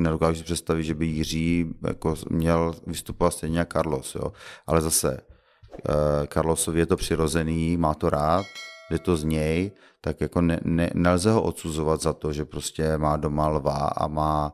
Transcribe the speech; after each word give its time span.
nedokážu 0.00 0.38
si 0.38 0.44
představit, 0.44 0.84
že 0.84 0.94
by 0.94 1.06
Jiří 1.06 1.74
jako 1.86 2.14
měl 2.30 2.74
vystupovat 2.86 3.32
stejně 3.32 3.58
jako 3.58 3.72
Carlos, 3.72 4.14
jo. 4.14 4.32
Ale 4.66 4.80
zase, 4.80 5.20
uh, 5.88 6.26
Carlosovi 6.26 6.80
je 6.80 6.86
to 6.86 6.96
přirozený, 6.96 7.76
má 7.76 7.94
to 7.94 8.10
rád, 8.10 8.46
jde 8.90 8.98
to 8.98 9.16
z 9.16 9.24
něj, 9.24 9.72
tak 10.00 10.20
jako 10.20 10.40
ne, 10.40 10.60
ne, 10.64 10.90
nelze 10.94 11.32
ho 11.32 11.42
odsuzovat 11.42 12.02
za 12.02 12.12
to, 12.12 12.32
že 12.32 12.44
prostě 12.44 12.98
má 12.98 13.16
doma 13.16 13.48
lva 13.48 13.76
a 13.76 14.06
má, 14.08 14.52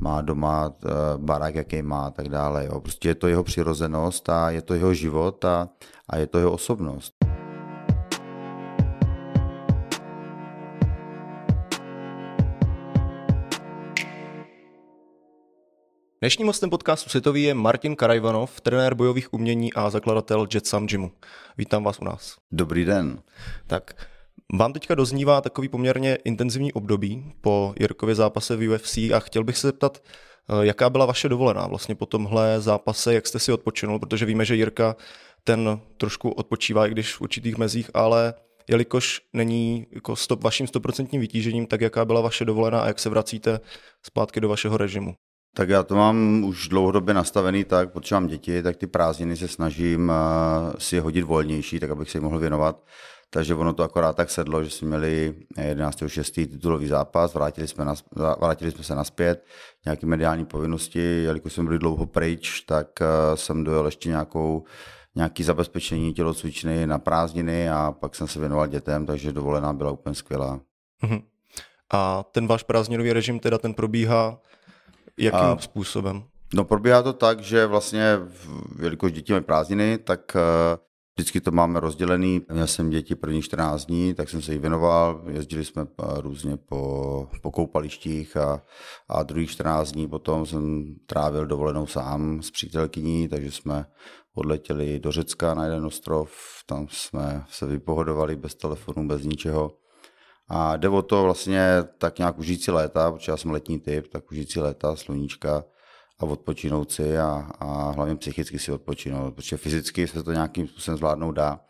má 0.00 0.20
doma 0.20 0.66
uh, 0.68 0.90
barák, 1.16 1.54
jaký 1.54 1.82
má 1.82 2.06
a 2.06 2.10
tak 2.10 2.28
dále. 2.28 2.66
Jo. 2.66 2.80
Prostě 2.80 3.08
je 3.08 3.14
to 3.14 3.28
jeho 3.28 3.44
přirozenost 3.44 4.28
a 4.28 4.50
je 4.50 4.62
to 4.62 4.74
jeho 4.74 4.94
život 4.94 5.44
a, 5.44 5.68
a 6.10 6.16
je 6.16 6.26
to 6.26 6.38
jeho 6.38 6.52
osobnost. 6.52 7.17
Dnešním 16.20 16.46
hostem 16.46 16.70
podcastu 16.70 17.10
Světový 17.10 17.42
je 17.42 17.54
Martin 17.54 17.96
Karajvanov, 17.96 18.60
trenér 18.60 18.94
bojových 18.94 19.34
umění 19.34 19.72
a 19.72 19.90
zakladatel 19.90 20.46
Jetsam 20.54 20.86
Gymu. 20.86 21.12
Vítám 21.58 21.84
vás 21.84 21.98
u 21.98 22.04
nás. 22.04 22.36
Dobrý 22.52 22.84
den. 22.84 23.22
Tak, 23.66 24.06
vám 24.54 24.72
teďka 24.72 24.94
doznívá 24.94 25.40
takový 25.40 25.68
poměrně 25.68 26.18
intenzivní 26.24 26.72
období 26.72 27.32
po 27.40 27.74
Jirkově 27.80 28.14
zápase 28.14 28.56
v 28.56 28.68
UFC 28.68 28.96
a 28.96 29.18
chtěl 29.18 29.44
bych 29.44 29.56
se 29.56 29.66
zeptat, 29.66 30.02
eh, 30.02 30.66
jaká 30.66 30.90
byla 30.90 31.06
vaše 31.06 31.28
dovolená 31.28 31.66
vlastně 31.66 31.94
po 31.94 32.06
tomhle 32.06 32.60
zápase, 32.60 33.14
jak 33.14 33.26
jste 33.26 33.38
si 33.38 33.52
odpočinul, 33.52 33.98
protože 33.98 34.26
víme, 34.26 34.44
že 34.44 34.56
Jirka 34.56 34.96
ten 35.44 35.80
trošku 35.96 36.30
odpočívá, 36.30 36.86
i 36.86 36.90
když 36.90 37.14
v 37.14 37.20
určitých 37.20 37.56
mezích, 37.56 37.90
ale 37.94 38.34
jelikož 38.68 39.20
není 39.32 39.86
jako 39.90 40.16
stop, 40.16 40.44
vaším 40.44 40.66
stoprocentním 40.66 41.20
vytížením, 41.20 41.66
tak 41.66 41.80
jaká 41.80 42.04
byla 42.04 42.20
vaše 42.20 42.44
dovolená 42.44 42.80
a 42.80 42.86
jak 42.86 42.98
se 42.98 43.08
vracíte 43.08 43.60
zpátky 44.02 44.40
do 44.40 44.48
vašeho 44.48 44.76
režimu? 44.76 45.14
Tak 45.54 45.68
já 45.68 45.82
to 45.82 45.96
mám 45.96 46.44
už 46.44 46.68
dlouhodobě 46.68 47.14
nastavený 47.14 47.64
tak, 47.64 47.92
protože 47.92 48.14
mám 48.14 48.26
děti, 48.26 48.62
tak 48.62 48.76
ty 48.76 48.86
prázdniny 48.86 49.36
se 49.36 49.48
snažím 49.48 50.08
uh, 50.08 50.72
si 50.78 50.98
hodit 50.98 51.22
volnější, 51.22 51.80
tak 51.80 51.90
abych 51.90 52.10
se 52.10 52.18
jim 52.18 52.24
mohl 52.24 52.38
věnovat. 52.38 52.84
Takže 53.30 53.54
ono 53.54 53.72
to 53.72 53.82
akorát 53.82 54.16
tak 54.16 54.30
sedlo, 54.30 54.64
že 54.64 54.70
jsme 54.70 54.88
měli 54.88 55.34
11.6. 55.56 56.48
titulový 56.48 56.86
zápas, 56.86 57.34
vrátili 57.34 57.68
jsme, 57.68 57.84
nas, 57.84 58.04
vrátili 58.40 58.70
jsme 58.70 58.84
se 58.84 58.94
naspět, 58.94 59.44
nějaké 59.84 60.06
mediální 60.06 60.44
povinnosti, 60.44 61.22
jelikož 61.22 61.52
jsme 61.52 61.64
byli 61.64 61.78
dlouho 61.78 62.06
pryč, 62.06 62.60
tak 62.60 62.86
uh, 63.00 63.36
jsem 63.36 63.64
dojel 63.64 63.86
ještě 63.86 64.08
nějakou 64.08 64.64
nějaký 65.18 65.42
zabezpečení 65.42 66.12
tělocvičny 66.12 66.86
na 66.86 66.98
prázdniny 66.98 67.70
a 67.70 67.92
pak 68.00 68.14
jsem 68.14 68.28
se 68.28 68.40
věnoval 68.40 68.66
dětem, 68.66 69.06
takže 69.06 69.32
dovolená 69.32 69.72
byla 69.72 69.90
úplně 69.90 70.14
skvělá. 70.14 70.60
Uh-huh. 71.02 71.22
A 71.92 72.22
ten 72.22 72.46
váš 72.46 72.62
prázdninový 72.62 73.12
režim 73.12 73.38
teda 73.38 73.58
ten 73.58 73.74
probíhá 73.74 74.40
Jakým 75.18 75.40
a, 75.40 75.58
způsobem? 75.58 76.22
No 76.54 76.64
probíhá 76.64 77.02
to 77.02 77.12
tak, 77.12 77.40
že 77.40 77.66
vlastně, 77.66 78.18
jelikož 78.82 79.12
děti 79.12 79.32
mají 79.32 79.44
prázdniny, 79.44 79.98
tak 79.98 80.20
uh, 80.34 80.42
vždycky 81.16 81.40
to 81.40 81.50
máme 81.50 81.80
rozdělený. 81.80 82.40
Měl 82.52 82.66
jsem 82.66 82.90
děti 82.90 83.14
první 83.14 83.42
14 83.42 83.86
dní, 83.86 84.14
tak 84.14 84.28
jsem 84.28 84.42
se 84.42 84.52
jí 84.52 84.58
věnoval. 84.58 85.22
Jezdili 85.28 85.64
jsme 85.64 85.82
uh, 85.82 86.18
různě 86.20 86.56
po, 86.56 87.28
po 87.42 87.50
koupalištích 87.50 88.36
a, 88.36 88.62
a 89.08 89.22
druhých 89.22 89.50
14 89.50 89.92
dní 89.92 90.08
potom 90.08 90.46
jsem 90.46 90.94
trávil 91.06 91.46
dovolenou 91.46 91.86
sám 91.86 92.42
s 92.42 92.50
přítelkyní, 92.50 93.28
takže 93.28 93.50
jsme 93.50 93.86
odletěli 94.34 95.00
do 95.00 95.12
Řecka 95.12 95.54
na 95.54 95.64
jeden 95.64 95.86
ostrov, 95.86 96.30
tam 96.66 96.86
jsme 96.90 97.44
se 97.48 97.66
vypohodovali 97.66 98.36
bez 98.36 98.54
telefonu, 98.54 99.08
bez 99.08 99.22
ničeho. 99.22 99.70
A 100.48 100.76
jde 100.76 100.88
o 100.88 101.02
to 101.02 101.22
vlastně 101.22 101.68
tak 101.98 102.18
nějak 102.18 102.38
užít 102.38 102.68
léta, 102.68 103.12
protože 103.12 103.32
já 103.32 103.36
jsem 103.36 103.50
letní 103.50 103.80
typ, 103.80 104.06
tak 104.08 104.30
užít 104.30 104.56
léta, 104.56 104.96
sluníčka 104.96 105.64
a 106.18 106.22
odpočinout 106.22 106.92
si 106.92 107.18
a, 107.18 107.50
a 107.60 107.90
hlavně 107.90 108.16
psychicky 108.16 108.58
si 108.58 108.72
odpočinout, 108.72 109.34
protože 109.34 109.56
fyzicky 109.56 110.08
se 110.08 110.22
to 110.22 110.32
nějakým 110.32 110.68
způsobem 110.68 110.98
zvládnout 110.98 111.32
dá. 111.32 111.60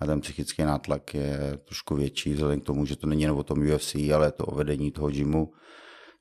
A 0.00 0.06
ten 0.06 0.20
psychický 0.20 0.62
nátlak 0.62 1.14
je 1.14 1.58
trošku 1.64 1.94
větší, 1.94 2.32
vzhledem 2.32 2.60
k 2.60 2.64
tomu, 2.64 2.86
že 2.86 2.96
to 2.96 3.06
není 3.06 3.22
jen 3.22 3.30
o 3.30 3.42
tom 3.42 3.58
UFC, 3.58 3.94
ale 3.94 4.26
je 4.26 4.32
to 4.32 4.44
o 4.44 4.54
vedení 4.54 4.90
toho 4.90 5.08
gymu, 5.08 5.52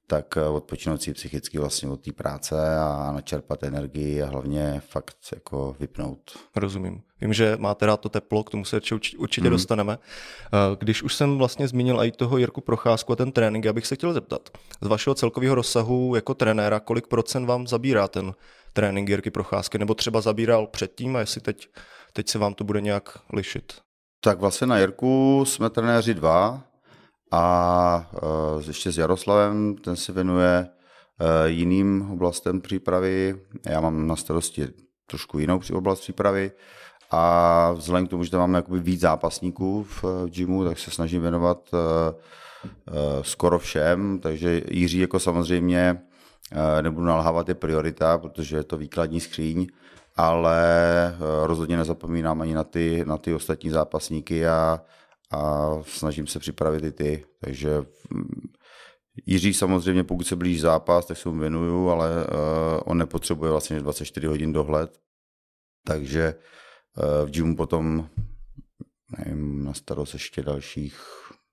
tak 0.07 0.37
eh, 0.37 0.43
odpočinout 0.43 1.01
si 1.01 1.13
psychicky 1.13 1.59
vlastně 1.59 1.89
od 1.89 2.01
té 2.01 2.11
práce 2.11 2.77
a 2.79 3.11
načerpat 3.11 3.63
energii 3.63 4.23
a 4.23 4.25
hlavně 4.25 4.81
fakt 4.87 5.17
jako 5.33 5.75
vypnout. 5.79 6.19
Rozumím. 6.55 7.01
Vím, 7.21 7.33
že 7.33 7.57
máte 7.59 7.85
rád 7.85 7.97
to 7.97 8.09
teplo, 8.09 8.43
k 8.43 8.49
tomu 8.49 8.65
se 8.65 8.79
určitě 9.17 9.47
mm. 9.47 9.49
dostaneme. 9.49 9.97
Eh, 9.97 10.57
když 10.79 11.03
už 11.03 11.15
jsem 11.15 11.37
vlastně 11.37 11.67
zmínil 11.67 12.03
i 12.03 12.11
toho 12.11 12.37
Jirku 12.37 12.61
Procházku 12.61 13.13
a 13.13 13.15
ten 13.15 13.31
trénink, 13.31 13.65
já 13.65 13.73
bych 13.73 13.87
se 13.87 13.95
chtěl 13.95 14.13
zeptat, 14.13 14.49
z 14.81 14.87
vašeho 14.87 15.15
celkového 15.15 15.55
rozsahu 15.55 16.15
jako 16.15 16.33
trenéra, 16.33 16.79
kolik 16.79 17.07
procent 17.07 17.45
vám 17.45 17.67
zabírá 17.67 18.07
ten 18.07 18.33
trénink 18.73 19.09
Jirky 19.09 19.31
Procházky, 19.31 19.77
nebo 19.77 19.93
třeba 19.93 20.21
zabíral 20.21 20.67
předtím 20.67 21.15
a 21.15 21.19
jestli 21.19 21.41
teď, 21.41 21.67
teď 22.13 22.29
se 22.29 22.39
vám 22.39 22.53
to 22.53 22.63
bude 22.63 22.81
nějak 22.81 23.19
lišit? 23.33 23.73
Tak 24.21 24.39
vlastně 24.39 24.67
na 24.67 24.79
Jirku 24.79 25.43
jsme 25.47 25.69
trenéři 25.69 26.13
dva, 26.13 26.63
a 27.31 28.09
uh, 28.55 28.63
ještě 28.67 28.91
s 28.91 28.97
Jaroslavem, 28.97 29.75
ten 29.75 29.95
se 29.95 30.11
věnuje 30.11 30.67
uh, 30.67 31.27
jiným 31.45 32.11
oblastem 32.11 32.61
přípravy. 32.61 33.39
Já 33.65 33.81
mám 33.81 34.07
na 34.07 34.15
starosti 34.15 34.67
trošku 35.05 35.39
jinou 35.39 35.59
oblast 35.73 35.99
přípravy 35.99 36.51
a 37.11 37.71
vzhledem 37.71 38.07
k 38.07 38.09
tomu, 38.09 38.23
že 38.23 38.31
tam 38.31 38.39
máme 38.39 38.57
jakoby 38.57 38.79
víc 38.79 39.01
zápasníků 39.01 39.83
v, 39.83 40.03
v 40.03 40.29
gymu, 40.29 40.63
tak 40.63 40.79
se 40.79 40.91
snažím 40.91 41.21
věnovat 41.21 41.69
skoro 43.21 43.59
všem, 43.59 44.19
takže 44.19 44.61
Jiří 44.71 44.99
jako 44.99 45.19
samozřejmě 45.19 46.01
nebudu 46.81 47.05
nalhávat 47.05 47.49
je 47.49 47.55
priorita, 47.55 48.17
protože 48.17 48.57
je 48.57 48.63
to 48.63 48.77
výkladní 48.77 49.19
skříň, 49.19 49.67
ale 50.15 50.57
rozhodně 51.43 51.77
nezapomínám 51.77 52.41
ani 52.41 52.53
na 52.53 52.63
ty, 52.63 53.03
na 53.07 53.17
ty 53.17 53.33
ostatní 53.33 53.69
zápasníky 53.69 54.47
a 54.47 54.81
a 55.31 55.71
snažím 55.83 56.27
se 56.27 56.39
připravit 56.39 56.83
i 56.83 56.91
ty. 56.91 57.25
Takže 57.41 57.77
mm, 58.09 58.47
Jiří 59.25 59.53
samozřejmě, 59.53 60.03
pokud 60.03 60.27
se 60.27 60.35
blíží 60.35 60.59
zápas, 60.59 61.05
tak 61.05 61.17
se 61.17 61.29
mu 61.29 61.39
věnuju, 61.39 61.89
ale 61.89 62.09
uh, 62.09 62.31
on 62.85 62.97
nepotřebuje 62.97 63.51
vlastně 63.51 63.79
24 63.79 64.27
hodin 64.27 64.53
dohled. 64.53 64.99
Takže 65.85 66.35
uh, 66.97 67.27
v 67.27 67.31
gymu 67.31 67.55
potom 67.55 68.09
nevím, 69.17 69.63
na 69.63 69.73
starost 69.73 70.13
ještě 70.13 70.43
dalších 70.43 71.01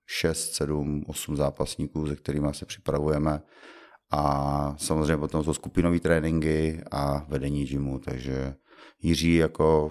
6, 0.07 0.53
7, 0.53 1.03
8 1.07 1.35
zápasníků, 1.35 2.07
se 2.07 2.15
kterými 2.15 2.47
se 2.51 2.65
připravujeme. 2.65 3.41
A 4.11 4.75
samozřejmě 4.77 5.17
potom 5.17 5.43
jsou 5.43 5.53
skupinové 5.53 5.99
tréninky 5.99 6.83
a 6.91 7.25
vedení 7.27 7.65
gymu, 7.65 7.99
takže 7.99 8.55
Jiří 9.01 9.35
jako 9.35 9.89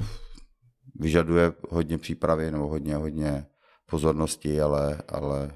vyžaduje 0.94 1.52
hodně 1.68 1.98
přípravy 1.98 2.50
nebo 2.50 2.66
hodně, 2.66 2.96
hodně 2.96 3.46
pozornosti, 3.94 4.60
ale, 4.60 4.98
ale 5.08 5.50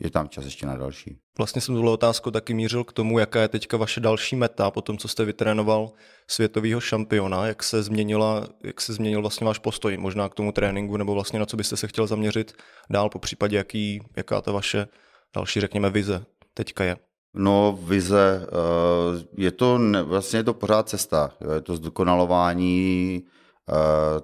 je 0.00 0.10
tam 0.10 0.28
čas 0.28 0.44
ještě 0.44 0.66
na 0.66 0.76
další. 0.76 1.16
Vlastně 1.38 1.60
jsem 1.60 1.74
tuhle 1.74 1.90
otázku 1.90 2.30
taky 2.30 2.54
mířil 2.54 2.84
k 2.84 2.92
tomu, 2.92 3.18
jaká 3.18 3.40
je 3.40 3.48
teďka 3.48 3.76
vaše 3.76 4.00
další 4.00 4.36
meta 4.36 4.70
po 4.70 4.80
tom, 4.80 4.98
co 4.98 5.08
jste 5.08 5.24
vytrénoval 5.24 5.92
světového 6.26 6.80
šampiona, 6.80 7.46
jak 7.46 7.62
se, 7.62 7.82
změnila, 7.82 8.48
jak 8.64 8.80
se 8.80 8.92
změnil 8.92 9.20
vlastně 9.20 9.46
váš 9.46 9.58
postoj 9.58 9.96
možná 9.96 10.28
k 10.28 10.34
tomu 10.34 10.52
tréninku, 10.52 10.96
nebo 10.96 11.14
vlastně 11.14 11.38
na 11.38 11.46
co 11.46 11.56
byste 11.56 11.76
se 11.76 11.88
chtěl 11.88 12.06
zaměřit 12.06 12.52
dál, 12.90 13.08
po 13.08 13.18
případě 13.18 13.56
jaký, 13.56 14.00
jaká 14.16 14.40
ta 14.40 14.52
vaše 14.52 14.88
další, 15.34 15.60
řekněme, 15.60 15.90
vize 15.90 16.24
teďka 16.54 16.84
je. 16.84 16.96
No, 17.34 17.78
vize, 17.82 18.46
eh, 18.46 19.24
je 19.36 19.50
to, 19.52 19.78
vlastně 20.04 20.38
je 20.38 20.44
to 20.44 20.54
pořád 20.54 20.88
cesta, 20.88 21.30
je 21.54 21.60
to 21.60 21.76
zdokonalování 21.76 23.22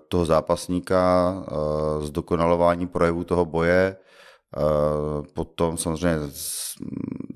toho 0.09 0.25
zápasníka, 0.25 1.35
eh, 1.47 2.07
zdokonalování 2.07 2.87
projevu 2.87 3.25
toho 3.25 3.45
boje, 3.45 3.97
eh, 3.97 5.23
potom 5.35 5.77
samozřejmě 5.77 6.19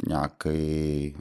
nějaký 0.08 1.16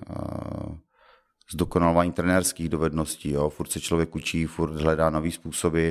zdokonalování 1.53 2.11
trenérských 2.11 2.69
dovedností. 2.69 3.31
Jo. 3.31 3.49
Furt 3.49 3.71
se 3.71 3.79
člověk 3.79 4.15
učí, 4.15 4.45
furt 4.45 4.81
hledá 4.81 5.09
nové 5.09 5.31
způsoby, 5.31 5.89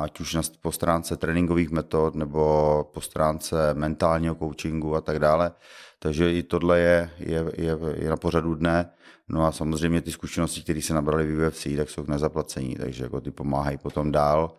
ať 0.00 0.20
už 0.20 0.36
po 0.60 0.72
stránce 0.72 1.16
tréninkových 1.16 1.70
metod 1.70 2.14
nebo 2.14 2.84
po 2.94 3.00
stránce 3.00 3.74
mentálního 3.74 4.34
coachingu 4.34 4.96
a 4.96 5.00
tak 5.00 5.18
dále. 5.18 5.52
Takže 5.98 6.32
i 6.32 6.42
tohle 6.42 6.80
je, 6.80 7.10
je, 7.18 7.44
je, 7.56 7.78
je 7.94 8.10
na 8.10 8.16
pořadu 8.16 8.54
dne. 8.54 8.90
No 9.28 9.46
a 9.46 9.52
samozřejmě 9.52 10.02
ty 10.02 10.12
zkušenosti, 10.12 10.62
které 10.62 10.82
se 10.82 10.94
nabrali 10.94 11.26
v 11.26 11.48
UFC, 11.48 11.66
tak 11.76 11.90
jsou 11.90 12.02
k 12.04 12.08
nezaplacení, 12.08 12.76
takže 12.76 13.04
jako 13.04 13.20
ty 13.20 13.30
pomáhají 13.30 13.78
potom 13.78 14.12
dál 14.12 14.56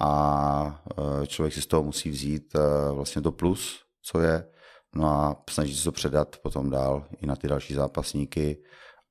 a 0.00 0.82
e, 1.22 1.26
člověk 1.26 1.54
si 1.54 1.62
z 1.62 1.66
toho 1.66 1.82
musí 1.82 2.10
vzít 2.10 2.54
e, 2.54 2.58
vlastně 2.92 3.22
to 3.22 3.32
plus, 3.32 3.80
co 4.02 4.20
je, 4.20 4.46
no 4.94 5.08
a 5.08 5.42
snažit 5.50 5.76
se 5.76 5.84
to 5.84 5.92
předat 5.92 6.36
potom 6.36 6.70
dál 6.70 7.06
i 7.22 7.26
na 7.26 7.36
ty 7.36 7.48
další 7.48 7.74
zápasníky 7.74 8.56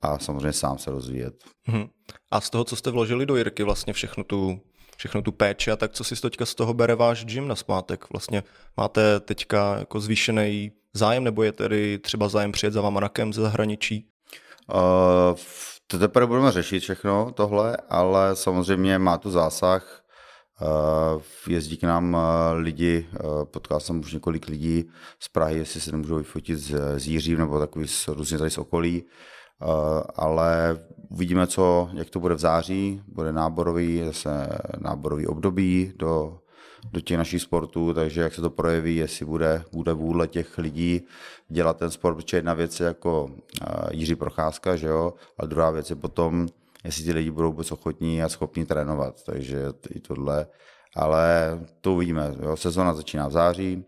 a 0.01 0.19
samozřejmě 0.19 0.53
sám 0.53 0.77
se 0.77 0.91
rozvíjet. 0.91 1.33
Hmm. 1.63 1.85
A 2.31 2.41
z 2.41 2.49
toho, 2.49 2.63
co 2.63 2.75
jste 2.75 2.91
vložili 2.91 3.25
do 3.25 3.35
Jirky, 3.35 3.63
vlastně 3.63 3.93
všechno 3.93 4.23
tu, 4.23 4.59
všechno 4.97 5.21
tu 5.21 5.31
péči 5.31 5.71
a 5.71 5.75
tak 5.75 5.91
co 5.91 6.03
si 6.03 6.21
teďka 6.21 6.45
z 6.45 6.55
toho 6.55 6.73
bere 6.73 6.95
váš 6.95 7.25
gym 7.25 7.47
na 7.47 7.55
zpátek? 7.55 8.05
Vlastně 8.13 8.43
máte 8.77 9.19
teďka 9.19 9.77
jako 9.79 9.99
zvýšený 9.99 10.71
zájem, 10.93 11.23
nebo 11.23 11.43
je 11.43 11.51
tedy 11.51 11.99
třeba 11.99 12.29
zájem 12.29 12.51
přijet 12.51 12.73
za 12.73 12.81
váma 12.81 12.99
na 12.99 13.09
kem 13.09 13.33
ze 13.33 13.41
zahraničí? 13.41 14.12
Uh, 14.73 15.37
to 15.87 15.99
teprve 15.99 16.27
budeme 16.27 16.51
řešit 16.51 16.79
všechno 16.79 17.31
tohle, 17.33 17.77
ale 17.89 18.35
samozřejmě 18.35 18.99
má 18.99 19.17
to 19.17 19.31
zásah. 19.31 20.03
Uh, 20.61 21.21
jezdí 21.47 21.77
k 21.77 21.83
nám 21.83 22.13
uh, 22.13 22.19
lidi, 22.53 23.09
potkal 23.43 23.79
jsem 23.79 23.99
už 23.99 24.13
několik 24.13 24.47
lidí 24.47 24.89
z 25.19 25.27
Prahy, 25.27 25.57
jestli 25.57 25.81
se 25.81 25.91
nemůžou 25.91 26.15
vyfotit 26.15 26.59
z, 26.59 26.99
z 26.99 27.37
nebo 27.37 27.59
takový 27.59 27.87
z, 27.87 28.07
různě 28.07 28.37
tady 28.37 28.49
z 28.49 28.57
okolí. 28.57 29.03
Ale 30.15 30.79
uvidíme, 31.09 31.47
co, 31.47 31.89
jak 31.93 32.09
to 32.09 32.19
bude 32.19 32.35
v 32.35 32.39
září. 32.39 33.01
Bude 33.07 33.33
náborový, 33.33 34.03
zase 34.05 34.59
náborový 34.77 35.27
období 35.27 35.93
do 35.95 36.39
do 36.91 37.01
těch 37.01 37.17
našich 37.17 37.41
sportů, 37.41 37.93
takže 37.93 38.21
jak 38.21 38.33
se 38.33 38.41
to 38.41 38.49
projeví, 38.49 38.95
jestli 38.95 39.25
bude, 39.25 39.63
bude 39.71 39.93
vůle 39.93 40.27
těch 40.27 40.57
lidí 40.57 41.01
dělat 41.49 41.77
ten 41.77 41.91
sport, 41.91 42.15
protože 42.15 42.37
jedna 42.37 42.53
věc 42.53 42.79
je 42.79 42.85
jako 42.85 43.29
Jiří 43.91 44.15
Procházka, 44.15 44.75
že 44.75 44.87
jo, 44.87 45.13
a 45.39 45.45
druhá 45.45 45.71
věc 45.71 45.89
je 45.89 45.95
potom, 45.95 46.47
jestli 46.83 47.03
ty 47.03 47.13
lidi 47.13 47.31
budou 47.31 47.51
vůbec 47.51 47.71
ochotní 47.71 48.23
a 48.23 48.29
schopní 48.29 48.65
trénovat, 48.65 49.23
takže 49.23 49.65
i 49.89 49.99
tohle, 49.99 50.47
ale 50.95 51.59
to 51.81 51.93
uvidíme, 51.93 52.35
jo, 52.41 52.57
sezona 52.57 52.93
začíná 52.93 53.27
v 53.27 53.31
září, 53.31 53.85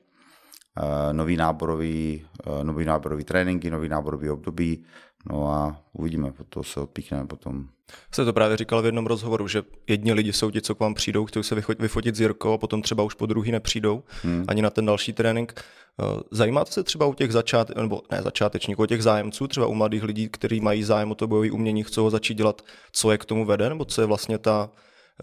nový 1.12 1.38
náborový, 1.38 2.26
nový 2.64 2.86
náborový 2.86 3.24
tréninky, 3.24 3.72
nový 3.72 3.90
náborový 3.90 4.30
období, 4.30 4.86
No 5.32 5.52
a 5.52 5.82
uvidíme, 5.94 6.34
to 6.50 6.64
se 6.64 6.80
odpíchneme 6.80 7.28
potom. 7.28 7.68
Jste 8.12 8.26
to 8.26 8.34
právě 8.34 8.58
říkal 8.58 8.82
v 8.82 8.86
jednom 8.86 9.06
rozhovoru, 9.06 9.48
že 9.48 9.64
jedni 9.88 10.14
lidi 10.14 10.34
jsou 10.34 10.52
ti, 10.52 10.62
co 10.62 10.76
k 10.76 10.80
vám 10.80 10.94
přijdou, 10.94 11.26
chtějí 11.26 11.44
se 11.44 11.56
vyfotit 11.80 12.16
s 12.16 12.20
Jirkou 12.20 12.54
a 12.54 12.58
potom 12.58 12.82
třeba 12.82 13.04
už 13.04 13.14
po 13.14 13.26
druhý 13.26 13.52
nepřijdou 13.52 14.04
hmm. 14.24 14.46
ani 14.48 14.62
na 14.62 14.70
ten 14.70 14.86
další 14.86 15.14
trénink. 15.14 15.54
Eh, 16.00 16.22
zajímáte 16.32 16.72
se 16.72 16.84
třeba 16.84 17.06
u 17.06 17.14
těch 17.14 17.32
začát, 17.32 17.76
nebo 17.76 18.02
ne 18.12 18.22
začátečníků, 18.22 18.84
u 18.84 18.86
těch 18.86 19.04
zájemců, 19.04 19.48
třeba 19.48 19.68
u 19.68 19.74
mladých 19.74 20.04
lidí, 20.04 20.30
kteří 20.30 20.60
mají 20.60 20.84
zájem 20.84 21.12
o 21.12 21.16
to 21.16 21.28
bojové 21.28 21.52
umění, 21.52 21.84
chcou 21.84 22.04
ho 22.04 22.10
začít 22.10 22.38
dělat, 22.38 22.62
co 22.92 23.12
je 23.12 23.18
k 23.18 23.26
tomu 23.26 23.46
vede, 23.46 23.70
nebo 23.70 23.86
co 23.86 24.02
je 24.02 24.08
vlastně 24.08 24.38
ta, 24.38 24.70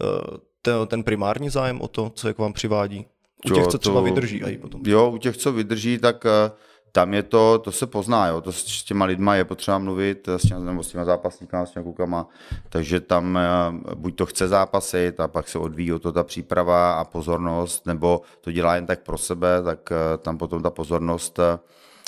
eh, 0.01 0.85
ten, 0.87 1.03
primární 1.03 1.49
zájem 1.49 1.81
o 1.81 1.87
to, 1.87 2.11
co 2.15 2.27
je 2.27 2.33
k 2.33 2.37
vám 2.37 2.53
přivádí? 2.53 3.05
U 3.45 3.53
těch, 3.53 3.67
co 3.67 3.77
třeba 3.77 3.99
to, 3.99 4.03
vydrží. 4.03 4.57
Potom. 4.61 4.81
Jo, 4.85 5.11
u 5.11 5.17
těch, 5.17 5.37
co 5.37 5.51
vydrží, 5.51 5.97
tak 5.97 6.25
uh 6.25 6.51
tam 6.95 7.13
je 7.13 7.23
to, 7.23 7.59
to 7.59 7.71
se 7.71 7.87
pozná, 7.87 8.27
jo, 8.27 8.41
to 8.41 8.51
s 8.51 8.83
těma 8.83 9.05
lidma 9.05 9.35
je 9.35 9.45
potřeba 9.45 9.77
mluvit, 9.77 10.27
s 10.27 10.41
těma, 10.41 10.59
nebo 10.59 10.83
s 10.83 10.87
těma 10.87 11.05
zápasníkama, 11.05 11.65
s 11.65 11.71
těma 11.71 11.83
kukama, 11.83 12.27
takže 12.69 12.99
tam 12.99 13.37
eh, 13.37 13.95
buď 13.95 14.15
to 14.15 14.25
chce 14.25 14.47
zápasit 14.47 15.19
a 15.19 15.27
pak 15.27 15.47
se 15.47 15.59
odvíjí 15.59 15.93
o 15.93 15.99
to 15.99 16.11
ta 16.11 16.23
příprava 16.23 16.93
a 16.93 17.03
pozornost, 17.03 17.85
nebo 17.85 18.21
to 18.41 18.51
dělá 18.51 18.75
jen 18.75 18.85
tak 18.85 18.99
pro 18.99 19.17
sebe, 19.17 19.61
tak 19.63 19.91
eh, 19.91 20.17
tam 20.17 20.37
potom 20.37 20.63
ta 20.63 20.69
pozornost, 20.69 21.39
eh, 21.39 21.59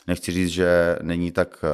nechci 0.08 0.32
říct, 0.32 0.50
že 0.50 1.00
není 1.02 1.32
tak 1.32 1.66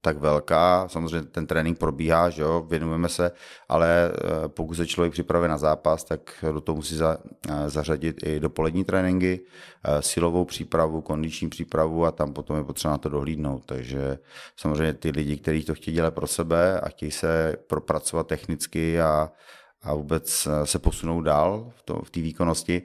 tak 0.00 0.18
velká. 0.18 0.88
Samozřejmě 0.88 1.28
ten 1.28 1.46
trénink 1.46 1.78
probíhá, 1.78 2.30
že 2.30 2.42
jo, 2.42 2.66
věnujeme 2.68 3.08
se, 3.08 3.32
ale 3.68 4.12
eh, 4.12 4.48
pokud 4.48 4.74
se 4.74 4.86
člověk 4.86 5.12
připravuje 5.12 5.48
na 5.48 5.58
zápas, 5.58 6.04
tak 6.04 6.44
do 6.52 6.60
toho 6.60 6.76
musí 6.76 6.96
za, 6.96 7.18
eh, 7.48 7.70
zařadit 7.70 8.26
i 8.26 8.40
dopolední 8.40 8.84
tréninky, 8.84 9.40
eh, 9.84 10.02
silovou 10.02 10.44
přípravu, 10.44 11.00
kondiční 11.00 11.48
přípravu 11.48 12.06
a 12.06 12.10
tam 12.10 12.32
potom 12.32 12.56
je 12.56 12.64
potřeba 12.64 12.92
na 12.92 12.98
to 12.98 13.08
dohlídnout. 13.08 13.64
Takže 13.66 14.18
samozřejmě 14.56 14.94
ty 14.94 15.10
lidi, 15.10 15.36
kteří 15.36 15.64
to 15.64 15.74
chtějí 15.74 15.94
dělat 15.94 16.14
pro 16.14 16.26
sebe 16.26 16.80
a 16.80 16.88
chtějí 16.88 17.10
se 17.10 17.56
propracovat 17.66 18.26
technicky 18.26 19.00
a, 19.00 19.30
a 19.82 19.94
vůbec 19.94 20.48
se 20.64 20.78
posunout 20.78 21.22
dál 21.22 21.72
v 21.76 21.82
té 21.82 22.20
v 22.20 22.22
výkonnosti, 22.22 22.82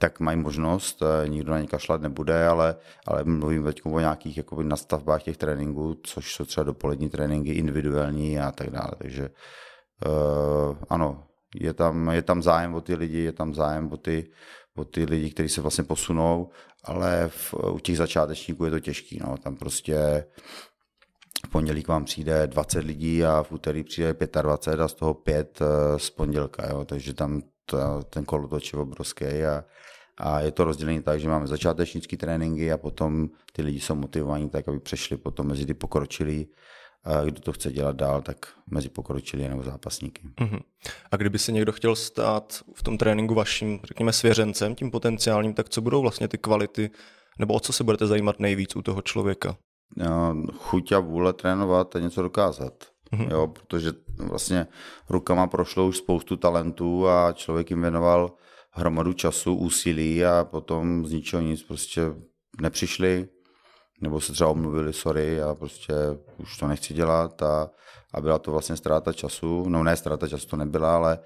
tak 0.00 0.20
mají 0.20 0.38
možnost, 0.38 1.02
eh, 1.02 1.28
nikdo 1.28 1.52
na 1.52 1.60
ně 1.60 1.66
kašlat 1.66 2.00
nebude, 2.00 2.46
ale, 2.46 2.76
ale 3.06 3.24
mluvím 3.24 3.64
teď 3.64 3.80
o 3.84 4.00
nějakých 4.00 4.36
jakoby, 4.36 4.64
nastavbách 4.64 5.22
těch 5.22 5.36
tréninků, 5.36 6.00
což 6.02 6.34
jsou 6.34 6.44
třeba 6.44 6.64
dopolední 6.64 7.10
tréninky, 7.10 7.52
individuální 7.52 8.38
a 8.40 8.52
tak 8.52 8.70
dále. 8.70 8.90
Takže 8.98 9.30
uh, 10.06 10.76
ano, 10.88 11.24
je 11.54 11.74
tam, 11.74 12.08
je 12.08 12.22
tam 12.22 12.42
zájem 12.42 12.74
o 12.74 12.80
ty 12.80 12.94
lidi, 12.94 13.18
je 13.18 13.32
tam 13.32 13.54
zájem 13.54 13.92
o 13.92 13.96
ty, 13.96 14.30
o 14.76 14.84
ty 14.84 15.04
lidi, 15.04 15.30
kteří 15.30 15.48
se 15.48 15.60
vlastně 15.60 15.84
posunou, 15.84 16.50
ale 16.84 17.28
v, 17.28 17.54
u 17.54 17.78
těch 17.78 17.96
začátečníků 17.96 18.64
je 18.64 18.70
to 18.70 18.80
těžký. 18.80 19.20
No. 19.26 19.36
Tam 19.36 19.56
prostě 19.56 20.24
v 21.46 21.50
pondělí 21.50 21.82
k 21.82 21.88
vám 21.88 22.04
přijde 22.04 22.46
20 22.46 22.84
lidí 22.84 23.24
a 23.24 23.42
v 23.42 23.52
úterý 23.52 23.84
přijde 23.84 24.14
25 24.42 24.84
a 24.84 24.88
z 24.88 24.94
toho 24.94 25.14
5 25.14 25.58
eh, 25.60 25.98
z 25.98 26.10
pondělka. 26.10 26.68
Jo. 26.70 26.84
Takže 26.84 27.14
tam 27.14 27.42
to, 27.70 28.02
ten 28.10 28.24
kolotoč 28.24 28.72
je 28.72 28.78
obrovský 28.78 29.24
a, 29.24 29.64
a 30.18 30.40
je 30.40 30.50
to 30.50 30.64
rozdělené 30.64 31.02
tak, 31.02 31.20
že 31.20 31.28
máme 31.28 31.46
začátečnické 31.46 32.16
tréninky 32.16 32.72
a 32.72 32.78
potom 32.78 33.28
ty 33.52 33.62
lidi 33.62 33.80
jsou 33.80 33.94
motivovaní 33.94 34.48
tak, 34.48 34.68
aby 34.68 34.80
přešli 34.80 35.16
potom 35.16 35.46
mezi 35.46 35.66
ty 35.66 35.74
pokročilí, 35.74 36.48
a 37.04 37.24
kdo 37.24 37.40
to 37.40 37.52
chce 37.52 37.72
dělat 37.72 37.96
dál, 37.96 38.22
tak 38.22 38.36
mezi 38.70 38.88
pokročilí 38.88 39.48
nebo 39.48 39.62
zápasníky. 39.62 40.22
Uh-huh. 40.40 40.60
A 41.10 41.16
kdyby 41.16 41.38
si 41.38 41.52
někdo 41.52 41.72
chtěl 41.72 41.96
stát 41.96 42.62
v 42.74 42.82
tom 42.82 42.98
tréninku 42.98 43.34
vaším, 43.34 43.80
řekněme, 43.84 44.12
svěřencem, 44.12 44.74
tím 44.74 44.90
potenciálním, 44.90 45.54
tak 45.54 45.68
co 45.68 45.80
budou 45.80 46.02
vlastně 46.02 46.28
ty 46.28 46.38
kvality, 46.38 46.90
nebo 47.38 47.54
o 47.54 47.60
co 47.60 47.72
se 47.72 47.84
budete 47.84 48.06
zajímat 48.06 48.40
nejvíc 48.40 48.76
u 48.76 48.82
toho 48.82 49.02
člověka? 49.02 49.56
No, 49.96 50.42
chuť 50.56 50.92
a 50.92 50.98
vůle 50.98 51.32
trénovat 51.32 51.96
a 51.96 51.98
něco 51.98 52.22
dokázat. 52.22 52.89
Uh-huh. 53.12 53.30
Jo, 53.30 53.46
protože 53.46 53.92
vlastně 54.18 54.66
rukama 55.08 55.46
prošlo 55.46 55.86
už 55.86 55.96
spoustu 55.96 56.36
talentů 56.36 57.08
a 57.08 57.32
člověk 57.32 57.70
jim 57.70 57.82
věnoval 57.82 58.32
hromadu 58.70 59.12
času, 59.12 59.54
úsilí 59.54 60.24
a 60.24 60.44
potom 60.44 61.06
z 61.06 61.12
ničeho 61.12 61.42
nic 61.42 61.62
prostě 61.62 62.02
nepřišli, 62.60 63.28
nebo 64.00 64.20
se 64.20 64.32
třeba 64.32 64.50
omluvili, 64.50 64.92
sorry, 64.92 65.42
a 65.42 65.54
prostě 65.54 65.94
už 66.38 66.58
to 66.58 66.68
nechci 66.68 66.94
dělat 66.94 67.42
a, 67.42 67.70
a 68.14 68.20
byla 68.20 68.38
to 68.38 68.50
vlastně 68.50 68.76
ztráta 68.76 69.12
času, 69.12 69.68
no 69.68 69.84
ne 69.84 69.96
ztráta 69.96 70.28
času 70.28 70.46
to 70.46 70.56
nebyla, 70.56 70.96
ale, 70.96 71.18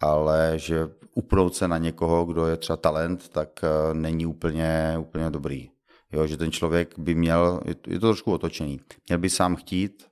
ale 0.00 0.52
že 0.56 0.88
upnout 1.14 1.54
se 1.54 1.68
na 1.68 1.78
někoho, 1.78 2.24
kdo 2.24 2.46
je 2.46 2.56
třeba 2.56 2.76
talent, 2.76 3.28
tak 3.28 3.48
eh, 3.64 3.94
není 3.94 4.26
úplně, 4.26 4.96
úplně 4.98 5.30
dobrý. 5.30 5.70
Jo, 6.12 6.26
že 6.26 6.36
ten 6.36 6.52
člověk 6.52 6.98
by 6.98 7.14
měl, 7.14 7.60
je 7.64 7.74
to, 7.74 7.90
je 7.90 8.00
to 8.00 8.06
trošku 8.06 8.32
otočený, 8.32 8.80
měl 9.08 9.18
by 9.18 9.30
sám 9.30 9.56
chtít, 9.56 10.11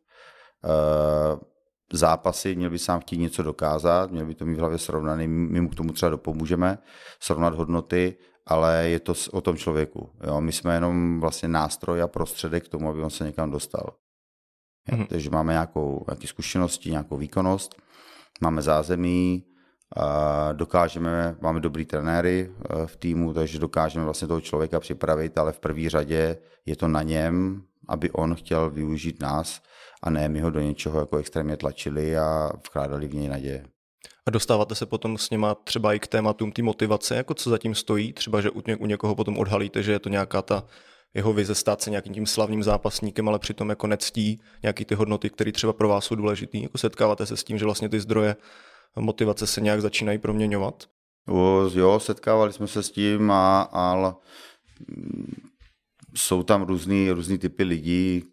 zápasy, 1.92 2.56
měl 2.56 2.70
by 2.70 2.78
sám 2.78 3.00
chtít 3.00 3.18
něco 3.18 3.42
dokázat, 3.42 4.10
měl 4.10 4.26
by 4.26 4.34
to 4.34 4.46
mít 4.46 4.54
v 4.54 4.60
hlavě 4.60 4.78
srovnaný, 4.78 5.28
my 5.28 5.60
mu 5.60 5.68
k 5.68 5.74
tomu 5.74 5.92
třeba 5.92 6.10
dopomůžeme, 6.10 6.78
srovnat 7.20 7.54
hodnoty, 7.54 8.16
ale 8.46 8.88
je 8.88 9.00
to 9.00 9.14
o 9.32 9.40
tom 9.40 9.56
člověku. 9.56 10.10
Jo? 10.26 10.40
My 10.40 10.52
jsme 10.52 10.74
jenom 10.74 11.20
vlastně 11.20 11.48
nástroj 11.48 12.02
a 12.02 12.08
prostředek 12.08 12.64
k 12.64 12.68
tomu, 12.68 12.88
aby 12.88 13.02
on 13.02 13.10
se 13.10 13.24
někam 13.24 13.50
dostal. 13.50 13.94
Mm-hmm. 14.90 15.06
Takže 15.06 15.30
máme 15.30 15.52
nějakou, 15.52 16.04
nějaké 16.08 16.26
zkušenosti, 16.26 16.90
nějakou 16.90 17.16
výkonnost, 17.16 17.74
máme 18.40 18.62
zázemí, 18.62 19.44
a 19.96 20.52
dokážeme, 20.52 21.36
máme 21.40 21.60
dobrý 21.60 21.84
trenéry 21.84 22.50
e, 22.50 22.86
v 22.86 22.96
týmu, 22.96 23.34
takže 23.34 23.58
dokážeme 23.58 24.04
vlastně 24.04 24.28
toho 24.28 24.40
člověka 24.40 24.80
připravit, 24.80 25.38
ale 25.38 25.52
v 25.52 25.60
první 25.60 25.88
řadě 25.88 26.36
je 26.66 26.76
to 26.76 26.88
na 26.88 27.02
něm, 27.02 27.62
aby 27.88 28.10
on 28.10 28.34
chtěl 28.34 28.70
využít 28.70 29.22
nás 29.22 29.62
a 30.02 30.10
ne 30.10 30.28
my 30.28 30.40
ho 30.40 30.50
do 30.50 30.60
něčeho 30.60 31.00
jako 31.00 31.16
extrémně 31.16 31.56
tlačili 31.56 32.18
a 32.18 32.50
vkládali 32.66 33.08
v 33.08 33.14
něj 33.14 33.28
naděje. 33.28 33.64
A 34.26 34.30
dostáváte 34.30 34.74
se 34.74 34.86
potom 34.86 35.18
s 35.18 35.30
něma 35.30 35.54
třeba 35.54 35.94
i 35.94 35.98
k 35.98 36.06
tématům 36.06 36.52
té 36.52 36.62
motivace, 36.62 37.16
jako 37.16 37.34
co 37.34 37.50
zatím 37.50 37.74
stojí, 37.74 38.12
třeba 38.12 38.40
že 38.40 38.50
u 38.50 38.86
někoho 38.86 39.14
potom 39.14 39.38
odhalíte, 39.38 39.82
že 39.82 39.92
je 39.92 39.98
to 39.98 40.08
nějaká 40.08 40.42
ta 40.42 40.64
jeho 41.14 41.32
vize 41.32 41.54
stát 41.54 41.82
se 41.82 41.90
nějakým 41.90 42.14
tím 42.14 42.26
slavným 42.26 42.62
zápasníkem, 42.62 43.28
ale 43.28 43.38
přitom 43.38 43.68
jako 43.68 43.86
nectí 43.86 44.40
nějaký 44.62 44.84
ty 44.84 44.94
hodnoty, 44.94 45.30
které 45.30 45.52
třeba 45.52 45.72
pro 45.72 45.88
vás 45.88 46.04
jsou 46.04 46.14
důležitý. 46.14 46.62
Jako 46.62 46.78
setkáváte 46.78 47.26
se 47.26 47.36
s 47.36 47.44
tím, 47.44 47.58
že 47.58 47.64
vlastně 47.64 47.88
ty 47.88 48.00
zdroje 48.00 48.36
motivace 48.96 49.46
se 49.46 49.60
nějak 49.60 49.80
začínají 49.80 50.18
proměňovat? 50.18 50.84
O, 51.28 51.70
jo, 51.74 52.00
setkávali 52.00 52.52
jsme 52.52 52.66
se 52.66 52.82
s 52.82 52.90
tím, 52.90 53.30
a, 53.30 53.62
ale 53.62 54.14
mm, 54.88 55.34
jsou 56.14 56.42
tam 56.42 56.62
různý, 56.62 57.10
různý 57.10 57.38
typy 57.38 57.62
lidí, 57.62 58.24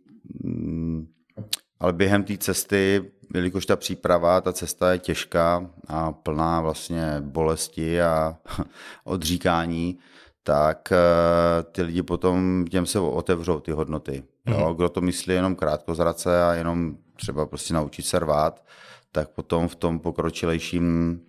ale 1.79 1.93
během 1.93 2.23
té 2.23 2.37
cesty, 2.37 3.11
jelikož 3.33 3.65
ta 3.65 3.75
příprava, 3.75 4.41
ta 4.41 4.53
cesta 4.53 4.91
je 4.91 4.99
těžká 4.99 5.69
a 5.87 6.11
plná 6.11 6.61
vlastně 6.61 7.15
bolesti 7.19 8.01
a 8.01 8.37
odříkání, 9.03 9.99
tak 10.43 10.91
eh, 10.91 11.63
ty 11.63 11.81
lidi 11.81 12.03
potom 12.03 12.65
těm 12.65 12.85
se 12.85 12.99
otevřou 12.99 13.59
ty 13.59 13.71
hodnoty. 13.71 14.23
Jo? 14.45 14.65
Mhm. 14.65 14.75
Kdo 14.75 14.89
to 14.89 15.01
myslí 15.01 15.33
jenom 15.33 15.55
krátkozrace 15.55 16.43
a 16.43 16.53
jenom 16.53 16.97
třeba 17.15 17.45
prostě 17.45 17.73
naučit 17.73 18.05
se 18.05 18.19
rvát, 18.19 18.63
tak 19.11 19.29
potom 19.29 19.67
v 19.67 19.75
tom 19.75 19.99
pokročilejším, 19.99 21.19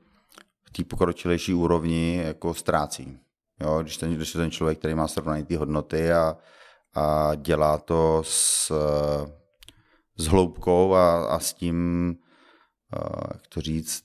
v 0.65 0.71
té 0.71 0.85
pokročilejší 0.85 1.55
úrovni 1.55 2.23
jako 2.25 2.55
ztrácí. 2.55 3.19
Jo? 3.61 3.79
Když, 3.83 3.97
ten, 3.97 4.15
když 4.15 4.35
je 4.35 4.39
ten 4.39 4.51
člověk, 4.51 4.79
který 4.79 4.95
má 4.95 5.09
srovnaný 5.09 5.45
ty 5.45 5.57
hodnoty 5.57 6.13
a, 6.13 6.37
a 6.95 7.35
dělá 7.35 7.79
to 7.79 8.23
s 8.25 8.73
s 10.19 10.27
hloubkou 10.27 10.95
a, 10.95 11.25
a 11.25 11.39
s 11.39 11.55
tím, 11.55 12.09
uh, 12.97 13.21
jak 13.35 13.47
to 13.49 13.61
říct, 13.61 14.05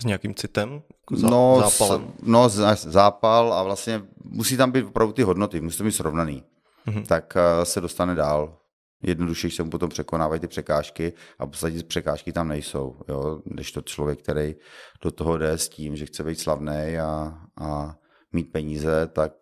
s 0.00 0.04
nějakým 0.04 0.34
citem? 0.34 0.72
Jako 0.72 1.16
zá, 1.16 1.28
no, 1.28 1.62
zápalem? 1.64 2.12
S, 2.18 2.22
no, 2.22 2.48
zápal 2.74 3.54
a 3.54 3.62
vlastně 3.62 4.02
musí 4.24 4.56
tam 4.56 4.72
být 4.72 4.84
opravdu 4.84 5.12
ty 5.12 5.22
hodnoty, 5.22 5.60
musí 5.60 5.78
to 5.78 5.84
být 5.84 5.92
srovnaný. 5.92 6.44
Mm-hmm. 6.86 7.06
Tak 7.06 7.36
uh, 7.36 7.64
se 7.64 7.80
dostane 7.80 8.14
dál. 8.14 8.58
jednodušeji 9.02 9.50
se 9.50 9.62
mu 9.62 9.70
potom 9.70 9.88
překonávají 9.88 10.40
ty 10.40 10.48
překážky 10.48 11.12
a 11.38 11.44
v 11.44 11.48
podstatě 11.48 11.82
překážky 11.82 12.32
tam 12.32 12.48
nejsou. 12.48 12.96
Jo? 13.08 13.40
Když 13.44 13.72
to 13.72 13.82
člověk, 13.82 14.22
který 14.22 14.54
do 15.02 15.10
toho 15.10 15.38
jde 15.38 15.58
s 15.58 15.68
tím, 15.68 15.96
že 15.96 16.06
chce 16.06 16.24
být 16.24 16.40
slavný 16.40 16.98
a, 16.98 17.38
a 17.60 17.96
mít 18.32 18.52
peníze, 18.52 19.06
tak 19.06 19.32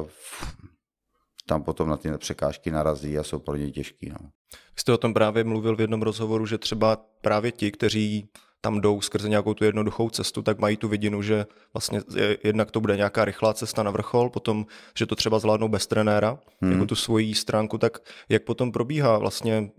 uh, 0.00 0.08
tam 1.48 1.62
potom 1.62 1.88
na 1.88 1.96
ty 1.96 2.08
překážky 2.18 2.70
narazí 2.70 3.18
a 3.18 3.22
jsou 3.22 3.38
pro 3.38 3.56
ně 3.56 3.70
těžký. 3.70 4.08
No. 4.08 4.18
Vy 4.52 4.80
jste 4.80 4.92
o 4.92 4.98
tom 4.98 5.14
právě 5.14 5.44
mluvil 5.44 5.76
v 5.76 5.80
jednom 5.80 6.02
rozhovoru, 6.02 6.46
že 6.46 6.58
třeba 6.58 6.96
právě 7.20 7.52
ti, 7.52 7.70
kteří 7.70 8.28
tam 8.60 8.80
jdou 8.80 9.00
skrze 9.00 9.28
nějakou 9.28 9.54
tu 9.54 9.64
jednoduchou 9.64 10.10
cestu, 10.10 10.42
tak 10.42 10.58
mají 10.58 10.76
tu 10.76 10.88
vidinu, 10.88 11.22
že 11.22 11.46
vlastně 11.74 12.00
jednak 12.44 12.70
to 12.70 12.80
bude 12.80 12.96
nějaká 12.96 13.24
rychlá 13.24 13.54
cesta 13.54 13.82
na 13.82 13.90
vrchol, 13.90 14.30
potom, 14.30 14.66
že 14.98 15.06
to 15.06 15.16
třeba 15.16 15.38
zvládnou 15.38 15.68
bez 15.68 15.86
trenéra, 15.86 16.38
hmm. 16.60 16.72
jako 16.72 16.86
tu 16.86 16.94
svoji 16.94 17.34
stránku, 17.34 17.78
tak 17.78 17.98
jak 18.28 18.44
potom 18.44 18.72
probíhá 18.72 19.18
vlastně 19.18 19.70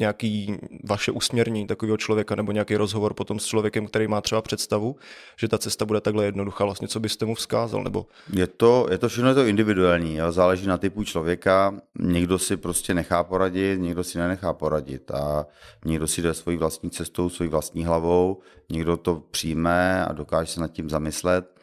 nějaký 0.00 0.56
vaše 0.84 1.12
usměrnění 1.12 1.66
takového 1.66 1.96
člověka 1.96 2.34
nebo 2.34 2.52
nějaký 2.52 2.76
rozhovor 2.76 3.14
potom 3.14 3.38
s 3.38 3.46
člověkem, 3.46 3.86
který 3.86 4.08
má 4.08 4.20
třeba 4.20 4.42
představu, 4.42 4.96
že 5.36 5.48
ta 5.48 5.58
cesta 5.58 5.84
bude 5.84 6.00
takhle 6.00 6.24
jednoduchá, 6.24 6.64
vlastně 6.64 6.88
co 6.88 7.00
byste 7.00 7.26
mu 7.26 7.34
vzkázal? 7.34 7.84
Nebo... 7.84 8.06
Je, 8.32 8.46
to, 8.46 8.86
je 8.90 8.98
to 8.98 9.08
všechno 9.08 9.28
je 9.28 9.34
to 9.34 9.46
individuální, 9.46 10.16
jo? 10.16 10.32
záleží 10.32 10.66
na 10.66 10.78
typu 10.78 11.04
člověka, 11.04 11.74
někdo 11.98 12.38
si 12.38 12.56
prostě 12.56 12.94
nechá 12.94 13.24
poradit, 13.24 13.80
někdo 13.80 14.04
si 14.04 14.18
nenechá 14.18 14.52
poradit 14.52 15.10
a 15.10 15.46
někdo 15.84 16.06
si 16.06 16.22
jde 16.22 16.34
svojí 16.34 16.56
vlastní 16.56 16.90
cestou, 16.90 17.28
svojí 17.28 17.50
vlastní 17.50 17.84
hlavou, 17.84 18.40
někdo 18.70 18.96
to 18.96 19.22
přijme 19.30 20.04
a 20.04 20.12
dokáže 20.12 20.52
se 20.52 20.60
nad 20.60 20.72
tím 20.72 20.90
zamyslet. 20.90 21.58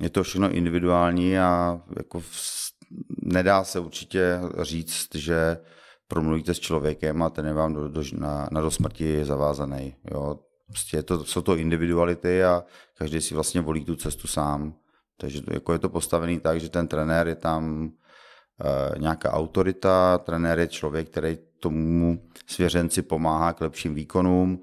Je 0.00 0.10
to 0.10 0.22
všechno 0.22 0.50
individuální 0.50 1.38
a 1.38 1.80
jako 1.96 2.20
v, 2.20 2.64
nedá 3.22 3.64
se 3.64 3.78
určitě 3.78 4.40
říct, 4.62 5.14
že 5.14 5.56
promluvíte 6.14 6.54
s 6.54 6.60
člověkem 6.60 7.22
a 7.22 7.30
ten 7.30 7.46
je 7.46 7.52
vám 7.52 7.74
do, 7.74 7.88
do, 7.88 8.02
na, 8.14 8.48
na 8.52 8.60
do 8.60 8.70
smrti 8.70 9.24
zavázaný. 9.24 9.94
Jo. 10.10 10.38
Prostě 10.66 11.02
to, 11.02 11.24
jsou 11.24 11.42
to 11.42 11.56
individuality 11.56 12.44
a 12.44 12.62
každý 12.94 13.20
si 13.20 13.34
vlastně 13.34 13.60
volí 13.60 13.84
tu 13.84 13.96
cestu 13.96 14.28
sám. 14.28 14.74
Takže 15.18 15.42
jako 15.50 15.72
je 15.72 15.78
to 15.78 15.88
postavený 15.88 16.40
tak, 16.40 16.60
že 16.60 16.68
ten 16.68 16.88
trenér 16.88 17.28
je 17.28 17.34
tam 17.34 17.90
e, 17.90 18.98
nějaká 18.98 19.32
autorita, 19.32 20.18
trenér 20.18 20.58
je 20.58 20.68
člověk, 20.68 21.10
který 21.10 21.38
tomu 21.60 22.22
svěřenci 22.46 23.02
pomáhá 23.02 23.52
k 23.52 23.60
lepším 23.60 23.94
výkonům, 23.94 24.62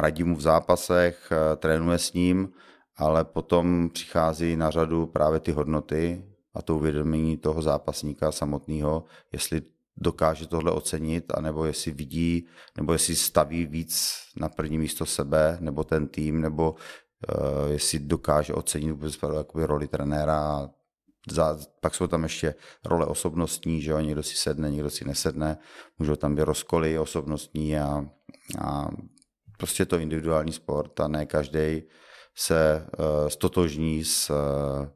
radí 0.00 0.24
mu 0.24 0.36
v 0.36 0.40
zápasech, 0.40 1.32
e, 1.32 1.56
trénuje 1.56 1.98
s 1.98 2.12
ním, 2.12 2.52
ale 2.96 3.24
potom 3.24 3.90
přichází 3.90 4.56
na 4.56 4.70
řadu 4.70 5.06
právě 5.06 5.40
ty 5.40 5.52
hodnoty, 5.52 6.31
a 6.54 6.62
to 6.62 6.76
uvědomění 6.76 7.36
toho 7.36 7.62
zápasníka 7.62 8.32
samotného, 8.32 9.04
jestli 9.32 9.62
dokáže 9.96 10.46
tohle 10.46 10.72
ocenit, 10.72 11.32
anebo 11.34 11.64
jestli 11.64 11.90
vidí, 11.90 12.46
nebo 12.76 12.92
jestli 12.92 13.16
staví 13.16 13.66
víc 13.66 14.12
na 14.36 14.48
první 14.48 14.78
místo 14.78 15.06
sebe, 15.06 15.56
nebo 15.60 15.84
ten 15.84 16.08
tým, 16.08 16.40
nebo 16.40 16.70
uh, 16.72 17.70
jestli 17.70 17.98
dokáže 17.98 18.54
ocenit 18.54 18.90
vůbec 18.90 19.18
jakoby 19.36 19.66
roli 19.66 19.88
trenéra. 19.88 20.70
Za, 21.30 21.58
pak 21.80 21.94
jsou 21.94 22.06
tam 22.06 22.22
ještě 22.22 22.54
role 22.84 23.06
osobnostní, 23.06 23.82
že 23.82 23.90
jo, 23.90 24.00
někdo 24.00 24.22
si 24.22 24.36
sedne, 24.36 24.70
někdo 24.70 24.90
si 24.90 25.04
nesedne, 25.04 25.58
můžou 25.98 26.16
tam 26.16 26.34
být 26.34 26.42
rozkoly 26.42 26.98
osobnostní 26.98 27.78
a, 27.78 28.04
a 28.58 28.88
prostě 29.58 29.86
to 29.86 29.98
individuální 29.98 30.52
sport 30.52 31.00
a 31.00 31.08
ne 31.08 31.26
každý 31.26 31.82
se 32.34 32.86
uh, 32.98 33.28
stotožní 33.28 34.04
s 34.04 34.30
uh, 34.30 34.88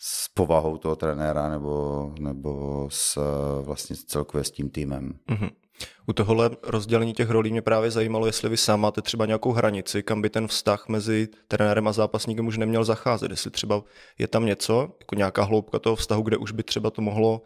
s 0.00 0.28
povahou 0.28 0.76
toho 0.76 0.96
trenéra 0.96 1.48
nebo, 1.48 2.12
nebo 2.20 2.88
s, 2.92 3.18
vlastně 3.62 3.96
celkově 4.06 4.44
s 4.44 4.50
tím 4.50 4.70
týmem. 4.70 5.14
Mm-hmm. 5.28 5.50
U 6.06 6.12
tohohle 6.12 6.50
rozdělení 6.62 7.12
těch 7.12 7.30
rolí 7.30 7.50
mě 7.50 7.62
právě 7.62 7.90
zajímalo, 7.90 8.26
jestli 8.26 8.48
vy 8.48 8.56
sám 8.56 8.80
máte 8.80 9.02
třeba 9.02 9.26
nějakou 9.26 9.52
hranici, 9.52 10.02
kam 10.02 10.22
by 10.22 10.30
ten 10.30 10.48
vztah 10.48 10.88
mezi 10.88 11.28
trenérem 11.48 11.88
a 11.88 11.92
zápasníkem 11.92 12.46
už 12.46 12.58
neměl 12.58 12.84
zacházet. 12.84 13.30
Jestli 13.30 13.50
třeba 13.50 13.82
je 14.18 14.28
tam 14.28 14.46
něco, 14.46 14.80
jako 15.00 15.14
nějaká 15.14 15.42
hloubka 15.42 15.78
toho 15.78 15.96
vztahu, 15.96 16.22
kde 16.22 16.36
už 16.36 16.52
by 16.52 16.62
třeba 16.62 16.90
to 16.90 17.02
mohlo 17.02 17.42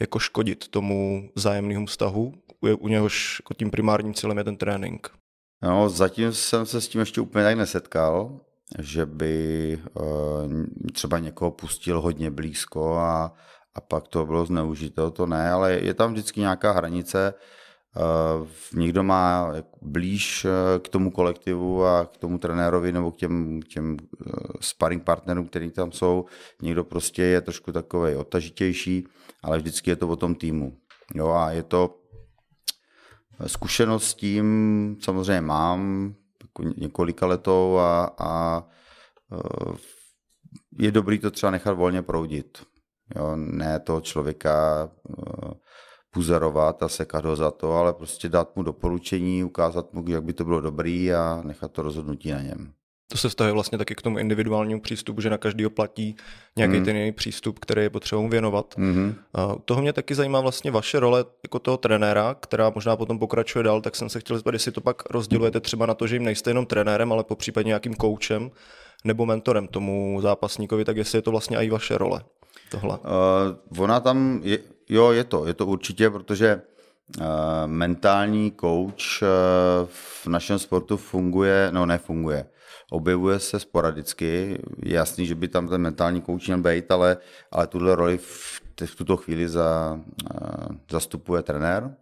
jako 0.00 0.18
škodit 0.18 0.68
tomu 0.68 1.30
zájemnému 1.34 1.86
vztahu, 1.86 2.32
u 2.78 2.88
něhož 2.88 3.40
jako 3.40 3.54
tím 3.54 3.70
primárním 3.70 4.14
cílem 4.14 4.38
je 4.38 4.44
ten 4.44 4.56
trénink. 4.56 5.10
No, 5.62 5.88
zatím 5.88 6.32
jsem 6.32 6.66
se 6.66 6.80
s 6.80 6.88
tím 6.88 7.00
ještě 7.00 7.20
úplně 7.20 7.44
tak 7.44 7.56
nesetkal 7.56 8.40
že 8.78 9.06
by 9.06 9.78
eh, 9.82 10.90
třeba 10.92 11.18
někoho 11.18 11.50
pustil 11.50 12.00
hodně 12.00 12.30
blízko 12.30 12.96
a, 12.96 13.32
a 13.74 13.80
pak 13.80 14.08
to 14.08 14.26
bylo 14.26 14.46
zneužito, 14.46 15.10
to 15.10 15.26
ne, 15.26 15.50
ale 15.50 15.72
je 15.72 15.94
tam 15.94 16.12
vždycky 16.12 16.40
nějaká 16.40 16.72
hranice. 16.72 17.34
Eh, 17.96 18.46
někdo 18.74 19.02
má 19.02 19.52
blíž 19.82 20.44
eh, 20.44 20.78
k 20.78 20.88
tomu 20.88 21.10
kolektivu 21.10 21.84
a 21.84 22.06
k 22.06 22.16
tomu 22.16 22.38
trenérovi 22.38 22.92
nebo 22.92 23.12
k 23.12 23.16
těm, 23.16 23.60
těm 23.62 23.96
sparring 24.60 25.04
partnerům, 25.04 25.46
který 25.46 25.70
tam 25.70 25.92
jsou. 25.92 26.24
Někdo 26.62 26.84
prostě 26.84 27.22
je 27.22 27.40
trošku 27.40 27.72
takový 27.72 28.16
otažitější, 28.16 29.06
ale 29.42 29.58
vždycky 29.58 29.90
je 29.90 29.96
to 29.96 30.08
o 30.08 30.16
tom 30.16 30.34
týmu. 30.34 30.76
Jo, 31.14 31.28
a 31.28 31.50
je 31.50 31.62
to 31.62 31.98
zkušenost 33.46 34.04
s 34.04 34.14
tím 34.14 34.96
samozřejmě 35.00 35.40
mám, 35.40 36.14
několika 36.76 37.26
letou 37.26 37.78
a, 37.78 38.04
a 38.18 38.62
e, 39.32 39.76
je 40.78 40.90
dobrý 40.90 41.18
to 41.18 41.30
třeba 41.30 41.50
nechat 41.50 41.72
volně 41.72 42.02
proudit. 42.02 42.66
Jo, 43.16 43.36
ne 43.36 43.80
toho 43.80 44.00
člověka 44.00 44.88
e, 44.88 45.54
puzerovat 46.10 46.82
a 46.82 46.88
sekat 46.88 47.24
ho 47.24 47.36
za 47.36 47.50
to, 47.50 47.72
ale 47.72 47.92
prostě 47.92 48.28
dát 48.28 48.56
mu 48.56 48.62
doporučení, 48.62 49.44
ukázat 49.44 49.92
mu, 49.92 50.04
jak 50.08 50.24
by 50.24 50.32
to 50.32 50.44
bylo 50.44 50.60
dobrý 50.60 51.14
a 51.14 51.42
nechat 51.44 51.72
to 51.72 51.82
rozhodnutí 51.82 52.30
na 52.30 52.42
něm. 52.42 52.72
To 53.12 53.18
se 53.18 53.28
vztahuje 53.28 53.52
vlastně 53.52 53.78
taky 53.78 53.94
k 53.94 54.02
tomu 54.02 54.18
individuálnímu 54.18 54.80
přístupu, 54.80 55.20
že 55.20 55.30
na 55.30 55.38
každý 55.38 55.68
platí 55.68 56.16
nějaký 56.56 56.78
mm. 56.78 56.84
ten 56.84 56.96
jiný 56.96 57.12
přístup, 57.12 57.58
který 57.58 57.82
je 57.82 57.90
potřeba 57.90 58.28
věnovat. 58.28 58.74
Mm. 58.76 59.14
A 59.34 59.54
toho 59.64 59.82
mě 59.82 59.92
taky 59.92 60.14
zajímá 60.14 60.40
vlastně 60.40 60.70
vaše 60.70 61.00
role 61.00 61.24
jako 61.42 61.58
toho 61.58 61.76
trenéra, 61.76 62.36
která 62.40 62.72
možná 62.74 62.96
potom 62.96 63.18
pokračuje 63.18 63.62
dál, 63.62 63.80
tak 63.80 63.96
jsem 63.96 64.08
se 64.08 64.20
chtěl 64.20 64.36
zeptat, 64.36 64.52
jestli 64.52 64.72
to 64.72 64.80
pak 64.80 65.10
rozdělujete 65.10 65.60
třeba 65.60 65.86
na 65.86 65.94
to, 65.94 66.06
že 66.06 66.16
jim 66.16 66.24
nejste 66.24 66.50
jenom 66.50 66.66
trenérem, 66.66 67.12
ale 67.12 67.24
po 67.24 67.36
případě 67.36 67.66
nějakým 67.66 67.94
koučem 67.94 68.50
nebo 69.04 69.26
mentorem 69.26 69.68
tomu 69.68 70.18
zápasníkovi, 70.22 70.84
tak 70.84 70.96
jestli 70.96 71.18
je 71.18 71.22
to 71.22 71.30
vlastně 71.30 71.56
i 71.56 71.70
vaše 71.70 71.98
role. 71.98 72.20
Tohle. 72.70 72.98
Uh, 72.98 73.82
ona 73.82 74.00
tam, 74.00 74.40
je, 74.42 74.58
jo, 74.88 75.10
je 75.10 75.24
to, 75.24 75.46
je 75.46 75.54
to 75.54 75.66
určitě, 75.66 76.10
protože 76.10 76.62
uh, 77.18 77.24
mentální 77.66 78.52
coach 78.60 79.22
uh, 79.22 79.28
v 80.22 80.26
našem 80.26 80.58
sportu 80.58 80.96
funguje, 80.96 81.68
no 81.70 81.86
nefunguje 81.86 82.46
objevuje 82.92 83.38
se 83.38 83.60
sporadicky. 83.60 84.58
Je 84.82 84.94
jasný, 84.94 85.26
že 85.26 85.34
by 85.34 85.48
tam 85.48 85.68
ten 85.68 85.80
mentální 85.80 86.20
kouč 86.20 86.46
měl 86.46 86.62
být, 86.62 86.90
ale, 86.90 87.16
ale 87.50 87.66
tuhle 87.66 87.96
roli 87.96 88.18
v, 88.18 88.60
v 88.86 88.96
tuto 88.96 89.16
chvíli 89.16 89.48
za, 89.48 90.00
uh, 90.34 90.76
zastupuje 90.90 91.42
trenér. 91.42 91.96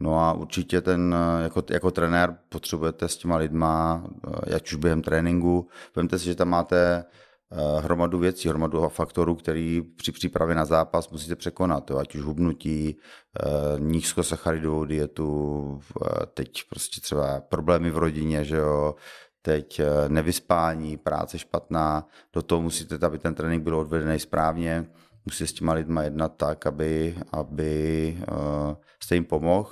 No 0.00 0.20
a 0.20 0.32
určitě 0.32 0.80
ten, 0.80 1.16
jako, 1.42 1.62
jako 1.70 1.90
trenér 1.90 2.36
potřebujete 2.48 3.08
s 3.08 3.16
těma 3.16 3.36
lidma, 3.36 4.04
jak 4.46 4.62
už 4.62 4.74
během 4.74 5.02
tréninku. 5.02 5.68
Vemte 5.96 6.18
si, 6.18 6.24
že 6.24 6.34
tam 6.34 6.48
máte 6.48 7.04
hromadu 7.80 8.18
věcí, 8.18 8.48
hromadu 8.48 8.88
faktorů, 8.88 9.34
který 9.34 9.82
při 9.82 10.12
přípravě 10.12 10.54
na 10.54 10.64
zápas 10.64 11.10
musíte 11.10 11.36
překonat, 11.36 11.90
jo, 11.90 11.98
ať 11.98 12.14
už 12.14 12.22
hubnutí, 12.22 12.96
nízkosacharidovou 13.78 14.84
dietu, 14.84 15.80
teď 16.34 16.62
prostě 16.68 17.00
třeba 17.00 17.40
problémy 17.40 17.90
v 17.90 17.98
rodině, 17.98 18.44
že 18.44 18.56
jo, 18.56 18.94
teď 19.44 19.80
eh, 19.80 20.08
nevyspání, 20.08 20.96
práce 20.96 21.38
špatná, 21.38 22.08
do 22.32 22.42
toho 22.42 22.62
musíte, 22.62 23.06
aby 23.06 23.18
ten 23.18 23.34
trénink 23.34 23.62
byl 23.62 23.76
odvedený 23.78 24.18
správně, 24.18 24.86
musíte 25.24 25.46
s 25.46 25.52
těma 25.52 25.72
lidma 25.72 26.02
jednat 26.02 26.32
tak, 26.36 26.66
aby, 26.66 27.18
aby 27.32 28.16
uh, 28.18 28.74
jste 29.00 29.14
jim 29.14 29.24
pomohl 29.24 29.70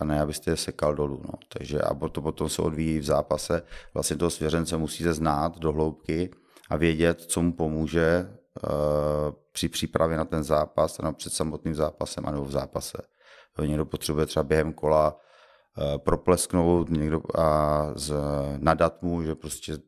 a 0.00 0.04
ne, 0.04 0.20
abyste 0.20 0.50
je 0.50 0.56
sekal 0.56 0.94
dolů. 0.94 1.22
No. 1.24 1.32
Takže 1.48 1.80
a 1.80 1.94
to 2.08 2.22
potom 2.22 2.48
se 2.48 2.62
odvíjí 2.62 2.98
v 2.98 3.04
zápase. 3.04 3.62
Vlastně 3.94 4.16
toho 4.16 4.30
svěřence 4.30 4.76
musíte 4.76 5.12
znát 5.12 5.58
do 5.58 5.72
hloubky 5.72 6.30
a 6.70 6.76
vědět, 6.76 7.20
co 7.20 7.42
mu 7.42 7.52
pomůže 7.52 8.28
uh, 8.62 8.70
při 9.52 9.68
přípravě 9.68 10.16
na 10.16 10.24
ten 10.24 10.44
zápas, 10.44 10.98
nebo 10.98 11.14
před 11.14 11.32
samotným 11.32 11.74
zápasem, 11.74 12.26
anebo 12.26 12.44
v 12.44 12.50
zápase. 12.50 12.98
Někdo 13.66 13.86
potřebuje 13.86 14.26
třeba 14.26 14.42
během 14.42 14.72
kola 14.72 15.16
Eh, 15.16 15.23
proplesknout 15.96 16.90
někdo 16.90 17.20
a 17.38 17.88
z, 17.96 18.14
nadat 18.58 19.02
mu, 19.02 19.22
že 19.22 19.34
prostě 19.34 19.78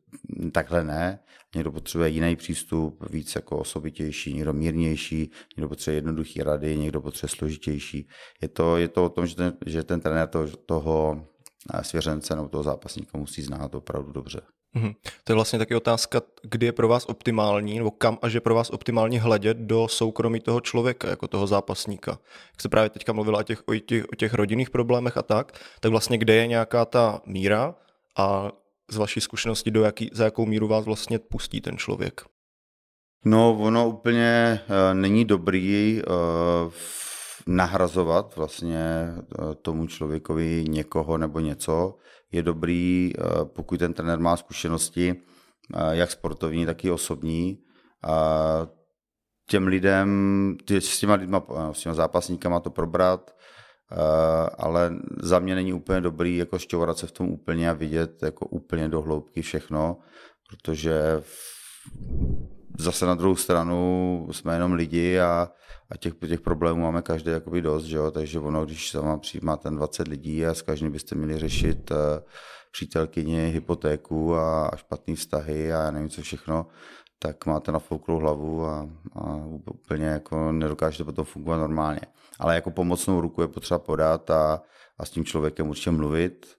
takhle 0.51 0.83
ne. 0.83 1.19
Někdo 1.55 1.71
potřebuje 1.71 2.09
jiný 2.09 2.35
přístup, 2.35 3.09
víc 3.09 3.35
jako 3.35 3.57
osobitější, 3.57 4.33
někdo 4.33 4.53
mírnější, 4.53 5.31
někdo 5.57 5.69
potřebuje 5.69 5.97
jednoduchý 5.97 6.43
rady, 6.43 6.77
někdo 6.77 7.01
potřebuje 7.01 7.29
složitější. 7.35 8.07
Je 8.41 8.47
to, 8.47 8.77
je 8.77 8.87
to 8.87 9.05
o 9.05 9.09
tom, 9.09 9.27
že 9.27 9.35
ten, 9.35 9.57
že 9.65 9.83
ten 9.83 10.01
trenér 10.01 10.27
to, 10.27 10.47
toho 10.57 11.27
eh, 11.73 11.83
svěřence 11.83 12.35
nebo 12.35 12.47
toho 12.47 12.63
zápasníka 12.63 13.17
musí 13.17 13.41
znát 13.41 13.75
opravdu 13.75 14.11
dobře. 14.11 14.41
Mm-hmm. 14.75 14.95
To 15.23 15.31
je 15.31 15.35
vlastně 15.35 15.59
taky 15.59 15.75
otázka, 15.75 16.21
kdy 16.43 16.65
je 16.65 16.71
pro 16.71 16.87
vás 16.87 17.05
optimální, 17.05 17.77
nebo 17.77 17.91
kam 17.91 18.17
až 18.21 18.33
je 18.33 18.41
pro 18.41 18.55
vás 18.55 18.69
optimální 18.69 19.19
hledět 19.19 19.57
do 19.57 19.87
soukromí 19.87 20.39
toho 20.39 20.61
člověka, 20.61 21.09
jako 21.09 21.27
toho 21.27 21.47
zápasníka. 21.47 22.11
Jak 22.51 22.61
se 22.61 22.69
právě 22.69 22.89
teďka 22.89 23.13
mluvila 23.13 23.39
o 23.39 23.43
těch, 23.43 23.63
o 23.67 23.75
těch, 23.75 24.05
o 24.13 24.15
těch 24.15 24.33
rodinných 24.33 24.69
problémech 24.69 25.17
a 25.17 25.21
tak, 25.21 25.59
tak 25.79 25.91
vlastně 25.91 26.17
kde 26.17 26.35
je 26.35 26.47
nějaká 26.47 26.85
ta 26.85 27.21
míra 27.25 27.75
a 28.17 28.51
z 28.91 28.97
vaší 28.97 29.21
zkušenosti, 29.21 29.71
do 29.71 29.83
jaký, 29.83 30.09
za 30.13 30.23
jakou 30.23 30.45
míru 30.45 30.67
vás 30.67 30.85
vlastně 30.85 31.19
pustí 31.19 31.61
ten 31.61 31.77
člověk? 31.77 32.21
No, 33.25 33.57
ono 33.59 33.89
úplně 33.89 34.59
uh, 34.69 34.99
není 34.99 35.25
dobrý 35.25 36.01
uh, 36.07 36.71
nahrazovat 37.47 38.35
vlastně 38.35 38.79
uh, 39.39 39.53
tomu 39.53 39.87
člověkovi 39.87 40.65
někoho 40.67 41.17
nebo 41.17 41.39
něco. 41.39 41.95
Je 42.31 42.43
dobrý, 42.43 43.13
uh, 43.17 43.45
pokud 43.45 43.79
ten 43.79 43.93
trenér 43.93 44.19
má 44.19 44.37
zkušenosti, 44.37 45.15
uh, 45.75 45.91
jak 45.91 46.11
sportovní, 46.11 46.65
tak 46.65 46.85
i 46.85 46.91
osobní, 46.91 47.59
těm 49.49 49.67
lidem, 49.67 50.57
s 50.69 50.99
těma 50.99 51.13
lidma, 51.13 51.43
s 51.71 51.79
těma 51.79 51.95
zápasníkama 51.95 52.59
to 52.59 52.69
probrat, 52.69 53.35
ale 54.57 54.95
za 55.21 55.39
mě 55.39 55.55
není 55.55 55.73
úplně 55.73 56.01
dobrý 56.01 56.37
jako 56.37 56.59
šťourat 56.59 56.97
se 56.97 57.07
v 57.07 57.11
tom 57.11 57.29
úplně 57.29 57.69
a 57.69 57.73
vidět 57.73 58.23
jako 58.23 58.45
úplně 58.45 58.89
do 58.89 59.01
hloubky 59.01 59.41
všechno, 59.41 59.97
protože 60.49 61.23
zase 62.79 63.05
na 63.05 63.15
druhou 63.15 63.35
stranu 63.35 64.27
jsme 64.31 64.53
jenom 64.53 64.73
lidi 64.73 65.19
a, 65.19 65.49
a 65.89 65.97
těch, 65.97 66.13
těch 66.27 66.41
problémů 66.41 66.81
máme 66.81 67.01
každý 67.01 67.31
jakoby 67.31 67.61
dost, 67.61 67.83
že 67.83 67.97
jo? 67.97 68.11
takže 68.11 68.39
ono, 68.39 68.65
když 68.65 68.91
sama 68.91 69.17
přijímá 69.17 69.57
ten 69.57 69.75
20 69.75 70.07
lidí 70.07 70.45
a 70.45 70.53
s 70.53 70.61
každým 70.61 70.91
byste 70.91 71.15
měli 71.15 71.39
řešit 71.39 71.91
uh, 71.91 71.97
přítelkyně, 72.71 73.45
hypotéku 73.45 74.35
a, 74.35 74.67
a 74.67 74.75
špatné 74.75 75.15
vztahy 75.15 75.73
a 75.73 75.83
já 75.83 75.91
nevím 75.91 76.09
co 76.09 76.21
všechno, 76.21 76.67
tak 77.19 77.45
máte 77.45 77.71
na 77.71 77.79
fouklou 77.79 78.17
hlavu 78.17 78.65
a, 78.65 78.89
a 79.15 79.35
úplně 79.73 80.05
jako 80.05 80.51
nedokážete 80.51 81.03
potom 81.03 81.25
fungovat 81.25 81.57
normálně. 81.57 82.01
Ale 82.39 82.55
jako 82.55 82.71
pomocnou 82.71 83.21
ruku 83.21 83.41
je 83.41 83.47
potřeba 83.47 83.79
podat 83.79 84.29
a, 84.29 84.61
a 84.97 85.05
s 85.05 85.09
tím 85.09 85.25
člověkem 85.25 85.69
určitě 85.69 85.91
mluvit 85.91 86.57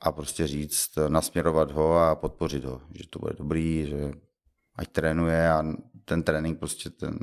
a 0.00 0.12
prostě 0.12 0.46
říct, 0.46 0.90
nasměrovat 1.08 1.70
ho 1.70 1.98
a 1.98 2.14
podpořit 2.14 2.64
ho, 2.64 2.80
že 2.94 3.08
to 3.10 3.18
bude 3.18 3.32
dobrý, 3.38 3.86
že 3.86 4.12
ať 4.76 4.88
trénuje 4.88 5.50
a 5.50 5.64
ten 6.04 6.22
trénink 6.22 6.58
prostě 6.58 6.90
ten, 6.90 7.18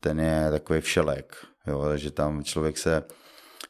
ten 0.00 0.20
je 0.20 0.50
takový 0.50 0.80
všelek, 0.80 1.36
jo, 1.66 1.96
že 1.96 2.10
tam 2.10 2.44
člověk 2.44 2.78
se, 2.78 3.04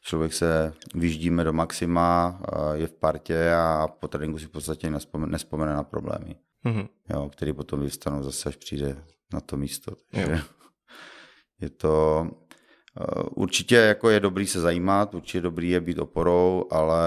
člověk 0.03 0.33
se 0.33 0.73
vyždíme 0.95 1.45
do 1.45 1.53
maxima, 1.53 2.41
je 2.75 2.87
v 2.87 2.93
partě 2.93 3.53
a 3.53 3.89
po 4.01 4.09
tréninku 4.09 4.39
si 4.39 4.47
v 4.47 4.51
podstatě 4.51 4.91
nespomene, 4.91 5.33
nespomene 5.33 5.75
na 5.75 5.83
problémy, 5.83 6.37
mm-hmm. 6.65 6.89
jo, 7.11 7.31
který 7.33 7.53
potom 7.53 7.81
vystanou 7.81 8.23
zase, 8.23 8.49
až 8.49 8.57
přijde 8.57 9.05
na 9.33 9.41
to 9.41 9.57
místo. 9.57 9.93
Takže 10.13 10.41
je 11.61 11.71
to, 11.71 12.27
Určitě 13.31 13.75
jako 13.75 14.11
je 14.11 14.21
dobrý 14.21 14.47
se 14.47 14.61
zajímat, 14.61 15.15
určitě 15.15 15.41
dobrý 15.41 15.71
je 15.71 15.81
být 15.81 15.99
oporou, 15.99 16.65
ale 16.71 17.05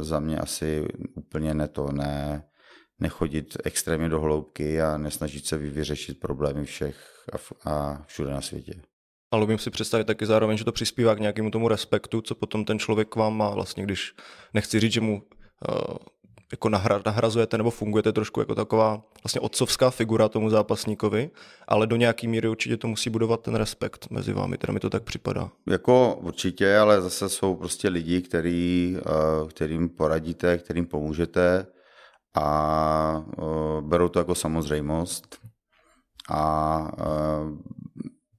za 0.00 0.20
mě 0.20 0.38
asi 0.38 0.88
úplně 1.14 1.54
ne 1.54 1.68
to, 1.68 1.92
ne, 1.92 2.44
nechodit 3.00 3.56
extrémně 3.64 4.08
do 4.08 4.20
hloubky 4.20 4.82
a 4.82 4.96
nesnažit 4.96 5.46
se 5.46 5.58
vyřešit 5.58 6.20
problémy 6.20 6.64
všech 6.64 6.96
a, 7.32 7.70
a 7.70 8.02
všude 8.06 8.30
na 8.30 8.40
světě. 8.40 8.74
Ale 9.30 9.44
umím 9.44 9.58
si 9.58 9.70
představit 9.70 10.04
taky 10.04 10.26
zároveň, 10.26 10.56
že 10.56 10.64
to 10.64 10.72
přispívá 10.72 11.14
k 11.14 11.20
nějakému 11.20 11.50
tomu 11.50 11.68
respektu, 11.68 12.20
co 12.20 12.34
potom 12.34 12.64
ten 12.64 12.78
člověk 12.78 13.08
k 13.08 13.16
vám 13.16 13.36
má, 13.36 13.50
vlastně, 13.50 13.82
když 13.82 14.14
nechci 14.54 14.80
říct, 14.80 14.92
že 14.92 15.00
mu 15.00 15.22
uh, 15.68 15.96
jako 16.52 16.68
nahra, 16.68 17.02
nahrazujete 17.06 17.58
nebo 17.58 17.70
fungujete 17.70 18.12
trošku 18.12 18.40
jako 18.40 18.54
taková 18.54 19.02
vlastně 19.24 19.40
otcovská 19.40 19.90
figura 19.90 20.28
tomu 20.28 20.50
zápasníkovi, 20.50 21.30
ale 21.68 21.86
do 21.86 21.96
nějaký 21.96 22.28
míry 22.28 22.48
určitě 22.48 22.76
to 22.76 22.88
musí 22.88 23.10
budovat 23.10 23.42
ten 23.42 23.54
respekt 23.54 24.10
mezi 24.10 24.32
vámi, 24.32 24.58
teda 24.58 24.72
mi 24.72 24.80
to 24.80 24.90
tak 24.90 25.02
připadá. 25.02 25.50
Jako 25.68 26.18
určitě, 26.22 26.76
ale 26.76 27.00
zase 27.00 27.28
jsou 27.28 27.54
prostě 27.54 27.88
lidi, 27.88 28.22
který, 28.22 28.96
uh, 29.42 29.48
kterým 29.48 29.88
poradíte, 29.88 30.58
kterým 30.58 30.86
pomůžete, 30.86 31.66
a 32.34 33.24
uh, 33.38 33.80
berou 33.80 34.08
to 34.08 34.18
jako 34.18 34.34
samozřejmost. 34.34 35.38
A 36.30 36.78
uh, 36.98 37.58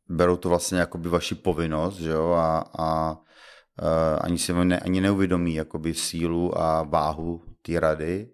berou 0.09 0.37
to 0.37 0.49
vlastně 0.49 0.79
jako 0.79 0.97
by 0.97 1.09
vaši 1.09 1.35
povinnost, 1.35 1.97
že 1.97 2.09
jo, 2.09 2.31
a, 2.31 2.63
a 2.79 3.11
uh, 3.11 3.17
ani 4.21 4.37
si 4.37 4.53
ne, 4.53 4.79
ani 4.79 5.01
neuvědomí 5.01 5.55
jakoby 5.55 5.93
sílu 5.93 6.61
a 6.61 6.83
váhu 6.83 7.41
té 7.61 7.79
rady, 7.79 8.29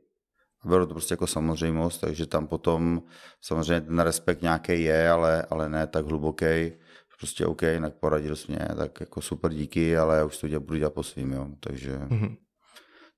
berou 0.65 0.86
to 0.86 0.93
prostě 0.93 1.13
jako 1.13 1.28
samozřejmost, 1.28 2.02
takže 2.02 2.26
tam 2.26 2.48
potom 2.48 3.02
samozřejmě 3.41 3.82
ten 3.82 4.00
respekt 4.00 4.41
nějaký 4.41 4.84
je, 4.84 5.10
ale, 5.10 5.46
ale 5.50 5.70
ne 5.70 5.88
tak 5.88 6.06
hluboký, 6.06 6.72
prostě 7.20 7.46
OK, 7.46 7.62
jinak 7.62 7.93
poradil 7.93 8.36
jsi 8.36 8.52
mě, 8.52 8.67
tak 8.78 9.00
jako 9.00 9.22
super 9.22 9.54
díky, 9.54 9.98
ale 9.98 10.17
já 10.17 10.26
už 10.26 10.38
to 10.38 10.48
dělat, 10.48 10.63
budu 10.63 10.78
dělat 10.80 10.93
po 10.93 11.04
svým, 11.04 11.32
jo, 11.32 11.48
takže 11.60 11.98
mm-hmm. 11.98 12.38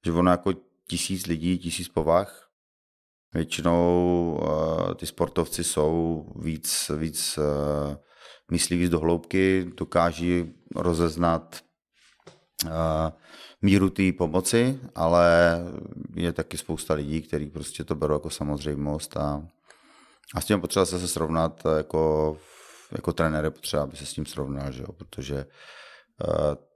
že 0.06 0.12
ono 0.12 0.32
jako 0.32 0.54
tisíc 0.90 1.26
lidí, 1.26 1.58
tisíc 1.58 1.88
povah. 1.88 2.50
Většinou 3.34 4.40
uh, 4.42 4.94
ty 4.94 5.06
sportovci 5.06 5.64
jsou 5.64 6.26
víc, 6.36 6.92
víc 6.98 7.38
uh, 7.38 7.96
myslí 8.52 8.78
víc 8.78 8.90
do 8.90 9.00
hloubky, 9.00 9.72
dokáží 9.78 10.54
rozeznat 10.76 11.62
uh, 12.66 12.72
míru 13.62 13.90
té 13.90 14.12
pomoci, 14.12 14.80
ale 14.96 15.58
je 16.16 16.34
taky 16.34 16.58
spousta 16.58 16.94
lidí, 16.94 17.22
kteří 17.22 17.50
prostě 17.50 17.84
to 17.84 17.96
berou 17.96 18.14
jako 18.14 18.30
samozřejmost 18.30 19.18
a, 19.18 19.48
a 20.36 20.42
s 20.42 20.46
tím 20.46 20.62
potřeba 20.62 20.86
se, 20.86 21.08
srovnat 21.08 21.64
jako, 21.78 22.38
jako 22.92 23.14
trenér 23.14 23.44
je 23.44 23.52
potřeba, 23.52 23.84
aby 23.84 23.98
se 23.98 24.06
s 24.06 24.14
tím 24.14 24.26
srovnal, 24.26 24.72
že 24.72 24.82
jo? 24.82 24.92
protože 24.92 25.46
uh, 26.28 26.69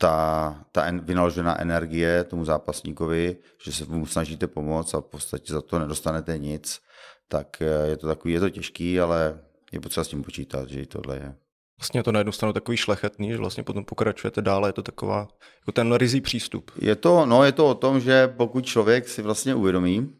ta, 0.00 0.64
ta 0.72 0.84
en, 0.84 1.00
vynaložená 1.00 1.60
energie 1.60 2.24
tomu 2.24 2.44
zápasníkovi, 2.44 3.36
že 3.64 3.72
se 3.72 3.84
mu 3.84 4.06
snažíte 4.06 4.46
pomoct 4.46 4.94
a 4.94 5.00
v 5.00 5.04
podstatě 5.04 5.52
za 5.52 5.62
to 5.62 5.78
nedostanete 5.78 6.38
nic, 6.38 6.80
tak 7.28 7.62
eh, 7.62 7.88
je 7.88 7.96
to 7.96 8.06
takový, 8.06 8.34
je 8.34 8.40
to 8.40 8.50
těžký, 8.50 9.00
ale 9.00 9.40
je 9.72 9.80
potřeba 9.80 10.04
s 10.04 10.08
tím 10.08 10.22
počítat, 10.22 10.68
že 10.68 10.80
i 10.80 10.86
tohle 10.86 11.16
je. 11.16 11.34
Vlastně 11.80 12.00
je 12.00 12.04
to 12.04 12.12
na 12.12 12.20
jednu 12.20 12.32
stranu 12.32 12.52
takový 12.52 12.76
šlechetný, 12.76 13.30
že 13.30 13.36
vlastně 13.36 13.62
potom 13.62 13.84
pokračujete 13.84 14.42
dále, 14.42 14.68
je 14.68 14.72
to 14.72 14.82
taková, 14.82 15.28
jako 15.60 15.72
ten 15.72 15.94
rizí 15.94 16.20
přístup. 16.20 16.70
Je 16.80 16.96
to, 16.96 17.26
no, 17.26 17.44
je 17.44 17.52
to 17.52 17.68
o 17.68 17.74
tom, 17.74 18.00
že 18.00 18.28
pokud 18.28 18.66
člověk 18.66 19.08
si 19.08 19.22
vlastně 19.22 19.54
uvědomí, 19.54 20.12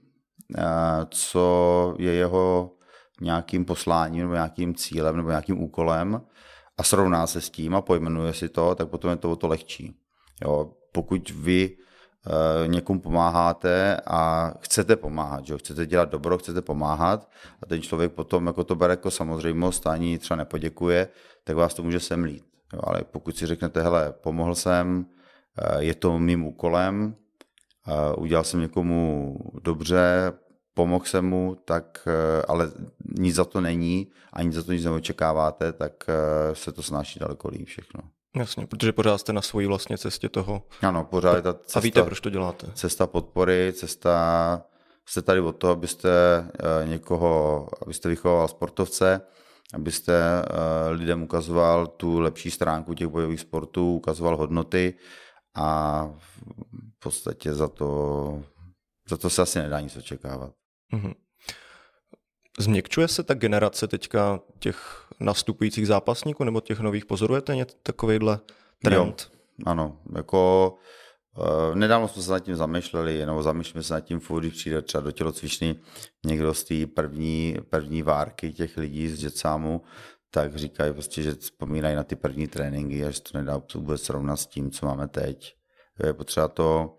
eh, 0.59 0.63
co 1.11 1.95
je 1.99 2.13
jeho 2.13 2.73
nějakým 3.21 3.65
posláním 3.65 4.23
nebo 4.23 4.35
nějakým 4.35 4.75
cílem 4.75 5.17
nebo 5.17 5.29
nějakým 5.29 5.63
úkolem, 5.63 6.21
a 6.81 6.83
srovná 6.83 7.27
se 7.27 7.41
s 7.41 7.51
tím 7.51 7.75
a 7.75 7.81
pojmenuje 7.81 8.33
si 8.33 8.49
to, 8.49 8.75
tak 8.75 8.89
potom 8.89 9.11
je 9.11 9.17
to 9.17 9.31
o 9.31 9.37
to 9.37 9.49
lehčí. 9.49 9.95
Jo, 10.45 10.73
pokud 10.93 11.31
vy 11.31 11.71
e, 11.71 12.69
někomu 12.69 13.01
pomáháte 13.01 13.97
a 14.07 14.53
chcete 14.61 14.97
pomáhat, 14.97 15.47
že? 15.47 15.59
chcete 15.59 15.87
dělat 15.87 16.11
dobro, 16.11 16.39
chcete 16.39 16.63
pomáhat 16.63 17.29
a 17.63 17.67
ten 17.67 17.83
člověk 17.83 18.13
potom 18.13 18.47
jako 18.47 18.65
to 18.65 18.75
bere 18.75 18.93
jako 18.93 19.11
samozřejmost 19.11 19.87
a 19.87 19.93
ani 19.93 20.19
třeba 20.19 20.37
nepoděkuje, 20.37 21.09
tak 21.45 21.57
vás 21.57 21.75
to 21.75 21.83
může 21.83 22.01
semlít. 22.01 22.45
Jo, 22.73 22.81
ale 22.85 23.05
pokud 23.11 23.37
si 23.37 23.47
řeknete, 23.47 23.83
hele, 23.83 24.15
pomohl 24.21 24.55
jsem, 24.55 25.07
e, 25.59 25.85
je 25.85 25.95
to 25.95 26.19
mým 26.19 26.45
úkolem, 26.45 27.15
e, 27.87 28.17
udělal 28.17 28.45
jsem 28.45 28.61
někomu 28.61 29.37
dobře, 29.63 30.33
pomohl 30.81 31.05
jsem 31.05 31.25
mu, 31.25 31.57
tak, 31.65 32.09
eh, 32.09 32.43
ale 32.49 32.71
nic 33.19 33.35
za 33.35 33.45
to 33.45 33.61
není, 33.61 34.07
ani 34.33 34.53
za 34.53 34.63
to 34.63 34.73
nic 34.73 34.85
neočekáváte, 34.85 35.73
tak 35.73 35.93
eh, 36.09 36.55
se 36.55 36.73
to 36.73 36.83
snáší 36.83 37.19
daleko 37.19 37.49
líp 37.49 37.67
všechno. 37.67 38.01
Jasně, 38.37 38.67
protože 38.67 38.93
pořád 38.93 39.19
jste 39.19 39.33
na 39.33 39.43
svojí 39.43 39.67
vlastně 39.67 39.99
cestě 39.99 40.29
toho. 40.29 40.63
Ano, 40.83 41.05
pořád 41.05 41.37
je 41.37 41.43
ta 41.43 41.55
cesta. 41.55 41.79
A 41.79 41.83
víte, 41.83 42.03
proč 42.03 42.21
to 42.21 42.31
děláte. 42.31 42.67
Cesta 42.75 43.07
podpory, 43.07 43.73
cesta, 43.77 44.63
jste 45.09 45.23
tady 45.23 45.41
od 45.41 45.57
toho, 45.57 45.73
abyste 45.73 46.11
eh, 46.13 46.89
někoho, 46.89 47.69
abyste 47.83 48.09
vychoval 48.09 48.49
sportovce, 48.49 49.21
abyste 49.75 50.23
lidem 50.91 51.23
ukazoval 51.23 51.87
tu 51.87 52.21
lepší 52.21 52.51
stránku 52.51 52.95
těch 52.95 53.09
bojových 53.09 53.41
sportů, 53.41 53.95
ukazoval 53.95 54.37
hodnoty 54.37 54.95
a 55.55 56.05
v 56.19 56.99
podstatě 56.99 57.55
za 57.55 57.69
to, 57.69 58.43
za 59.11 59.17
to 59.17 59.31
se 59.31 59.43
asi 59.43 59.59
nedá 59.59 59.81
nic 59.81 59.97
očekávat. 59.97 60.60
Mm-hmm. 60.93 61.15
Změkčuje 62.59 63.09
se 63.09 63.23
ta 63.23 63.35
generace 63.35 63.89
teďka 63.89 64.41
těch 64.59 65.07
nastupujících 65.21 65.87
zápasníků 65.87 66.45
nebo 66.45 66.61
těch 66.61 66.81
nových? 66.81 67.07
Pozorujete 67.07 67.57
něco 67.57 67.77
takovýhle 67.83 68.41
trend? 68.85 69.31
Jo, 69.33 69.39
ano, 69.67 70.01
jako 70.17 70.75
uh, 71.39 71.75
nedávno 71.75 72.09
jsme 72.09 72.23
se 72.23 72.33
nad 72.33 72.41
tím 72.41 72.57
zamýšleli, 72.57 73.27
nebo 73.27 73.43
zamýšlíme 73.43 73.83
se 73.83 73.95
nad 73.95 74.01
tím 74.01 74.21
furt, 74.21 74.41
když 74.41 74.55
přijde 74.55 74.83
třeba 74.83 75.03
do 75.03 75.11
tělocvičny 75.11 75.77
někdo 76.27 76.55
z 76.55 76.65
té 76.65 76.87
první, 76.87 77.57
první 77.71 78.03
várky 78.03 78.53
těch 78.53 78.77
lidí 78.77 79.09
z 79.09 79.25
Jetsamu, 79.25 79.83
tak 80.31 80.57
říkají 80.57 80.93
prostě, 80.93 81.23
že 81.23 81.35
vzpomínají 81.35 81.97
na 81.97 82.05
ty 82.05 82.17
první 82.17 82.47
tréninky 82.47 83.05
a 83.05 83.11
že 83.11 83.21
to 83.21 83.39
nedá 83.39 83.63
vůbec 83.75 84.03
srovnat 84.03 84.37
s 84.37 84.47
tím, 84.47 84.71
co 84.71 84.87
máme 84.87 85.09
teď. 85.09 85.55
Je 86.05 86.13
potřeba 86.13 86.49
to 86.49 86.97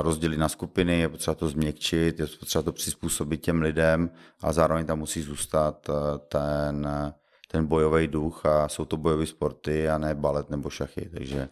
rozdělit 0.00 0.38
na 0.38 0.48
skupiny, 0.48 0.98
je 0.98 1.08
potřeba 1.08 1.34
to 1.34 1.48
změkčit, 1.48 2.20
je 2.20 2.26
potřeba 2.26 2.62
to 2.62 2.72
přizpůsobit 2.72 3.40
těm 3.40 3.62
lidem 3.62 4.10
a 4.42 4.52
zároveň 4.52 4.86
tam 4.86 4.98
musí 4.98 5.22
zůstat 5.22 5.90
ten, 6.28 6.88
ten 7.50 7.66
bojový 7.66 8.08
duch 8.08 8.46
a 8.46 8.68
jsou 8.68 8.84
to 8.84 8.96
bojové 8.96 9.26
sporty 9.26 9.88
a 9.88 9.98
ne 9.98 10.14
balet 10.14 10.50
nebo 10.50 10.70
šachy, 10.70 11.10
takže 11.14 11.48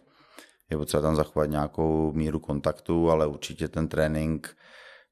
je 0.69 0.77
potřeba 0.77 1.03
tam 1.03 1.15
zachovat 1.15 1.49
nějakou 1.49 2.13
míru 2.13 2.39
kontaktu, 2.39 3.09
ale 3.09 3.27
určitě 3.27 3.67
ten 3.67 3.87
trénink, 3.87 4.57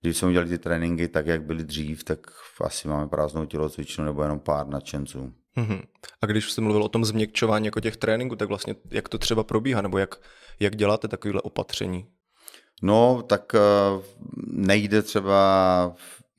když 0.02 0.18
jsme 0.18 0.28
udělali 0.28 0.50
ty 0.50 0.58
tréninky 0.58 1.08
tak, 1.08 1.28
jak 1.28 1.44
byly 1.44 1.64
dřív, 1.64 2.04
tak 2.04 2.20
asi 2.62 2.88
máme 2.88 3.08
prázdnou 3.08 3.46
tělocvičnu 3.46 4.06
nebo 4.06 4.24
jenom 4.24 4.40
pár 4.40 4.68
nadšenců. 4.68 5.34
Mm-hmm. 5.58 5.82
A 6.22 6.26
když 6.26 6.52
jste 6.52 6.62
mluvil 6.62 6.84
o 6.84 6.90
tom 6.90 7.06
změkčování 7.06 7.66
jako 7.66 7.80
těch 7.80 7.98
tréninků, 7.98 8.36
tak 8.36 8.48
vlastně 8.48 8.76
jak 8.92 9.10
to 9.10 9.18
třeba 9.18 9.44
probíhá, 9.44 9.82
nebo 9.82 9.98
jak, 9.98 10.16
jak 10.60 10.76
děláte 10.76 11.08
takovéhle 11.08 11.42
opatření? 11.42 12.08
No, 12.82 13.24
tak 13.28 13.56
eh, 13.56 13.60
nejde 14.48 15.02
třeba, 15.02 15.96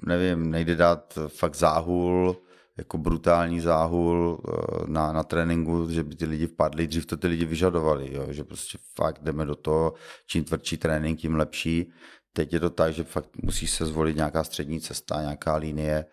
nevím, 0.06 0.50
nejde 0.50 0.76
dát 0.76 1.18
fakt 1.28 1.56
záhul, 1.56 2.36
jako 2.78 2.98
brutální 2.98 3.60
záhul 3.60 4.40
eh, 4.48 4.52
na, 4.86 5.12
na 5.12 5.22
tréninku, 5.22 5.90
že 5.90 6.04
by 6.04 6.14
ty 6.14 6.24
lidi 6.24 6.46
vpadli, 6.46 6.86
dřív 6.86 7.06
to 7.06 7.16
ty 7.16 7.26
lidi 7.26 7.44
vyžadovali, 7.44 8.14
jo, 8.14 8.26
že 8.30 8.44
prostě 8.44 8.78
fakt 8.94 9.22
jdeme 9.22 9.44
do 9.44 9.54
toho, 9.54 9.94
čím 10.26 10.44
tvrdší 10.44 10.76
trénink, 10.76 11.18
tím 11.18 11.34
lepší. 11.34 11.92
Teď 12.32 12.52
je 12.52 12.60
to 12.60 12.70
tak, 12.70 12.92
že 12.92 13.04
fakt 13.04 13.30
musí 13.42 13.66
se 13.66 13.86
zvolit 13.86 14.16
nějaká 14.16 14.44
střední 14.44 14.80
cesta, 14.80 15.20
nějaká 15.20 15.56
linie 15.56 16.04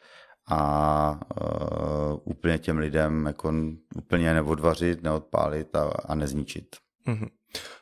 a 0.51 1.19
uh, 1.41 2.19
úplně 2.23 2.57
těm 2.57 2.77
lidem 2.77 3.25
jako 3.25 3.53
úplně 3.95 4.33
neodvařit, 4.33 5.03
neodpálit 5.03 5.75
a, 5.75 5.91
a 6.05 6.15
nezničit. 6.15 6.65
Mm-hmm. 7.09 7.27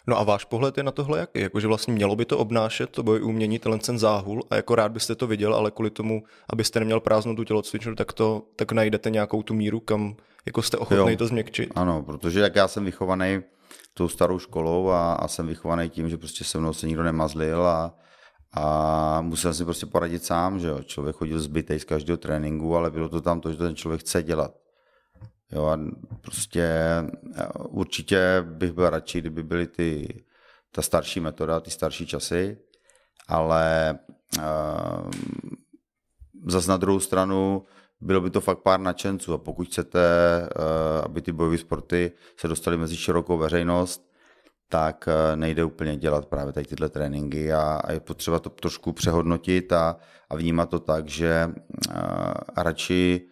No 0.08 0.20
a 0.20 0.24
váš 0.24 0.46
pohled 0.46 0.78
je 0.78 0.84
na 0.84 0.92
tohle 0.92 1.20
jaký? 1.20 1.40
Jakože 1.40 1.68
vlastně 1.68 1.94
mělo 1.94 2.16
by 2.16 2.26
to 2.26 2.38
obnášet, 2.38 2.90
to 2.90 3.04
boj 3.04 3.24
umění, 3.24 3.60
tenhle 3.60 3.80
ten 3.80 4.00
záhul 4.00 4.44
a 4.50 4.56
jako 4.56 4.76
rád 4.76 4.92
byste 4.92 5.16
to 5.16 5.28
viděl, 5.28 5.56
ale 5.56 5.72
kvůli 5.72 5.90
tomu, 5.90 6.24
abyste 6.50 6.80
neměl 6.80 7.00
prázdnou 7.00 7.36
tu 7.36 7.44
tělocvičnu, 7.44 7.96
tak 7.96 8.13
to 8.13 8.44
tak 8.56 8.72
najdete 8.72 9.10
nějakou 9.10 9.44
tu 9.44 9.54
míru, 9.54 9.80
kam 9.80 10.16
jako 10.46 10.62
jste 10.62 10.78
ochotný 10.78 11.18
to 11.18 11.28
změkčit. 11.28 11.70
Ano, 11.76 12.04
protože 12.04 12.40
jak 12.40 12.56
já 12.56 12.68
jsem 12.68 12.86
vychovaný 12.86 13.42
tou 13.94 14.08
starou 14.08 14.40
školou 14.40 14.90
a, 14.90 15.13
a 15.13 15.28
jsem 15.28 15.48
vychovaný 15.48 15.90
tím, 15.90 16.10
že 16.10 16.18
prostě 16.18 16.44
se 16.44 16.58
mnou 16.58 16.74
se 16.74 16.88
nikdo 16.88 17.04
nemazlil 17.04 17.68
a, 17.68 17.96
a 18.54 19.22
musel 19.22 19.54
si 19.54 19.66
prostě 19.66 19.86
poradit 19.86 20.24
sám, 20.24 20.60
že 20.60 20.68
jo. 20.68 20.80
Člověk 20.84 21.16
chodil 21.16 21.40
zbytej 21.40 21.80
z 21.80 21.84
každého 21.84 22.18
tréninku, 22.18 22.76
ale 22.76 22.92
bylo 22.92 23.10
to 23.10 23.22
tam 23.22 23.42
to, 23.42 23.52
že 23.52 23.58
ten 23.58 23.76
člověk 23.76 24.02
chce 24.02 24.24
dělat. 24.24 24.52
Jo, 25.52 25.66
a 25.66 25.80
prostě 26.22 26.64
eh, 27.36 27.48
určitě 27.70 28.42
bych 28.42 28.72
byl 28.72 28.90
radši, 28.90 29.22
kdyby 29.22 29.44
byly 29.44 29.68
ty, 29.68 30.24
ta 30.72 30.82
starší 30.82 31.20
metoda, 31.20 31.60
ty 31.60 31.72
starší 31.72 32.08
časy, 32.08 32.58
ale 33.28 34.00
uh, 34.38 35.12
zas 36.48 36.68
na 36.68 36.78
druhou 36.78 37.00
stranu 37.00 37.66
bylo 38.02 38.22
by 38.22 38.30
to 38.30 38.42
fakt 38.42 38.60
pár 38.60 38.80
nadšenců. 38.80 39.34
A 39.34 39.38
pokud 39.38 39.68
chcete, 39.68 40.00
uh, 40.42 41.06
aby 41.06 41.22
ty 41.22 41.32
bojové 41.32 41.58
sporty 41.58 42.12
se 42.38 42.48
dostaly 42.48 42.78
mezi 42.78 42.98
širokou 42.98 43.38
veřejnost, 43.38 44.10
tak 44.70 45.08
uh, 45.08 45.36
nejde 45.36 45.64
úplně 45.64 45.98
dělat 45.98 46.26
právě 46.26 46.54
tady 46.54 46.66
tyhle 46.66 46.90
tréninky. 46.90 47.54
A, 47.54 47.82
a 47.84 47.92
je 47.92 48.00
potřeba 48.00 48.40
to 48.40 48.50
trošku 48.50 48.94
přehodnotit 48.94 49.72
a, 49.72 49.98
a 50.30 50.36
vnímat 50.36 50.70
to 50.70 50.80
tak, 50.80 51.08
že 51.08 51.50
uh, 51.90 51.96
radši 52.58 53.30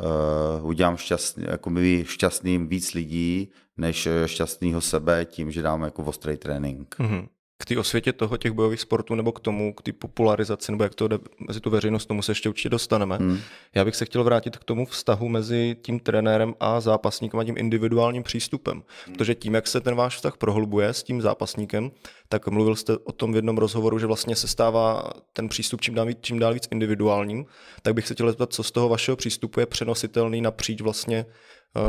uh, 0.00 0.66
udělám 0.66 0.96
šťastný, 0.96 1.44
jako 1.48 1.70
by 1.70 2.04
šťastným 2.08 2.68
víc 2.68 2.94
lidí, 2.94 3.52
než 3.76 4.08
šťastného 4.26 4.80
sebe 4.80 5.24
tím, 5.24 5.50
že 5.50 5.62
dám 5.62 5.82
jako 5.82 6.02
ostrý 6.02 6.36
trénink. 6.36 6.96
Mm-hmm 6.98 7.28
k 7.58 7.64
té 7.64 7.78
osvětě 7.78 8.12
toho 8.12 8.36
těch 8.36 8.52
bojových 8.52 8.80
sportů 8.80 9.14
nebo 9.14 9.32
k 9.32 9.40
tomu, 9.40 9.74
k 9.74 9.82
té 9.82 9.92
popularizaci, 9.92 10.72
nebo 10.72 10.84
jak 10.84 10.94
to 10.94 11.08
jde 11.08 11.18
mezi 11.48 11.60
tu 11.60 11.70
veřejnost, 11.70 12.06
tomu 12.06 12.22
se 12.22 12.30
ještě 12.30 12.48
určitě 12.48 12.68
dostaneme. 12.68 13.16
Hmm. 13.16 13.38
Já 13.74 13.84
bych 13.84 13.96
se 13.96 14.04
chtěl 14.04 14.24
vrátit 14.24 14.56
k 14.56 14.64
tomu 14.64 14.86
vztahu 14.86 15.28
mezi 15.28 15.76
tím 15.82 16.00
trenérem 16.00 16.54
a 16.60 16.80
zápasníkem 16.80 17.40
a 17.40 17.44
tím 17.44 17.58
individuálním 17.58 18.22
přístupem. 18.22 18.82
Hmm. 19.06 19.14
Protože 19.14 19.34
tím, 19.34 19.54
jak 19.54 19.66
se 19.66 19.80
ten 19.80 19.94
váš 19.94 20.16
vztah 20.16 20.36
prohlubuje 20.36 20.88
s 20.88 21.02
tím 21.02 21.22
zápasníkem, 21.22 21.90
tak 22.28 22.48
mluvil 22.48 22.76
jste 22.76 22.98
o 22.98 23.12
tom 23.12 23.32
v 23.32 23.36
jednom 23.36 23.58
rozhovoru, 23.58 23.98
že 23.98 24.06
vlastně 24.06 24.36
se 24.36 24.48
stává 24.48 25.10
ten 25.32 25.48
přístup 25.48 25.80
čím 25.80 25.94
dál 25.94 26.06
víc, 26.06 26.18
čím 26.20 26.38
dál 26.38 26.54
víc 26.54 26.68
individuálním. 26.70 27.46
Tak 27.82 27.94
bych 27.94 28.06
se 28.06 28.14
chtěl 28.14 28.28
zeptat, 28.28 28.52
co 28.52 28.62
z 28.62 28.70
toho 28.70 28.88
vašeho 28.88 29.16
přístupu 29.16 29.60
je 29.60 29.66
přenositelný 29.66 30.40
napříč 30.40 30.80
vlastně 30.80 31.26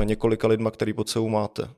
eh, 0.01 0.05
několika 0.05 0.47
lidma, 0.47 0.71
který 0.71 0.93
pod 0.93 1.09
sebou 1.09 1.29
máte. 1.29 1.69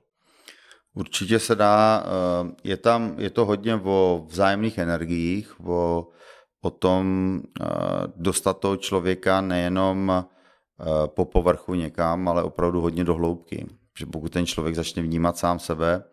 Určitě 0.93 1.39
se 1.39 1.55
dá, 1.55 2.03
eh, 2.05 2.51
je 2.63 2.77
tam, 2.77 3.15
je 3.17 3.29
to 3.29 3.45
hodně 3.45 3.75
o 3.75 4.25
vzájemných 4.27 4.77
energiích, 4.77 5.65
o, 5.65 6.07
o 6.61 6.69
tom 6.69 7.35
eh, 7.61 7.65
dostat 8.15 8.59
toho 8.59 8.77
člověka 8.77 9.41
nejenom 9.41 10.11
eh, 10.11 10.83
po 11.07 11.25
povrchu 11.25 11.73
někam, 11.73 12.27
ale 12.27 12.43
opravdu 12.43 12.81
hodně 12.81 13.03
do 13.03 13.13
hloubky. 13.15 13.67
Že 13.99 14.05
pokud 14.05 14.31
ten 14.31 14.45
člověk 14.45 14.75
začne 14.75 15.01
vnímat 15.01 15.37
sám 15.37 15.59
sebe, 15.59 16.03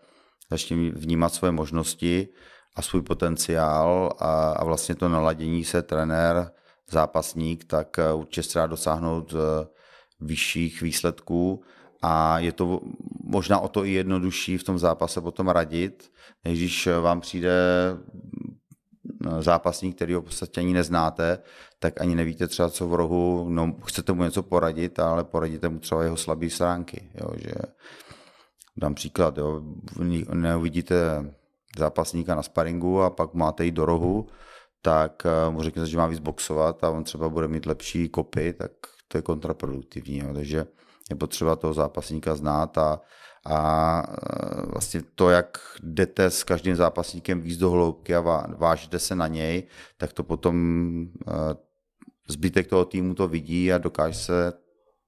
začne 0.51 0.77
vnímat 0.91 1.35
svoje 1.35 1.53
možnosti 1.53 2.29
a 2.77 2.83
svůj 2.83 3.03
potenciál 3.03 4.13
a, 4.19 4.51
a 4.53 4.65
vlastně 4.65 4.95
to 4.95 5.09
naladění 5.09 5.65
se 5.65 5.83
trenér, 5.83 6.51
zápasník, 6.91 7.65
tak 7.65 7.97
určitě 8.15 8.43
se 8.43 8.59
dá 8.59 8.67
dosáhnout 8.67 9.35
vyšších 10.21 10.83
výsledků 10.83 11.63
a 12.03 12.39
je 12.39 12.53
to 12.53 12.81
možná 13.25 13.59
o 13.59 13.69
to 13.69 13.85
i 13.85 13.93
jednodušší 13.93 14.59
v 14.59 14.65
tom 14.65 14.79
zápase 14.79 15.21
potom 15.21 15.49
radit, 15.49 16.11
než 16.45 16.59
když 16.59 16.89
vám 17.01 17.21
přijde 17.21 17.53
zápasník, 19.41 19.97
který 19.97 20.15
ho 20.15 20.21
v 20.21 20.25
podstatě 20.25 20.61
ani 20.61 20.73
neznáte, 20.73 21.39
tak 21.79 22.01
ani 22.01 22.15
nevíte 22.15 22.49
třeba 22.49 22.71
co 22.71 22.89
v 22.89 22.95
rohu, 22.95 23.47
no 23.49 23.77
chcete 23.85 24.13
mu 24.13 24.23
něco 24.23 24.43
poradit, 24.43 24.99
ale 24.99 25.25
poradíte 25.25 25.69
mu 25.69 25.79
třeba 25.79 26.03
jeho 26.03 26.17
slabé 26.17 26.51
stránky, 26.51 27.11
jo, 27.15 27.29
že 27.37 27.55
dám 28.77 28.95
příklad, 28.95 29.39
jo, 29.39 29.63
neuvidíte 30.35 30.97
zápasníka 31.79 32.35
na 32.35 32.43
sparingu 32.43 33.03
a 33.03 33.11
pak 33.11 33.35
máte 33.35 33.65
jít 33.65 33.75
do 33.75 33.87
rohu, 33.87 34.27
tak 34.83 35.23
eh, 35.27 35.51
mu 35.51 35.63
řekněte, 35.63 35.89
že 35.89 35.97
má 35.97 36.07
víc 36.07 36.19
boxovat 36.19 36.85
a 36.85 36.91
on 36.91 37.05
třeba 37.05 37.29
bude 37.29 37.49
mít 37.49 37.67
lepší 37.67 38.09
kopy, 38.09 38.53
tak 38.53 38.71
to 39.09 39.19
je 39.19 39.23
kontraproduktivní. 39.23 40.19
Jo. 40.19 40.35
Takže 40.35 40.67
je 41.11 41.17
potřeba 41.17 41.57
toho 41.57 41.73
zápasníka 41.75 42.35
znát 42.35 42.79
a, 42.79 43.01
a 43.47 44.03
e, 44.03 44.67
vlastně 44.67 45.03
to, 45.15 45.31
jak 45.31 45.59
jdete 45.83 46.31
s 46.31 46.45
každým 46.45 46.77
zápasníkem 46.77 47.41
víc 47.41 47.59
do 47.59 47.71
hloubky 47.71 48.15
a 48.15 48.21
vážíte 48.59 48.99
se 48.99 49.15
na 49.15 49.27
něj, 49.27 49.63
tak 49.97 50.13
to 50.13 50.23
potom 50.23 50.57
e, 51.03 51.33
zbytek 52.29 52.67
toho 52.67 52.85
týmu 52.85 53.15
to 53.15 53.29
vidí 53.29 53.73
a 53.73 53.79
dokáže 53.79 54.19
se 54.19 54.53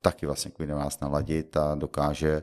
taky 0.03 0.27
vlastně 0.27 0.51
na 0.67 0.77
vás 0.77 1.01
naladit 1.01 1.57
a 1.57 1.75
dokáže 1.75 2.43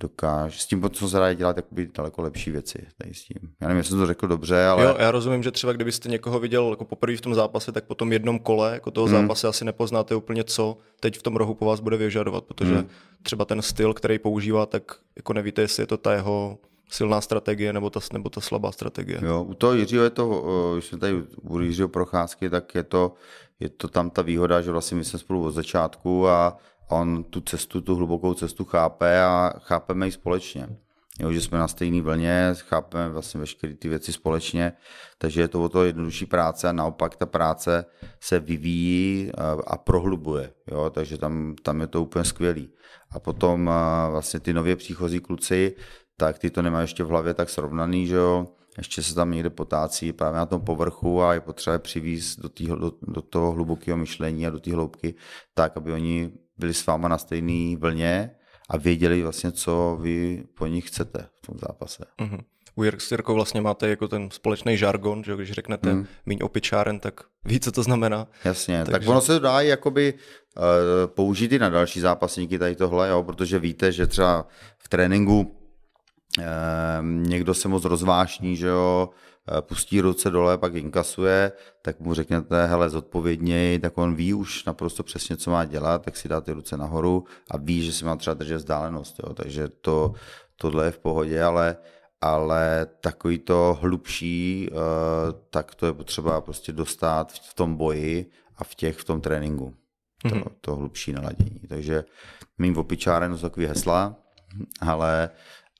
dokáže, 0.00 0.58
s 0.58 0.66
tím, 0.66 0.90
co 0.92 1.08
se 1.08 1.18
dá 1.18 1.32
dělat 1.32 1.56
jakoby 1.56 1.88
daleko 1.94 2.22
lepší 2.22 2.50
věci 2.50 2.86
tady 2.98 3.14
s 3.14 3.24
tím. 3.24 3.50
Já 3.60 3.68
nevím, 3.68 3.78
jestli 3.78 3.90
jsem 3.90 3.98
to 3.98 4.06
řekl 4.06 4.28
dobře, 4.28 4.66
ale... 4.66 4.84
Jo, 4.84 4.96
já 4.98 5.10
rozumím, 5.10 5.42
že 5.42 5.50
třeba 5.50 5.72
kdybyste 5.72 6.08
někoho 6.08 6.40
viděl 6.40 6.70
jako 6.70 6.84
poprvé 6.84 7.16
v 7.16 7.20
tom 7.20 7.34
zápase, 7.34 7.72
tak 7.72 7.84
po 7.84 7.94
tom 7.94 8.12
jednom 8.12 8.38
kole 8.38 8.72
jako 8.72 8.90
toho 8.90 9.06
hmm. 9.06 9.16
zápase 9.16 9.48
asi 9.48 9.64
nepoznáte 9.64 10.14
úplně, 10.14 10.44
co 10.44 10.76
teď 11.00 11.18
v 11.18 11.22
tom 11.22 11.36
rohu 11.36 11.54
po 11.54 11.66
vás 11.66 11.80
bude 11.80 11.96
vyžadovat, 11.96 12.44
protože 12.44 12.74
hmm. 12.74 12.88
třeba 13.22 13.44
ten 13.44 13.62
styl, 13.62 13.94
který 13.94 14.18
používá, 14.18 14.66
tak 14.66 14.82
jako 15.16 15.32
nevíte, 15.32 15.62
jestli 15.62 15.82
je 15.82 15.86
to 15.86 15.96
ta 15.96 16.12
jeho 16.12 16.58
silná 16.90 17.20
strategie 17.20 17.72
nebo 17.72 17.90
ta, 17.90 18.00
nebo 18.12 18.30
ta 18.30 18.40
slabá 18.40 18.72
strategie. 18.72 19.20
Jo, 19.22 19.42
u 19.42 19.54
toho 19.54 19.74
Jiřího 19.74 20.04
je 20.04 20.10
to, 20.10 20.44
když 20.74 20.84
jsme 20.84 20.98
tady 20.98 21.14
u 21.42 21.60
Jiřího 21.60 21.88
Procházky, 21.88 22.50
tak 22.50 22.74
je 22.74 22.82
to, 22.82 23.14
je 23.60 23.68
to 23.68 23.88
tam 23.88 24.10
ta 24.10 24.22
výhoda, 24.22 24.60
že 24.60 24.70
vlastně 24.70 24.96
my 24.96 25.04
jsme 25.04 25.18
spolu 25.18 25.44
od 25.44 25.50
začátku 25.50 26.28
a 26.28 26.56
on 26.88 27.24
tu 27.24 27.40
cestu, 27.40 27.80
tu 27.80 27.94
hlubokou 27.94 28.34
cestu 28.34 28.64
chápe 28.64 29.22
a 29.22 29.52
chápeme 29.58 30.06
ji 30.06 30.12
společně. 30.12 30.68
Jo, 31.20 31.32
že 31.32 31.40
jsme 31.40 31.58
na 31.58 31.68
stejné 31.68 32.02
vlně, 32.02 32.54
chápeme 32.54 33.08
vlastně 33.08 33.40
veškeré 33.40 33.74
ty 33.74 33.88
věci 33.88 34.12
společně, 34.12 34.72
takže 35.18 35.40
je 35.40 35.48
to 35.48 35.64
o 35.64 35.68
to 35.68 35.84
jednodušší 35.84 36.26
práce 36.26 36.68
a 36.68 36.72
naopak 36.72 37.16
ta 37.16 37.26
práce 37.26 37.84
se 38.20 38.40
vyvíjí 38.40 39.32
a 39.66 39.76
prohlubuje, 39.76 40.52
jo, 40.70 40.90
takže 40.90 41.18
tam, 41.18 41.54
tam 41.62 41.80
je 41.80 41.86
to 41.86 42.02
úplně 42.02 42.24
skvělý. 42.24 42.70
A 43.10 43.18
potom 43.18 43.70
vlastně 44.10 44.40
ty 44.40 44.52
nově 44.52 44.76
příchozí 44.76 45.20
kluci, 45.20 45.74
tak 46.16 46.38
ty 46.38 46.50
to 46.50 46.62
nemají 46.62 46.84
ještě 46.84 47.04
v 47.04 47.08
hlavě 47.08 47.34
tak 47.34 47.50
srovnaný, 47.50 48.06
že 48.06 48.14
jo, 48.14 48.46
ještě 48.78 49.02
se 49.02 49.14
tam 49.14 49.30
někde 49.30 49.50
potácí 49.50 50.12
právě 50.12 50.38
na 50.38 50.46
tom 50.46 50.60
povrchu 50.60 51.22
a 51.22 51.34
je 51.34 51.40
potřeba 51.40 51.78
přivízt 51.78 52.40
do, 52.40 52.76
do, 52.76 52.92
do 53.02 53.22
toho 53.22 53.52
hlubokého 53.52 53.98
myšlení 53.98 54.46
a 54.46 54.50
do 54.50 54.60
té 54.60 54.72
hloubky, 54.72 55.14
tak, 55.54 55.76
aby 55.76 55.92
oni 55.92 56.32
byli 56.58 56.74
s 56.74 56.86
váma 56.86 57.08
na 57.08 57.18
stejné 57.18 57.76
vlně 57.76 58.30
a 58.70 58.76
věděli 58.76 59.22
vlastně, 59.22 59.52
co 59.52 59.98
vy 60.00 60.44
po 60.54 60.66
nich 60.66 60.88
chcete 60.88 61.26
v 61.34 61.46
tom 61.46 61.58
zápase. 61.58 62.04
Mm-hmm. 62.20 62.40
U 62.74 62.84
Jirkou 62.84 63.34
vlastně 63.34 63.60
máte 63.60 63.88
jako 63.88 64.08
ten 64.08 64.30
společný 64.30 64.76
žargon, 64.76 65.24
že 65.24 65.36
když 65.36 65.52
řeknete 65.52 65.94
mm. 65.94 66.06
míň 66.26 66.38
opičáren, 66.42 67.00
tak 67.00 67.20
ví, 67.44 67.60
co 67.60 67.72
to 67.72 67.82
znamená. 67.82 68.26
Jasně, 68.44 68.78
Takže... 68.78 68.92
tak 68.92 69.08
ono 69.08 69.20
se 69.20 69.40
dá 69.40 69.60
jakoby 69.60 70.14
uh, 70.14 70.62
použít 71.06 71.52
i 71.52 71.58
na 71.58 71.68
další 71.68 72.00
zápasníky 72.00 72.58
tady 72.58 72.76
tohle, 72.76 73.08
jo, 73.08 73.22
protože 73.22 73.58
víte, 73.58 73.92
že 73.92 74.06
třeba 74.06 74.46
v 74.78 74.88
tréninku 74.88 75.54
někdo 77.02 77.54
se 77.54 77.68
moc 77.68 77.84
rozvášní, 77.84 78.56
že 78.56 78.66
jo, 78.66 79.08
pustí 79.60 80.00
ruce 80.00 80.30
dole, 80.30 80.58
pak 80.58 80.74
inkasuje, 80.74 81.52
tak 81.82 82.00
mu 82.00 82.14
řeknete, 82.14 82.66
hele, 82.66 82.90
zodpovědněji, 82.90 83.78
tak 83.78 83.98
on 83.98 84.14
ví 84.14 84.34
už 84.34 84.64
naprosto 84.64 85.02
přesně, 85.02 85.36
co 85.36 85.50
má 85.50 85.64
dělat, 85.64 86.04
tak 86.04 86.16
si 86.16 86.28
dá 86.28 86.40
ty 86.40 86.52
ruce 86.52 86.76
nahoru 86.76 87.24
a 87.50 87.56
ví, 87.56 87.82
že 87.82 87.92
si 87.92 88.04
má 88.04 88.16
třeba 88.16 88.34
držet 88.34 88.56
vzdálenost, 88.56 89.20
jo. 89.22 89.34
takže 89.34 89.68
to, 89.68 90.12
tohle 90.56 90.84
je 90.84 90.90
v 90.90 90.98
pohodě, 90.98 91.42
ale, 91.42 91.76
ale 92.20 92.86
takový 93.00 93.38
to 93.38 93.78
hlubší, 93.80 94.68
eh, 94.70 94.74
tak 95.50 95.74
to 95.74 95.86
je 95.86 95.92
potřeba 95.92 96.40
prostě 96.40 96.72
dostat 96.72 97.32
v 97.32 97.54
tom 97.54 97.76
boji 97.76 98.30
a 98.56 98.64
v 98.64 98.74
těch, 98.74 98.96
v 98.96 99.04
tom 99.04 99.20
tréninku. 99.20 99.74
To, 100.22 100.28
mm-hmm. 100.28 100.44
to 100.60 100.76
hlubší 100.76 101.12
naladění. 101.12 101.60
Takže 101.68 102.04
mým 102.58 102.78
opičárem 102.78 103.36
jsou 103.36 103.42
takový 103.42 103.66
hesla, 103.66 104.16
ale 104.80 105.30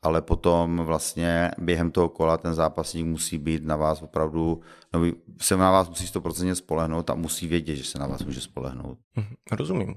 ale 0.02 0.22
potom 0.22 0.76
vlastně 0.76 1.50
během 1.58 1.90
toho 1.90 2.08
kola 2.08 2.36
ten 2.36 2.54
zápasník 2.54 3.06
musí 3.06 3.38
být 3.38 3.64
na 3.64 3.76
vás 3.76 4.02
opravdu, 4.02 4.60
no, 4.94 5.00
se 5.40 5.56
na 5.56 5.70
vás 5.70 5.88
musí 5.88 6.06
100% 6.06 6.52
spolehnout 6.52 7.10
a 7.10 7.14
musí 7.14 7.46
vědět, 7.46 7.76
že 7.76 7.84
se 7.84 7.98
na 7.98 8.06
vás 8.06 8.24
může 8.24 8.40
spolehnout. 8.40 8.98
Mhm, 9.16 9.34
rozumím. 9.50 9.96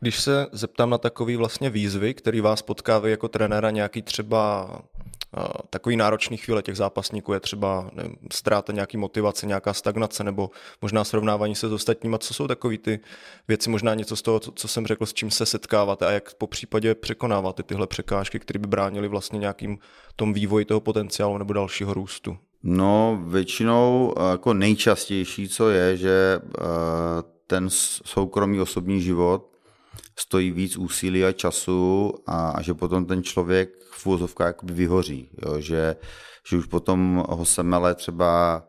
Když 0.00 0.20
se 0.20 0.46
zeptám 0.52 0.90
na 0.90 0.98
takový 0.98 1.36
vlastně 1.36 1.70
výzvy, 1.70 2.14
který 2.14 2.40
vás 2.40 2.62
potkávají 2.62 3.10
jako 3.10 3.28
trenéra, 3.28 3.70
nějaký 3.70 4.02
třeba 4.02 4.68
takový 5.70 5.96
náročný 5.96 6.36
chvíle 6.36 6.62
těch 6.62 6.76
zápasníků 6.76 7.32
je 7.32 7.40
třeba 7.40 7.90
nevím, 7.92 8.16
ztráta 8.32 8.72
nějaký 8.72 8.96
motivace, 8.96 9.46
nějaká 9.46 9.74
stagnace 9.74 10.24
nebo 10.24 10.50
možná 10.82 11.04
srovnávání 11.04 11.54
se 11.54 11.68
s 11.68 11.72
ostatníma. 11.72 12.18
Co 12.18 12.34
jsou 12.34 12.48
takové 12.48 12.78
ty 12.78 13.00
věci, 13.48 13.70
možná 13.70 13.94
něco 13.94 14.16
z 14.16 14.22
toho, 14.22 14.40
co, 14.40 14.68
jsem 14.68 14.86
řekl, 14.86 15.06
s 15.06 15.12
čím 15.12 15.30
se 15.30 15.46
setkáváte 15.46 16.06
a 16.06 16.10
jak 16.10 16.34
po 16.34 16.46
případě 16.46 16.94
překonáváte 16.94 17.62
tyhle 17.62 17.86
překážky, 17.86 18.38
které 18.38 18.58
by 18.58 18.66
bránily 18.66 19.08
vlastně 19.08 19.38
nějakým 19.38 19.78
tom 20.16 20.32
vývoji 20.32 20.64
toho 20.64 20.80
potenciálu 20.80 21.38
nebo 21.38 21.52
dalšího 21.52 21.94
růstu? 21.94 22.36
No, 22.62 23.22
většinou 23.26 24.14
jako 24.30 24.54
nejčastější, 24.54 25.48
co 25.48 25.70
je, 25.70 25.96
že 25.96 26.40
eh, 26.44 26.62
ten 27.46 27.66
soukromý 28.04 28.60
osobní 28.60 29.00
život 29.00 29.51
stojí 30.18 30.50
víc 30.50 30.76
úsilí 30.76 31.24
a 31.24 31.32
času 31.32 32.12
a, 32.26 32.50
a 32.50 32.62
že 32.62 32.74
potom 32.74 33.06
ten 33.06 33.22
člověk 33.22 33.70
v 33.90 34.06
úvozovkách 34.06 34.54
vyhoří, 34.62 35.30
jo? 35.46 35.60
Že, 35.60 35.96
že 36.48 36.56
už 36.56 36.66
potom 36.66 37.24
ho 37.28 37.44
semele 37.44 37.94
třeba 37.94 38.62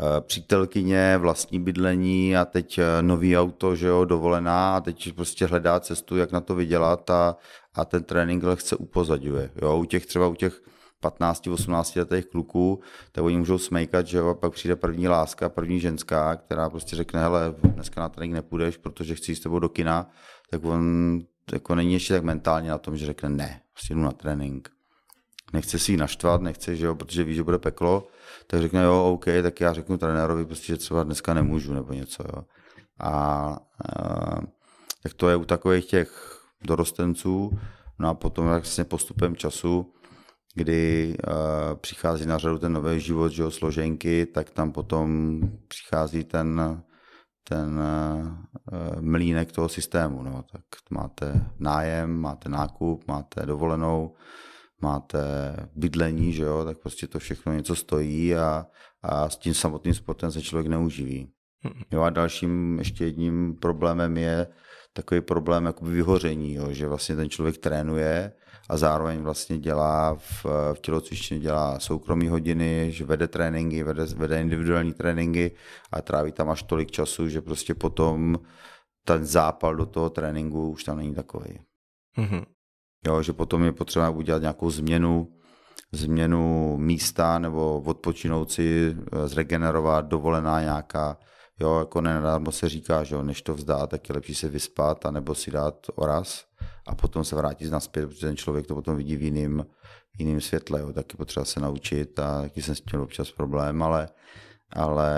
eh, 0.00 0.20
přítelkyně, 0.20 1.18
vlastní 1.18 1.60
bydlení 1.60 2.36
a 2.36 2.44
teď 2.44 2.78
eh, 2.78 3.02
nový 3.02 3.38
auto, 3.38 3.76
že 3.76 3.86
jo, 3.86 4.04
dovolená 4.04 4.76
a 4.76 4.80
teď 4.80 5.12
prostě 5.12 5.46
hledá 5.46 5.80
cestu, 5.80 6.16
jak 6.16 6.32
na 6.32 6.40
to 6.40 6.54
vydělat 6.54 7.10
a, 7.10 7.36
a 7.74 7.84
ten 7.84 8.04
trénink 8.04 8.42
lehce 8.42 8.76
upozadňuje. 8.76 9.50
Jo, 9.62 9.76
u 9.76 9.84
těch 9.84 10.06
třeba 10.06 10.28
u 10.28 10.34
těch 10.34 10.62
15-18 11.02 11.98
letých 11.98 12.26
kluků, 12.26 12.80
tak 13.12 13.24
oni 13.24 13.38
můžou 13.38 13.58
smejkat, 13.58 14.06
že 14.06 14.18
jo, 14.18 14.28
a 14.28 14.34
pak 14.34 14.52
přijde 14.52 14.76
první 14.76 15.08
láska, 15.08 15.48
první 15.48 15.80
ženská, 15.80 16.36
která 16.36 16.70
prostě 16.70 16.96
řekne, 16.96 17.20
hele, 17.20 17.54
dneska 17.62 18.00
na 18.00 18.08
trénink 18.08 18.34
nepůjdeš, 18.34 18.76
protože 18.76 19.14
chci 19.14 19.36
s 19.36 19.40
tebou 19.40 19.58
do 19.58 19.68
kina 19.68 20.10
tak 20.50 20.64
on 20.64 21.18
jako 21.52 21.74
není 21.74 21.92
ještě 21.92 22.14
tak 22.14 22.24
mentálně 22.24 22.70
na 22.70 22.78
tom, 22.78 22.96
že 22.96 23.06
řekne 23.06 23.28
ne, 23.28 23.60
prostě 23.72 23.94
jdu 23.94 24.00
na 24.00 24.12
trénink. 24.12 24.70
Nechce 25.52 25.78
si 25.78 25.92
ji 25.92 25.96
naštvat, 25.96 26.40
nechce, 26.40 26.76
že 26.76 26.86
jo, 26.86 26.94
protože 26.94 27.24
ví, 27.24 27.34
že 27.34 27.42
bude 27.42 27.58
peklo, 27.58 28.08
tak 28.46 28.60
řekne 28.60 28.82
jo, 28.82 29.04
OK, 29.04 29.24
tak 29.42 29.60
já 29.60 29.72
řeknu 29.72 29.98
trenérovi, 29.98 30.46
prostě, 30.46 30.66
že 30.66 30.76
třeba 30.76 31.04
dneska 31.04 31.34
nemůžu 31.34 31.74
nebo 31.74 31.92
něco, 31.92 32.22
jo. 32.22 32.44
A, 32.98 33.10
a 33.10 34.40
tak 35.02 35.14
to 35.14 35.28
je 35.28 35.36
u 35.36 35.44
takových 35.44 35.86
těch 35.86 36.40
dorostenců, 36.64 37.58
no 37.98 38.08
a 38.08 38.14
potom 38.14 38.46
vlastně 38.46 38.84
postupem 38.84 39.36
času, 39.36 39.92
kdy 40.54 41.16
uh, 41.28 41.34
přichází 41.74 42.26
na 42.26 42.38
řadu 42.38 42.58
ten 42.58 42.72
nový 42.72 43.00
život, 43.00 43.28
že 43.28 43.42
jo, 43.42 43.50
složenky, 43.50 44.26
tak 44.26 44.50
tam 44.50 44.72
potom 44.72 45.40
přichází 45.68 46.24
ten 46.24 46.82
ten 47.48 47.80
uh, 47.80 49.02
mlínek 49.02 49.52
toho 49.52 49.68
systému. 49.68 50.22
No. 50.22 50.44
Tak 50.52 50.62
máte 50.90 51.44
nájem, 51.58 52.20
máte 52.20 52.48
nákup, 52.48 53.08
máte 53.08 53.46
dovolenou, 53.46 54.14
máte 54.82 55.18
bydlení, 55.74 56.32
že 56.32 56.42
jo, 56.42 56.64
tak 56.64 56.78
prostě 56.78 57.06
to 57.06 57.18
všechno 57.18 57.52
něco 57.52 57.76
stojí 57.76 58.36
a, 58.36 58.66
a 59.02 59.28
s 59.28 59.36
tím 59.36 59.54
samotným 59.54 59.94
sportem 59.94 60.32
se 60.32 60.42
člověk 60.42 60.66
neuživí. 60.66 61.32
Jo 61.90 62.02
a 62.02 62.10
dalším 62.10 62.78
ještě 62.78 63.04
jedním 63.04 63.54
problémem 63.54 64.16
je 64.16 64.46
takový 64.92 65.20
problém 65.20 65.66
jako 65.66 65.84
vyhoření, 65.84 66.54
jo, 66.54 66.72
že 66.72 66.88
vlastně 66.88 67.16
ten 67.16 67.30
člověk 67.30 67.58
trénuje, 67.58 68.32
a 68.68 68.76
zároveň 68.76 69.20
vlastně 69.20 69.58
dělá 69.58 70.14
v, 70.14 70.44
v 70.74 70.80
tělocvičně 70.80 71.38
dělá 71.38 71.80
soukromí 71.80 72.28
hodiny, 72.28 72.92
že 72.92 73.04
vede 73.04 73.28
tréninky, 73.28 73.82
vede, 73.82 74.04
vede 74.04 74.40
individuální 74.40 74.92
tréninky 74.92 75.54
a 75.92 76.02
tráví 76.02 76.32
tam 76.32 76.50
až 76.50 76.62
tolik 76.62 76.90
času, 76.90 77.28
že 77.28 77.40
prostě 77.40 77.74
potom 77.74 78.38
ten 79.04 79.26
zápal 79.26 79.76
do 79.76 79.86
toho 79.86 80.10
tréninku 80.10 80.70
už 80.70 80.84
tam 80.84 80.96
není 80.96 81.14
takový. 81.14 81.58
Mm-hmm. 82.18 82.44
Jo, 83.06 83.22
že 83.22 83.32
potom 83.32 83.64
je 83.64 83.72
potřeba 83.72 84.10
udělat 84.10 84.42
nějakou 84.42 84.70
změnu, 84.70 85.32
změnu 85.92 86.76
místa 86.76 87.38
nebo 87.38 87.82
odpočinout 87.86 88.50
si, 88.50 88.96
eh, 88.96 89.28
zregenerovat, 89.28 90.06
dovolená 90.06 90.60
nějaká, 90.60 91.18
Jo, 91.60 91.78
jako 91.78 92.00
nenadármo 92.00 92.52
se 92.52 92.68
říká, 92.68 93.04
že 93.04 93.14
jo, 93.14 93.22
než 93.22 93.42
to 93.42 93.54
vzdá, 93.54 93.86
tak 93.86 94.08
je 94.08 94.14
lepší 94.14 94.34
se 94.34 94.48
vyspat, 94.48 95.06
anebo 95.06 95.34
si 95.34 95.50
dát 95.50 95.86
oraz 95.94 96.44
a 96.86 96.94
potom 96.94 97.24
se 97.24 97.36
vrátit 97.36 97.70
naspět, 97.70 98.06
protože 98.06 98.26
ten 98.26 98.36
člověk 98.36 98.66
to 98.66 98.74
potom 98.74 98.96
vidí 98.96 99.16
v 99.16 99.22
jiným, 99.22 99.66
jiným 100.18 100.40
světle. 100.40 100.80
Jo. 100.80 100.92
Taky 100.92 101.16
potřeba 101.16 101.44
se 101.44 101.60
naučit 101.60 102.18
a 102.18 102.42
taky 102.42 102.62
jsem 102.62 102.74
s 102.74 102.80
tím 102.80 103.00
občas 103.00 103.30
problém, 103.30 103.82
ale, 103.82 104.08
ale 104.72 105.10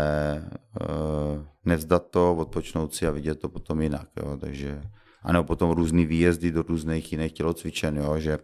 uh, 0.80 1.44
nevzdat 1.64 2.10
to, 2.10 2.34
odpočnout 2.34 2.94
si 2.94 3.06
a 3.06 3.10
vidět 3.10 3.40
to 3.40 3.48
potom 3.48 3.82
jinak. 3.82 4.08
Jo. 4.16 4.36
Takže, 4.40 4.82
a 5.22 5.32
nebo 5.32 5.44
potom 5.44 5.70
různý 5.70 6.06
výjezdy 6.06 6.52
do 6.52 6.62
různých 6.62 7.12
jiných 7.12 7.32
tělocvičen, 7.32 7.96
jo, 7.96 8.18
že 8.18 8.38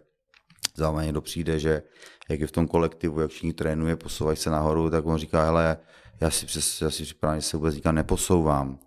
mě 0.91 1.05
někdo 1.05 1.21
přijde, 1.21 1.59
že 1.59 1.81
jak 2.29 2.39
je 2.39 2.47
v 2.47 2.51
tom 2.51 2.67
kolektivu, 2.67 3.21
jak 3.21 3.31
všichni 3.31 3.53
trénuje, 3.53 3.95
posouvají 3.95 4.37
se 4.37 4.49
nahoru, 4.49 4.89
tak 4.89 5.05
on 5.05 5.17
říká, 5.17 5.45
hele, 5.45 5.77
já 6.21 6.29
si, 6.29 6.45
přes, 6.45 6.81
já 6.81 6.89
si 6.89 7.03
připravím, 7.03 7.41
že 7.41 7.47
se 7.47 7.57
vůbec 7.57 7.75
nikam 7.75 7.95
neposouvám, 7.95 8.79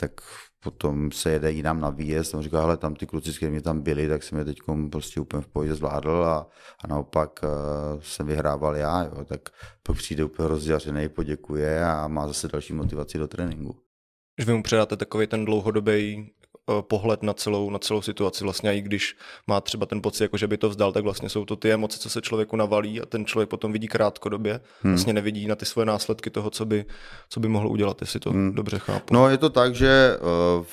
tak 0.00 0.20
potom 0.62 1.12
se 1.12 1.30
jede 1.30 1.50
jinam 1.52 1.80
na 1.80 1.90
výjezd, 1.90 2.34
on 2.34 2.42
říká, 2.42 2.60
hele, 2.60 2.76
tam 2.76 2.94
ty 2.94 3.06
kluci, 3.06 3.32
s 3.32 3.36
kterými 3.36 3.60
tam 3.60 3.80
byli, 3.80 4.08
tak 4.08 4.22
jsem 4.22 4.38
je 4.38 4.44
teď 4.44 4.58
prostě 4.90 5.20
úplně 5.20 5.42
v 5.42 5.48
pohodě 5.48 5.74
zvládl 5.74 6.24
a, 6.24 6.48
a 6.84 6.86
naopak 6.86 7.40
uh, 7.42 8.00
jsem 8.00 8.26
vyhrával 8.26 8.76
já, 8.76 9.04
jo, 9.04 9.24
tak 9.24 9.40
pak 9.82 9.96
přijde 9.96 10.24
úplně 10.24 10.48
rozděřený, 10.48 11.08
poděkuje 11.08 11.84
a 11.84 12.08
má 12.08 12.26
zase 12.26 12.48
další 12.48 12.72
motivaci 12.72 13.18
do 13.18 13.28
tréninku. 13.28 13.80
Že 14.38 14.44
vy 14.44 14.52
mu 14.52 14.62
předáte 14.62 14.96
takový 14.96 15.26
ten 15.26 15.44
dlouhodobý 15.44 16.32
pohled 16.80 17.22
na 17.22 17.32
celou, 17.32 17.70
na 17.70 17.78
celou 17.78 18.02
situaci. 18.02 18.44
Vlastně 18.44 18.76
i 18.76 18.80
když 18.80 19.16
má 19.46 19.60
třeba 19.60 19.86
ten 19.86 20.02
pocit, 20.02 20.22
jako 20.22 20.36
že 20.36 20.48
by 20.48 20.56
to 20.56 20.68
vzdal, 20.68 20.92
tak 20.92 21.04
vlastně 21.04 21.28
jsou 21.28 21.44
to 21.44 21.56
ty 21.56 21.72
emoce, 21.72 21.98
co 21.98 22.10
se 22.10 22.22
člověku 22.22 22.56
navalí 22.56 23.00
a 23.00 23.06
ten 23.06 23.24
člověk 23.24 23.48
potom 23.48 23.72
vidí 23.72 23.88
krátkodobě. 23.88 24.60
Hmm. 24.82 24.92
Vlastně 24.92 25.12
nevidí 25.12 25.46
na 25.46 25.54
ty 25.54 25.64
svoje 25.64 25.86
následky 25.86 26.30
toho, 26.30 26.50
co 26.50 26.64
by, 26.64 26.84
co 27.28 27.40
by 27.40 27.48
mohl 27.48 27.68
udělat, 27.68 28.00
jestli 28.00 28.20
to 28.20 28.30
hmm. 28.30 28.54
dobře 28.54 28.78
chápu. 28.78 29.14
No 29.14 29.28
je 29.28 29.38
to 29.38 29.50
tak, 29.50 29.74
že 29.74 30.18
uh, 30.20 30.64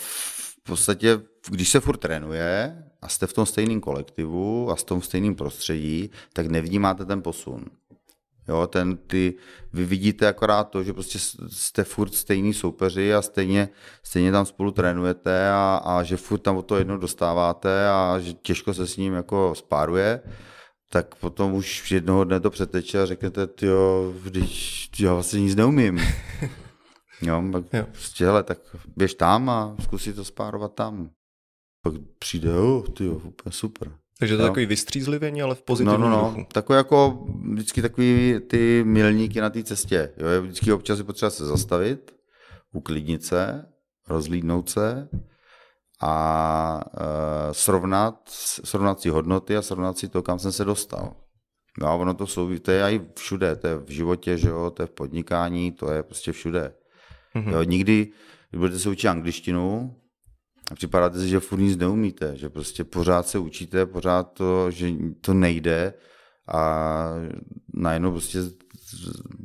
v 0.63 0.63
podstatě, 0.63 1.19
když 1.49 1.69
se 1.69 1.79
furt 1.79 1.97
trénuje 1.97 2.83
a 3.01 3.07
jste 3.07 3.27
v 3.27 3.33
tom 3.33 3.45
stejném 3.45 3.81
kolektivu 3.81 4.71
a 4.71 4.75
v 4.75 4.83
tom 4.83 5.01
stejném 5.01 5.35
prostředí, 5.35 6.09
tak 6.33 6.47
nevnímáte 6.47 7.05
ten 7.05 7.21
posun. 7.21 7.65
Jo, 8.47 8.67
ten, 8.67 8.97
ty, 8.97 9.33
vy 9.73 9.85
vidíte 9.85 10.27
akorát 10.27 10.63
to, 10.63 10.83
že 10.83 10.93
prostě 10.93 11.19
jste 11.49 11.83
furt 11.83 12.13
stejní 12.13 12.53
soupeři 12.53 13.13
a 13.13 13.21
stejně, 13.21 13.69
stejně 14.03 14.31
tam 14.31 14.45
spolu 14.45 14.71
trénujete 14.71 15.49
a, 15.49 15.81
a 15.85 16.03
že 16.03 16.17
furt 16.17 16.39
tam 16.39 16.57
o 16.57 16.61
to 16.61 16.77
jedno 16.77 16.97
dostáváte 16.97 17.89
a 17.89 18.19
že 18.19 18.33
těžko 18.33 18.73
se 18.73 18.87
s 18.87 18.97
ním 18.97 19.13
jako 19.13 19.55
spáruje, 19.55 20.21
tak 20.89 21.15
potom 21.15 21.53
už 21.53 21.91
jednoho 21.91 22.23
dne 22.23 22.39
to 22.39 22.49
přeteče 22.49 23.01
a 23.01 23.05
řeknete, 23.05 23.47
jo, 23.61 24.13
když 24.23 24.89
já 24.99 25.13
vlastně 25.13 25.41
nic 25.41 25.55
neumím. 25.55 25.99
jo, 27.21 27.43
tak 27.53 27.63
jo. 27.73 27.85
prostě, 27.91 28.25
hele, 28.25 28.43
tak 28.43 28.57
běž 28.95 29.13
tam 29.13 29.49
a 29.49 29.75
zkusí 29.83 30.13
to 30.13 30.25
spárovat 30.25 30.73
tam. 30.73 31.09
Pak 31.83 31.93
přijde, 32.19 32.49
jo, 32.49 32.83
ty 32.97 33.05
jo, 33.05 33.13
úplně 33.13 33.53
super. 33.53 34.02
Takže 34.23 34.37
to 34.37 34.43
je 34.43 34.49
takový 34.49 34.65
vystřízlivění, 34.65 35.41
ale 35.41 35.55
v 35.55 35.61
pozitivním 35.61 36.01
no, 36.01 36.09
no, 36.09 36.21
no. 36.21 36.29
duchu. 36.29 36.47
Takové 36.51 36.77
jako 36.77 37.25
vždycky 37.51 37.81
takový 37.81 38.39
ty 38.47 38.83
milníky 38.83 39.41
na 39.41 39.49
té 39.49 39.63
cestě. 39.63 40.13
Jo? 40.17 40.41
Vždycky 40.41 40.71
občas 40.71 40.97
je 40.97 41.03
potřeba 41.03 41.29
se 41.29 41.45
zastavit, 41.45 42.15
uklidnit 42.73 43.25
se, 43.25 43.65
rozlídnout 44.07 44.69
se 44.69 45.09
a 46.01 46.81
e, 46.97 47.53
srovnat, 47.53 48.15
srovnat 48.63 49.01
si 49.01 49.09
hodnoty 49.09 49.57
a 49.57 49.61
srovnat 49.61 49.97
si 49.97 50.07
to, 50.07 50.21
kam 50.21 50.39
jsem 50.39 50.51
se 50.51 50.65
dostal. 50.65 51.15
No 51.79 51.87
a 51.87 51.93
ono 51.93 52.13
to 52.13 52.27
jsou, 52.27 52.57
to 52.59 52.71
je 52.71 52.83
i 52.83 53.01
všude, 53.15 53.55
to 53.55 53.67
je 53.67 53.77
v 53.77 53.89
životě, 53.89 54.37
že 54.37 54.49
jo, 54.49 54.71
to 54.75 54.83
je 54.83 54.87
v 54.87 54.91
podnikání, 54.91 55.71
to 55.71 55.91
je 55.91 56.03
prostě 56.03 56.31
všude. 56.31 56.73
Mm-hmm. 57.35 57.51
Jo, 57.51 57.63
nikdy, 57.63 58.11
když 58.49 58.59
budete 58.59 58.79
se 58.79 58.89
učit 58.89 59.07
angličtinu, 59.07 59.95
a 60.71 60.75
připadáte 60.75 61.19
si, 61.19 61.27
že 61.27 61.39
furt 61.39 61.59
nic 61.59 61.77
neumíte, 61.77 62.37
že 62.37 62.49
prostě 62.49 62.83
pořád 62.83 63.27
se 63.27 63.39
učíte, 63.39 63.85
pořád 63.85 64.23
to, 64.23 64.71
že 64.71 64.91
to 65.21 65.33
nejde 65.33 65.93
a 66.47 67.09
najednou 67.73 68.11
prostě 68.11 68.39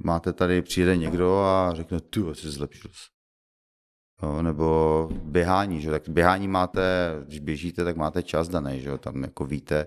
máte 0.04 0.32
tady, 0.32 0.62
přijede 0.62 0.96
někdo 0.96 1.38
a 1.38 1.74
řekne, 1.74 2.00
ty 2.00 2.20
jsi 2.32 2.50
zlepšil 2.50 2.90
se. 2.90 3.18
Jo, 4.22 4.42
nebo 4.42 5.08
běhání, 5.24 5.80
že? 5.80 5.90
tak 5.90 6.08
běhání 6.08 6.48
máte, 6.48 7.14
když 7.26 7.40
běžíte, 7.40 7.84
tak 7.84 7.96
máte 7.96 8.22
čas 8.22 8.48
daný, 8.48 8.80
že? 8.80 8.98
tam 8.98 9.22
jako 9.22 9.44
víte, 9.44 9.86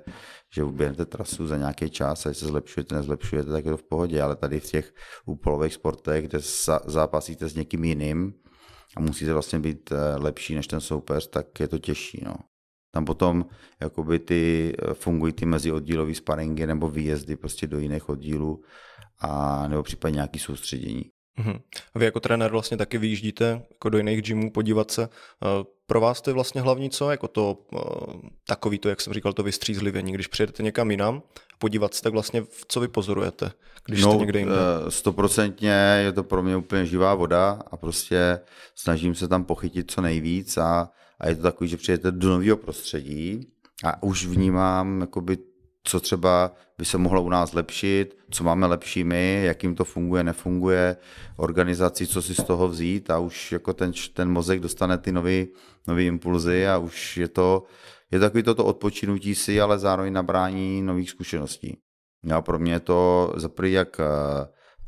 že 0.54 0.64
uběhnete 0.64 1.06
trasu 1.06 1.48
za 1.48 1.58
nějaký 1.58 1.90
čas 1.90 2.26
a 2.26 2.30
když 2.30 2.38
se 2.38 2.46
zlepšujete, 2.46 2.96
nezlepšujete, 2.96 3.52
tak 3.52 3.66
je 3.66 3.72
to 3.72 3.78
v 3.78 3.84
pohodě, 3.84 4.22
ale 4.22 4.36
tady 4.36 4.60
v 4.60 4.72
těch 4.72 4.94
úpolových 5.26 5.74
sportech, 5.74 6.28
kde 6.28 6.40
zápasíte 6.86 7.50
s 7.50 7.56
někým 7.56 7.84
jiným 7.84 8.34
a 8.98 9.00
musíte 9.00 9.34
vlastně 9.34 9.60
být 9.60 9.92
eh, 9.92 10.16
lepší 10.16 10.56
než 10.56 10.68
ten 10.68 10.82
soupeř, 10.82 11.28
tak 11.28 11.60
je 11.60 11.68
to 11.68 11.80
těžší. 11.80 12.22
No. 12.26 12.36
Tam 12.94 13.06
potom 13.06 13.46
jakoby 13.82 14.20
ty, 14.20 14.74
eh, 14.80 14.94
fungují 14.94 15.34
ty 15.34 15.46
mezioddílový 15.46 16.16
sparingy 16.16 16.68
nebo 16.68 16.90
výjezdy 16.90 17.36
prostě 17.36 17.68
do 17.68 17.80
jiných 17.80 18.10
oddílů 18.10 18.64
a 19.20 19.68
nebo 19.68 19.84
případně 19.84 20.16
nějaký 20.16 20.40
soustředění. 20.40 21.04
Mm-hmm. 21.40 21.62
Vy 21.96 22.06
jako 22.06 22.20
trenér 22.20 22.52
vlastně 22.52 22.78
taky 22.78 22.98
vyjíždíte 22.98 23.62
jako 23.72 23.90
do 23.90 23.98
jiných 23.98 24.22
gymů 24.22 24.52
podívat 24.52 24.92
se. 24.92 25.04
Eh, 25.04 25.64
pro 25.88 26.02
vás 26.02 26.22
to 26.22 26.30
je 26.30 26.34
vlastně 26.34 26.62
hlavní 26.62 26.90
co? 26.90 27.12
Jako 27.12 27.28
to 27.28 27.58
eh, 27.76 27.80
takový 28.48 28.80
to, 28.80 28.90
jak 28.90 29.02
jsem 29.02 29.14
říkal, 29.14 29.34
to 29.34 29.44
vystřízlivění. 29.44 30.14
Když 30.14 30.28
přijedete 30.28 30.64
někam 30.64 30.92
jinam, 30.92 31.24
podívat 31.60 31.94
se, 31.94 32.02
tak 32.02 32.14
vlastně 32.14 32.44
co 32.68 32.80
vy 32.80 32.88
pozorujete, 32.88 33.52
když 33.86 34.02
no, 34.02 34.12
jste 34.12 34.20
někde 34.20 34.40
jinde? 34.40 34.56
Eh, 34.56 34.92
stoprocentně 34.92 36.02
je 36.04 36.12
to 36.12 36.24
pro 36.24 36.44
mě 36.44 36.56
úplně 36.56 36.86
živá 36.86 37.16
voda 37.16 37.62
a 37.72 37.78
prostě 37.78 38.40
snažím 38.76 39.16
se 39.16 39.28
tam 39.28 39.44
pochytit 39.44 39.92
co 39.92 40.02
nejvíc 40.02 40.58
a, 40.58 40.90
a 41.20 41.30
je 41.30 41.36
to 41.36 41.42
takový, 41.42 41.70
že 41.70 41.78
přijedete 41.78 42.12
do 42.12 42.30
nového 42.30 42.58
prostředí 42.58 43.48
a 43.84 44.04
už 44.04 44.26
vnímám 44.26 45.02
jakoby 45.02 45.38
co 45.84 46.00
třeba 46.00 46.52
by 46.78 46.86
se 46.86 46.98
mohlo 46.98 47.24
u 47.24 47.30
nás 47.30 47.52
zlepšit, 47.52 48.18
co 48.30 48.44
máme 48.44 48.68
lepší 48.68 49.04
my, 49.04 49.42
jak 49.44 49.64
jim 49.64 49.76
to 49.76 49.84
funguje, 49.86 50.24
nefunguje, 50.24 50.98
organizaci, 51.38 52.08
co 52.08 52.22
si 52.22 52.36
z 52.36 52.44
toho 52.44 52.68
vzít 52.68 53.10
a 53.10 53.20
už 53.20 53.52
jako 53.52 53.74
ten, 53.74 53.92
ten 54.14 54.30
mozek 54.30 54.60
dostane 54.60 54.98
ty 54.98 55.12
nové 55.12 56.04
impulzy 56.04 56.68
a 56.68 56.78
už 56.78 57.18
je 57.18 57.28
to, 57.28 57.64
je 58.12 58.20
takový 58.20 58.44
toto 58.44 58.66
odpočinutí 58.66 59.36
si, 59.36 59.62
ale 59.62 59.80
zároveň 59.80 60.14
nabrání 60.14 60.82
nových 60.82 61.10
zkušeností. 61.10 61.78
A 62.34 62.42
pro 62.42 62.60
mě 62.60 62.74
je 62.74 62.80
to 62.80 63.34
za 63.36 63.50
jak 63.64 64.02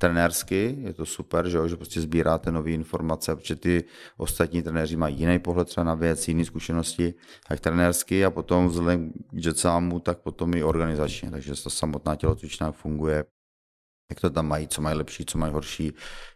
trenérsky, 0.03 0.75
je 0.79 0.93
to 0.93 1.05
super, 1.05 1.49
že, 1.49 1.57
jo, 1.57 1.67
že 1.67 1.75
prostě 1.75 2.01
sbíráte 2.01 2.51
nové 2.51 2.71
informace, 2.71 3.35
protože 3.35 3.55
ty 3.55 3.83
ostatní 4.17 4.61
trenéři 4.61 4.97
mají 4.97 5.19
jiný 5.19 5.39
pohled 5.39 5.67
třeba 5.67 5.83
na 5.83 5.95
věc, 5.95 6.27
jiné 6.27 6.45
zkušenosti, 6.45 7.13
tak 7.47 7.59
trenérsky 7.59 8.25
a 8.25 8.31
potom 8.31 8.67
vzhledem 8.67 9.11
k 9.11 9.45
jetsámu, 9.45 9.99
tak 9.99 10.17
potom 10.17 10.53
i 10.53 10.63
organizačně, 10.63 11.31
takže 11.31 11.63
ta 11.63 11.69
samotná 11.69 12.15
tělocvičná 12.15 12.71
funguje, 12.71 13.25
jak 14.09 14.19
to 14.19 14.29
tam 14.29 14.47
mají, 14.47 14.67
co 14.67 14.81
mají 14.81 14.97
lepší, 14.97 15.25
co 15.25 15.37
mají 15.37 15.53
horší, 15.53 15.93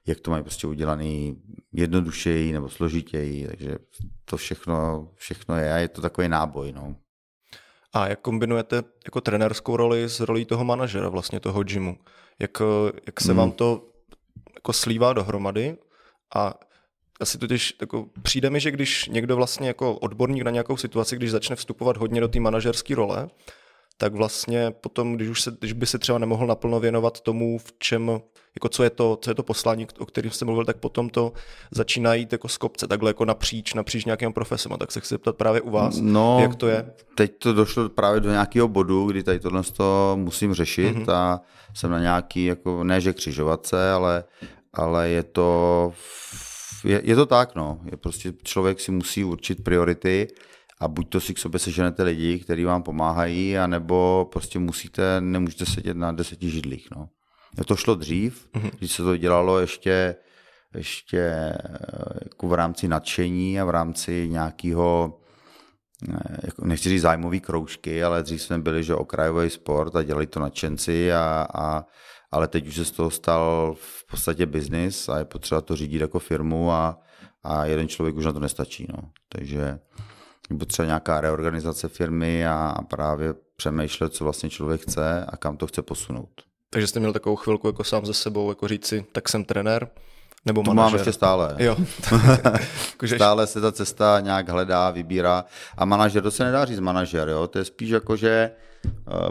jak 0.08 0.20
to 0.20 0.32
mají 0.32 0.44
prostě 0.44 0.68
udělaný 0.68 1.42
jednodušeji 1.74 2.54
nebo 2.54 2.70
složitěji, 2.70 3.48
takže 3.48 3.78
to 4.26 4.38
všechno, 4.38 5.10
všechno 5.16 5.58
je 5.58 5.74
a 5.74 5.78
je 5.78 5.88
to 5.88 6.02
takový 6.02 6.28
náboj. 6.28 6.72
No. 6.72 6.96
A 7.94 8.08
jak 8.08 8.22
kombinujete 8.22 8.84
jako 9.06 9.22
trenérskou 9.22 9.78
roli 9.78 10.04
s 10.04 10.20
rolí 10.20 10.46
toho 10.46 10.64
manažera 10.64 11.10
vlastně 11.10 11.40
toho 11.40 11.64
gymu? 11.64 11.98
Jak, 12.40 12.62
jak 13.06 13.22
se 13.22 13.28
hmm. 13.28 13.38
vám 13.38 13.52
to 13.52 13.90
jako 14.56 14.74
slívá 14.74 15.14
dohromady 15.14 15.78
a 16.36 16.54
asi 17.20 17.38
totiž 17.38 17.76
jako, 17.82 18.06
přijde 18.22 18.50
mi, 18.50 18.60
že 18.60 18.72
když 18.72 19.08
někdo 19.08 19.36
vlastně 19.36 19.68
jako 19.68 19.94
odborník 19.94 20.44
na 20.44 20.52
nějakou 20.52 20.78
situaci, 20.78 21.16
když 21.16 21.32
začne 21.32 21.56
vstupovat 21.56 21.98
hodně 21.98 22.22
do 22.22 22.28
té 22.28 22.40
manažerské 22.40 22.96
role, 22.96 23.30
tak 23.98 24.14
vlastně 24.14 24.72
potom, 24.82 25.16
když, 25.16 25.30
už 25.30 25.42
se, 25.42 25.52
když 25.60 25.74
by 25.74 25.86
se 25.86 26.00
třeba 26.00 26.18
nemohl 26.18 26.48
naplno 26.48 26.80
věnovat 26.80 27.22
tomu, 27.22 27.58
v 27.58 27.74
čem, 27.80 28.22
jako 28.56 28.70
co 28.70 28.84
je 28.84 28.90
to, 28.90 29.18
co 29.22 29.32
je 29.32 29.36
to 29.36 29.44
poslání, 29.44 29.88
o 29.98 30.06
kterém 30.06 30.32
jste 30.32 30.46
mluvil, 30.46 30.66
tak 30.66 30.78
potom 30.78 31.10
to 31.10 31.34
začíná 31.72 32.14
jít 32.14 32.32
jako 32.32 32.48
z 32.48 32.58
kopce, 32.58 32.88
takhle 32.88 33.10
jako 33.10 33.26
napříč, 33.26 33.74
napříč 33.74 34.06
nějakým 34.06 34.34
profesem. 34.34 34.74
A 34.74 34.78
tak 34.78 34.92
se 34.92 35.00
chci 35.00 35.14
zeptat 35.14 35.36
právě 35.36 35.62
u 35.62 35.70
vás, 35.70 36.00
no, 36.02 36.40
jak 36.42 36.56
to 36.56 36.68
je? 36.68 36.94
Teď 37.16 37.32
to 37.38 37.54
došlo 37.54 37.90
právě 37.90 38.20
do 38.20 38.30
nějakého 38.30 38.68
bodu, 38.68 39.06
kdy 39.06 39.24
tady 39.24 39.40
tohle 39.40 39.64
to 39.64 40.18
musím 40.20 40.54
řešit 40.54 40.98
mm-hmm. 40.98 41.12
a 41.12 41.42
jsem 41.74 41.92
na 41.92 42.00
nějaký, 42.00 42.46
jako 42.46 42.84
ne 42.84 43.02
že 43.02 43.14
křižovatce, 43.14 43.92
ale, 43.92 44.24
ale 44.74 45.10
je 45.10 45.24
to, 45.24 45.94
je, 46.84 47.02
je 47.04 47.16
to 47.16 47.26
tak, 47.26 47.56
no. 47.56 47.80
Je 47.92 47.98
prostě 47.98 48.34
člověk 48.44 48.80
si 48.80 48.92
musí 48.92 49.24
určit 49.24 49.64
priority 49.64 50.28
a 50.80 50.88
buď 50.88 51.10
to 51.10 51.20
si 51.20 51.34
k 51.34 51.38
sobě 51.38 51.60
seženete 51.60 52.04
lidi, 52.04 52.40
kteří 52.40 52.64
vám 52.64 52.84
pomáhají, 52.84 53.58
anebo 53.58 54.30
prostě 54.32 54.60
musíte, 54.60 55.22
nemůžete 55.22 55.66
sedět 55.66 55.98
na 55.98 56.12
deseti 56.12 56.50
židlích. 56.50 56.88
No. 56.96 57.10
To 57.66 57.76
šlo 57.76 57.96
dřív, 57.96 58.50
mm-hmm. 58.54 58.72
když 58.80 58.92
se 58.92 59.04
to 59.04 59.18
dělalo 59.18 59.60
ještě, 59.60 60.16
ještě 60.76 61.54
jako 62.24 62.48
v 62.48 62.54
rámci 62.54 62.88
nadšení 62.88 63.60
a 63.60 63.66
v 63.66 63.70
rámci 63.70 64.30
nějakého 64.30 65.20
eh, 66.10 66.38
jako 66.44 66.66
nechci 66.66 66.90
říct 66.90 67.02
zájmový 67.02 67.40
kroužky, 67.40 68.04
ale 68.04 68.24
dřív 68.24 68.42
jsme 68.42 68.60
byli, 68.60 68.84
že 68.84 68.96
okrajový 68.96 69.50
sport 69.50 69.96
a 69.96 70.04
dělali 70.04 70.28
to 70.28 70.40
nadšenci, 70.40 71.14
a, 71.14 71.48
a, 71.54 71.86
ale 72.32 72.48
teď 72.48 72.68
už 72.68 72.76
se 72.76 72.86
z 72.86 72.92
toho 72.92 73.12
stal 73.12 73.76
v 73.80 74.06
podstatě 74.12 74.46
biznis 74.46 75.10
a 75.10 75.18
je 75.18 75.26
potřeba 75.26 75.62
to 75.62 75.76
řídit 75.76 76.02
jako 76.02 76.20
firmu 76.20 76.72
a, 76.72 77.00
a 77.44 77.66
jeden 77.66 77.88
člověk 77.88 78.16
už 78.16 78.26
na 78.26 78.34
to 78.34 78.40
nestačí. 78.40 78.88
No. 78.90 79.10
Takže 79.30 79.80
nebo 80.50 80.66
třeba 80.66 80.86
nějaká 80.86 81.22
reorganizace 81.22 81.88
firmy 81.88 82.48
a 82.48 82.76
právě 82.88 83.34
přemýšlet, 83.56 84.14
co 84.14 84.24
vlastně 84.24 84.50
člověk 84.50 84.82
chce 84.82 85.26
a 85.30 85.38
kam 85.38 85.58
to 85.58 85.68
chce 85.68 85.82
posunout. 85.82 86.30
Takže 86.70 86.88
jste 86.88 87.00
měl 87.00 87.14
takovou 87.14 87.36
chvilku 87.36 87.68
jako 87.68 87.84
sám 87.84 88.06
ze 88.06 88.14
sebou, 88.14 88.50
jako 88.50 88.68
říct 88.68 88.88
si, 88.88 89.06
tak 89.12 89.30
jsem 89.30 89.46
trenér, 89.46 89.90
nebo 90.46 90.64
to 90.64 90.74
manažer. 90.74 90.92
mám 90.92 91.00
ještě 91.00 91.14
stále. 91.14 91.56
Jo. 91.58 91.78
stále 93.16 93.48
se 93.48 93.62
ta 93.62 93.72
cesta 93.72 94.20
nějak 94.20 94.50
hledá, 94.50 94.92
vybírá. 94.92 95.46
A 95.78 95.86
manažer, 95.86 96.24
to 96.24 96.32
se 96.32 96.44
nedá 96.44 96.66
říct 96.66 96.80
manažer, 96.80 97.30
jo? 97.30 97.48
to 97.48 97.60
je 97.60 97.66
spíš 97.66 97.90
jako, 97.90 98.16
že 98.16 98.52
Eh, 98.77 98.77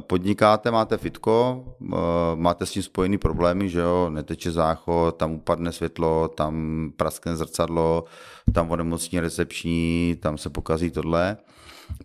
podnikáte, 0.01 0.71
máte 0.71 0.97
fitko, 0.97 1.64
eh, 1.83 1.97
máte 2.35 2.66
s 2.66 2.71
tím 2.71 2.83
spojený 2.83 3.19
problémy, 3.19 3.69
že 3.69 3.81
jo, 3.81 4.11
neteče 4.11 4.51
záchod, 4.51 5.16
tam 5.16 5.33
upadne 5.33 5.73
světlo, 5.73 6.29
tam 6.29 6.55
praskne 6.97 7.37
zrcadlo, 7.37 8.05
tam 8.53 8.71
onemocní 8.71 9.21
recepční, 9.21 10.16
tam 10.21 10.38
se 10.38 10.51
pokazí 10.51 10.90
tohle, 10.90 11.37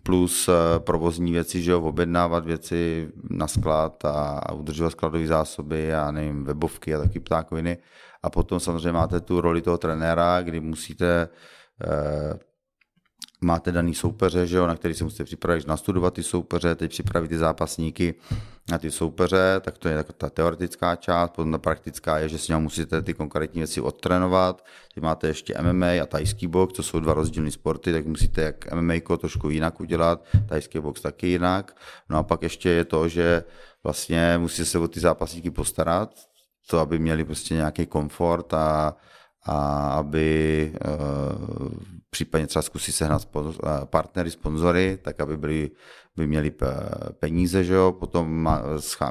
plus 0.02 0.48
eh, 0.48 0.78
provozní 0.78 1.32
věci, 1.32 1.62
že 1.62 1.70
jo, 1.70 1.80
objednávat 1.80 2.44
věci 2.44 3.08
na 3.30 3.48
sklad 3.48 4.04
a, 4.04 4.38
a 4.38 4.52
udržovat 4.52 4.90
skladové 4.90 5.26
zásoby 5.26 5.94
a 5.94 6.10
nevím, 6.10 6.44
webovky 6.44 6.94
a 6.94 6.98
taky 6.98 7.20
ptákoviny. 7.20 7.78
A 8.22 8.30
potom 8.30 8.60
samozřejmě 8.60 8.92
máte 8.92 9.20
tu 9.20 9.40
roli 9.40 9.62
toho 9.62 9.78
trenéra, 9.78 10.42
kdy 10.42 10.60
musíte 10.60 11.28
máte 13.42 13.72
daný 13.72 13.94
soupeře, 13.94 14.46
že 14.46 14.56
jo, 14.56 14.66
na 14.66 14.76
který 14.76 14.94
se 14.94 15.04
musíte 15.04 15.24
připravit, 15.24 15.66
nastudovat 15.66 16.14
ty 16.14 16.22
soupeře, 16.22 16.74
teď 16.74 16.90
připravit 16.90 17.28
ty 17.28 17.38
zápasníky 17.38 18.14
na 18.70 18.78
ty 18.78 18.90
soupeře, 18.90 19.60
tak 19.60 19.78
to 19.78 19.88
je 19.88 20.04
ta 20.04 20.30
teoretická 20.30 20.96
část, 20.96 21.30
potom 21.30 21.52
ta 21.52 21.58
praktická 21.58 22.18
je, 22.18 22.28
že 22.28 22.38
si 22.38 22.54
musíte 22.54 23.02
ty 23.02 23.14
konkrétní 23.14 23.60
věci 23.60 23.80
odtrénovat, 23.80 24.64
teď 24.94 25.04
máte 25.04 25.26
ještě 25.26 25.54
MMA 25.62 25.86
a 26.02 26.06
tajský 26.06 26.46
box, 26.46 26.74
to 26.74 26.82
jsou 26.82 27.00
dva 27.00 27.14
rozdílné 27.14 27.50
sporty, 27.50 27.92
tak 27.92 28.06
musíte 28.06 28.42
jak 28.42 28.72
MMA 28.72 28.94
trošku 29.18 29.50
jinak 29.50 29.80
udělat, 29.80 30.24
tajský 30.48 30.78
box 30.78 31.00
taky 31.00 31.26
jinak, 31.26 31.76
no 32.10 32.18
a 32.18 32.22
pak 32.22 32.42
ještě 32.42 32.70
je 32.70 32.84
to, 32.84 33.08
že 33.08 33.44
vlastně 33.84 34.38
musíte 34.38 34.64
se 34.64 34.78
o 34.78 34.88
ty 34.88 35.00
zápasníky 35.00 35.50
postarat, 35.50 36.14
to, 36.66 36.78
aby 36.78 36.98
měli 36.98 37.24
prostě 37.24 37.54
nějaký 37.54 37.86
komfort 37.86 38.54
a, 38.54 38.96
a 39.44 39.88
aby 39.88 40.72
uh, 40.84 41.72
případně 42.12 42.46
třeba 42.46 42.62
zkusit 42.62 42.92
sehnat 42.92 43.28
eh, 43.36 43.50
partnery, 43.84 44.30
sponzory, 44.30 44.98
tak 45.02 45.20
aby 45.20 45.36
byli, 45.36 45.70
by 46.16 46.26
měli 46.26 46.52
peníze, 47.18 47.64
že 47.64 47.74
jo? 47.74 47.92
potom 47.92 48.48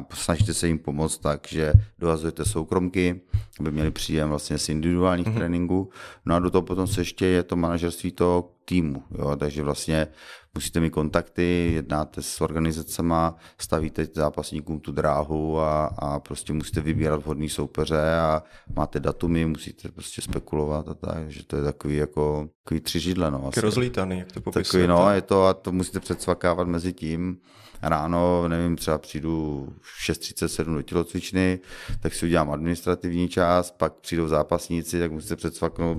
snažíte 0.09 0.53
se 0.53 0.67
jim 0.67 0.79
pomoct 0.79 1.17
tak, 1.17 1.47
že 1.47 1.73
dovazujete 1.99 2.45
soukromky, 2.45 3.21
aby 3.59 3.71
měli 3.71 3.91
příjem 3.91 4.29
vlastně 4.29 4.57
z 4.57 4.69
individuálních 4.69 5.27
mm-hmm. 5.27 5.35
tréninků, 5.35 5.89
no 6.25 6.35
a 6.35 6.39
do 6.39 6.51
toho 6.51 6.61
potom 6.61 6.87
se 6.87 7.01
ještě 7.01 7.25
je 7.25 7.43
to 7.43 7.55
manažerství 7.55 8.11
toho 8.11 8.51
týmu, 8.65 9.03
jo? 9.17 9.36
takže 9.36 9.63
vlastně 9.63 10.07
musíte 10.54 10.80
mít 10.80 10.89
kontakty, 10.89 11.72
jednáte 11.74 12.22
s 12.22 12.41
organizacemi, 12.41 13.14
stavíte 13.58 14.08
zápasníkům 14.14 14.80
tu 14.80 14.91
dráhu 14.91 15.60
a, 15.60 15.86
a 15.86 16.20
prostě 16.20 16.54
musíte 16.54 16.82
vybírat 16.82 17.24
vhodný 17.24 17.49
soupeře 17.49 18.14
a 18.14 18.43
máte 18.76 18.99
datumy, 18.99 19.45
musíte 19.45 19.91
prostě 19.91 20.22
spekulovat 20.22 20.88
a 20.88 20.93
tak, 20.93 21.32
že 21.32 21.45
to 21.45 21.56
je 21.56 21.64
takový 21.64 21.95
jako 21.95 22.49
takový 22.64 22.82
tři 22.82 22.99
židle. 22.99 23.32
No, 23.32 23.47
asi. 23.47 23.62
rozlítaný, 23.62 24.20
jak 24.20 24.32
to 24.32 24.41
popisujete. 24.41 24.88
Takový, 24.88 25.06
no, 25.06 25.12
je 25.12 25.22
to 25.22 25.45
a 25.45 25.54
to 25.54 25.72
musíte 25.72 25.99
předsvakávat 25.99 26.68
mezi 26.68 26.93
tím. 26.93 27.38
Ráno, 27.84 28.47
nevím, 28.47 28.76
třeba 28.76 28.97
přijdu 28.97 29.68
v 29.82 30.10
6.37 30.10 30.76
do 30.76 30.82
tělocvičny, 30.82 31.60
tak 31.99 32.14
si 32.14 32.26
udělám 32.26 32.52
administrativní 32.52 33.30
část, 33.30 33.72
pak 33.72 33.93
přijdou 33.93 34.28
zápasníci, 34.28 34.99
tak 34.99 35.12
musíte 35.12 35.36
předsvaknout 35.36 35.97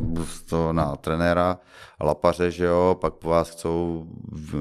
to 0.48 0.72
na 0.72 0.96
trenéra, 0.96 1.58
lapaře, 2.00 2.50
že 2.50 2.64
jo, 2.64 2.96
pak 3.00 3.14
po 3.14 3.28
vás 3.28 3.50
chcou 3.50 4.06
v, 4.50 4.54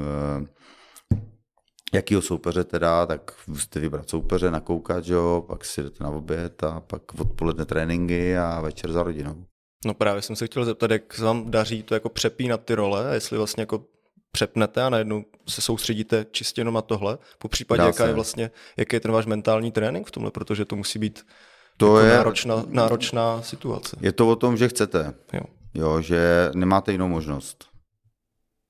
jakýho 1.94 2.22
soupeře 2.22 2.64
teda, 2.64 3.06
tak 3.06 3.34
musíte 3.48 3.80
vybrat 3.80 4.10
soupeře, 4.10 4.52
nakoukat, 4.52 5.08
jo, 5.08 5.46
pak 5.48 5.66
si 5.66 5.84
jdete 5.84 6.04
na 6.04 6.10
oběd 6.10 6.64
a 6.64 6.80
pak 6.80 7.20
odpoledne 7.20 7.66
tréninky 7.66 8.38
a 8.38 8.62
večer 8.62 8.92
za 8.92 9.04
rodinou. 9.04 9.46
No 9.86 9.94
právě 9.94 10.22
jsem 10.22 10.36
se 10.36 10.46
chtěl 10.46 10.66
zeptat, 10.66 10.92
jak 10.92 11.14
se 11.14 11.24
vám 11.24 11.52
daří 11.52 11.84
to 11.84 11.94
jako 11.94 12.10
přepínat 12.10 12.64
ty 12.66 12.76
role, 12.76 13.10
jestli 13.14 13.38
vlastně 13.38 13.62
jako 13.62 13.86
přepnete 14.32 14.84
a 14.84 14.90
najednou 14.90 15.26
se 15.48 15.62
soustředíte 15.62 16.26
čistě 16.32 16.62
jenom 16.62 16.74
na 16.74 16.82
tohle, 16.82 17.18
po 17.38 17.48
případě 17.48 17.84
jaká 17.84 18.08
je 18.08 18.14
vlastně, 18.14 18.52
jaký 18.78 18.96
je 18.96 19.00
ten 19.00 19.12
váš 19.12 19.26
mentální 19.26 19.72
trénink 19.72 20.08
v 20.08 20.12
tomhle, 20.12 20.32
protože 20.32 20.66
to 20.66 20.76
musí 20.76 21.00
být 21.00 21.26
to 21.78 21.98
jako 21.98 22.08
je 22.08 22.18
náročná, 22.18 22.64
náročná 22.68 23.42
situace. 23.42 23.98
Je 24.02 24.12
to 24.12 24.30
o 24.30 24.36
tom, 24.36 24.58
že 24.58 24.68
chcete. 24.68 25.14
Jo. 25.34 25.42
jo 25.74 26.02
že 26.02 26.52
nemáte 26.56 26.92
jinou 26.92 27.08
možnost. 27.08 27.71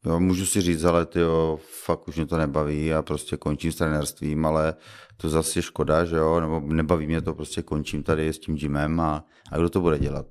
Jo, 0.05 0.19
můžu 0.19 0.45
si 0.45 0.61
říct, 0.61 0.83
ale 0.83 1.05
ty 1.05 1.19
jo, 1.19 1.59
fakt 1.85 2.07
už 2.07 2.15
mě 2.15 2.25
to 2.25 2.37
nebaví 2.37 2.93
a 2.93 3.01
prostě 3.01 3.37
končím 3.37 3.71
s 3.71 3.75
trenérstvím, 3.75 4.45
ale 4.45 4.73
to 5.17 5.29
zase 5.29 5.59
je 5.59 5.63
škoda, 5.63 6.05
že 6.05 6.15
jo, 6.15 6.39
nebo 6.39 6.59
nebaví 6.59 7.07
mě 7.07 7.21
to, 7.21 7.33
prostě 7.33 7.61
končím 7.61 8.03
tady 8.03 8.33
s 8.33 8.39
tím 8.39 8.55
gymem 8.55 8.99
a, 8.99 9.25
a 9.51 9.57
kdo 9.57 9.69
to 9.69 9.81
bude 9.81 9.99
dělat? 9.99 10.25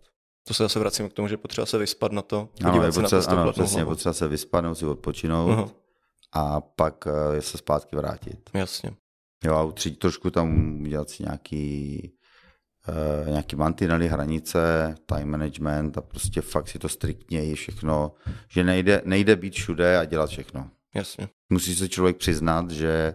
To 0.49 0.55
se 0.55 0.63
zase 0.63 0.79
vracím 0.79 1.09
k 1.09 1.13
tomu, 1.13 1.29
že 1.29 1.37
potřeba 1.37 1.67
se 1.67 1.79
vyspat 1.79 2.13
na 2.13 2.23
to, 2.23 2.49
podívat 2.63 2.85
ano, 2.85 2.93
se 2.93 3.01
potřeba, 3.01 3.21
na 3.21 3.27
to 3.27 3.41
ano, 3.41 3.53
přesně, 3.53 3.85
potřeba 3.85 4.13
se 4.13 4.29
vyspanout, 4.29 4.79
si 4.79 4.87
odpočinout 4.87 5.59
uh-huh. 5.59 5.71
a 6.33 6.61
pak 6.61 7.07
uh, 7.07 7.39
se 7.41 7.59
zpátky 7.59 7.97
vrátit. 7.97 8.51
Jasně. 8.55 8.91
Jo, 9.45 9.55
a 9.55 9.63
utřít 9.63 9.99
trošku 9.99 10.31
tam 10.31 10.81
udělat 10.83 11.11
si 11.11 11.23
nějaký 11.23 12.13
nějaký 13.27 13.57
mantinely, 13.57 14.09
hranice, 14.09 14.95
time 15.07 15.31
management 15.31 15.99
a 15.99 16.01
prostě 16.01 16.41
fakt 16.41 16.69
si 16.69 16.79
to 16.79 16.89
striktně 16.89 17.43
je 17.43 17.55
všechno, 17.55 18.13
že 18.49 18.65
nejde, 18.65 19.03
nejde 19.05 19.37
být 19.37 19.55
všude 19.55 19.99
a 19.99 20.05
dělat 20.05 20.31
všechno. 20.31 20.71
Jasně. 20.95 21.29
Musí 21.51 21.75
se 21.75 21.89
člověk 21.89 22.17
přiznat, 22.17 22.71
že 22.71 23.15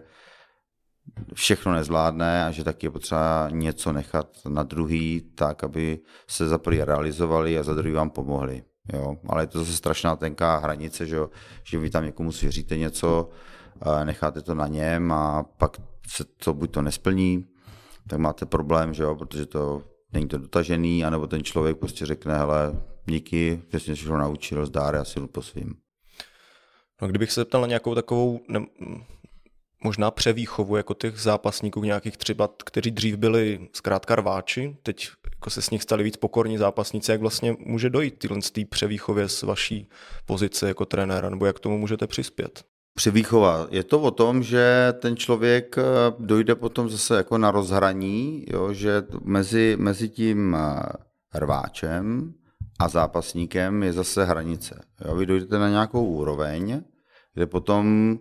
všechno 1.34 1.72
nezvládne 1.72 2.44
a 2.44 2.50
že 2.50 2.64
taky 2.64 2.86
je 2.86 2.90
potřeba 2.90 3.48
něco 3.50 3.92
nechat 3.92 4.28
na 4.48 4.62
druhý 4.62 5.32
tak, 5.34 5.64
aby 5.64 5.98
se 6.28 6.48
za 6.48 6.58
prvý 6.58 6.82
realizovali 6.82 7.58
a 7.58 7.62
za 7.62 7.74
druhý 7.74 7.92
vám 7.92 8.10
pomohli. 8.10 8.62
Jo? 8.92 9.16
Ale 9.28 9.42
je 9.42 9.46
to 9.46 9.58
zase 9.58 9.76
strašná 9.76 10.16
tenká 10.16 10.56
hranice, 10.56 11.06
že, 11.06 11.18
že 11.64 11.78
vy 11.78 11.90
tam 11.90 12.04
někomu 12.04 12.32
svěříte 12.32 12.76
něco, 12.76 13.30
necháte 14.04 14.42
to 14.42 14.54
na 14.54 14.66
něm 14.66 15.12
a 15.12 15.42
pak 15.42 15.76
se 16.08 16.24
to 16.24 16.54
buď 16.54 16.70
to 16.70 16.82
nesplní, 16.82 17.46
tak 18.08 18.18
máte 18.18 18.46
problém, 18.46 18.94
že 18.94 19.02
jo, 19.02 19.14
protože 19.14 19.46
to 19.46 19.82
není 20.12 20.28
to 20.28 20.38
dotažený, 20.38 21.04
anebo 21.04 21.26
ten 21.26 21.44
člověk 21.44 21.76
prostě 21.76 22.06
řekne, 22.06 22.38
hele, 22.38 22.82
díky, 23.04 23.62
že 23.72 23.80
jsi 23.80 23.94
všechno 23.94 24.18
naučil, 24.18 24.66
zdár, 24.66 24.94
já 24.94 25.04
si 25.04 25.20
jdu 25.20 25.26
po 25.26 25.42
svým. 25.42 25.74
No, 27.02 27.08
kdybych 27.08 27.32
se 27.32 27.40
zeptal 27.40 27.60
na 27.60 27.66
nějakou 27.66 27.94
takovou 27.94 28.40
ne, 28.48 28.66
možná 29.84 30.10
převýchovu 30.10 30.76
jako 30.76 30.94
těch 30.94 31.18
zápasníků, 31.18 31.84
nějakých 31.84 32.16
třeba, 32.16 32.48
kteří 32.64 32.90
dřív 32.90 33.16
byli 33.16 33.68
zkrátka 33.72 34.14
rváči, 34.14 34.76
teď 34.82 35.08
jako 35.34 35.50
se 35.50 35.62
s 35.62 35.70
nich 35.70 35.82
stali 35.82 36.04
víc 36.04 36.16
pokorní 36.16 36.58
zápasníci, 36.58 37.10
jak 37.10 37.20
vlastně 37.20 37.56
může 37.58 37.90
dojít 37.90 38.18
tyhle 38.18 38.42
z 38.42 38.50
té 38.50 38.64
převýchově 38.64 39.28
z 39.28 39.42
vaší 39.42 39.88
pozice 40.26 40.68
jako 40.68 40.84
trenéra, 40.84 41.30
nebo 41.30 41.46
jak 41.46 41.60
tomu 41.60 41.78
můžete 41.78 42.06
přispět? 42.06 42.64
Převýchova. 42.96 43.66
Je 43.70 43.84
to 43.84 44.00
o 44.00 44.10
tom, 44.10 44.42
že 44.42 44.94
ten 44.98 45.16
člověk 45.16 45.78
eh, 45.78 45.82
dojde 46.18 46.54
potom 46.54 46.88
zase 46.88 47.16
jako 47.16 47.38
na 47.38 47.50
rozhraní, 47.50 48.44
jo, 48.52 48.72
že 48.72 49.02
mezi, 49.24 49.76
mezi 49.80 50.08
tím 50.08 50.56
eh, 50.56 50.82
rváčem 51.34 52.34
a 52.78 52.88
zápasníkem 52.88 53.82
je 53.82 53.92
zase 53.92 54.24
hranice. 54.24 54.80
Jo. 55.04 55.16
Vy 55.16 55.26
dojdete 55.26 55.58
na 55.58 55.68
nějakou 55.68 56.06
úroveň, 56.06 56.82
kde 57.34 57.46
potom 57.46 58.18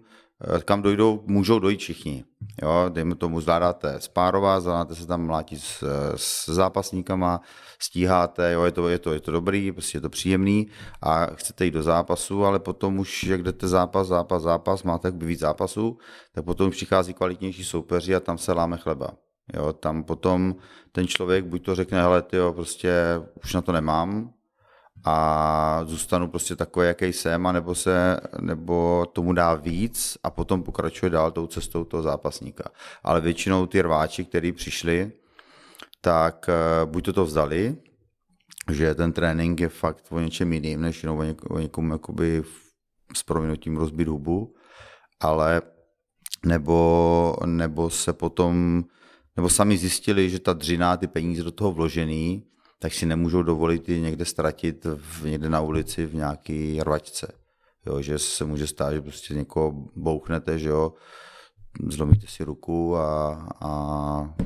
kam 0.66 0.82
dojdou, 0.82 1.24
můžou 1.26 1.60
dojít 1.60 1.80
všichni. 1.80 2.24
Jo, 2.62 2.90
dejme 2.90 3.16
tomu, 3.16 3.42
zvládáte 3.42 4.02
spárová, 4.02 4.60
zvládáte 4.60 4.96
se 4.96 5.08
tam 5.08 5.26
mlátit 5.26 5.62
s, 5.62 5.84
s 6.16 6.50
zápasníkama, 6.50 7.42
stíháte, 7.80 8.52
jo, 8.52 8.64
je 8.64 8.72
to, 8.72 8.90
je, 8.90 9.00
to, 9.00 9.14
je 9.14 9.20
to 9.20 9.32
dobrý, 9.32 9.72
prostě 9.72 9.98
je 9.98 10.02
to 10.02 10.10
příjemný 10.10 10.68
a 11.02 11.26
chcete 11.26 11.66
jít 11.66 11.72
do 11.72 11.84
zápasu, 11.84 12.46
ale 12.46 12.60
potom 12.60 13.00
už, 13.00 13.24
jak 13.24 13.44
jdete 13.44 13.68
zápas, 13.68 14.08
zápas, 14.08 14.44
zápas, 14.44 14.84
máte 14.84 15.12
víc 15.12 15.40
zápasů, 15.40 15.98
tak 16.34 16.46
potom 16.46 16.72
přichází 16.72 17.14
kvalitnější 17.14 17.64
soupeři 17.64 18.16
a 18.16 18.20
tam 18.20 18.38
se 18.38 18.54
láme 18.54 18.78
chleba. 18.78 19.08
Jo, 19.54 19.74
tam 19.74 20.04
potom 20.04 20.56
ten 20.92 21.08
člověk 21.08 21.46
buď 21.46 21.66
to 21.66 21.76
řekne, 21.76 22.02
hele, 22.02 22.22
ty 22.22 22.38
jo, 22.38 22.54
prostě 22.54 22.94
už 23.44 23.54
na 23.54 23.62
to 23.62 23.72
nemám, 23.72 24.34
a 25.08 25.82
zůstanu 25.86 26.28
prostě 26.28 26.56
takový, 26.56 26.88
jaký 26.88 27.06
jsem, 27.06 27.44
nebo, 27.52 27.76
se, 27.76 28.20
nebo 28.42 29.06
tomu 29.14 29.34
dá 29.34 29.54
víc 29.54 30.18
a 30.24 30.30
potom 30.30 30.64
pokračuje 30.64 31.10
dál 31.10 31.32
tou 31.32 31.48
cestou 31.48 31.84
toho 31.84 32.04
zápasníka. 32.04 32.64
Ale 33.04 33.22
většinou 33.22 33.66
ty 33.66 33.82
rváči, 33.82 34.26
kteří 34.26 34.52
přišli, 34.52 35.12
tak 36.02 36.50
eh, 36.50 36.86
buď 36.86 37.06
to 37.06 37.14
to 37.14 37.26
vzdali, 37.26 37.78
že 38.72 38.96
ten 38.96 39.14
trénink 39.14 39.60
je 39.60 39.70
fakt 39.70 40.06
o 40.10 40.20
něčem 40.20 40.54
jiným, 40.54 40.82
než 40.82 41.04
jenom 41.04 41.20
o, 41.20 41.22
něk- 41.22 41.56
o 41.56 41.60
někomu 41.60 41.92
jakoby 41.92 42.44
s 43.16 43.24
proměnutím 43.24 43.78
rozbit 43.78 44.08
hubu, 44.08 44.56
ale 45.20 45.62
nebo, 46.46 47.36
nebo 47.46 47.90
se 47.90 48.14
potom, 48.14 48.84
nebo 49.36 49.50
sami 49.50 49.78
zjistili, 49.78 50.30
že 50.30 50.40
ta 50.40 50.54
dřina, 50.54 50.98
ty 50.98 51.08
peníze 51.08 51.44
do 51.44 51.52
toho 51.52 51.72
vložený, 51.72 52.44
tak 52.80 52.94
si 52.94 53.06
nemůžou 53.06 53.44
dovolit 53.44 53.90
ji 53.90 54.02
někde 54.02 54.26
ztratit 54.26 54.86
v, 54.86 55.26
někde 55.26 55.50
na 55.50 55.62
ulici 55.62 56.06
v 56.06 56.16
nějaký 56.16 56.84
rvačce. 56.84 57.34
Jo, 57.86 58.02
že 58.02 58.20
se 58.20 58.46
může 58.46 58.68
stát, 58.68 58.94
že 58.94 59.02
prostě 59.02 59.34
někoho 59.34 59.72
bouchnete, 59.96 60.60
že 60.60 60.70
jo, 60.70 60.94
zlomíte 61.88 62.28
si 62.28 62.44
ruku 62.44 62.98
a, 62.98 63.34
a 63.62 63.70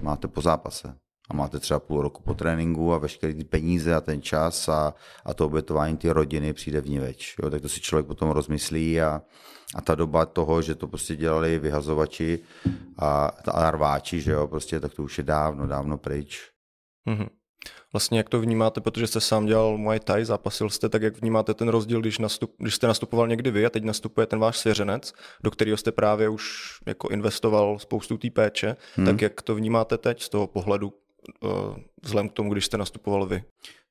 máte 0.01 0.27
po 0.27 0.41
zápase. 0.41 0.95
A 1.29 1.33
máte 1.33 1.59
třeba 1.59 1.79
půl 1.79 2.01
roku 2.01 2.23
po 2.23 2.33
tréninku 2.33 2.93
a 2.93 2.97
veškeré 2.97 3.33
ty 3.33 3.43
peníze 3.43 3.95
a 3.95 4.01
ten 4.01 4.21
čas 4.21 4.69
a, 4.69 4.93
a 5.25 5.33
to 5.33 5.45
obětování 5.45 5.97
ty 5.97 6.09
rodiny 6.09 6.53
přijde 6.53 6.81
v 6.81 6.89
ní 6.89 6.99
več. 6.99 7.35
Jo, 7.43 7.49
tak 7.49 7.61
to 7.61 7.69
si 7.69 7.79
člověk 7.79 8.05
potom 8.05 8.29
rozmyslí 8.29 9.01
a, 9.01 9.21
a 9.75 9.81
ta 9.81 9.95
doba 9.95 10.25
toho, 10.25 10.61
že 10.61 10.75
to 10.75 10.87
prostě 10.87 11.15
dělali 11.15 11.59
vyhazovači 11.59 12.39
a, 12.97 13.25
a 13.51 13.71
rváči, 13.71 14.21
že 14.21 14.31
jo, 14.31 14.47
prostě, 14.47 14.79
tak 14.79 14.93
to 14.93 15.03
už 15.03 15.17
je 15.17 15.23
dávno, 15.23 15.67
dávno 15.67 15.97
pryč. 15.97 16.49
Mm-hmm. 17.07 17.38
Vlastně 17.93 18.17
jak 18.17 18.29
to 18.29 18.41
vnímáte, 18.41 18.81
protože 18.81 19.07
jste 19.07 19.21
sám 19.21 19.45
dělal 19.45 19.77
Muay 19.77 19.99
Thai, 19.99 20.25
zápasil 20.25 20.69
jste, 20.69 20.89
tak 20.89 21.01
jak 21.01 21.21
vnímáte 21.21 21.53
ten 21.53 21.67
rozdíl, 21.67 22.01
když, 22.01 22.19
nastup, 22.19 22.55
když 22.57 22.75
jste 22.75 22.87
nastupoval 22.87 23.27
někdy 23.27 23.51
vy 23.51 23.65
a 23.65 23.69
teď 23.69 23.83
nastupuje 23.83 24.27
ten 24.27 24.39
váš 24.39 24.57
svěřenec, 24.57 25.13
do 25.43 25.51
kterého 25.51 25.77
jste 25.77 25.91
právě 25.91 26.29
už 26.29 26.73
jako 26.85 27.09
investoval 27.09 27.79
spoustu 27.79 28.17
té 28.17 28.29
péče, 28.29 28.75
hmm. 28.95 29.05
tak 29.05 29.21
jak 29.21 29.41
to 29.41 29.55
vnímáte 29.55 29.97
teď 29.97 30.21
z 30.21 30.29
toho 30.29 30.47
pohledu, 30.47 30.93
uh, 31.43 31.51
vzhledem 32.03 32.29
k 32.29 32.33
tomu, 32.33 32.53
když 32.53 32.65
jste 32.65 32.77
nastupoval 32.77 33.25
vy? 33.25 33.43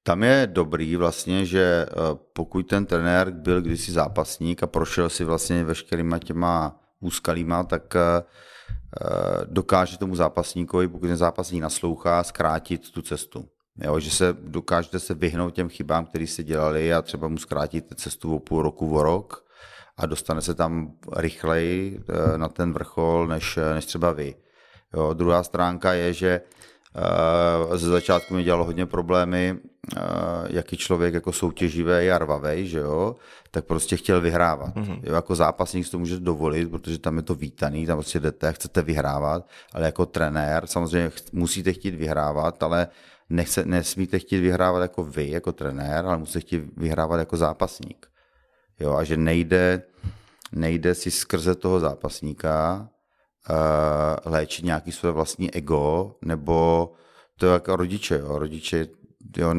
Tam 0.03 0.23
je 0.23 0.49
dobrý 0.53 0.97
vlastně, 0.97 1.47
že 1.47 1.87
eh, 1.89 1.95
pokud 2.33 2.63
ten 2.63 2.87
trenér 2.87 3.31
byl 3.31 3.63
kdysi 3.63 3.93
zápasník 3.93 4.63
a 4.63 4.67
prošel 4.67 5.09
si 5.09 5.25
vlastně 5.25 5.65
veškerýma 5.65 6.19
těma 6.19 6.81
úskalýma, 7.01 7.65
tak 7.65 7.97
eh, 7.97 8.23
dokáže 9.45 9.99
tomu 9.99 10.17
zápasníkovi, 10.17 10.89
pokud 10.89 11.07
ten 11.07 11.17
zápasník 11.17 11.63
naslouchá, 11.63 12.23
zkrátit 12.23 12.91
tu 12.91 13.03
cestu. 13.03 13.49
Jo, 13.79 14.01
že 14.01 14.11
se 14.11 14.37
dokážete 14.41 14.99
se 14.99 15.15
vyhnout 15.15 15.55
těm 15.55 15.69
chybám, 15.69 16.07
které 16.07 16.25
jste 16.25 16.43
dělali 16.43 16.95
a 16.95 17.03
třeba 17.03 17.29
mu 17.29 17.39
zkrátíte 17.39 17.95
cestu 17.95 18.37
o 18.37 18.39
půl 18.39 18.63
roku, 18.63 18.97
o 18.97 19.03
rok 19.03 19.45
a 19.97 20.07
dostane 20.07 20.41
se 20.41 20.55
tam 20.55 20.93
rychleji 21.17 22.01
eh, 22.09 22.39
na 22.39 22.49
ten 22.49 22.73
vrchol, 22.73 23.27
než, 23.27 23.59
než 23.75 23.87
třeba 23.87 24.13
vy. 24.13 24.35
Jo, 24.95 25.15
druhá 25.15 25.43
stránka 25.43 25.93
je, 25.93 26.13
že 26.13 26.41
uh, 27.69 27.77
ze 27.77 27.89
začátku 27.89 28.35
mi 28.35 28.45
dělalo 28.45 28.65
hodně 28.65 28.87
problémy, 28.87 29.59
jaký 30.51 30.77
člověk 30.77 31.15
jako 31.15 31.33
soutěživý 31.33 32.11
a 32.11 32.19
rvavej, 32.19 32.67
že 32.67 32.79
jo, 32.79 33.17
tak 33.51 33.65
prostě 33.65 33.97
chtěl 33.97 34.21
vyhrávat. 34.21 34.75
Mm-hmm. 34.75 35.01
Jo, 35.03 35.15
jako 35.15 35.35
zápasník 35.35 35.85
si 35.85 35.91
to 35.91 35.99
může 35.99 36.21
dovolit, 36.21 36.71
protože 36.71 36.99
tam 36.99 37.17
je 37.17 37.23
to 37.23 37.35
vítaný, 37.35 37.87
tam 37.87 37.97
prostě 37.97 38.21
jdete, 38.21 38.53
chcete 38.53 38.83
vyhrávat, 38.83 39.49
ale 39.73 39.87
jako 39.87 40.07
trenér 40.07 40.67
samozřejmě 40.67 41.11
musíte 41.33 41.73
chtít 41.73 41.95
vyhrávat, 41.95 42.63
ale 42.63 42.89
nechce, 43.31 43.65
nesmíte 43.65 44.19
chtít 44.19 44.41
vyhrávat 44.41 44.83
jako 44.83 45.05
vy, 45.05 45.31
jako 45.31 45.53
trenér, 45.53 46.07
ale 46.07 46.19
musíte 46.19 46.41
chtít 46.41 46.63
vyhrávat 46.77 47.19
jako 47.19 47.37
zápasník. 47.37 48.07
Jo, 48.81 48.95
a 48.95 49.05
že 49.05 49.17
nejde, 49.17 49.83
nejde 50.53 50.95
si 50.95 51.11
skrze 51.11 51.55
toho 51.55 51.81
zápasníka 51.81 52.89
uh, 53.51 54.33
léčit 54.33 54.65
nějaký 54.65 54.93
své 54.93 55.11
vlastní 55.11 55.55
ego, 55.55 56.15
nebo 56.23 56.93
to 57.37 57.47
je 57.47 57.53
jako 57.53 57.77
rodiče. 57.77 58.19
Jo. 58.19 58.39
Rodiče 58.39 58.87
jo, 59.37 59.55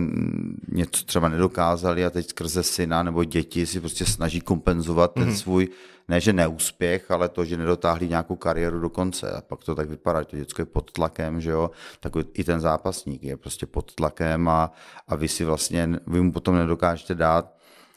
něco 0.68 1.06
třeba 1.06 1.30
nedokázali 1.30 2.06
a 2.06 2.10
teď 2.10 2.30
skrze 2.30 2.64
syna 2.64 3.04
nebo 3.04 3.24
děti 3.24 3.66
si 3.66 3.80
prostě 3.80 4.06
snaží 4.06 4.42
kompenzovat 4.42 5.12
mm-hmm. 5.12 5.20
ten 5.20 5.28
mhm. 5.28 5.38
svůj, 5.38 5.68
ne 6.08 6.20
že 6.20 6.34
neúspěch, 6.34 7.12
ale 7.12 7.30
to, 7.30 7.46
že 7.46 7.58
nedotáhli 7.58 8.10
nějakou 8.10 8.36
kariéru 8.36 8.80
do 8.80 8.90
konce. 8.90 9.32
A 9.32 9.42
pak 9.42 9.64
to 9.64 9.76
tak 9.76 9.90
vypadá, 9.90 10.22
že 10.22 10.26
to 10.26 10.38
děcko 10.38 10.62
je 10.62 10.66
pod 10.66 10.92
tlakem, 10.92 11.42
že 11.42 11.50
jo, 11.50 11.72
tak 12.00 12.14
i 12.34 12.44
ten 12.44 12.60
zápasník 12.60 13.24
je 13.24 13.38
prostě 13.38 13.66
pod 13.66 13.96
tlakem 13.96 14.50
a, 14.50 14.72
a 15.08 15.16
vy 15.16 15.28
si 15.28 15.46
vlastně, 15.46 15.90
vy 16.08 16.22
mu 16.22 16.32
potom 16.32 16.56
nedokážete 16.56 17.16
dát 17.16 17.56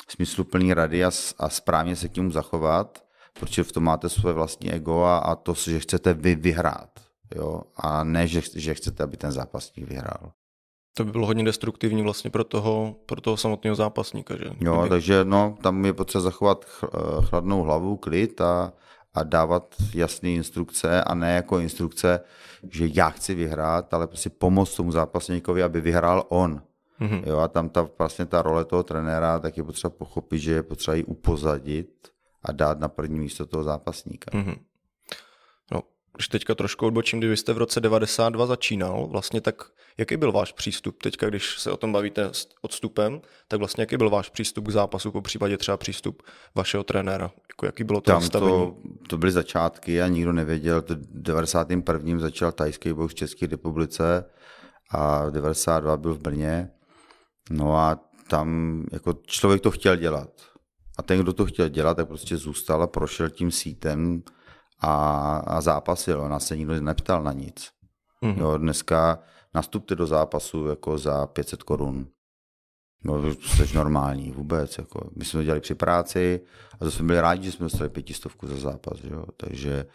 smysluplný 0.08 0.74
rady 0.74 1.04
a, 1.04 1.10
a 1.38 1.48
správně 1.48 1.96
se 1.96 2.08
k 2.08 2.16
němu 2.16 2.30
zachovat, 2.30 3.04
protože 3.40 3.64
v 3.64 3.72
tom 3.72 3.84
máte 3.84 4.08
své 4.08 4.32
vlastní 4.32 4.72
ego 4.72 5.02
a, 5.02 5.18
a 5.18 5.34
to, 5.34 5.54
že 5.54 5.80
chcete 5.80 6.14
vy 6.14 6.34
vyhrát. 6.34 6.90
Jo? 7.34 7.62
A 7.76 8.04
ne, 8.04 8.26
že, 8.26 8.40
že 8.54 8.74
chcete, 8.74 9.02
aby 9.02 9.16
ten 9.16 9.32
zápasník 9.32 9.88
vyhrál. 9.88 10.32
To 10.94 11.04
by 11.04 11.12
bylo 11.12 11.26
hodně 11.26 11.44
destruktivní 11.44 12.02
vlastně 12.02 12.30
pro 12.30 12.44
toho, 12.44 12.94
pro 13.06 13.20
toho 13.20 13.36
samotného 13.36 13.76
zápasníka, 13.76 14.36
že? 14.36 14.44
Jo, 14.60 14.74
Kdyby... 14.76 14.88
takže 14.88 15.24
no, 15.24 15.56
tam 15.62 15.84
je 15.84 15.92
potřeba 15.92 16.22
zachovat 16.22 16.64
chladnou 17.20 17.62
hlavu, 17.62 17.96
klid 17.96 18.40
a, 18.40 18.72
a 19.14 19.22
dávat 19.22 19.74
jasné 19.94 20.30
instrukce 20.30 21.04
a 21.04 21.14
ne 21.14 21.34
jako 21.34 21.58
instrukce, 21.58 22.20
že 22.70 22.88
já 22.92 23.10
chci 23.10 23.34
vyhrát, 23.34 23.94
ale 23.94 24.06
prostě 24.06 24.30
pomoct 24.30 24.76
tomu 24.76 24.92
zápasníkovi, 24.92 25.62
aby 25.62 25.80
vyhrál 25.80 26.24
on. 26.28 26.62
Mm-hmm. 27.00 27.22
Jo, 27.26 27.38
a 27.38 27.48
tam 27.48 27.68
ta, 27.68 27.88
vlastně 27.98 28.26
ta 28.26 28.42
role 28.42 28.64
toho 28.64 28.82
trenéra, 28.82 29.38
tak 29.38 29.56
je 29.56 29.64
potřeba 29.64 29.90
pochopit, 29.90 30.38
že 30.38 30.52
je 30.52 30.62
potřeba 30.62 30.94
ji 30.94 31.04
upozadit 31.04 32.08
a 32.42 32.52
dát 32.52 32.80
na 32.80 32.88
první 32.88 33.20
místo 33.20 33.46
toho 33.46 33.64
zápasníka. 33.64 34.30
Mm-hmm. 34.30 34.56
Když 36.16 36.28
teďka 36.28 36.54
trošku 36.54 36.86
odbočím, 36.86 37.20
když 37.20 37.40
jste 37.40 37.52
v 37.52 37.58
roce 37.58 37.80
92 37.80 38.46
začínal, 38.46 39.06
vlastně 39.06 39.40
tak 39.40 39.62
jaký 39.98 40.16
byl 40.16 40.32
váš 40.32 40.52
přístup 40.52 41.02
teďka, 41.02 41.28
když 41.28 41.58
se 41.58 41.70
o 41.70 41.76
tom 41.76 41.92
bavíte 41.92 42.28
s 42.32 42.48
odstupem, 42.62 43.20
tak 43.48 43.58
vlastně 43.58 43.82
jaký 43.82 43.96
byl 43.96 44.10
váš 44.10 44.30
přístup 44.30 44.68
k 44.68 44.70
zápasu, 44.70 45.12
po 45.12 45.22
případě 45.22 45.58
třeba 45.58 45.76
přístup 45.76 46.22
vašeho 46.54 46.84
trenéra? 46.84 47.30
Jako 47.48 47.66
jaký 47.66 47.84
bylo 47.84 48.00
to 48.00 48.10
Tam 48.10 48.28
to, 48.28 48.76
to 49.08 49.18
byly 49.18 49.32
začátky 49.32 50.02
a 50.02 50.08
nikdo 50.08 50.32
nevěděl. 50.32 50.82
V 50.82 50.86
91. 51.22 52.18
začal 52.18 52.52
tajský 52.52 52.92
box 52.92 53.12
v 53.12 53.16
České 53.16 53.46
republice 53.46 54.24
a 54.90 55.30
92 55.30 55.96
byl 55.96 56.14
v 56.14 56.18
Brně. 56.18 56.70
No 57.50 57.76
a 57.76 58.00
tam 58.28 58.82
jako 58.92 59.14
člověk 59.26 59.62
to 59.62 59.70
chtěl 59.70 59.96
dělat. 59.96 60.30
A 60.98 61.02
ten, 61.02 61.20
kdo 61.20 61.32
to 61.32 61.46
chtěl 61.46 61.68
dělat, 61.68 61.96
tak 61.96 62.08
prostě 62.08 62.36
zůstal 62.36 62.82
a 62.82 62.86
prošel 62.86 63.30
tím 63.30 63.50
sítem 63.50 64.22
a, 64.82 65.36
a 65.46 65.60
zápasil. 65.60 66.28
Nás 66.28 66.46
se 66.46 66.56
nikdo 66.56 66.80
neptal 66.80 67.22
na 67.22 67.32
nic. 67.32 67.70
Mm-hmm. 68.22 68.38
Jo, 68.38 68.58
dneska 68.58 69.18
nastupte 69.54 69.94
do 69.94 70.06
zápasu 70.06 70.66
jako 70.66 70.98
za 70.98 71.26
500 71.26 71.62
korun. 71.62 72.06
No, 73.04 73.34
jsi 73.34 73.76
normální 73.76 74.30
vůbec. 74.30 74.78
Jako. 74.78 75.10
My 75.16 75.24
jsme 75.24 75.40
to 75.40 75.44
dělali 75.44 75.60
při 75.60 75.74
práci 75.74 76.40
a 76.80 76.84
to 76.84 76.90
jsme 76.90 77.06
byli 77.06 77.20
rádi, 77.20 77.44
že 77.44 77.52
jsme 77.52 77.64
dostali 77.64 77.90
pětistovku 77.90 78.46
za 78.46 78.56
zápas. 78.56 78.98
Že 78.98 79.08
jo. 79.14 79.24
Takže, 79.36 79.86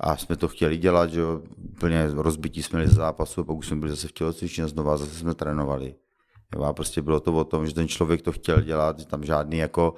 a 0.00 0.16
jsme 0.16 0.36
to 0.36 0.48
chtěli 0.48 0.76
dělat, 0.76 1.10
že 1.10 1.20
jo. 1.20 1.42
úplně 1.74 2.08
rozbití 2.12 2.62
jsme 2.62 2.78
byli 2.78 2.88
za 2.88 2.96
zápasu, 2.96 3.40
a 3.40 3.44
pokud 3.44 3.62
jsme 3.62 3.76
byli 3.76 3.90
zase 3.90 4.08
v 4.08 4.12
tělocvičně 4.12 4.68
znova, 4.68 4.96
zase 4.96 5.14
jsme 5.14 5.34
trénovali. 5.34 5.94
Jo. 6.56 6.62
A 6.62 6.72
prostě 6.72 7.02
bylo 7.02 7.20
to 7.20 7.32
o 7.32 7.44
tom, 7.44 7.66
že 7.66 7.74
ten 7.74 7.88
člověk 7.88 8.22
to 8.22 8.32
chtěl 8.32 8.60
dělat, 8.60 8.98
že 8.98 9.06
tam 9.06 9.24
žádný 9.24 9.58
jako 9.58 9.94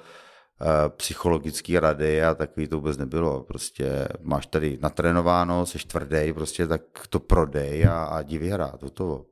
psychologické 0.89 1.79
rady 1.79 2.23
a 2.23 2.35
takový 2.35 2.67
to 2.67 2.75
vůbec 2.75 2.97
nebylo. 2.97 3.43
Prostě 3.43 4.07
máš 4.21 4.45
tady 4.45 4.77
natrénováno, 4.81 5.65
jsi 5.65 5.77
tvrdý, 5.77 6.33
prostě 6.33 6.67
tak 6.67 6.81
to 7.09 7.19
prodej 7.19 7.85
a, 7.87 8.03
a 8.03 8.21
jdi 8.21 8.37
vyhrát, 8.37 8.91
toho. 8.93 9.25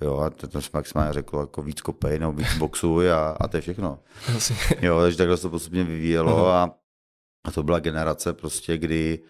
Jo, 0.00 0.18
a 0.18 0.30
to 0.30 0.60
jsme 0.60 0.70
maximálně 0.78 1.12
řekl, 1.12 1.38
jako 1.38 1.62
víc 1.62 1.80
kopej 1.80 2.18
nebo 2.18 2.32
víc 2.32 2.58
boxuj 2.58 3.12
a, 3.12 3.36
a 3.40 3.48
to 3.48 3.56
je 3.56 3.60
všechno. 3.60 3.98
jo, 4.80 5.00
takže 5.00 5.18
takhle 5.18 5.36
se 5.36 5.42
to 5.42 5.50
postupně 5.50 5.84
vyvíjelo 5.84 6.48
a, 6.48 6.74
a 7.44 7.50
to 7.50 7.62
byla 7.62 7.78
generace 7.78 8.32
prostě, 8.32 8.78
kdy 8.78 9.22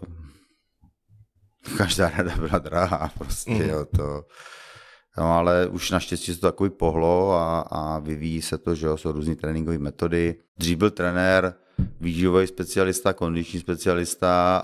uh, 0.00 1.76
každá 1.76 2.10
rada 2.10 2.36
byla 2.36 2.58
drahá 2.58 3.10
prostě, 3.18 3.50
mm. 3.50 3.60
jo, 3.60 3.84
to, 3.96 4.24
No, 5.18 5.32
ale 5.32 5.66
už 5.66 5.90
naštěstí 5.90 6.34
se 6.34 6.40
to 6.40 6.46
takový 6.46 6.70
pohlo 6.70 7.32
a, 7.32 7.60
a 7.60 7.98
vyvíjí 7.98 8.42
se 8.42 8.58
to, 8.58 8.74
že 8.74 8.86
jo, 8.86 8.96
jsou 8.96 9.12
různé 9.12 9.36
tréninkové 9.36 9.78
metody. 9.78 10.34
Dřív 10.58 10.78
byl 10.78 10.90
trenér, 10.90 11.54
výživový 12.00 12.46
specialista, 12.46 13.12
kondiční 13.12 13.60
specialista, 13.60 14.62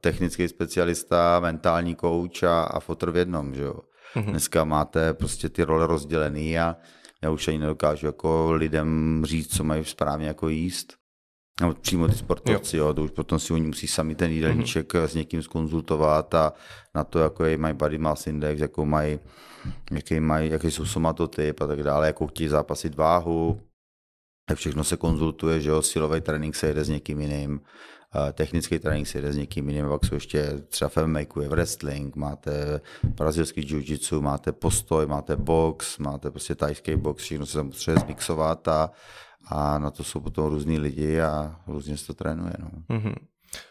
technický 0.00 0.48
specialista, 0.48 1.40
mentální 1.40 1.94
kouč 1.94 2.42
a, 2.42 2.62
a 2.62 2.80
fotr 2.80 3.10
v 3.10 3.16
jednom, 3.16 3.54
že 3.54 3.62
jo. 3.62 3.74
Mm-hmm. 4.16 4.30
Dneska 4.30 4.64
máte 4.64 5.14
prostě 5.14 5.48
ty 5.48 5.62
role 5.62 5.86
rozdělený 5.86 6.58
a 6.58 6.76
já 7.22 7.30
už 7.30 7.48
ani 7.48 7.58
nedokážu 7.58 8.06
jako 8.06 8.52
lidem 8.52 9.22
říct, 9.26 9.56
co 9.56 9.64
mají 9.64 9.84
správně 9.84 10.26
jako 10.26 10.48
jíst. 10.48 10.99
No, 11.60 11.74
přímo 11.74 12.08
ty 12.08 12.14
sportovci, 12.14 12.76
jo. 12.76 12.86
jo, 12.86 12.94
to 12.94 13.04
už 13.04 13.10
potom 13.10 13.38
si 13.38 13.52
oni 13.52 13.66
musí 13.66 13.86
sami 13.86 14.14
ten 14.14 14.30
jídelníček 14.30 14.94
mm-hmm. 14.94 15.04
s 15.04 15.14
někým 15.14 15.42
skonzultovat 15.42 16.34
a 16.34 16.52
na 16.94 17.04
to, 17.04 17.18
jako 17.18 17.44
je 17.44 17.58
mají 17.58 17.74
body 17.74 17.98
mass 17.98 18.26
index, 18.26 18.60
jako 18.60 18.86
mají, 18.86 19.18
jaký, 19.90 20.20
mají, 20.20 20.50
jaký 20.50 20.70
jsou 20.70 20.84
somatotyp 20.84 21.60
a 21.60 21.66
tak 21.66 21.82
dále, 21.82 22.06
jakou 22.06 22.26
chtějí 22.26 22.48
zápasit 22.48 22.94
váhu, 22.94 23.60
tak 24.48 24.58
všechno 24.58 24.84
se 24.84 24.96
konzultuje, 24.96 25.60
že 25.60 25.70
jo, 25.70 25.82
silový 25.82 26.20
trénink 26.20 26.56
se 26.56 26.66
jede 26.66 26.84
s 26.84 26.88
někým 26.88 27.20
jiným, 27.20 27.60
technický 28.32 28.78
trénink 28.78 29.06
se 29.06 29.18
jede 29.18 29.32
s 29.32 29.36
někým 29.36 29.68
jiným, 29.68 29.88
pak 29.88 30.04
jsou 30.04 30.14
ještě 30.14 30.52
třeba 30.68 30.88
v 30.88 30.96
MMA, 31.06 31.20
je 31.20 31.48
wrestling, 31.48 32.16
máte 32.16 32.80
brazilský 33.04 33.60
jiu-jitsu, 33.60 34.20
máte 34.20 34.52
postoj, 34.52 35.06
máte 35.06 35.36
box, 35.36 35.98
máte 35.98 36.30
prostě 36.30 36.54
tajský 36.54 36.96
box, 36.96 37.22
všechno 37.22 37.46
se 37.46 37.58
tam 37.58 37.70
potřebuje 37.70 38.04
zmixovat 38.04 38.68
a 38.68 38.90
a 39.46 39.78
na 39.78 39.90
to 39.90 40.04
jsou 40.04 40.20
potom 40.20 40.46
různí 40.46 40.78
lidi 40.78 41.20
a 41.20 41.60
různě 41.66 41.96
se 41.96 42.06
to 42.06 42.14
trénuje. 42.14 42.52
No. 42.58 42.96
Mm-hmm. 42.96 43.14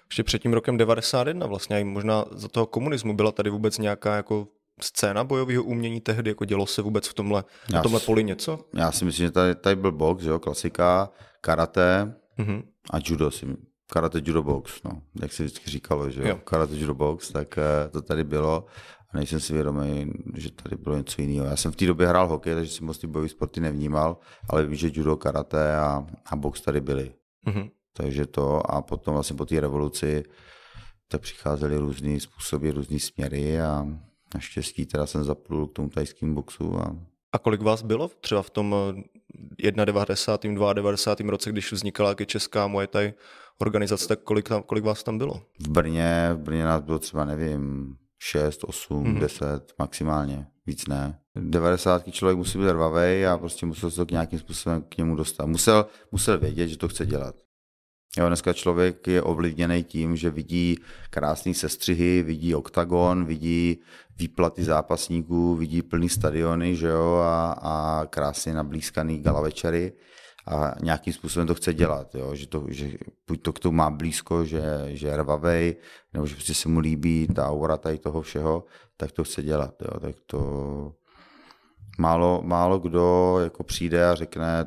Ještě 0.10 0.24
před 0.24 0.42
tím 0.42 0.54
rokem 0.54 0.78
91 0.78 1.48
vlastně, 1.48 1.86
možná 1.86 2.26
za 2.32 2.48
toho 2.48 2.66
komunismu 2.66 3.16
byla 3.16 3.32
tady 3.32 3.50
vůbec 3.50 3.78
nějaká 3.78 4.16
jako 4.16 4.48
scéna 4.82 5.24
bojového 5.24 5.64
umění 5.64 6.02
tehdy, 6.02 6.30
jako 6.32 6.46
dělo 6.46 6.66
se 6.66 6.82
vůbec 6.82 7.08
v 7.08 7.14
tomhle, 7.14 7.44
v 7.80 7.82
tomhle 7.82 8.00
poli 8.00 8.24
něco? 8.24 8.60
Já 8.74 8.92
si 8.92 9.06
myslím, 9.06 9.28
že 9.28 9.32
tady, 9.32 9.56
tady 9.56 9.76
byl 9.76 9.92
box, 9.92 10.24
jo, 10.24 10.40
klasika, 10.40 11.10
karate 11.42 12.16
mm-hmm. 12.40 12.64
a 12.92 12.98
judo 13.06 13.32
si 13.32 13.48
karate 13.92 14.22
judo 14.26 14.44
box, 14.44 14.84
no, 14.84 15.02
jak 15.22 15.34
se 15.34 15.44
vždycky 15.44 15.70
říkalo, 15.70 16.10
že 16.10 16.28
jo, 16.28 16.40
karate 16.44 16.76
judo 16.76 16.94
box, 16.94 17.30
tak 17.32 17.58
eh, 17.58 17.90
to 17.90 18.02
tady 18.02 18.24
bylo 18.24 18.66
a 19.12 19.18
nejsem 19.18 19.40
si 19.40 19.54
vědomý, 19.54 20.14
že 20.36 20.52
tady 20.52 20.76
bylo 20.76 20.98
něco 20.98 21.22
jiného. 21.22 21.46
Já 21.46 21.56
jsem 21.56 21.72
v 21.72 21.76
té 21.76 21.86
době 21.86 22.08
hrál 22.08 22.28
hokej, 22.28 22.56
takže 22.56 22.72
jsem 22.72 22.88
moc 22.88 22.98
ty 22.98 23.08
bojové 23.08 23.30
sporty 23.30 23.60
nevnímal, 23.60 24.18
ale 24.50 24.66
vím, 24.66 24.76
že 24.76 24.92
judo, 24.94 25.18
karate 25.18 25.76
a, 25.76 26.06
a 26.26 26.36
box 26.36 26.62
tady 26.62 26.82
byly. 26.82 27.14
Mm-hmm. 27.48 27.70
Takže 27.94 28.26
to 28.26 28.72
a 28.72 28.82
potom 28.82 29.14
vlastně 29.14 29.36
po 29.36 29.46
té 29.46 29.60
revoluci 29.60 30.24
tak 31.08 31.22
přicházely 31.22 31.78
různé 31.78 32.20
způsoby, 32.20 32.70
různé 32.70 33.00
směry 33.00 33.62
a 33.62 33.88
naštěstí 34.34 34.86
teda 34.86 35.06
jsem 35.06 35.24
zaplul 35.24 35.68
k 35.68 35.74
tomu 35.74 35.90
tajskému 35.90 36.36
boxu. 36.36 36.80
A... 36.80 36.96
a 37.32 37.40
kolik 37.40 37.62
vás 37.62 37.82
bylo 37.82 38.08
třeba 38.22 38.42
v 38.42 38.50
tom 38.50 38.76
91. 39.86 40.74
92. 40.74 41.32
roce, 41.32 41.52
když 41.52 41.72
vznikala 41.72 42.16
česká 42.26 42.68
Muay 42.68 42.88
Thai 42.88 43.14
organizace, 43.60 44.08
tak 44.08 44.20
kolik, 44.20 44.50
tam, 44.50 44.64
kolik 44.64 44.84
vás 44.84 45.04
tam 45.04 45.18
bylo? 45.18 45.42
V 45.60 45.70
Brně, 45.70 46.30
v 46.34 46.38
Brně 46.38 46.64
nás 46.64 46.82
bylo 46.82 47.00
třeba, 47.00 47.26
nevím, 47.26 47.96
6, 48.20 48.64
8, 48.64 49.04
mm-hmm. 49.04 49.20
10 49.20 49.74
maximálně, 49.80 50.48
víc 50.66 50.88
ne. 50.88 51.20
90 51.36 52.12
člověk 52.12 52.38
musí 52.38 52.58
být 52.58 52.70
rvavý 52.70 53.26
a 53.26 53.38
prostě 53.38 53.66
musel 53.66 53.90
se 53.92 53.96
to 53.96 54.06
k 54.06 54.12
nějakým 54.12 54.40
způsobem 54.40 54.84
k 54.90 54.98
němu 54.98 55.16
dostat. 55.16 55.46
Musel, 55.46 55.86
musel 56.12 56.38
vědět, 56.38 56.68
že 56.68 56.78
to 56.78 56.88
chce 56.88 57.06
dělat. 57.06 57.36
Jo, 58.18 58.28
dneska 58.28 58.54
člověk 58.54 59.08
je 59.08 59.22
ovlivněný 59.22 59.84
tím, 59.84 60.16
že 60.16 60.30
vidí 60.30 60.78
krásné 61.10 61.54
sestřihy, 61.54 62.24
vidí 62.24 62.56
oktagon, 62.56 63.26
vidí 63.26 63.82
výplaty 64.18 64.64
zápasníků, 64.64 65.56
vidí 65.56 65.82
plný 65.82 66.10
stadiony 66.10 66.76
že 66.76 66.88
jo, 66.88 67.16
a, 67.24 67.52
a 67.52 68.06
krásně 68.06 68.54
nablízkaný 68.54 69.20
gala 69.20 69.42
večery 69.42 69.94
a 70.50 70.74
nějakým 70.82 71.14
způsobem 71.14 71.48
to 71.48 71.56
chce 71.56 71.74
dělat, 71.74 72.16
jo? 72.16 72.36
Že, 72.36 72.48
to, 72.48 72.66
že 72.68 72.92
buď 73.28 73.42
to 73.42 73.54
k 73.54 73.60
tomu 73.60 73.78
má 73.78 73.90
blízko, 73.90 74.46
že, 74.46 74.62
že 74.88 75.08
je 75.08 75.18
rvavej, 75.18 75.76
nebo 76.14 76.28
že 76.28 76.36
prostě 76.36 76.54
se 76.54 76.70
mu 76.70 76.80
líbí 76.80 77.28
ta 77.36 77.48
aura 77.50 77.78
tady 77.78 77.98
toho 77.98 78.22
všeho, 78.22 78.66
tak 78.98 79.12
to 79.12 79.24
chce 79.24 79.44
dělat. 79.44 79.76
Jo? 79.82 80.00
Tak 80.00 80.16
to 80.26 80.40
málo, 81.98 82.42
málo 82.44 82.80
kdo 82.80 83.36
jako 83.44 83.64
přijde 83.64 84.10
a 84.10 84.16
řekne 84.16 84.66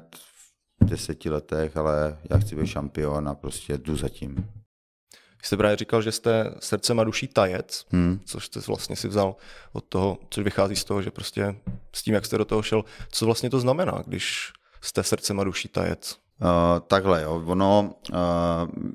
v 0.82 0.84
deseti 0.84 1.30
letech, 1.30 1.76
ale 1.76 2.18
já 2.30 2.38
chci 2.38 2.56
být 2.56 2.66
šampion 2.66 3.28
a 3.28 3.34
prostě 3.34 3.78
jdu 3.78 3.96
zatím. 3.96 4.48
Jste 5.42 5.56
právě 5.56 5.76
říkal, 5.76 6.02
že 6.02 6.12
jste 6.12 6.54
srdcem 6.58 7.00
a 7.00 7.04
duší 7.04 7.28
tajec, 7.28 7.86
hmm. 7.90 8.20
což 8.24 8.46
jste 8.46 8.60
vlastně 8.60 8.96
si 8.96 9.08
vzal 9.08 9.36
od 9.72 9.84
toho, 9.84 10.18
což 10.30 10.44
vychází 10.44 10.76
z 10.76 10.84
toho, 10.84 11.02
že 11.02 11.10
prostě 11.10 11.56
s 11.94 12.02
tím, 12.02 12.14
jak 12.14 12.26
jste 12.26 12.38
do 12.38 12.44
toho 12.44 12.62
šel, 12.62 12.84
co 13.10 13.26
vlastně 13.26 13.50
to 13.50 13.60
znamená, 13.60 14.02
když 14.06 14.52
jste 14.82 15.02
srdcem 15.02 15.40
a 15.40 15.44
duší 15.44 15.68
tajec? 15.68 16.18
Uh, 16.42 16.80
takhle, 16.86 17.22
jo. 17.22 17.42
Ono, 17.46 17.94
uh, 18.12 18.18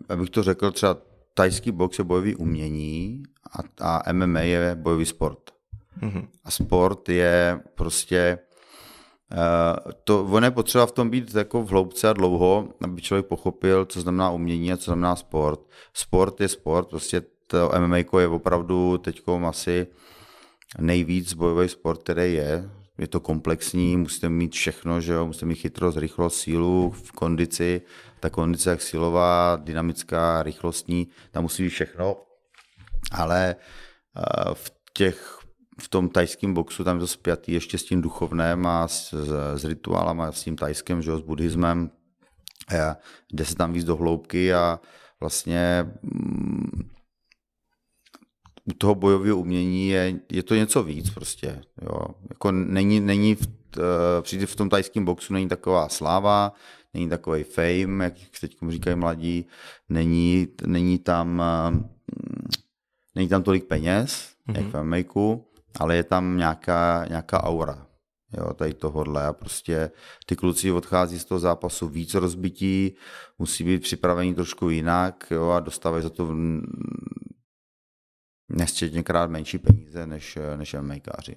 abych 0.10 0.30
to 0.30 0.44
řekl, 0.44 0.72
třeba 0.72 0.98
tajský 1.34 1.72
box 1.72 2.00
je 2.00 2.04
bojový 2.04 2.36
umění 2.36 3.24
a, 3.82 4.02
a 4.02 4.14
MMA 4.14 4.40
je 4.40 4.76
bojový 4.76 5.06
sport. 5.06 5.40
Mm-hmm. 6.02 6.28
A 6.44 6.52
sport 6.52 7.10
je 7.10 7.60
prostě 7.76 8.40
Uh, 9.32 9.92
to, 10.04 10.24
on 10.24 10.44
je 10.44 10.52
potřeba 10.52 10.86
v 10.86 10.92
tom 10.92 11.10
být 11.10 11.36
jako 11.36 11.64
v 11.64 11.70
hloubce 11.70 12.10
a 12.10 12.14
dlouho, 12.14 12.70
aby 12.82 13.02
člověk 13.02 13.26
pochopil, 13.26 13.86
co 13.86 14.02
znamená 14.02 14.32
umění 14.32 14.74
a 14.74 14.78
co 14.78 14.84
znamená 14.84 15.16
sport. 15.16 15.60
Sport 15.94 16.42
je 16.42 16.48
sport, 16.48 16.90
prostě 16.90 17.22
to 17.48 17.72
MMA 17.80 17.98
je 17.98 18.28
opravdu 18.28 18.98
teď 18.98 19.22
asi 19.46 19.88
nejvíc 20.80 21.34
bojový 21.34 21.70
sport, 21.70 22.04
který 22.04 22.34
je 22.34 22.70
je 22.98 23.08
to 23.08 23.20
komplexní, 23.20 23.98
musíte 23.98 24.30
mít 24.30 24.54
všechno, 24.54 25.02
že 25.02 25.14
jo, 25.14 25.28
musíte 25.28 25.46
mít 25.46 25.56
chytrost, 25.56 25.98
rychlost, 25.98 26.40
sílu, 26.40 26.92
v 26.92 27.12
kondici, 27.12 27.82
ta 28.20 28.30
kondice 28.30 28.70
jak 28.70 28.82
silová, 28.82 29.56
dynamická, 29.56 30.44
rychlostní, 30.44 31.08
tam 31.32 31.44
musí 31.44 31.64
být 31.64 31.70
všechno, 31.70 32.16
ale 33.12 33.56
uh, 34.16 34.54
v 34.54 34.72
těch 34.94 35.38
v 35.82 35.88
tom 35.88 36.10
tajském 36.10 36.54
boxu 36.54 36.84
tam 36.84 36.96
je 36.96 37.00
to 37.00 37.08
spjatý 37.08 37.52
ještě 37.52 37.78
s 37.78 37.84
tím 37.84 38.02
duchovném 38.02 38.68
a 38.68 38.88
s, 38.88 39.14
s, 39.14 39.62
s 39.62 39.66
rituálama, 39.66 40.32
s 40.32 40.44
tím 40.44 40.56
tajským, 40.56 41.02
že 41.02 41.12
jo, 41.12 41.18
s 41.18 41.22
buddhismem. 41.22 41.92
Jde 43.34 43.46
se 43.46 43.56
tam 43.56 43.74
víc 43.74 43.84
do 43.84 43.96
hloubky 43.96 44.54
a 44.54 44.80
vlastně 45.20 45.86
mm, 46.02 46.90
u 48.68 48.74
toho 48.74 48.96
bojového 48.96 49.38
umění 49.38 49.90
je, 49.90 50.20
je 50.32 50.44
to 50.44 50.56
něco 50.56 50.84
víc 50.84 51.10
prostě. 51.10 51.62
Jo. 51.82 52.00
Jako 52.30 52.52
není, 52.52 53.00
není 53.00 53.36
v, 53.36 53.48
uh, 54.38 54.46
v 54.46 54.56
tom 54.56 54.70
tajském 54.70 55.06
boxu 55.06 55.34
není 55.34 55.48
taková 55.48 55.90
sláva, 55.90 56.54
není 56.94 57.10
takový 57.10 57.44
fame, 57.44 58.04
jak 58.04 58.14
teď 58.42 58.58
říkají 58.70 58.96
mladí, 58.96 59.46
není, 59.90 60.48
není 60.66 61.00
tam 61.00 61.44
uh, 61.74 61.80
není 63.18 63.28
tam 63.28 63.44
tolik 63.44 63.66
peněz, 63.66 64.32
mm-hmm. 64.48 64.58
jak 64.58 64.66
v 64.66 64.84
MMA, 64.84 65.40
ale 65.80 65.96
je 65.96 66.04
tam 66.04 66.38
nějaká, 66.38 67.06
nějaká 67.10 67.44
aura. 67.44 67.88
Jo, 68.38 68.54
tady 68.54 68.74
tohodle 68.74 69.26
a 69.26 69.34
prostě 69.34 69.92
ty 70.26 70.36
kluci 70.36 70.72
odchází 70.72 71.20
z 71.20 71.26
toho 71.26 71.40
zápasu 71.40 71.88
víc 71.88 72.14
rozbití, 72.14 72.96
musí 73.40 73.64
být 73.64 73.82
připravení 73.82 74.36
trošku 74.36 74.70
jinak 74.70 75.28
jo, 75.32 75.50
a 75.50 75.60
dostávají 75.60 76.04
za 76.04 76.10
to 76.10 76.36
nesčetněkrát 78.50 79.30
menší 79.30 79.58
peníze 79.58 80.08
než, 80.08 80.38
než 80.56 80.74
MMAkáři. 80.74 81.36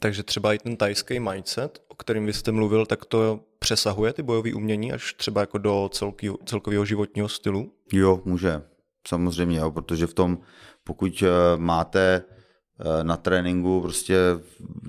Takže 0.00 0.22
třeba 0.22 0.54
i 0.54 0.58
ten 0.58 0.76
tajský 0.76 1.20
mindset, 1.20 1.82
o 1.88 1.94
kterým 1.94 2.26
vy 2.26 2.32
jste 2.32 2.52
mluvil, 2.52 2.86
tak 2.86 3.04
to 3.04 3.40
přesahuje 3.58 4.12
ty 4.12 4.22
bojové 4.22 4.54
umění 4.54 4.92
až 4.92 5.14
třeba 5.14 5.40
jako 5.40 5.58
do 5.58 5.90
celkového 6.44 6.84
životního 6.84 7.28
stylu? 7.28 7.72
Jo, 7.92 8.22
může. 8.24 8.62
Samozřejmě, 9.08 9.58
jo, 9.58 9.70
protože 9.70 10.06
v 10.06 10.14
tom, 10.14 10.38
pokud 10.84 11.22
eh, 11.22 11.56
máte 11.56 12.22
eh, 12.80 13.04
na 13.04 13.16
tréninku 13.16 13.80
prostě 13.80 14.16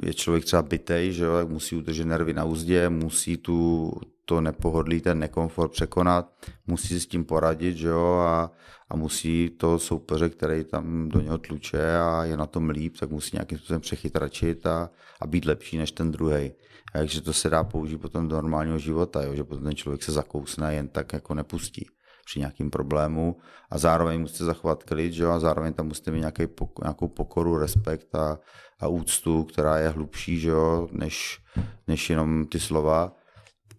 je 0.06 0.14
člověk 0.14 0.46
třeba 0.46 0.62
bytej, 0.62 1.14
že 1.14 1.24
jo, 1.24 1.34
tak 1.34 1.50
musí 1.50 1.76
udržet 1.76 2.06
nervy 2.06 2.34
na 2.34 2.44
úzdě, 2.44 2.90
musí 2.90 3.38
tu, 3.38 3.92
to 4.30 4.42
nepohodlí, 4.42 5.02
ten 5.02 5.20
nekomfort 5.20 5.72
překonat, 5.72 6.32
musí 6.68 7.00
s 7.00 7.08
tím 7.08 7.26
poradit, 7.26 7.78
že 7.78 7.88
jo, 7.88 8.22
a, 8.22 8.52
a 8.90 8.96
musí 8.96 9.50
to 9.50 9.80
soupeře, 9.80 10.30
který 10.30 10.64
tam 10.64 11.10
do 11.10 11.22
něho 11.22 11.38
tluče 11.38 11.98
a 11.98 12.24
je 12.24 12.38
na 12.38 12.46
tom 12.46 12.70
líp, 12.70 12.98
tak 13.00 13.10
musí 13.10 13.30
nějakým 13.34 13.58
způsobem 13.58 13.82
přechytračit 13.82 14.66
a, 14.66 14.90
a 15.22 15.28
být 15.28 15.46
lepší 15.46 15.78
než 15.78 15.92
ten 15.92 16.12
druhý. 16.12 16.52
Takže 16.94 17.22
to 17.22 17.34
se 17.34 17.50
dá 17.50 17.64
použít 17.64 17.98
potom 17.98 18.28
do 18.28 18.36
normálního 18.36 18.78
života, 18.80 19.24
jo, 19.24 19.36
že 19.36 19.44
potom 19.44 19.64
ten 19.64 19.76
člověk 19.76 20.04
se 20.04 20.12
zakousne 20.12 20.68
a 20.68 20.72
jen 20.72 20.88
tak 20.88 21.14
jako 21.14 21.34
nepustí 21.34 21.86
při 22.26 22.40
nějakým 22.40 22.70
problému. 22.70 23.38
A 23.72 23.78
zároveň 23.78 24.22
musíte 24.22 24.44
zachovat 24.44 24.84
klid, 24.84 25.14
že 25.14 25.24
jo, 25.24 25.32
a 25.32 25.40
zároveň 25.40 25.74
tam 25.74 25.88
musíte 25.88 26.12
mít 26.12 26.20
nějaký, 26.20 26.44
nějakou 26.84 27.08
pokoru, 27.08 27.58
respekt 27.58 28.16
a, 28.16 28.40
a 28.80 28.88
úctu, 28.88 29.44
která 29.44 29.78
je 29.78 29.90
hlubší, 29.90 30.40
že 30.40 30.50
jo, 30.50 30.88
než, 30.92 31.42
než 31.88 32.10
jenom 32.10 32.46
ty 32.46 32.60
slova 32.60 33.19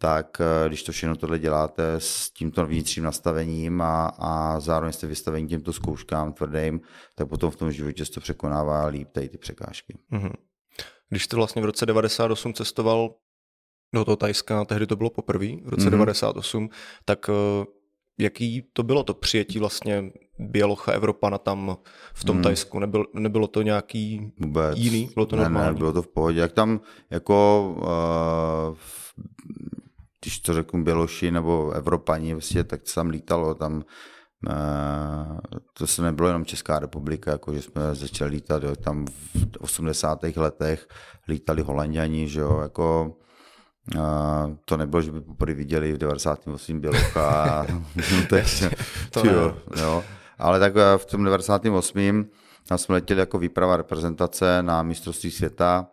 tak 0.02 0.40
eh, 0.40 0.68
když 0.68 0.82
to 0.82 0.92
všechno 0.92 1.16
tohle 1.16 1.38
děláte 1.38 1.94
s 1.98 2.30
tímto 2.30 2.66
vnitřním 2.66 3.04
nastavením 3.04 3.80
a, 3.80 4.06
a 4.06 4.60
zároveň 4.60 4.92
jste 4.92 5.06
vystavení 5.06 5.48
těmto 5.48 5.72
zkouškám 5.72 6.32
tvrdým, 6.32 6.80
tak 7.14 7.28
potom 7.28 7.50
v 7.50 7.56
tom 7.56 7.72
životě 7.72 8.04
se 8.04 8.12
to 8.12 8.20
překonává 8.20 8.86
líp 8.86 9.08
tady 9.12 9.28
ty 9.28 9.38
překážky. 9.38 9.98
Mm-hmm. 10.12 10.32
Když 11.08 11.24
jste 11.24 11.36
vlastně 11.36 11.62
v 11.62 11.64
roce 11.64 11.86
98 11.86 12.54
cestoval 12.54 13.14
do 13.94 14.04
toho 14.04 14.16
Tajska, 14.16 14.64
tehdy 14.64 14.86
to 14.86 14.96
bylo 14.96 15.10
poprvé, 15.10 15.46
v 15.64 15.68
roce 15.68 15.86
mm-hmm. 15.86 15.90
98, 15.90 16.68
tak 17.04 17.28
eh, 17.28 17.64
jaký 18.18 18.62
to 18.72 18.82
bylo 18.82 19.02
to 19.02 19.14
přijetí 19.14 19.58
vlastně 19.58 20.10
Bělocha 20.38 20.92
Evropana 20.92 21.38
tam 21.38 21.76
v 22.14 22.24
tom 22.24 22.36
hmm. 22.36 22.42
Tajsku? 22.42 22.78
Nebyl, 22.78 23.06
nebylo 23.14 23.46
to 23.46 23.62
nějaký 23.62 24.32
Vůbec. 24.40 24.78
jiný? 24.78 25.10
Bylo 25.14 25.26
to 25.26 25.36
ne, 25.36 25.42
normální? 25.42 25.74
Ne, 25.74 25.78
bylo 25.78 25.92
to 25.92 26.02
v 26.02 26.08
pohodě. 26.08 26.40
Jak 26.40 26.52
tam 26.52 26.80
jako 27.10 27.68
uh, 28.70 28.78
když 30.20 30.40
to 30.40 30.54
řeknu 30.54 30.84
Běloši 30.84 31.30
nebo 31.30 31.70
Evropani, 31.70 32.34
vlastně, 32.34 32.64
tak 32.64 32.82
to 32.82 32.92
tam 32.94 33.08
lítalo, 33.08 33.54
tam 33.54 33.82
eh, 34.50 35.40
to 35.72 35.86
se 35.86 36.02
nebylo 36.02 36.28
jenom 36.28 36.44
Česká 36.44 36.78
republika, 36.78 37.30
jako 37.30 37.54
že 37.54 37.62
jsme 37.62 37.94
začali 37.94 38.30
lítat, 38.30 38.62
jo, 38.62 38.76
tam 38.76 39.06
v 39.06 39.56
80. 39.60 40.22
letech 40.36 40.88
lítali 41.28 41.62
Holanděni, 41.62 42.28
že 42.28 42.40
jo, 42.40 42.60
jako 42.60 43.16
Uh, 43.96 44.56
to 44.64 44.76
nebylo, 44.76 45.02
že 45.02 45.12
by 45.12 45.20
poprvé 45.20 45.54
viděli 45.54 45.92
v 45.92 45.98
98. 45.98 46.80
Bělocha. 46.80 47.66
to 49.10 49.26
jo, 49.26 49.56
jo. 49.76 50.04
Ale 50.38 50.60
tak 50.60 50.72
eh, 50.76 50.98
v 50.98 51.04
tom 51.04 51.24
98. 51.24 52.26
tam 52.68 52.78
jsme 52.78 52.94
letěli 52.94 53.20
jako 53.20 53.38
výprava 53.38 53.76
reprezentace 53.76 54.62
na 54.62 54.82
mistrovství 54.82 55.30
světa 55.30 55.86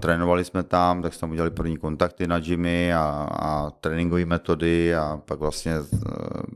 Trénovali 0.00 0.44
jsme 0.44 0.62
tam, 0.62 1.02
tak 1.02 1.14
jsme 1.14 1.20
tam 1.20 1.30
udělali 1.30 1.50
první 1.50 1.76
kontakty 1.76 2.26
na 2.26 2.36
Jimmy 2.36 2.94
a, 2.94 3.28
a 3.30 3.70
tréninkové 3.70 4.24
metody 4.24 4.94
a 4.94 5.20
pak 5.24 5.38
vlastně 5.38 5.80
uh, 5.80 5.88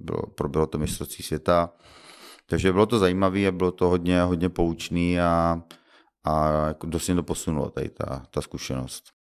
bylo, 0.01 0.23
proběhlo 0.35 0.67
to 0.67 0.79
mistrovství 0.79 1.25
světa. 1.25 1.71
Takže 2.47 2.73
bylo 2.73 2.87
to 2.87 2.99
zajímavé 2.99 3.47
a 3.47 3.53
bylo 3.53 3.73
to 3.73 3.89
hodně, 3.89 4.23
hodně 4.23 4.49
poučný 4.49 5.21
a, 5.21 5.63
a 6.25 6.67
jako 6.69 6.87
dost 6.87 7.07
to 7.07 7.23
posunulo 7.23 7.71
tady 7.71 7.89
ta, 7.89 8.23
ta 8.31 8.41
zkušenost. 8.41 9.14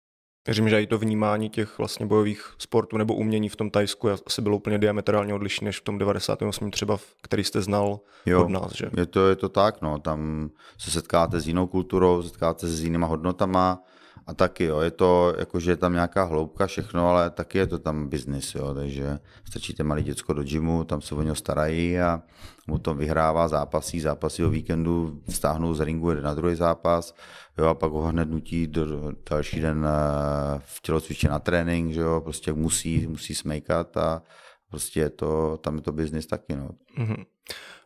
Věřím, 0.46 0.68
že 0.68 0.82
i 0.82 0.86
to 0.86 0.98
vnímání 0.98 1.50
těch 1.50 1.78
vlastně 1.78 2.06
bojových 2.06 2.54
sportů 2.58 2.96
nebo 2.96 3.14
umění 3.14 3.48
v 3.48 3.56
tom 3.56 3.70
Tajsku 3.70 4.10
asi 4.26 4.42
bylo 4.42 4.56
úplně 4.56 4.78
diametrálně 4.78 5.34
odlišné 5.34 5.64
než 5.64 5.80
v 5.80 5.84
tom 5.84 5.98
98. 5.98 6.70
třeba, 6.70 6.98
který 7.22 7.44
jste 7.44 7.62
znal 7.62 8.00
jo, 8.26 8.44
od 8.44 8.50
nás, 8.50 8.72
že? 8.74 8.90
Je 8.96 9.06
to, 9.06 9.28
je 9.28 9.36
to 9.36 9.48
tak, 9.48 9.82
no, 9.82 9.98
tam 9.98 10.50
se 10.78 10.90
setkáte 10.90 11.40
s 11.40 11.46
jinou 11.46 11.66
kulturou, 11.66 12.22
setkáte 12.22 12.60
se 12.60 12.76
s 12.76 12.84
jinýma 12.84 13.06
hodnotama 13.06 13.82
a 14.26 14.34
taky, 14.34 14.64
jo, 14.64 14.80
je 14.80 14.90
to, 14.90 15.34
jakože 15.38 15.70
je 15.70 15.76
tam 15.76 15.92
nějaká 15.92 16.24
hloubka, 16.24 16.66
všechno, 16.66 17.08
ale 17.08 17.30
taky 17.30 17.58
je 17.58 17.66
to 17.66 17.78
tam 17.78 18.08
biznis, 18.08 18.54
jo, 18.54 18.74
takže 18.74 19.18
stačíte 19.44 19.82
malé 19.82 20.02
děcko 20.02 20.32
do 20.32 20.42
gymu, 20.42 20.84
tam 20.84 21.00
se 21.00 21.14
o 21.14 21.22
něho 21.22 21.34
starají 21.34 22.00
a 22.00 22.22
mu 22.66 22.78
to 22.78 22.94
vyhrává 22.94 23.48
zápasí, 23.48 24.00
zápasy 24.00 24.44
o 24.44 24.50
víkendu, 24.50 25.20
stáhnou 25.28 25.74
z 25.74 25.80
ringu, 25.80 26.14
jde 26.14 26.22
na 26.22 26.34
druhý 26.34 26.54
zápas, 26.54 27.14
jo, 27.58 27.66
a 27.66 27.74
pak 27.74 27.92
ho 27.92 28.02
hned 28.02 28.30
nutí 28.30 28.66
do, 28.66 28.86
do 28.86 29.12
další 29.30 29.60
den 29.60 29.86
eh, 29.88 30.60
v 30.64 30.80
tělocvičně 30.80 31.28
na 31.28 31.38
trénink, 31.38 31.92
že 31.92 32.00
jo, 32.00 32.20
prostě 32.20 32.52
musí, 32.52 33.06
musí 33.06 33.34
smejkat 33.34 33.96
a 33.96 34.22
prostě 34.70 35.00
je 35.00 35.10
to, 35.10 35.56
tam 35.56 35.76
je 35.76 35.80
to 35.80 35.92
biznis 35.92 36.26
taky, 36.26 36.56
no. 36.56 36.68
Mm-hmm. 36.98 37.24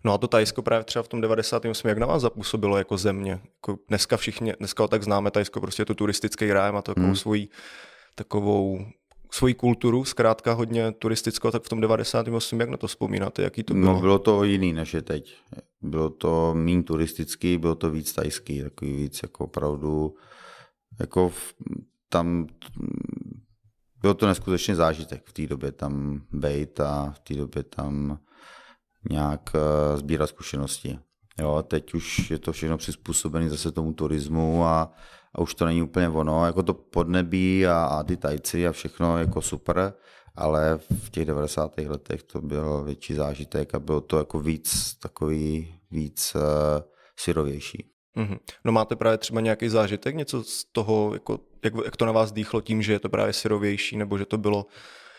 No 0.05 0.13
a 0.13 0.19
to 0.19 0.29
Tajsko 0.29 0.63
právě 0.63 0.85
třeba 0.85 1.03
v 1.03 1.09
tom 1.09 1.21
98. 1.21 1.89
jak 1.89 1.99
na 1.99 2.07
vás 2.07 2.23
zapůsobilo 2.23 2.79
jako 2.79 2.99
země? 2.99 3.41
Jako 3.45 3.79
dneska 3.89 4.17
všichni, 4.17 4.53
dneska 4.59 4.83
ho 4.83 4.89
tak 4.89 5.03
známe, 5.03 5.31
Tajsko 5.31 5.61
prostě 5.61 5.81
je 5.81 5.87
to 5.87 5.95
turistický 5.95 6.53
ráj, 6.53 6.73
má 6.73 6.83
to 6.83 6.91
takovou 6.91 7.07
hmm. 7.07 7.17
svoji, 7.17 7.49
takovou 8.15 8.87
svoji 9.31 9.55
kulturu, 9.55 10.05
zkrátka 10.05 10.53
hodně 10.53 10.93
turistickou, 10.93 11.51
tak 11.51 11.63
v 11.63 11.69
tom 11.69 11.81
98. 11.81 12.61
jak 12.61 12.69
na 12.69 12.77
to 12.77 12.87
vzpomínáte, 12.87 13.43
jaký 13.43 13.63
to 13.63 13.75
bylo? 13.75 13.93
No 13.93 14.01
bylo 14.01 14.19
to 14.19 14.45
jiný 14.45 14.73
než 14.73 14.95
je 14.95 15.03
teď. 15.03 15.37
Bylo 15.83 16.11
to 16.11 16.55
méně 16.55 16.83
turistický, 16.83 17.59
bylo 17.59 17.75
to 17.75 17.91
víc 17.91 18.13
tajský, 18.13 18.63
takový 18.63 18.97
víc 18.97 19.21
jako 19.23 19.45
opravdu, 19.45 20.15
jako 21.01 21.29
v, 21.29 21.55
tam 22.09 22.47
bylo 24.01 24.15
to 24.15 24.27
neskutečně 24.27 24.77
zážitek 24.77 25.23
v 25.25 25.33
té 25.33 25.47
době 25.47 25.73
tam 25.73 26.23
bejt 26.33 26.81
a 26.81 27.11
v 27.17 27.19
té 27.19 27.35
době 27.35 27.63
tam 27.63 28.19
nějak 29.11 29.51
eh, 29.55 29.97
sbírat 29.97 30.27
zkušenosti. 30.27 30.99
Jo, 31.41 31.65
teď 31.69 31.95
už 31.95 32.31
je 32.31 32.39
to 32.39 32.53
všechno 32.53 32.79
přizpůsobené 32.79 33.51
zase 33.51 33.73
tomu 33.73 33.93
turismu 33.93 34.65
a, 34.65 34.93
a 35.35 35.41
už 35.41 35.55
to 35.55 35.67
není 35.67 35.83
úplně 35.83 36.09
ono. 36.09 36.47
Jako 36.47 36.63
to 36.63 36.75
podnebí 36.75 37.67
a, 37.67 37.85
a 37.85 38.03
ty 38.03 38.17
tajci 38.17 38.69
a 38.69 38.73
všechno 38.73 39.19
jako 39.19 39.43
super, 39.43 39.95
ale 40.37 40.79
v 41.03 41.11
těch 41.11 41.25
90. 41.25 41.79
letech 41.79 42.23
to 42.23 42.41
byl 42.41 42.85
větší 42.85 43.15
zážitek 43.15 43.75
a 43.75 43.79
bylo 43.79 44.01
to 44.01 44.19
jako 44.19 44.41
víc 44.41 44.95
takový 44.95 45.75
víc 45.91 46.35
uh, 46.35 46.43
syrovější. 47.17 47.91
Mm-hmm. 48.17 48.39
No 48.65 48.73
máte 48.73 48.97
právě 48.97 49.19
třeba 49.19 49.41
nějaký 49.41 49.69
zážitek, 49.69 50.17
něco 50.17 50.45
z 50.45 50.65
toho, 50.65 51.11
jako, 51.15 51.39
jak, 51.65 51.75
jak 51.85 51.97
to 51.97 52.07
na 52.07 52.13
vás 52.13 52.33
dýchlo 52.33 52.61
tím, 52.61 52.83
že 52.83 52.93
je 52.93 53.01
to 53.01 53.09
právě 53.09 53.33
syrovější, 53.33 53.97
nebo 53.97 54.19
že 54.19 54.27
to 54.27 54.39
bylo 54.39 54.67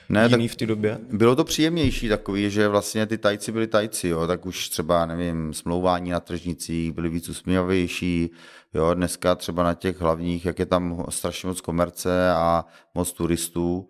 ne, 0.10 0.28
jiný 0.30 0.48
v 0.48 0.56
té 0.56 0.66
době? 0.66 0.98
Bylo 1.12 1.36
to 1.36 1.44
příjemnější 1.44 2.10
takový, 2.10 2.50
že 2.50 2.68
vlastně 2.68 3.06
ty 3.06 3.18
tajci 3.18 3.52
byli 3.52 3.68
tajci, 3.68 4.08
jo, 4.08 4.28
tak 4.28 4.46
už 4.46 4.70
třeba, 4.70 5.06
nevím, 5.06 5.54
smlouvání 5.54 6.10
na 6.10 6.20
tržnicích 6.20 6.92
byly 6.92 7.10
víc 7.10 7.30
usměvavější, 7.30 8.32
jo, 8.74 8.94
dneska 8.94 9.36
třeba 9.36 9.64
na 9.64 9.74
těch 9.74 10.02
hlavních, 10.02 10.46
jak 10.46 10.60
je 10.60 10.66
tam 10.66 11.06
strašně 11.10 11.48
moc 11.48 11.62
komerce 11.62 12.32
a 12.32 12.66
moc 12.96 13.14
turistů, 13.14 13.90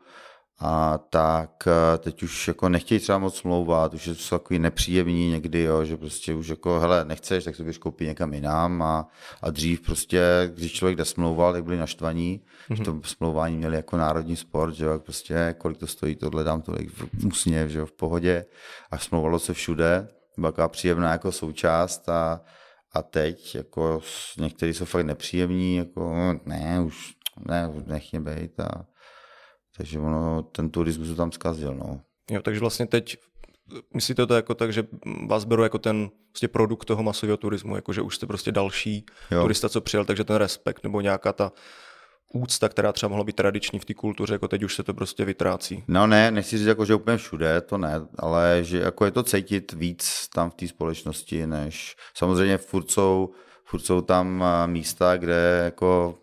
a 0.61 0.97
tak 0.97 1.67
eh, 1.67 1.97
teď 1.97 2.23
už 2.23 2.47
jako 2.47 2.69
nechtějí 2.69 2.99
třeba 2.99 3.17
moc 3.17 3.37
smlouvat, 3.37 3.93
už 3.93 4.07
jsou 4.07 4.37
takový 4.37 4.59
nepříjemní 4.59 5.29
někdy, 5.29 5.61
jo, 5.61 5.85
že 5.85 5.97
prostě 5.97 6.33
už 6.33 6.47
jako, 6.47 6.79
hele, 6.79 7.05
nechceš, 7.05 7.43
tak 7.43 7.55
si 7.55 7.63
běž 7.63 7.77
koupit 7.77 8.05
někam 8.05 8.33
jinam. 8.33 8.81
A, 8.81 9.07
a 9.41 9.49
dřív 9.49 9.81
prostě, 9.81 10.51
když 10.55 10.73
člověk 10.73 10.97
desmlouval, 10.97 11.53
tak 11.53 11.63
byli 11.63 11.77
naštvaní, 11.77 12.41
mm-hmm. 12.69 12.75
že 12.77 12.83
to 12.83 13.01
smlouvání 13.03 13.57
měli 13.57 13.75
jako 13.75 13.97
národní 13.97 14.35
sport, 14.35 14.73
že 14.73 14.85
jo, 14.85 14.99
prostě 14.99 15.55
kolik 15.57 15.77
to 15.77 15.87
stojí, 15.87 16.15
tohle 16.15 16.43
dám 16.43 16.61
tolik 16.61 16.89
v 16.89 17.25
úsměv, 17.25 17.69
že 17.69 17.79
jo, 17.79 17.85
v 17.85 17.91
pohodě. 17.91 18.45
A 18.91 18.97
smlouvalo 18.97 19.39
se 19.39 19.53
všude, 19.53 20.07
byla 20.37 20.51
taková 20.51 20.67
příjemná 20.67 21.11
jako 21.11 21.31
součást 21.31 22.09
a, 22.09 22.41
a 22.93 23.01
teď 23.01 23.55
jako 23.55 24.01
někteří 24.37 24.73
jsou 24.73 24.85
fakt 24.85 25.05
nepříjemní, 25.05 25.75
jako 25.75 26.33
ne, 26.45 26.81
už 26.85 27.13
ne, 27.47 27.69
nech 27.85 28.11
mě 28.11 28.21
být. 28.21 28.59
A 28.59 28.85
takže 29.79 29.99
ono, 29.99 30.43
ten 30.43 30.69
turismus 30.69 31.15
tam 31.15 31.31
zkazil. 31.31 31.75
No. 31.75 32.01
Jo, 32.31 32.41
takže 32.41 32.59
vlastně 32.59 32.85
teď 32.85 33.17
myslíte 33.93 34.25
to 34.25 34.33
jako 34.33 34.55
tak, 34.55 34.73
že 34.73 34.87
vás 35.27 35.43
beru 35.43 35.63
jako 35.63 35.79
ten 35.79 36.09
prostě 36.31 36.47
produkt 36.47 36.85
toho 36.85 37.03
masového 37.03 37.37
turismu, 37.37 37.75
jako 37.75 37.93
že 37.93 38.01
už 38.01 38.15
jste 38.15 38.27
prostě 38.27 38.51
další 38.51 39.05
jo. 39.31 39.41
turista, 39.41 39.69
co 39.69 39.81
přijel, 39.81 40.05
takže 40.05 40.23
ten 40.23 40.35
respekt 40.35 40.83
nebo 40.83 41.01
nějaká 41.01 41.33
ta 41.33 41.51
úcta, 42.33 42.69
která 42.69 42.91
třeba 42.91 43.09
mohla 43.09 43.23
být 43.23 43.35
tradiční 43.35 43.79
v 43.79 43.85
té 43.85 43.93
kultuře, 43.93 44.33
jako 44.33 44.47
teď 44.47 44.63
už 44.63 44.75
se 44.75 44.83
to 44.83 44.93
prostě 44.93 45.25
vytrácí. 45.25 45.83
No 45.87 46.07
ne, 46.07 46.31
nechci 46.31 46.57
říct 46.57 46.67
jako, 46.67 46.85
že 46.85 46.95
úplně 46.95 47.17
všude, 47.17 47.61
to 47.61 47.77
ne, 47.77 48.01
ale 48.19 48.59
že 48.61 48.79
jako 48.79 49.05
je 49.05 49.11
to 49.11 49.23
cítit 49.23 49.73
víc 49.73 50.27
tam 50.33 50.49
v 50.49 50.55
té 50.55 50.67
společnosti, 50.67 51.47
než 51.47 51.95
samozřejmě 52.17 52.57
furt 52.57 52.91
jsou, 52.91 53.29
furt 53.65 53.79
jsou 53.79 54.01
tam 54.01 54.43
eh, 54.43 54.67
místa, 54.67 55.17
kde 55.17 55.61
jako 55.63 56.15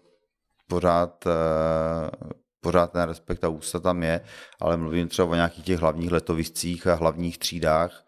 pořád 0.68 1.26
eh, 1.26 2.36
pořád 2.66 2.92
ten 2.92 3.02
respekt 3.02 3.44
a 3.44 3.48
ústa 3.48 3.80
tam 3.80 4.02
je, 4.02 4.20
ale 4.60 4.76
mluvím 4.76 5.08
třeba 5.08 5.28
o 5.28 5.34
nějakých 5.34 5.64
těch 5.64 5.78
hlavních 5.78 6.12
letoviscích 6.12 6.86
a 6.86 6.94
hlavních 6.94 7.38
třídách, 7.38 8.04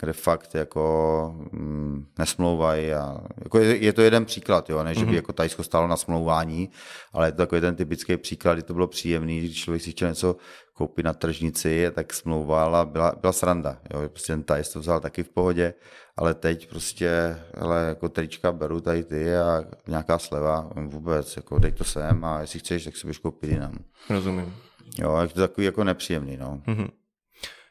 kde 0.00 0.12
fakt 0.12 0.54
jako 0.54 1.34
mm, 1.52 2.06
nesmlouvají. 2.18 2.92
A, 2.92 3.18
jako 3.44 3.58
je, 3.58 3.76
je, 3.76 3.92
to 3.92 4.02
jeden 4.02 4.24
příklad, 4.24 4.70
jo, 4.70 4.82
ne, 4.82 4.94
že 4.94 5.04
by 5.04 5.12
mm-hmm. 5.12 5.14
jako 5.14 5.32
Tajsko 5.32 5.62
stálo 5.62 5.86
na 5.86 5.96
smlouvání, 5.96 6.70
ale 7.12 7.28
je 7.28 7.32
to 7.32 7.38
takový 7.38 7.60
ten 7.60 7.76
typický 7.76 8.16
příklad, 8.16 8.54
kdy 8.54 8.62
to 8.62 8.74
bylo 8.74 8.86
příjemný, 8.86 9.38
když 9.38 9.62
člověk 9.62 9.82
si 9.82 9.90
chtěl 9.90 10.08
něco 10.08 10.36
koupit 10.82 11.02
na 11.02 11.12
tržnici, 11.12 11.86
tak 11.94 12.14
smlouval 12.14 12.76
a 12.76 12.84
byla, 12.84 13.14
byla 13.20 13.32
sranda. 13.32 13.78
Jo, 13.94 14.08
prostě 14.08 14.32
ten 14.32 14.42
Tajs 14.42 14.72
to 14.72 14.80
vzal 14.80 15.00
taky 15.00 15.22
v 15.22 15.28
pohodě, 15.28 15.74
ale 16.16 16.34
teď 16.34 16.68
prostě, 16.68 17.38
hele, 17.54 17.84
jako 17.88 18.08
trička 18.08 18.52
beru 18.52 18.80
tady 18.80 19.04
ty 19.04 19.36
a 19.36 19.64
nějaká 19.86 20.18
sleva, 20.18 20.70
vůbec, 20.86 21.36
jako 21.36 21.58
dej 21.58 21.72
to 21.72 21.84
sem 21.84 22.24
a 22.24 22.40
jestli 22.40 22.58
chceš, 22.58 22.84
tak 22.84 22.96
si 22.96 23.06
budeš 23.06 23.18
koupit 23.18 23.50
jinam. 23.50 23.78
Rozumím. 24.10 24.54
Jo, 24.98 25.18
je 25.22 25.28
to 25.28 25.40
takový 25.40 25.64
jako 25.64 25.84
nepříjemný, 25.84 26.36
no. 26.36 26.62
Mm-hmm. 26.66 26.88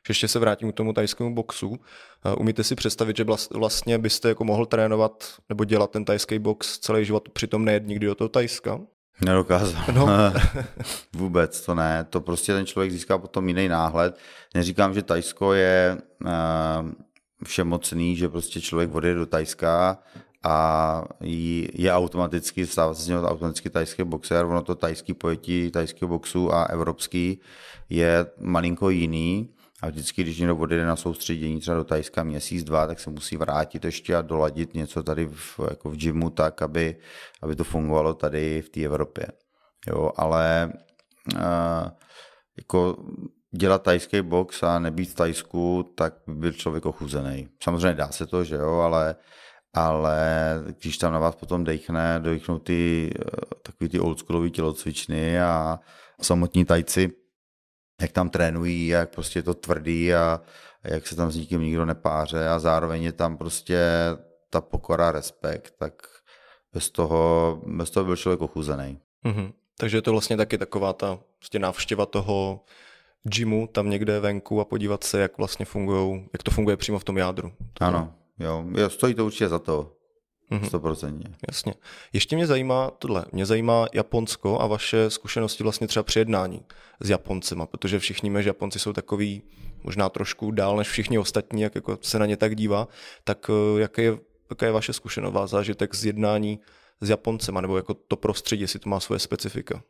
Ještě 0.09 0.28
se 0.28 0.39
vrátím 0.39 0.72
k 0.72 0.76
tomu 0.76 0.93
tajskému 0.93 1.36
boxu. 1.36 1.80
Umíte 2.38 2.64
si 2.64 2.76
představit, 2.76 3.18
že 3.18 3.26
vlastně 3.53 3.97
byste 3.97 4.30
jako 4.30 4.43
mohl 4.43 4.66
trénovat 4.66 5.36
nebo 5.49 5.64
dělat 5.64 5.91
ten 5.91 6.05
tajský 6.05 6.39
box 6.39 6.80
celý 6.80 7.05
život, 7.05 7.30
přitom 7.30 7.66
nejet 7.66 7.88
nikdy 7.88 8.05
do 8.05 8.16
toho 8.16 8.30
Tajska? 8.30 8.80
Nedokázal. 9.26 9.84
No. 9.93 10.07
Vůbec 11.15 11.65
to 11.65 11.76
ne. 11.76 12.05
To 12.09 12.22
prostě 12.22 12.53
ten 12.53 12.65
člověk 12.65 12.91
získá 12.91 13.17
potom 13.17 13.47
jiný 13.47 13.67
náhled. 13.67 14.17
Neříkám, 14.55 14.93
že 14.93 15.01
Tajsko 15.01 15.53
je 15.53 15.97
uh, 16.26 16.30
všemocný, 17.43 18.15
že 18.15 18.30
prostě 18.30 18.61
člověk 18.61 18.95
odjede 18.95 19.19
do 19.19 19.26
Tajska 19.26 19.97
a 20.43 21.03
je 21.74 21.93
automaticky, 21.93 22.67
stává 22.67 22.93
se 22.93 23.01
z 23.03 23.07
něho 23.07 23.24
automaticky 23.24 23.69
tajský 23.69 24.03
boxer, 24.03 24.45
ono 24.45 24.61
to 24.61 24.76
tajský 24.76 25.13
pojetí 25.13 25.72
tajského 25.72 26.09
boxu 26.09 26.53
a 26.53 26.63
evropský 26.63 27.39
je 27.89 28.26
malinko 28.39 28.89
jiný 28.89 29.49
a 29.82 29.88
vždycky, 29.89 30.23
když 30.23 30.39
někdo 30.39 30.57
odjede 30.57 30.86
na 30.86 30.95
soustředění 30.95 31.59
třeba 31.59 31.77
do 31.77 31.84
Tajska 31.84 32.23
měsíc, 32.23 32.63
dva, 32.63 32.88
tak 32.88 32.99
se 32.99 33.09
musí 33.09 33.38
vrátit 33.38 33.86
ještě 33.86 34.15
a 34.15 34.21
doladit 34.21 34.73
něco 34.73 35.03
tady 35.03 35.25
v, 35.25 35.59
jako 35.69 35.89
v 35.89 35.95
gymu 35.95 36.29
tak, 36.29 36.61
aby, 36.61 36.95
aby 37.41 37.55
to 37.55 37.63
fungovalo 37.63 38.13
tady 38.13 38.61
v 38.61 38.69
té 38.69 38.82
Evropě. 38.82 39.27
Jo, 39.88 40.11
ale 40.17 40.73
uh, 41.36 41.89
jako 42.57 42.97
dělat 43.57 43.84
tajský 43.84 44.21
box 44.21 44.63
a 44.63 44.79
nebýt 44.79 45.09
v 45.09 45.15
Tajsku, 45.15 45.93
tak 45.95 46.13
by 46.27 46.34
byl 46.34 46.51
člověk 46.51 46.86
ochuzený. 46.86 47.49
Samozřejmě 47.63 47.93
dá 47.93 48.07
se 48.07 48.27
to, 48.27 48.43
že 48.43 48.55
jo, 48.55 48.73
ale, 48.73 49.15
ale 49.73 50.19
když 50.79 50.97
tam 50.97 51.13
na 51.13 51.19
vás 51.19 51.36
potom 51.36 51.63
dechne, 51.63 52.19
dechnou 52.19 52.59
ty 52.59 53.09
eh, 53.15 53.23
takový 53.63 53.89
ty 53.89 53.99
oldschoolový 53.99 54.51
tělocvičny 54.51 55.41
a 55.41 55.79
samotní 56.21 56.65
tajci, 56.65 57.11
jak 58.01 58.11
tam 58.11 58.29
trénují, 58.29 58.87
jak 58.87 59.09
prostě 59.09 59.39
je 59.39 59.43
to 59.43 59.53
tvrdý 59.53 60.13
a 60.13 60.41
jak 60.83 61.07
se 61.07 61.15
tam 61.15 61.31
s 61.31 61.35
nikým 61.35 61.61
nikdo 61.61 61.85
nepáře 61.85 62.47
a 62.47 62.59
zároveň 62.59 63.03
je 63.03 63.11
tam 63.11 63.37
prostě 63.37 63.79
ta 64.49 64.61
pokora, 64.61 65.11
respekt, 65.11 65.73
tak 65.77 65.93
bez 66.73 66.89
toho, 66.89 67.61
bez 67.65 67.89
toho 67.89 68.05
byl 68.05 68.15
člověk 68.15 68.41
ochuzený. 68.41 68.99
Mm-hmm. 69.25 69.53
Takže 69.77 69.97
je 69.97 70.01
to 70.01 70.11
vlastně 70.11 70.37
taky 70.37 70.57
taková 70.57 70.93
ta 70.93 71.19
prostě 71.39 71.59
návštěva 71.59 72.05
toho 72.05 72.65
gymu 73.23 73.67
tam 73.67 73.89
někde 73.89 74.19
venku 74.19 74.61
a 74.61 74.65
podívat 74.65 75.03
se, 75.03 75.19
jak 75.19 75.37
vlastně 75.37 75.65
fungují, 75.65 76.29
jak 76.33 76.43
to 76.43 76.51
funguje 76.51 76.77
přímo 76.77 76.99
v 76.99 77.03
tom 77.03 77.17
jádru. 77.17 77.53
To 77.73 77.85
ano, 77.85 78.13
jo, 78.39 78.65
stojí 78.87 79.13
to 79.13 79.25
určitě 79.25 79.49
za 79.49 79.59
to. 79.59 79.93
100%. 80.59 81.17
Mm-hmm. 81.17 81.33
Jasně. 81.49 81.73
Ještě 82.13 82.35
mě 82.35 82.47
zajímá 82.47 82.91
tohle. 82.91 83.25
Mě 83.31 83.45
zajímá 83.45 83.87
Japonsko 83.93 84.61
a 84.61 84.67
vaše 84.67 85.09
zkušenosti 85.09 85.63
vlastně 85.63 85.87
třeba 85.87 86.03
při 86.03 86.19
jednání 86.19 86.61
s 86.99 87.09
Japoncema, 87.09 87.65
protože 87.65 87.99
všichni 87.99 88.29
víme, 88.29 88.43
že 88.43 88.49
Japonci 88.49 88.79
jsou 88.79 88.93
takový 88.93 89.43
možná 89.83 90.09
trošku 90.09 90.51
dál 90.51 90.77
než 90.77 90.87
všichni 90.89 91.19
ostatní, 91.19 91.61
jak 91.61 91.75
jako 91.75 91.97
se 92.01 92.19
na 92.19 92.25
ně 92.25 92.37
tak 92.37 92.55
dívá. 92.55 92.87
Tak 93.23 93.49
eh, 93.49 93.81
jaké 93.81 94.01
je, 94.01 94.17
jaká 94.49 94.65
je 94.65 94.71
vaše 94.71 94.93
zkušenost, 94.93 95.49
zážitek 95.49 95.95
z 95.95 96.05
jednání 96.05 96.59
s 97.01 97.09
Japoncema, 97.09 97.61
nebo 97.61 97.77
jako 97.77 97.93
to 97.93 98.15
prostředí, 98.15 98.61
jestli 98.61 98.79
to 98.79 98.89
má 98.89 98.99
svoje 98.99 99.19
specifika? 99.19 99.83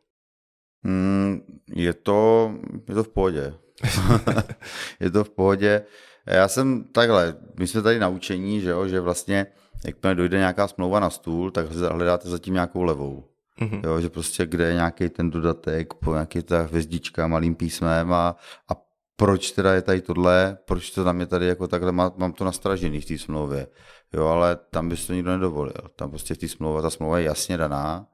Mm, 0.82 1.40
je, 1.74 1.94
to, 1.94 2.52
je 2.88 2.94
to 2.94 3.04
v 3.04 3.08
pohodě. 3.08 3.54
je 5.00 5.10
to 5.10 5.24
v 5.24 5.30
pohodě. 5.30 5.82
Já 6.26 6.48
jsem 6.48 6.84
takhle, 6.84 7.36
my 7.58 7.66
jsme 7.66 7.82
tady 7.82 7.98
naučení, 7.98 8.60
že, 8.60 8.70
jo, 8.70 8.88
že 8.88 9.00
vlastně 9.00 9.46
jakmile 9.86 10.14
dojde 10.14 10.38
nějaká 10.38 10.68
smlouva 10.68 11.00
na 11.00 11.10
stůl, 11.10 11.50
tak 11.50 11.72
hledáte 11.72 12.28
zatím 12.28 12.54
nějakou 12.54 12.82
levou. 12.82 13.24
Mm-hmm. 13.60 13.80
Jo, 13.84 14.00
že 14.00 14.10
prostě 14.10 14.46
kde 14.46 14.64
je 14.64 14.74
nějaký 14.74 15.08
ten 15.08 15.30
dodatek, 15.30 15.94
po 15.94 16.12
nějaký 16.12 16.42
ta 16.42 16.62
hvězdička 16.62 17.26
malým 17.26 17.54
písmem 17.54 18.12
a, 18.12 18.36
a 18.68 18.76
proč 19.16 19.50
teda 19.50 19.74
je 19.74 19.82
tady 19.82 20.00
tohle, 20.00 20.58
proč 20.64 20.90
to 20.90 21.04
tam 21.04 21.20
je 21.20 21.26
tady 21.26 21.46
jako 21.46 21.68
takhle, 21.68 21.92
má, 21.92 22.12
mám 22.16 22.32
to 22.32 22.44
nastražený 22.44 23.00
v 23.00 23.04
té 23.04 23.18
smlouvě. 23.18 23.66
Jo, 24.12 24.26
ale 24.26 24.56
tam 24.56 24.88
bys 24.88 25.06
to 25.06 25.12
nikdo 25.12 25.30
nedovolil. 25.30 25.74
Tam 25.96 26.10
prostě 26.10 26.34
v 26.34 26.38
té 26.38 26.48
smlouvě, 26.48 26.82
ta 26.82 26.90
smlouva 26.90 27.18
je 27.18 27.24
jasně 27.24 27.56
daná 27.56 28.06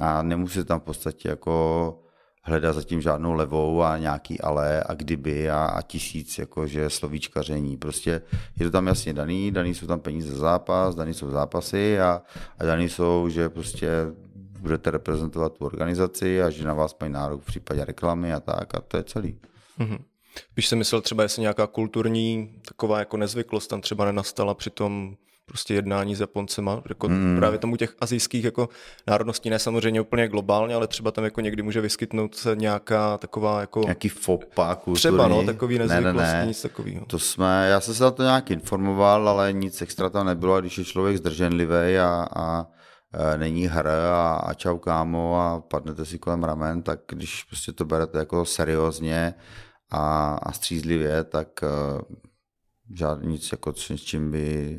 a 0.00 0.22
nemusí 0.22 0.64
tam 0.64 0.80
v 0.80 0.82
podstatě 0.82 1.28
jako 1.28 2.03
hledat 2.46 2.72
zatím 2.72 3.00
žádnou 3.00 3.32
levou 3.32 3.82
a 3.82 3.98
nějaký 3.98 4.40
ale 4.40 4.82
a 4.82 4.94
kdyby 4.94 5.50
a, 5.50 5.64
a 5.64 5.82
tisíc 5.82 6.38
jakože 6.38 6.90
slovíčkaření. 6.90 7.76
Prostě 7.76 8.22
je 8.58 8.66
to 8.66 8.70
tam 8.70 8.86
jasně 8.86 9.12
daný, 9.12 9.50
daný 9.50 9.74
jsou 9.74 9.86
tam 9.86 10.00
peníze 10.00 10.30
za 10.32 10.38
zápas, 10.38 10.94
daný 10.94 11.14
jsou 11.14 11.30
zápasy 11.30 12.00
a, 12.00 12.22
a 12.58 12.64
daný 12.64 12.88
jsou, 12.88 13.28
že 13.28 13.48
prostě 13.48 13.88
budete 14.60 14.90
reprezentovat 14.90 15.52
tu 15.52 15.64
organizaci 15.64 16.42
a 16.42 16.50
že 16.50 16.64
na 16.64 16.74
vás 16.74 16.96
mají 17.00 17.12
nárok 17.12 17.42
v 17.42 17.46
případě 17.46 17.84
reklamy 17.84 18.32
a 18.32 18.40
tak 18.40 18.74
a 18.74 18.80
to 18.80 18.96
je 18.96 19.04
celý. 19.04 19.38
Mm-hmm. 19.78 19.98
Když 20.54 20.68
jsem 20.68 20.78
myslel 20.78 21.00
třeba, 21.00 21.22
jestli 21.22 21.40
nějaká 21.40 21.66
kulturní 21.66 22.60
taková 22.68 22.98
jako 22.98 23.16
nezvyklost 23.16 23.70
tam 23.70 23.80
třeba 23.80 24.04
nenastala 24.04 24.54
při 24.54 24.70
tom 24.70 25.16
prostě 25.46 25.74
jednání 25.74 26.14
s 26.14 26.20
Japoncema, 26.20 26.82
jako 26.88 27.08
mm. 27.08 27.36
právě 27.38 27.58
tomu 27.58 27.76
těch 27.76 27.94
azijských 28.00 28.44
jako 28.44 28.68
národností, 29.06 29.50
ne 29.50 29.58
samozřejmě 29.58 30.00
úplně 30.00 30.28
globálně, 30.28 30.74
ale 30.74 30.86
třeba 30.86 31.10
tam 31.10 31.24
jako 31.24 31.40
někdy 31.40 31.62
může 31.62 31.80
vyskytnout 31.80 32.34
se 32.34 32.56
nějaká 32.56 33.18
taková 33.18 33.60
jako... 33.60 33.80
Nějaký 33.80 34.08
fopa 34.08 34.74
kulturní. 34.74 34.98
Třeba 34.98 35.28
no, 35.28 35.44
takový 35.44 35.78
nezvyklostní, 35.78 36.20
ne, 36.20 36.32
ne, 36.32 36.40
ne. 36.40 36.46
nic 36.46 36.62
takového. 36.62 37.06
To 37.06 37.18
jsme, 37.18 37.68
já 37.68 37.80
jsem 37.80 37.94
se 37.94 38.04
na 38.04 38.10
to 38.10 38.22
nějak 38.22 38.50
informoval, 38.50 39.28
ale 39.28 39.52
nic 39.52 39.82
extra 39.82 40.10
tam 40.10 40.26
nebylo 40.26 40.54
a 40.54 40.60
když 40.60 40.78
je 40.78 40.84
člověk 40.84 41.16
zdrženlivý 41.16 41.98
a, 41.98 42.26
a 42.36 42.66
e, 43.14 43.38
není 43.38 43.66
hr 43.66 43.88
a, 43.88 44.34
a 44.36 44.54
čau 44.54 44.78
kámo 44.78 45.40
a 45.40 45.60
padnete 45.60 46.04
si 46.04 46.18
kolem 46.18 46.44
ramen, 46.44 46.82
tak 46.82 47.00
když 47.08 47.44
prostě 47.44 47.72
to 47.72 47.84
berete 47.84 48.18
jako 48.18 48.44
seriózně 48.44 49.34
a, 49.90 50.34
a 50.42 50.52
střízlivě, 50.52 51.24
tak 51.24 51.48
uh, 51.62 52.00
žádný 52.94 53.32
nic 53.32 53.52
jako 53.52 53.72
s 53.72 53.94
čím 53.96 54.30
by 54.30 54.78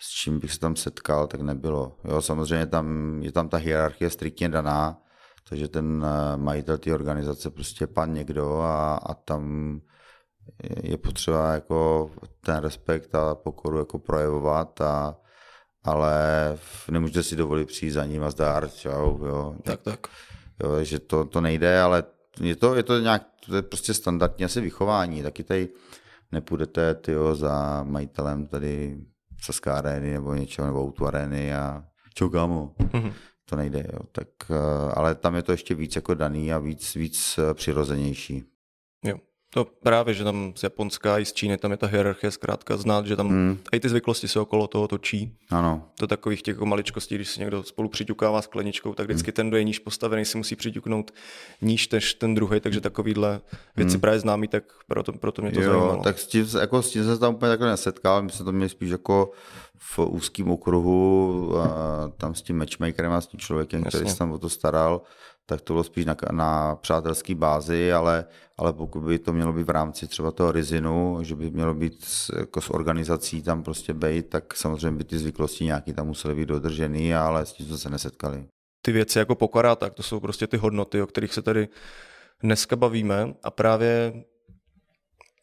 s 0.00 0.10
čím 0.10 0.40
bych 0.40 0.52
se 0.52 0.58
tam 0.60 0.76
setkal, 0.76 1.26
tak 1.26 1.40
nebylo. 1.40 1.96
Jo, 2.04 2.22
samozřejmě 2.22 2.66
tam, 2.66 3.18
je 3.22 3.32
tam 3.32 3.48
ta 3.48 3.56
hierarchie 3.56 4.10
striktně 4.10 4.48
daná, 4.48 5.02
takže 5.48 5.68
ten 5.68 6.06
eh, 6.06 6.36
majitel 6.36 6.78
té 6.78 6.94
organizace 6.94 7.50
prostě 7.50 7.86
pan 7.86 8.12
někdo 8.12 8.60
a, 8.60 8.94
a 8.94 9.14
tam 9.14 9.80
je 10.82 10.96
potřeba 10.96 11.52
jako 11.52 12.10
ten 12.40 12.56
respekt 12.56 13.14
a 13.14 13.34
pokoru 13.34 13.78
jako 13.78 13.98
projevovat 13.98 14.80
a 14.80 15.16
ale 15.84 16.12
nemůžete 16.90 17.22
si 17.22 17.36
dovolit 17.36 17.68
přijít 17.68 17.90
za 17.90 18.04
ním 18.04 18.24
a 18.24 18.30
zdár, 18.30 18.70
čau, 18.70 19.24
jo. 19.24 19.56
Tak, 19.62 19.80
tak. 19.80 20.06
Jo, 20.64 20.84
že 20.84 20.98
to, 20.98 21.24
to 21.24 21.40
nejde, 21.40 21.80
ale 21.80 22.04
je 22.40 22.56
to, 22.56 22.74
je 22.74 22.82
to 22.82 22.98
nějak, 22.98 23.26
to 23.46 23.56
je 23.56 23.62
prostě 23.62 23.94
standardní 23.94 24.44
asi 24.44 24.60
vychování, 24.60 25.22
taky 25.22 25.44
tady 25.44 25.68
nepůjdete 26.32 26.94
tyjo, 26.94 27.34
za 27.34 27.82
majitelem 27.82 28.46
tady 28.46 29.00
Saské 29.40 29.70
arény 29.70 30.12
nebo 30.12 30.34
něčeho, 30.34 30.66
nebo 30.66 30.80
Outu 30.80 31.06
arény 31.06 31.54
a 31.54 31.84
čau 32.14 32.28
kámo, 32.28 32.74
mm-hmm. 32.78 33.12
to 33.44 33.56
nejde, 33.56 33.84
jo. 33.92 33.98
Tak, 34.12 34.28
eh, 34.50 34.92
ale 34.94 35.14
tam 35.14 35.34
je 35.34 35.42
to 35.42 35.52
ještě 35.52 35.74
víc 35.74 35.96
jako 35.96 36.14
daný 36.14 36.52
a 36.52 36.58
víc, 36.58 36.94
víc 36.94 37.38
eh, 37.38 37.54
přirozenější. 37.54 38.44
To 39.50 39.64
právě, 39.64 40.14
že 40.14 40.24
tam 40.24 40.52
z 40.56 40.62
Japonska 40.62 41.18
i 41.18 41.24
z 41.24 41.32
Číny, 41.32 41.56
tam 41.56 41.70
je 41.70 41.76
ta 41.76 41.86
hierarchie 41.86 42.30
zkrátka 42.30 42.76
znát, 42.76 43.06
že 43.06 43.16
tam 43.16 43.28
mm. 43.28 43.58
i 43.72 43.80
ty 43.80 43.88
zvyklosti 43.88 44.28
se 44.28 44.40
okolo 44.40 44.66
toho 44.66 44.88
točí. 44.88 45.36
Ano. 45.50 45.82
To 45.98 46.06
takových 46.06 46.42
těch 46.42 46.58
maličkostí, 46.58 47.14
když 47.14 47.28
si 47.28 47.40
někdo 47.40 47.62
spolu 47.62 47.88
přiťukává 47.88 48.42
skleničkou, 48.42 48.94
tak 48.94 49.06
vždycky 49.06 49.30
mm. 49.30 49.32
ten, 49.32 49.48
kdo 49.48 49.56
je 49.56 49.64
níž 49.64 49.78
postavený, 49.78 50.24
si 50.24 50.38
musí 50.38 50.56
přiťuknout 50.56 51.10
níž 51.62 51.88
než 51.88 52.14
ten 52.14 52.34
druhý, 52.34 52.60
takže 52.60 52.80
takovýhle 52.80 53.40
věci 53.76 53.96
mm. 53.96 54.00
právě 54.00 54.20
známý, 54.20 54.48
tak 54.48 54.64
proto, 54.86 55.12
proto 55.12 55.42
mě 55.42 55.52
to 55.52 55.60
jo, 55.60 55.70
zajímalo. 55.70 56.02
Tak 56.02 56.18
s 56.18 56.26
tím, 56.26 56.46
jako, 56.60 56.82
s 56.82 56.90
tím 56.90 57.04
jsem 57.04 57.14
se 57.14 57.20
tam 57.20 57.34
úplně 57.34 57.50
takhle 57.50 57.68
nesetkal, 57.68 58.22
my 58.22 58.30
jsme 58.30 58.44
to 58.44 58.52
měli 58.52 58.68
spíš 58.68 58.90
jako 58.90 59.30
v 59.78 59.98
úzkém 59.98 60.50
okruhu, 60.50 61.58
a 61.58 61.68
tam 62.16 62.34
s 62.34 62.42
tím 62.42 62.58
matchmakerem 62.58 63.12
a 63.12 63.20
s 63.20 63.26
tím 63.26 63.40
člověkem, 63.40 63.82
Jasně. 63.84 63.98
který 63.98 64.10
se 64.10 64.18
tam 64.18 64.32
o 64.32 64.38
to 64.38 64.48
staral, 64.48 65.02
tak 65.50 65.60
to 65.60 65.72
bylo 65.72 65.84
spíš 65.84 66.04
na, 66.04 66.16
na 66.30 66.76
přátelské 66.76 67.34
bázi, 67.34 67.92
ale, 67.92 68.24
ale 68.56 68.72
pokud 68.72 69.00
by 69.00 69.18
to 69.18 69.32
mělo 69.32 69.52
být 69.52 69.62
v 69.62 69.70
rámci 69.70 70.06
třeba 70.06 70.30
toho 70.30 70.52
rizinu, 70.52 71.18
že 71.22 71.34
by 71.34 71.50
mělo 71.50 71.74
být 71.74 72.04
s, 72.04 72.30
jako 72.38 72.60
s 72.60 72.70
organizací 72.70 73.42
tam 73.42 73.62
prostě 73.62 73.94
být, 73.94 74.28
tak 74.28 74.56
samozřejmě 74.56 74.98
by 74.98 75.04
ty 75.04 75.18
zvyklosti 75.18 75.64
nějaký 75.64 75.92
tam 75.92 76.06
musely 76.06 76.34
být 76.34 76.48
dodržený, 76.48 77.14
ale 77.14 77.46
s 77.46 77.52
tím 77.52 77.66
jsme 77.66 77.78
se 77.78 77.90
nesetkali. 77.90 78.46
Ty 78.82 78.92
věci 78.92 79.18
jako 79.18 79.34
pokora, 79.34 79.76
tak 79.76 79.94
to 79.94 80.02
jsou 80.02 80.20
prostě 80.20 80.46
ty 80.46 80.56
hodnoty, 80.56 81.02
o 81.02 81.06
kterých 81.06 81.34
se 81.34 81.42
tady 81.42 81.68
dneska 82.42 82.76
bavíme 82.76 83.34
a 83.42 83.50
právě 83.50 84.24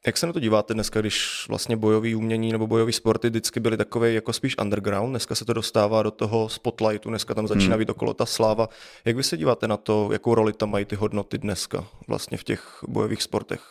jak 0.05 0.17
se 0.17 0.27
na 0.27 0.33
to 0.33 0.39
díváte 0.39 0.73
dneska, 0.73 0.99
když 0.99 1.45
vlastně 1.49 1.77
bojový 1.77 2.15
umění 2.15 2.51
nebo 2.51 2.67
bojový 2.67 2.93
sporty 2.93 3.29
vždycky 3.29 3.59
byly 3.59 3.77
takové 3.77 4.11
jako 4.11 4.33
spíš 4.33 4.57
underground, 4.61 5.09
dneska 5.09 5.35
se 5.35 5.45
to 5.45 5.53
dostává 5.53 6.03
do 6.03 6.11
toho 6.11 6.49
spotlightu, 6.49 7.09
dneska 7.09 7.33
tam 7.33 7.47
začíná 7.47 7.69
hmm. 7.69 7.79
být 7.79 7.89
okolo 7.89 8.13
ta 8.13 8.25
sláva. 8.25 8.69
Jak 9.05 9.15
vy 9.15 9.23
se 9.23 9.37
díváte 9.37 9.67
na 9.67 9.77
to, 9.77 10.09
jakou 10.11 10.35
roli 10.35 10.53
tam 10.53 10.71
mají 10.71 10.85
ty 10.85 10.95
hodnoty 10.95 11.37
dneska 11.37 11.85
vlastně 12.07 12.37
v 12.37 12.43
těch 12.43 12.79
bojových 12.87 13.23
sportech? 13.23 13.61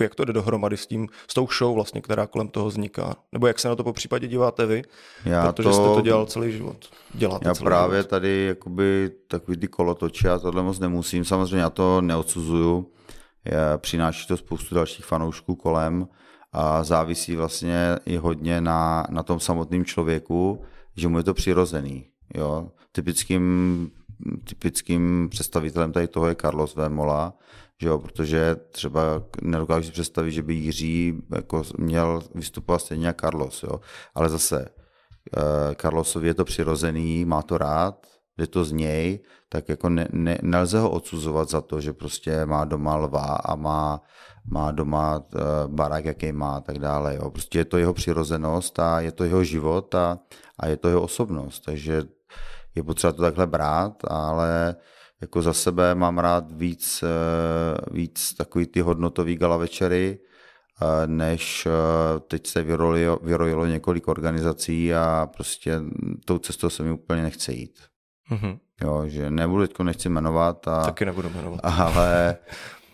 Jak 0.00 0.14
to 0.14 0.24
jde 0.24 0.32
dohromady 0.32 0.76
s 0.76 0.86
tím, 0.86 1.08
s 1.28 1.34
tou 1.34 1.48
show 1.58 1.74
vlastně, 1.74 2.00
která 2.00 2.26
kolem 2.26 2.48
toho 2.48 2.66
vzniká? 2.66 3.16
Nebo 3.32 3.46
jak 3.46 3.58
se 3.58 3.68
na 3.68 3.76
to 3.76 3.84
po 3.84 3.92
případě 3.92 4.28
díváte 4.28 4.66
vy? 4.66 4.82
Já 5.24 5.52
Protože 5.52 5.68
to, 5.68 5.74
jste 5.74 5.94
to 5.94 6.00
dělal 6.00 6.26
celý 6.26 6.52
život. 6.52 6.76
Děláte 7.14 7.48
já 7.48 7.54
celý 7.54 7.64
právě 7.64 7.98
život. 7.98 8.10
tady 8.10 8.44
jakoby 8.46 9.10
takový 9.28 9.56
ty 9.56 9.68
kolotoče 9.68 10.30
a 10.30 10.38
tohle 10.38 10.62
moc 10.62 10.78
nemusím. 10.78 11.24
Samozřejmě 11.24 11.60
já 11.60 11.70
to 11.70 12.00
neodsuzuju 12.00 12.92
přináší 13.76 14.26
to 14.26 14.36
spoustu 14.36 14.74
dalších 14.74 15.04
fanoušků 15.04 15.54
kolem 15.54 16.08
a 16.52 16.84
závisí 16.84 17.36
vlastně 17.36 17.96
i 18.06 18.16
hodně 18.16 18.60
na, 18.60 19.06
na 19.10 19.22
tom 19.22 19.40
samotném 19.40 19.84
člověku, 19.84 20.62
že 20.96 21.08
mu 21.08 21.18
je 21.18 21.24
to 21.24 21.34
přirozený. 21.34 22.06
Jo? 22.34 22.68
Typickým, 22.92 23.90
typickým 24.44 25.28
představitelem 25.30 25.92
tady 25.92 26.08
toho 26.08 26.26
je 26.26 26.34
Carlos 26.34 26.74
Vémola, 26.74 27.34
že 27.80 27.88
jo, 27.88 27.98
protože 27.98 28.56
třeba 28.70 29.02
nedokážu 29.42 29.86
si 29.86 29.92
představit, 29.92 30.32
že 30.32 30.42
by 30.42 30.54
Jiří 30.54 31.22
jako 31.34 31.62
měl 31.78 32.22
vystupovat 32.34 32.80
stejně 32.80 33.06
jako 33.06 33.20
Carlos, 33.20 33.62
jo. 33.62 33.80
ale 34.14 34.28
zase 34.28 34.68
eh, 35.36 35.74
Carlosovi 35.74 36.28
je 36.28 36.34
to 36.34 36.44
přirozený, 36.44 37.24
má 37.24 37.42
to 37.42 37.58
rád, 37.58 38.06
jde 38.38 38.46
to 38.46 38.64
z 38.64 38.72
něj, 38.72 39.20
tak 39.48 39.68
jako 39.68 39.88
ne, 39.88 40.08
ne, 40.12 40.38
nelze 40.42 40.78
ho 40.78 40.90
odsuzovat 40.90 41.50
za 41.50 41.60
to, 41.60 41.80
že 41.80 41.92
prostě 41.92 42.46
má 42.46 42.64
doma 42.64 42.96
lva 42.96 43.24
a 43.24 43.54
má, 43.54 44.00
má 44.50 44.70
doma 44.70 45.18
uh, 45.18 45.40
barák, 45.66 46.04
jaký 46.04 46.32
má 46.32 46.56
a 46.56 46.60
tak 46.60 46.78
dále. 46.78 47.14
Jo. 47.14 47.30
Prostě 47.30 47.58
je 47.58 47.64
to 47.64 47.78
jeho 47.78 47.94
přirozenost 47.94 48.78
a 48.78 49.00
je 49.00 49.12
to 49.12 49.24
jeho 49.24 49.44
život 49.44 49.94
a, 49.94 50.18
a 50.58 50.66
je 50.66 50.76
to 50.76 50.88
jeho 50.88 51.02
osobnost. 51.02 51.60
Takže 51.60 52.02
je 52.74 52.82
potřeba 52.82 53.12
to 53.12 53.22
takhle 53.22 53.46
brát, 53.46 54.02
ale 54.08 54.76
jako 55.20 55.42
za 55.42 55.52
sebe 55.52 55.94
mám 55.94 56.18
rád 56.18 56.52
víc, 56.52 57.02
uh, 57.02 57.94
víc 57.94 58.34
takový 58.34 58.66
ty 58.66 58.80
hodnotový 58.80 59.36
gala 59.36 59.56
večery, 59.56 60.18
uh, 60.82 60.88
než 61.06 61.68
teď 62.28 62.46
se 62.46 62.62
vyrojilo, 62.62 63.18
vyrojilo 63.22 63.66
několik 63.66 64.08
organizací 64.08 64.94
a 64.94 65.28
prostě 65.36 65.80
tou 66.24 66.38
cestou 66.38 66.70
se 66.70 66.82
mi 66.82 66.92
úplně 66.92 67.22
nechce 67.22 67.52
jít. 67.52 67.91
Mm-hmm. 68.32 68.58
Jo, 68.82 69.02
že 69.06 69.30
nebudu 69.30 69.66
teď 69.66 69.78
nechci 69.78 70.08
jmenovat. 70.08 70.68
A, 70.68 70.84
Taky 70.84 71.04
nebudu 71.04 71.30
jmenovat. 71.30 71.60
Ale, 71.80 72.36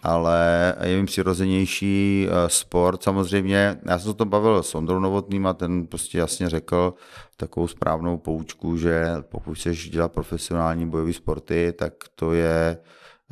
ale 0.03 0.75
je 0.83 1.01
mi 1.01 1.07
přirozenější 1.07 2.27
eh, 2.29 2.49
sport. 2.49 3.03
Samozřejmě, 3.03 3.81
já 3.87 3.99
jsem 3.99 4.11
se 4.11 4.17
to 4.17 4.25
bavil 4.25 4.63
s 4.63 4.75
Ondrou 4.75 4.99
Novotným 4.99 5.47
a 5.47 5.53
ten 5.53 5.87
prostě 5.87 6.19
jasně 6.19 6.49
řekl 6.49 6.95
takovou 7.37 7.69
správnou 7.69 8.19
poučku, 8.19 8.77
že 8.77 9.07
pokud 9.29 9.55
chceš 9.55 9.91
dělat 9.91 10.13
profesionální 10.13 10.91
bojové 10.91 11.13
sporty, 11.13 11.73
tak 11.79 11.93
to 12.15 12.33
je 12.33 12.79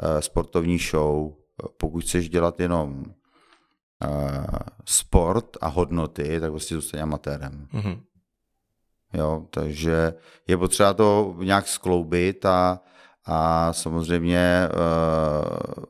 eh, 0.02 0.22
sportovní 0.22 0.78
show. 0.78 1.32
Pokud 1.76 2.00
chceš 2.04 2.28
dělat 2.28 2.60
jenom 2.60 3.04
eh, 4.04 4.46
sport 4.84 5.56
a 5.60 5.68
hodnoty, 5.68 6.40
tak 6.40 6.50
prostě 6.50 6.74
zůstane 6.74 7.02
amatérem. 7.02 7.66
Mm-hmm. 7.74 8.00
Jo, 9.14 9.46
takže 9.50 10.14
je 10.46 10.56
potřeba 10.56 10.94
to 10.94 11.36
nějak 11.38 11.68
skloubit 11.68 12.44
a, 12.46 12.80
a 13.26 13.72
samozřejmě 13.72 14.68
uh, 14.72 15.84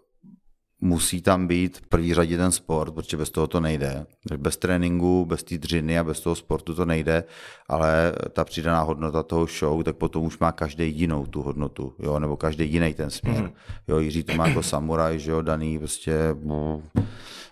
musí 0.86 1.22
tam 1.22 1.46
být 1.46 1.78
v 1.78 1.80
první 1.88 2.14
řadě 2.14 2.36
ten 2.36 2.52
sport, 2.52 2.94
protože 2.94 3.16
bez 3.16 3.30
toho 3.30 3.46
to 3.46 3.60
nejde. 3.60 4.06
Bez 4.36 4.56
tréninku, 4.56 5.24
bez 5.24 5.42
té 5.42 5.58
dřiny 5.58 5.98
a 5.98 6.04
bez 6.04 6.20
toho 6.20 6.34
sportu 6.34 6.74
to 6.74 6.84
nejde, 6.84 7.24
ale 7.68 8.12
ta 8.32 8.44
přidaná 8.44 8.82
hodnota 8.82 9.22
toho 9.22 9.46
show, 9.46 9.82
tak 9.82 9.96
potom 9.96 10.24
už 10.24 10.38
má 10.38 10.52
každý 10.52 10.98
jinou 10.98 11.26
tu 11.26 11.42
hodnotu, 11.42 11.94
jo, 11.98 12.18
nebo 12.18 12.36
každý 12.36 12.72
jiný 12.72 12.94
ten 12.94 13.10
směr. 13.10 13.42
Mm. 13.42 13.50
Jo, 13.88 13.98
Jiří 13.98 14.22
to 14.22 14.34
má 14.34 14.46
jako 14.48 14.62
samuraj, 14.62 15.18
že 15.18 15.30
jo, 15.30 15.42
daný 15.42 15.78
prostě 15.78 16.36
mo, 16.42 16.82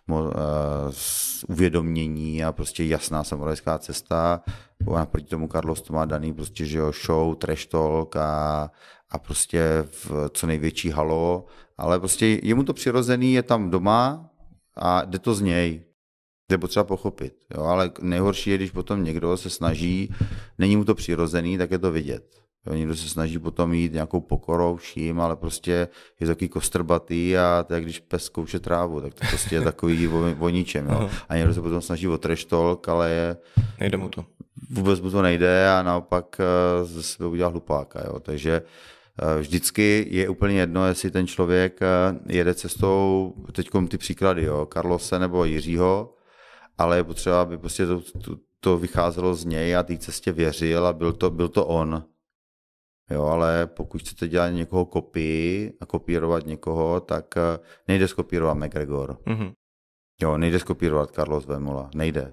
mo, 0.07 0.23
uh, 0.23 0.31
uvědomění 1.49 2.45
a 2.45 2.53
prostě 2.53 2.85
jasná 2.85 3.25
samurajská 3.25 3.79
cesta 3.79 4.41
naproti 4.93 5.27
tomu 5.27 5.49
Carlos 5.49 5.83
to 5.83 5.93
má 5.93 6.05
daný 6.05 6.35
prostě, 6.35 6.65
že 6.65 6.79
jo, 6.79 6.93
show, 7.07 7.35
trash 7.35 7.67
talk 7.67 8.17
a, 8.17 8.71
a 9.11 9.19
prostě 9.19 9.85
v 9.91 10.31
co 10.31 10.47
největší 10.47 10.91
halo, 10.91 11.45
ale 11.79 11.99
prostě 11.99 12.41
je 12.43 12.55
mu 12.55 12.63
to 12.65 12.73
přirozený, 12.73 13.33
je 13.33 13.43
tam 13.43 13.71
doma 13.71 14.31
a 14.77 15.05
jde 15.05 15.19
to 15.19 15.35
z 15.35 15.41
něj. 15.41 15.85
Je 16.51 16.59
potřeba 16.59 16.85
pochopit, 16.85 17.35
jo, 17.55 17.63
ale 17.63 17.91
nejhorší 18.01 18.51
je, 18.51 18.57
když 18.57 18.71
potom 18.71 19.05
někdo 19.05 19.37
se 19.37 19.51
snaží, 19.51 20.15
není 20.59 20.77
mu 20.77 20.85
to 20.85 20.95
přirozený, 20.95 21.59
tak 21.59 21.71
je 21.71 21.79
to 21.79 21.93
vidět. 21.93 22.45
Jo, 22.67 22.75
někdo 22.75 22.97
se 22.97 23.09
snaží 23.09 23.39
potom 23.39 23.75
jít 23.75 23.93
nějakou 23.93 24.21
pokorou 24.21 24.77
vším, 24.77 25.21
ale 25.21 25.37
prostě 25.37 25.89
je 26.21 26.27
takový 26.27 26.49
kostrbatý 26.49 27.37
a 27.37 27.67
je, 27.75 27.81
když 27.81 28.01
pes 28.01 28.29
kouše 28.29 28.61
trávu, 28.61 29.01
tak 29.01 29.15
to 29.15 29.27
prostě 29.29 29.55
je 29.55 29.61
takový 29.61 30.09
o, 30.09 30.37
o 30.39 30.49
ničem. 30.49 30.89
Jo. 30.89 31.11
A 31.29 31.37
někdo 31.37 31.55
se 31.55 31.61
potom 31.61 31.81
snaží 31.81 32.09
o 32.09 32.19
trash 32.19 32.45
talk, 32.45 32.89
ale 32.89 33.11
je... 33.11 33.37
Nejde 33.81 33.97
mu 33.97 34.09
to. 34.09 34.25
Vůbec 34.71 35.01
mu 35.01 35.11
to 35.11 35.23
nejde 35.23 35.69
a 35.69 35.83
naopak 35.83 36.37
eh, 36.41 36.85
ze 36.85 37.03
sebe 37.03 37.29
udělá 37.29 37.51
hlupáka. 37.51 38.01
Jo. 38.07 38.21
Takže 38.21 38.53
eh, 38.53 38.94
vždycky 39.39 40.07
je 40.11 40.29
úplně 40.29 40.55
jedno, 40.55 40.87
jestli 40.87 41.11
ten 41.11 41.27
člověk 41.27 41.83
eh, 41.83 41.87
jede 42.27 42.55
cestou, 42.55 43.35
teď 43.53 43.71
ty 43.89 43.99
příklady, 43.99 44.45
jo, 44.45 44.67
Karlose 44.67 45.19
nebo 45.19 45.45
Jiřího, 45.45 46.15
ale 46.79 46.97
je 46.97 47.05
potřeba, 47.05 47.43
aby 47.43 47.59
prostě 47.59 47.87
to, 47.87 48.01
to, 48.01 48.37
to 48.61 48.79
vycházelo 48.79 49.35
z 49.35 49.45
něj 49.45 49.77
a 49.77 49.83
té 49.83 49.99
cestě 49.99 50.33
věřil 50.33 50.87
a 50.87 50.93
byl 50.93 51.13
to, 51.13 51.31
byl 51.31 51.49
to 51.49 51.67
on. 51.67 52.05
Jo, 53.11 53.25
ale 53.25 53.67
pokud 53.67 54.01
chcete 54.01 54.29
dělat 54.29 54.49
někoho 54.49 54.85
kopii 54.85 55.73
a 55.81 55.87
kopírovat 55.87 56.47
někoho, 56.47 57.01
tak 57.01 57.37
eh, 57.37 57.59
nejde 57.89 58.09
skopírovat 58.09 58.57
McGregor. 58.57 59.19
Mm-hmm. 59.27 59.53
Jo, 60.23 60.39
nejde 60.39 60.59
skopírovat 60.59 61.11
Carlos 61.11 61.47
Vemola. 61.47 61.91
Nejde. 61.95 62.33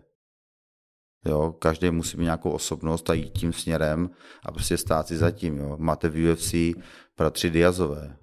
Jo, 1.26 1.56
každý 1.60 1.92
musí 1.92 2.18
mít 2.18 2.24
nějakou 2.24 2.52
osobnost 2.52 3.10
a 3.10 3.14
jít 3.14 3.30
tím 3.30 3.54
směrem 3.54 4.10
a 4.46 4.52
prostě 4.52 4.78
stát 4.78 5.08
si 5.08 5.18
zatím. 5.18 5.58
Jo. 5.58 5.76
Máte 5.80 6.10
v 6.10 6.32
UFC 6.32 6.54
bratři 7.18 7.50
Diazové. 7.50 8.18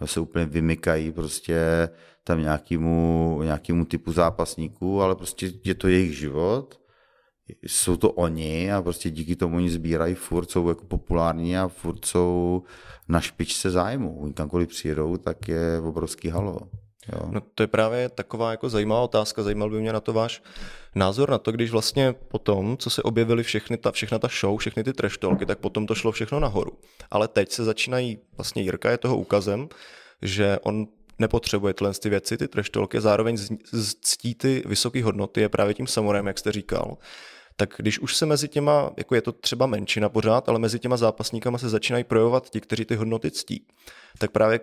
Jo, 0.00 0.06
se 0.06 0.20
úplně 0.20 0.46
vymykají 0.46 1.12
prostě 1.12 1.88
tam 2.24 2.40
nějakému, 2.40 3.40
nějakému 3.44 3.84
typu 3.84 4.12
zápasníků, 4.12 5.02
ale 5.02 5.14
prostě 5.14 5.52
je 5.64 5.74
to 5.74 5.88
jejich 5.88 6.18
život 6.18 6.80
jsou 7.62 7.96
to 7.96 8.12
oni 8.12 8.72
a 8.72 8.82
prostě 8.82 9.10
díky 9.10 9.36
tomu 9.36 9.56
oni 9.56 9.70
sbírají 9.70 10.14
furt, 10.14 10.50
jsou 10.50 10.68
jako 10.68 10.84
populární 10.84 11.58
a 11.58 11.68
furt 11.68 12.04
jsou 12.04 12.62
na 13.08 13.20
špičce 13.20 13.70
zájmu. 13.70 14.20
Oni 14.20 14.32
kamkoliv 14.32 14.68
přijedou, 14.68 15.16
tak 15.16 15.48
je 15.48 15.80
obrovský 15.80 16.28
halo. 16.28 16.60
Jo. 17.12 17.28
No 17.30 17.40
to 17.54 17.62
je 17.62 17.66
právě 17.66 18.08
taková 18.08 18.50
jako 18.50 18.68
zajímavá 18.68 19.00
otázka, 19.00 19.42
zajímal 19.42 19.70
by 19.70 19.80
mě 19.80 19.92
na 19.92 20.00
to 20.00 20.12
váš 20.12 20.42
názor 20.94 21.30
na 21.30 21.38
to, 21.38 21.52
když 21.52 21.70
vlastně 21.70 22.12
potom, 22.12 22.76
co 22.76 22.90
se 22.90 23.02
objevily 23.02 23.42
všechny 23.42 23.76
ta, 23.76 23.92
všechna 23.92 24.18
ta 24.18 24.28
show, 24.40 24.58
všechny 24.58 24.84
ty 24.84 24.92
trash 24.92 25.18
talky, 25.18 25.46
tak 25.46 25.58
potom 25.58 25.86
to 25.86 25.94
šlo 25.94 26.12
všechno 26.12 26.40
nahoru. 26.40 26.72
Ale 27.10 27.28
teď 27.28 27.52
se 27.52 27.64
začínají, 27.64 28.18
vlastně 28.36 28.62
Jirka 28.62 28.90
je 28.90 28.98
toho 28.98 29.16
úkazem, 29.16 29.68
že 30.22 30.58
on 30.62 30.86
nepotřebuje 31.18 31.74
tyhle 31.74 31.94
ty 31.94 32.08
věci, 32.08 32.36
ty 32.36 32.48
treštolky, 32.48 33.00
zároveň 33.00 33.36
ctí 34.00 34.34
ty 34.34 34.62
vysoké 34.66 35.04
hodnoty, 35.04 35.40
je 35.40 35.48
právě 35.48 35.74
tím 35.74 35.86
samurajem, 35.86 36.26
jak 36.26 36.38
jste 36.38 36.52
říkal, 36.52 36.96
tak 37.56 37.74
když 37.78 37.98
už 37.98 38.16
se 38.16 38.26
mezi 38.26 38.48
těma, 38.48 38.90
jako 38.96 39.14
je 39.14 39.22
to 39.22 39.32
třeba 39.32 39.66
menšina 39.66 40.08
pořád, 40.08 40.48
ale 40.48 40.58
mezi 40.58 40.78
těma 40.78 40.96
zápasníkama 40.96 41.58
se 41.58 41.68
začínají 41.68 42.04
projevovat 42.04 42.50
ti, 42.50 42.60
kteří 42.60 42.84
ty 42.84 42.96
hodnoty 42.96 43.30
ctí, 43.30 43.66
tak 44.18 44.30
právě 44.30 44.60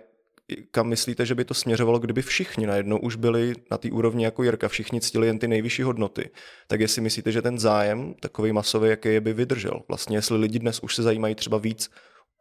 kam 0.70 0.88
myslíte, 0.88 1.26
že 1.26 1.34
by 1.34 1.44
to 1.44 1.54
směřovalo, 1.54 1.98
kdyby 1.98 2.22
všichni 2.22 2.66
najednou 2.66 2.98
už 2.98 3.16
byli 3.16 3.52
na 3.70 3.78
té 3.78 3.90
úrovni 3.90 4.24
jako 4.24 4.42
Jirka, 4.42 4.68
všichni 4.68 5.00
ctili 5.00 5.26
jen 5.26 5.38
ty 5.38 5.48
nejvyšší 5.48 5.82
hodnoty, 5.82 6.30
tak 6.66 6.80
jestli 6.80 7.02
myslíte, 7.02 7.32
že 7.32 7.42
ten 7.42 7.58
zájem, 7.58 8.14
takový 8.20 8.52
masový, 8.52 8.88
jaký 8.90 9.08
je, 9.08 9.20
by 9.20 9.32
vydržel? 9.32 9.82
Vlastně 9.88 10.16
jestli 10.16 10.38
lidi 10.38 10.58
dnes 10.58 10.80
už 10.80 10.94
se 10.94 11.02
zajímají 11.02 11.34
třeba 11.34 11.58
víc 11.58 11.90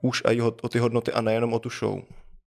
už 0.01 0.24
i 0.26 0.41
o 0.41 0.51
ty 0.51 0.80
hodnoty 0.80 1.12
a 1.12 1.22
nejenom 1.22 1.53
o 1.53 1.60
tu 1.60 1.70
show. 1.70 2.01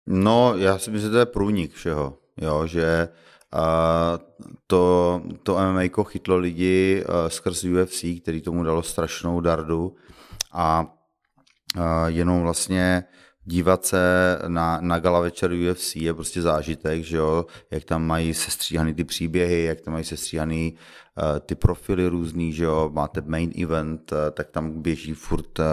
No, 0.07 0.57
já 0.57 0.78
si 0.78 0.90
myslím, 0.90 1.09
že 1.09 1.12
to 1.12 1.18
je 1.18 1.26
průnik 1.26 1.72
všeho, 1.72 2.18
jo, 2.40 2.66
že 2.66 3.09
a 3.55 4.18
to, 4.66 5.22
to 5.42 5.59
MMA 5.59 6.05
chytlo 6.05 6.36
lidi 6.36 7.05
skrz 7.28 7.64
UFC, 7.64 8.05
který 8.22 8.40
tomu 8.40 8.64
dalo 8.64 8.82
strašnou 8.82 9.40
dardu 9.40 9.96
a 10.52 10.86
uh, 11.76 11.82
jenom 12.07 12.42
vlastně 12.42 13.05
dívat 13.45 13.84
se 13.84 13.99
na, 14.49 14.78
na 14.80 14.99
gala 14.99 15.20
večer 15.20 15.53
UFC 15.53 15.97
je 15.97 16.14
prostě 16.14 16.42
zážitek, 16.42 17.05
že 17.05 17.16
jo, 17.16 17.47
jak 17.70 17.84
tam 17.84 18.07
mají 18.07 18.34
sestříhaný 18.34 18.95
ty 18.95 19.05
příběhy, 19.05 19.64
jak 19.64 19.80
tam 19.80 19.92
mají 19.92 20.05
sestříhaný 20.05 20.74
uh, 20.74 21.38
ty 21.40 21.55
profily 21.55 22.07
různý, 22.07 22.53
že 22.53 22.64
jo, 22.64 22.90
máte 22.92 23.20
main 23.20 23.53
event, 23.62 24.12
uh, 24.12 24.18
tak 24.30 24.51
tam 24.51 24.82
běží 24.82 25.14
furt 25.14 25.59
uh, 25.59 25.64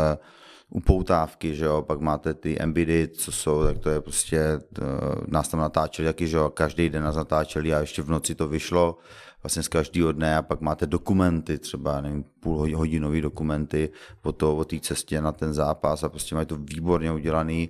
upoutávky, 0.70 1.56
že 1.56 1.66
jo, 1.66 1.82
pak 1.82 2.00
máte 2.00 2.34
ty 2.34 2.60
embidy, 2.60 3.08
co 3.08 3.32
jsou, 3.32 3.64
tak 3.64 3.78
to 3.78 3.90
je 3.90 4.02
prostě, 4.02 4.60
uh, 4.82 4.88
nás 5.28 5.48
tam 5.48 5.60
natáčeli 5.60 6.08
taky, 6.08 6.28
že 6.28 6.38
jo, 6.38 6.50
každý 6.50 6.90
den 6.90 7.04
nás 7.04 7.16
natáčeli 7.16 7.74
a 7.74 7.80
ještě 7.80 8.02
v 8.02 8.10
noci 8.10 8.36
to 8.36 8.48
vyšlo, 8.48 8.98
vlastně 9.44 9.64
z 9.64 9.68
každého 9.68 10.12
dne 10.12 10.38
a 10.38 10.42
pak 10.42 10.62
máte 10.62 10.86
dokumenty, 10.86 11.58
třeba 11.58 12.02
nevím, 12.02 12.24
půl 12.40 12.78
hodinový 12.78 13.22
dokumenty 13.22 13.90
o 14.24 14.32
té 14.32 14.46
o 14.46 14.66
cestě 14.82 15.22
na 15.22 15.32
ten 15.32 15.54
zápas 15.54 16.04
a 16.04 16.10
prostě 16.10 16.36
mají 16.36 16.48
to 16.48 16.56
výborně 16.56 17.12
udělaný 17.12 17.70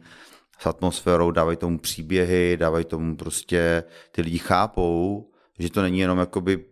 s 0.59 0.65
atmosférou, 0.65 1.32
dávají 1.32 1.57
tomu 1.57 1.80
příběhy, 1.80 2.57
dávají 2.57 2.86
tomu 2.86 3.15
prostě, 3.15 3.84
ty 4.11 4.22
lidi 4.22 4.38
chápou, 4.38 5.30
že 5.59 5.72
to 5.72 5.82
není 5.82 5.99
jenom 5.99 6.17
jakoby 6.17 6.57
uh, 6.57 6.63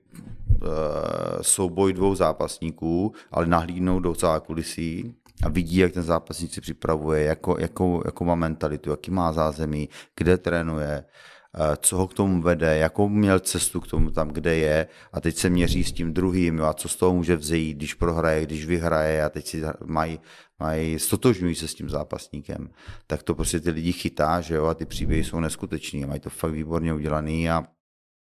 souboj 1.41 1.93
dvou 1.93 2.15
zápasníků, 2.15 3.13
ale 3.31 3.45
nahlídnou 3.45 3.99
do 3.99 4.15
celá 4.15 4.39
kulisí 4.39 5.15
a 5.43 5.49
vidí, 5.49 5.77
jak 5.77 5.93
ten 5.93 6.03
zápasník 6.03 6.53
si 6.53 6.61
připravuje, 6.61 7.23
jako, 7.23 7.55
jakou, 7.59 8.01
jakou 8.05 8.25
má 8.25 8.35
mentalitu, 8.35 8.89
jaký 8.89 9.11
má 9.11 9.33
zázemí, 9.33 9.89
kde 10.15 10.37
trénuje, 10.37 11.03
Eh, 11.03 11.03
co 11.77 11.97
ho 11.97 12.07
k 12.07 12.13
tomu 12.13 12.41
vede, 12.41 12.77
jakou 12.77 13.09
měl 13.09 13.39
cestu 13.39 13.79
k 13.79 13.87
tomu 13.87 14.11
tam, 14.11 14.29
kde 14.29 14.55
je 14.55 14.87
a 15.13 15.21
teď 15.21 15.35
se 15.35 15.49
měří 15.49 15.83
s 15.83 15.91
tím 15.91 16.13
druhým 16.13 16.57
jo, 16.57 16.65
a 16.65 16.73
co 16.73 16.89
z 16.89 16.95
toho 16.95 17.13
může 17.13 17.35
vzejít, 17.35 17.77
když 17.77 17.93
prohraje, 17.93 18.45
když 18.45 18.65
vyhraje 18.65 19.23
a 19.23 19.29
teď 19.29 19.47
si 19.47 19.61
mají, 19.85 20.19
mají 20.59 20.99
stotožňují 20.99 21.55
se 21.55 21.67
s 21.67 21.73
tím 21.73 21.89
zápasníkem, 21.89 22.69
tak 23.07 23.23
to 23.23 23.35
prostě 23.35 23.59
ty 23.59 23.69
lidi 23.69 23.91
chytá, 23.91 24.41
že 24.41 24.55
jo, 24.55 24.65
a 24.65 24.73
ty 24.73 24.85
příběhy 24.85 25.23
jsou 25.23 25.39
neskuteční, 25.39 26.05
mají 26.05 26.19
to 26.19 26.29
fakt 26.29 26.51
výborně 26.51 26.93
udělaný 26.93 27.49
a 27.49 27.63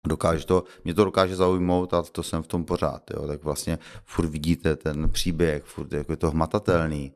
dokáže 0.07 0.45
to, 0.45 0.63
mě 0.83 0.93
to 0.93 1.05
dokáže 1.05 1.35
zaujmout 1.35 1.93
a 1.93 2.01
to 2.01 2.23
jsem 2.23 2.43
v 2.43 2.47
tom 2.47 2.65
pořád, 2.65 3.11
jo, 3.11 3.27
tak 3.27 3.43
vlastně 3.43 3.79
furt 4.05 4.27
vidíte 4.27 4.75
ten 4.75 5.09
příběh, 5.09 5.63
furt 5.63 5.93
jako 5.93 6.11
je 6.11 6.17
to 6.17 6.31
hmatatelný, 6.31 7.13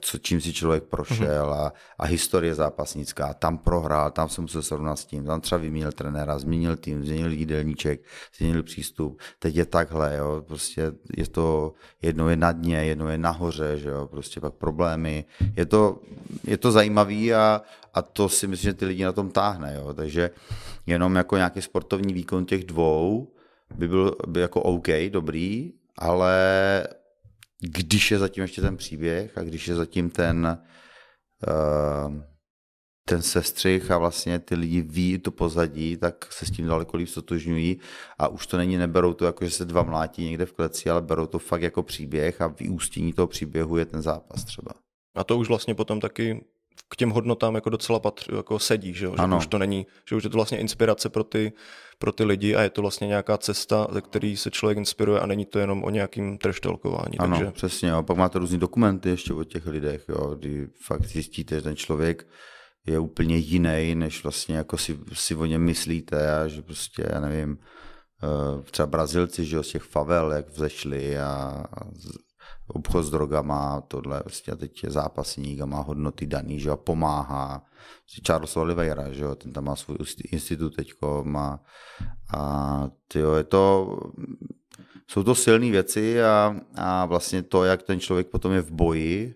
co, 0.00 0.18
čím 0.18 0.40
si 0.40 0.52
člověk 0.52 0.84
prošel 0.84 1.52
a, 1.52 1.72
a 1.98 2.06
historie 2.06 2.54
zápasnická, 2.54 3.34
tam 3.34 3.58
prohrál, 3.58 4.10
tam 4.10 4.28
se 4.28 4.40
musel 4.40 4.62
srovnat 4.62 4.96
s 4.96 5.04
tím, 5.04 5.24
tam 5.24 5.40
třeba 5.40 5.58
vyměnil 5.58 5.92
trenéra, 5.92 6.38
změnil 6.38 6.76
tým, 6.76 7.04
změnil 7.04 7.32
jídelníček, 7.32 8.00
změnil 8.36 8.62
přístup, 8.62 9.20
teď 9.38 9.56
je 9.56 9.66
takhle, 9.66 10.16
jo, 10.16 10.44
prostě 10.46 10.92
je 11.16 11.28
to, 11.28 11.72
jedno 12.02 12.28
je 12.28 12.36
na 12.36 12.52
dně, 12.52 12.84
jedno 12.84 13.08
je 13.08 13.18
nahoře, 13.18 13.78
že 13.78 13.88
jo, 13.88 14.06
prostě 14.06 14.40
pak 14.40 14.54
problémy, 14.54 15.24
je 15.56 15.66
to, 15.66 16.00
je 16.44 16.56
to 16.56 16.72
zajímavý 16.72 17.34
a, 17.34 17.62
a 17.94 18.02
to 18.02 18.28
si 18.28 18.46
myslím, 18.46 18.70
že 18.70 18.74
ty 18.74 18.84
lidi 18.84 19.04
na 19.04 19.12
tom 19.12 19.30
táhne, 19.30 19.74
jo, 19.76 19.94
takže 19.94 20.30
jenom 20.86 21.16
jako 21.16 21.36
nějaký 21.36 21.62
sportovní 21.62 22.14
výkon 22.14 22.44
těch 22.44 22.64
dvou 22.64 23.32
by 23.74 23.88
byl 23.88 24.16
by 24.26 24.40
jako 24.40 24.62
OK, 24.62 24.88
dobrý, 25.10 25.72
ale 25.98 26.38
když 27.60 28.10
je 28.10 28.18
zatím 28.18 28.42
ještě 28.42 28.60
ten 28.60 28.76
příběh 28.76 29.38
a 29.38 29.42
když 29.42 29.68
je 29.68 29.74
zatím 29.74 30.10
ten, 30.10 30.58
uh, 31.48 32.14
ten 33.08 33.22
sestřih 33.22 33.90
a 33.90 33.98
vlastně 33.98 34.38
ty 34.38 34.54
lidi 34.54 34.82
ví 34.82 35.18
to 35.18 35.30
pozadí, 35.30 35.96
tak 35.96 36.32
se 36.32 36.46
s 36.46 36.50
tím 36.50 36.66
daleko 36.66 36.96
líp 36.96 37.08
stotožňují 37.08 37.80
a 38.18 38.28
už 38.28 38.46
to 38.46 38.56
není, 38.56 38.76
neberou 38.76 39.12
to 39.12 39.24
jako, 39.24 39.44
že 39.44 39.50
se 39.50 39.64
dva 39.64 39.82
mlátí 39.82 40.24
někde 40.24 40.46
v 40.46 40.52
kleci, 40.52 40.90
ale 40.90 41.02
berou 41.02 41.26
to 41.26 41.38
fakt 41.38 41.62
jako 41.62 41.82
příběh 41.82 42.40
a 42.40 42.46
vyústění 42.46 43.12
toho 43.12 43.26
příběhu 43.26 43.76
je 43.76 43.84
ten 43.84 44.02
zápas 44.02 44.44
třeba. 44.44 44.70
A 45.14 45.24
to 45.24 45.38
už 45.38 45.48
vlastně 45.48 45.74
potom 45.74 46.00
taky 46.00 46.44
k 46.88 46.96
těm 46.96 47.10
hodnotám 47.10 47.54
jako 47.54 47.70
docela 47.70 48.00
patř, 48.00 48.28
jako 48.36 48.58
sedí, 48.58 48.94
že, 48.94 49.06
jo? 49.06 49.14
že 49.18 49.36
už 49.36 49.46
to 49.46 49.58
není, 49.58 49.86
že 50.08 50.16
už 50.16 50.24
je 50.24 50.30
to 50.30 50.36
vlastně 50.36 50.58
inspirace 50.58 51.08
pro 51.08 51.24
ty, 51.24 51.52
pro 51.98 52.12
ty 52.12 52.24
lidi 52.24 52.54
a 52.54 52.62
je 52.62 52.70
to 52.70 52.82
vlastně 52.82 53.06
nějaká 53.06 53.38
cesta, 53.38 53.86
ze 53.92 54.00
který 54.00 54.36
se 54.36 54.50
člověk 54.50 54.78
inspiruje 54.78 55.20
a 55.20 55.26
není 55.26 55.44
to 55.44 55.58
jenom 55.58 55.84
o 55.84 55.90
nějakým 55.90 56.38
treštolkování. 56.38 57.18
Ano, 57.18 57.36
takže... 57.36 57.52
přesně. 57.52 57.92
A 57.92 58.02
pak 58.02 58.16
máte 58.16 58.38
různé 58.38 58.58
dokumenty 58.58 59.08
ještě 59.08 59.34
o 59.34 59.44
těch 59.44 59.66
lidech, 59.66 60.04
jo, 60.08 60.34
kdy 60.34 60.68
fakt 60.86 61.06
zjistíte, 61.06 61.54
že 61.54 61.62
ten 61.62 61.76
člověk 61.76 62.26
je 62.86 62.98
úplně 62.98 63.36
jiný, 63.36 63.94
než 63.94 64.22
vlastně 64.22 64.56
jako 64.56 64.78
si, 64.78 64.98
si 65.12 65.34
o 65.34 65.44
něm 65.44 65.62
myslíte 65.62 66.40
a 66.40 66.48
že 66.48 66.62
prostě, 66.62 67.06
já 67.12 67.20
nevím, 67.20 67.58
eh, 68.22 68.62
třeba 68.70 68.86
Brazilci, 68.86 69.44
že 69.44 69.56
jo, 69.56 69.62
z 69.62 69.68
těch 69.68 69.82
favel, 69.82 70.32
jak 70.32 70.48
vzešli 70.48 71.18
a 71.18 71.64
obchod 72.68 73.04
s 73.04 73.10
drogama, 73.10 73.80
tohle, 73.80 74.22
a 74.52 74.56
teď 74.56 74.84
je 74.84 74.90
zápasník 74.90 75.60
a 75.60 75.66
má 75.66 75.80
hodnoty 75.80 76.26
daný, 76.26 76.60
že 76.60 76.68
jo, 76.68 76.76
pomáhá. 76.76 77.64
Charles 78.26 78.56
Oliveira, 78.56 79.12
že 79.12 79.22
jo, 79.22 79.34
ten 79.34 79.52
tam 79.52 79.64
má 79.64 79.76
svůj 79.76 79.96
institut 80.30 80.76
teďko, 80.76 81.22
má 81.24 81.60
a 82.34 82.90
tyjo, 83.08 83.34
je 83.34 83.44
to, 83.44 83.96
jsou 85.06 85.22
to 85.22 85.34
silné 85.34 85.70
věci 85.70 86.22
a, 86.22 86.56
a 86.74 87.04
vlastně 87.06 87.42
to, 87.42 87.64
jak 87.64 87.82
ten 87.82 88.00
člověk 88.00 88.26
potom 88.28 88.52
je 88.52 88.62
v 88.62 88.70
boji, 88.70 89.34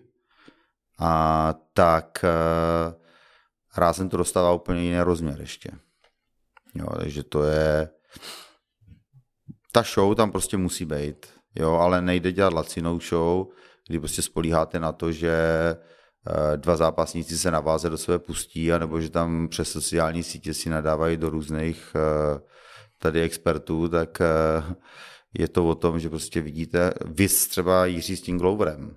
a 0.99 1.53
tak 1.73 2.25
uh, 2.25 2.93
rázem 3.77 4.09
to 4.09 4.17
dostává 4.17 4.53
úplně 4.53 4.83
jiný 4.83 4.99
rozměr 4.99 5.41
ještě. 5.41 5.71
Jo, 6.75 6.87
takže 6.97 7.23
to 7.23 7.43
je, 7.43 7.89
ta 9.71 9.81
show 9.81 10.15
tam 10.15 10.31
prostě 10.31 10.57
musí 10.57 10.85
být 10.85 11.32
jo, 11.55 11.73
ale 11.73 12.01
nejde 12.01 12.31
dělat 12.31 12.53
lacinou 12.53 12.99
show, 12.99 13.47
kdy 13.87 13.99
prostě 13.99 14.21
spolíháte 14.21 14.79
na 14.79 14.91
to, 14.91 15.11
že 15.11 15.35
eh, 15.35 16.57
dva 16.57 16.75
zápasníci 16.75 17.37
se 17.37 17.51
na 17.51 17.59
váze 17.59 17.89
do 17.89 17.97
sebe 17.97 18.19
pustí, 18.19 18.73
anebo 18.73 19.01
že 19.01 19.09
tam 19.09 19.47
přes 19.47 19.71
sociální 19.71 20.23
sítě 20.23 20.53
si 20.53 20.69
nadávají 20.69 21.17
do 21.17 21.29
různých 21.29 21.95
eh, 21.95 22.39
tady 22.97 23.21
expertů, 23.21 23.89
tak 23.89 24.21
eh, 24.21 24.75
je 25.39 25.47
to 25.47 25.67
o 25.67 25.75
tom, 25.75 25.99
že 25.99 26.09
prostě 26.09 26.41
vidíte, 26.41 26.93
vy 27.05 27.27
třeba 27.27 27.85
Jiří 27.85 28.17
s 28.17 28.21
tím 28.21 28.37
Gloverem. 28.37 28.95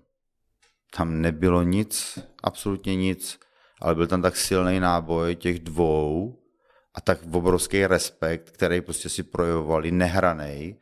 Tam 0.96 1.20
nebylo 1.20 1.62
nic, 1.62 2.18
absolutně 2.42 2.96
nic, 2.96 3.38
ale 3.80 3.94
byl 3.94 4.06
tam 4.06 4.22
tak 4.22 4.36
silný 4.36 4.80
náboj 4.80 5.36
těch 5.36 5.58
dvou 5.58 6.38
a 6.94 7.00
tak 7.00 7.18
obrovský 7.32 7.86
respekt, 7.86 8.50
který 8.50 8.80
prostě 8.80 9.08
si 9.08 9.22
projevovali 9.22 9.90
nehranej, 9.90 10.76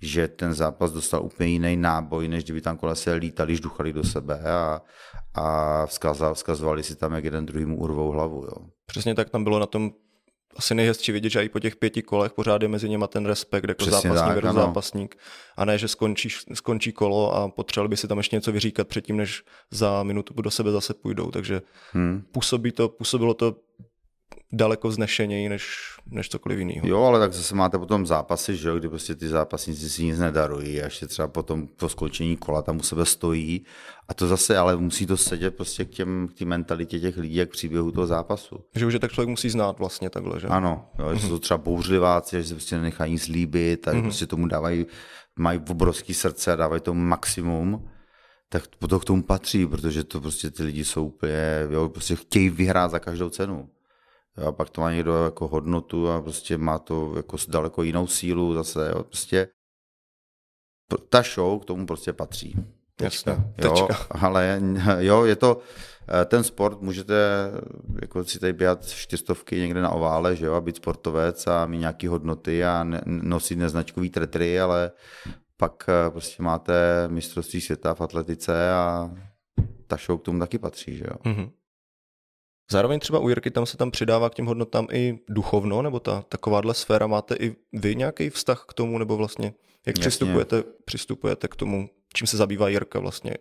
že 0.00 0.28
ten 0.28 0.54
zápas 0.54 0.92
dostal 0.92 1.22
úplně 1.24 1.48
jiný 1.50 1.76
náboj, 1.76 2.28
než 2.28 2.44
kdyby 2.44 2.60
tam 2.60 2.76
kolese 2.76 3.12
lítali, 3.12 3.56
žduchali 3.56 3.92
do 3.92 4.04
sebe 4.04 4.40
a, 4.40 4.82
a 5.34 5.86
vzkazal, 5.86 6.34
vzkazovali 6.34 6.82
si 6.82 6.96
tam, 6.96 7.12
jak 7.12 7.24
jeden 7.24 7.46
druhýmu 7.46 7.78
urvou 7.78 8.10
hlavu. 8.10 8.44
Jo. 8.44 8.66
Přesně 8.86 9.14
tak 9.14 9.30
tam 9.30 9.44
bylo 9.44 9.58
na 9.58 9.66
tom 9.66 9.90
asi 10.56 10.74
nejhezčí 10.74 11.12
vidět, 11.12 11.30
že 11.30 11.44
i 11.44 11.48
po 11.48 11.60
těch 11.60 11.76
pěti 11.76 12.02
kolech 12.02 12.32
pořád 12.32 12.62
je 12.62 12.68
mezi 12.68 12.88
něma 12.88 13.06
ten 13.06 13.26
respekt 13.26 13.68
jako 13.68 13.86
Přesně 13.86 14.10
zápasník 14.10 14.44
ano. 14.44 14.60
zápasník. 14.60 15.16
A 15.56 15.64
ne, 15.64 15.78
že 15.78 15.88
skončí, 15.88 16.28
skončí 16.54 16.92
kolo 16.92 17.34
a 17.34 17.48
potřebovali 17.48 17.88
by 17.88 17.96
si 17.96 18.08
tam 18.08 18.18
ještě 18.18 18.36
něco 18.36 18.52
vyříkat 18.52 18.88
předtím, 18.88 19.16
než 19.16 19.42
za 19.70 20.02
minutu 20.02 20.42
do 20.42 20.50
sebe 20.50 20.70
zase 20.70 20.94
půjdou. 20.94 21.30
Takže 21.30 21.62
hmm. 21.92 22.22
působí 22.32 22.72
to, 22.72 22.88
působilo 22.88 23.34
to 23.34 23.56
daleko 24.52 24.88
vznešeněji 24.88 25.48
než, 25.48 25.78
než 26.06 26.28
cokoliv 26.28 26.58
jiného. 26.58 26.88
Jo, 26.88 27.02
ale 27.02 27.18
tak 27.18 27.32
zase 27.32 27.54
máte 27.54 27.78
potom 27.78 28.06
zápasy, 28.06 28.56
že 28.56 28.68
jo, 28.68 28.78
kdy 28.78 28.88
prostě 28.88 29.14
ty 29.14 29.28
zápasníci 29.28 29.90
si 29.90 30.04
nic 30.04 30.18
nedarují 30.18 30.80
a 30.80 30.84
ještě 30.84 31.06
třeba 31.06 31.28
potom 31.28 31.66
po 31.66 31.88
skončení 31.88 32.36
kola 32.36 32.62
tam 32.62 32.76
u 32.76 32.82
sebe 32.82 33.04
stojí 33.04 33.64
a 34.08 34.14
to 34.14 34.26
zase, 34.26 34.58
ale 34.58 34.76
musí 34.76 35.06
to 35.06 35.16
sedět 35.16 35.56
prostě 35.56 35.84
k 35.84 35.90
těm, 35.90 36.28
k 36.34 36.38
té 36.38 36.44
mentalitě 36.44 37.00
těch 37.00 37.16
lidí, 37.16 37.34
jak 37.34 37.50
příběhu 37.50 37.92
toho 37.92 38.06
zápasu. 38.06 38.64
Že 38.74 38.86
už 38.86 38.92
je 38.92 39.00
tak 39.00 39.12
člověk 39.12 39.28
musí 39.28 39.50
znát 39.50 39.78
vlastně 39.78 40.10
takhle, 40.10 40.40
že? 40.40 40.46
Ano, 40.46 40.88
jo, 40.98 41.14
že 41.14 41.26
jsou 41.26 41.38
třeba 41.38 41.58
bouřliváci, 41.58 42.36
že 42.36 42.48
se 42.48 42.54
prostě 42.54 42.76
nenechají 42.76 43.12
nic 43.12 43.28
líbit, 43.28 43.80
tak 43.80 43.94
mm-hmm. 43.94 44.02
prostě 44.02 44.26
tomu 44.26 44.46
dávají, 44.46 44.86
mají 45.38 45.60
obrovský 45.70 46.14
srdce 46.14 46.52
a 46.52 46.56
dávají 46.56 46.80
to 46.80 46.94
maximum 46.94 47.88
tak 48.48 48.66
to 48.88 49.00
k 49.00 49.04
tomu 49.04 49.22
patří, 49.22 49.66
protože 49.66 50.04
to 50.04 50.20
prostě 50.20 50.50
ty 50.50 50.62
lidi 50.62 50.84
jsou 50.84 51.06
úplně, 51.06 51.66
jo, 51.70 51.88
prostě 51.88 52.16
chtějí 52.16 52.50
vyhrát 52.50 52.90
za 52.90 52.98
každou 52.98 53.30
cenu. 53.30 53.68
A 54.48 54.52
pak 54.52 54.70
to 54.70 54.80
má 54.80 54.92
někdo 54.92 55.24
jako 55.24 55.48
hodnotu 55.48 56.10
a 56.10 56.22
prostě 56.22 56.58
má 56.58 56.78
to 56.78 57.12
jako 57.16 57.36
daleko 57.48 57.82
jinou 57.82 58.06
sílu 58.06 58.54
zase. 58.54 58.90
Jo. 58.94 59.04
Prostě 59.04 59.48
ta 61.08 61.22
show 61.22 61.60
k 61.60 61.64
tomu 61.64 61.86
prostě 61.86 62.12
patří. 62.12 62.56
Jasně, 63.00 63.36
jo, 63.64 63.88
ale 64.10 64.60
jo, 64.98 65.24
je 65.24 65.36
to, 65.36 65.60
eh, 66.08 66.24
ten 66.24 66.44
sport 66.44 66.80
můžete 66.80 67.14
jako 68.02 68.24
si 68.24 68.38
tady 68.38 68.52
běhat 68.52 68.86
čtyřstovky 68.86 69.56
někde 69.56 69.82
na 69.82 69.90
ovále, 69.90 70.36
že 70.36 70.46
jo, 70.46 70.54
a 70.54 70.60
být 70.60 70.76
sportovec 70.76 71.46
a 71.46 71.66
mít 71.66 71.78
nějaký 71.78 72.06
hodnoty 72.06 72.64
a 72.64 72.86
nosit 73.06 73.56
neznačkový 73.56 74.10
tretry, 74.10 74.60
ale 74.60 74.90
pak 75.56 75.84
eh, 75.88 76.10
prostě 76.10 76.42
máte 76.42 77.08
mistrovství 77.08 77.60
světa 77.60 77.94
v 77.94 78.00
atletice 78.00 78.70
a 78.72 79.10
ta 79.86 79.96
show 79.96 80.18
k 80.20 80.22
tomu 80.22 80.38
taky 80.38 80.58
patří, 80.58 80.96
že 80.96 81.04
jo. 81.04 81.16
Mm-hmm. 81.24 81.50
Zároveň 82.70 83.00
třeba 83.00 83.18
u 83.18 83.28
Jirky 83.28 83.50
tam 83.50 83.66
se 83.66 83.76
tam 83.76 83.90
přidává 83.90 84.30
k 84.30 84.34
těm 84.34 84.46
hodnotám 84.46 84.86
i 84.92 85.18
duchovno, 85.28 85.82
nebo 85.82 86.00
ta 86.00 86.24
takováhle 86.28 86.74
sféra. 86.74 87.06
Máte 87.06 87.34
i 87.34 87.56
vy 87.72 87.96
nějaký 87.96 88.30
vztah 88.30 88.64
k 88.68 88.72
tomu, 88.72 88.98
nebo 88.98 89.16
vlastně 89.16 89.54
jak 89.86 89.98
přistupujete, 89.98 90.64
přistupujete 90.84 91.48
k 91.48 91.56
tomu, 91.56 91.90
čím 92.14 92.26
se 92.26 92.36
zabývá 92.36 92.68
Jirka 92.68 92.98
vlastně? 92.98 93.34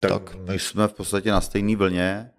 Tak, 0.00 0.10
tak. 0.10 0.34
my 0.34 0.58
jsme 0.58 0.88
v 0.88 0.92
podstatě 0.92 1.30
na 1.30 1.40
stejné 1.40 1.76
vlně, 1.76 2.30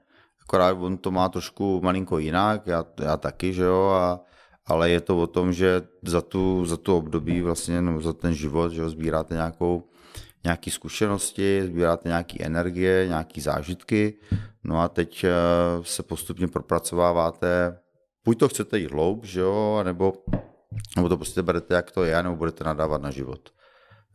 akorát 0.41 0.71
on 0.71 0.97
to 0.97 1.11
má 1.11 1.29
trošku 1.29 1.81
malinko 1.83 2.17
jinak, 2.17 2.67
já, 2.67 2.85
já 3.03 3.17
taky, 3.17 3.53
že 3.53 3.63
jo, 3.63 3.89
a, 3.89 4.19
ale 4.65 4.89
je 4.89 5.01
to 5.01 5.21
o 5.21 5.27
tom, 5.27 5.53
že 5.53 5.81
za 6.05 6.21
tu, 6.21 6.65
za 6.65 6.77
tu 6.77 6.97
období 6.97 7.41
vlastně, 7.41 7.81
nebo 7.81 8.01
za 8.01 8.13
ten 8.13 8.33
život, 8.33 8.71
že 8.71 8.81
jo, 8.81 8.89
sbíráte 8.89 9.33
nějakou 9.33 9.90
nějaké 10.43 10.71
zkušenosti, 10.71 11.61
sbíráte 11.65 12.09
nějaké 12.09 12.45
energie, 12.45 13.07
nějaké 13.07 13.41
zážitky, 13.41 14.17
no 14.63 14.79
a 14.79 14.87
teď 14.87 15.23
eh, 15.23 15.29
se 15.83 16.03
postupně 16.03 16.47
propracováváte, 16.47 17.79
buď 18.25 18.39
to 18.39 18.49
chcete 18.49 18.79
jít 18.79 18.91
hloub, 18.91 19.25
že 19.25 19.39
jo, 19.39 19.81
nebo, 19.83 20.13
nebo 20.95 21.09
to 21.09 21.17
prostě 21.17 21.41
berete, 21.41 21.75
jak 21.75 21.91
to 21.91 22.03
je, 22.03 22.23
nebo 22.23 22.35
budete 22.35 22.63
nadávat 22.63 23.01
na 23.01 23.11
život. 23.11 23.49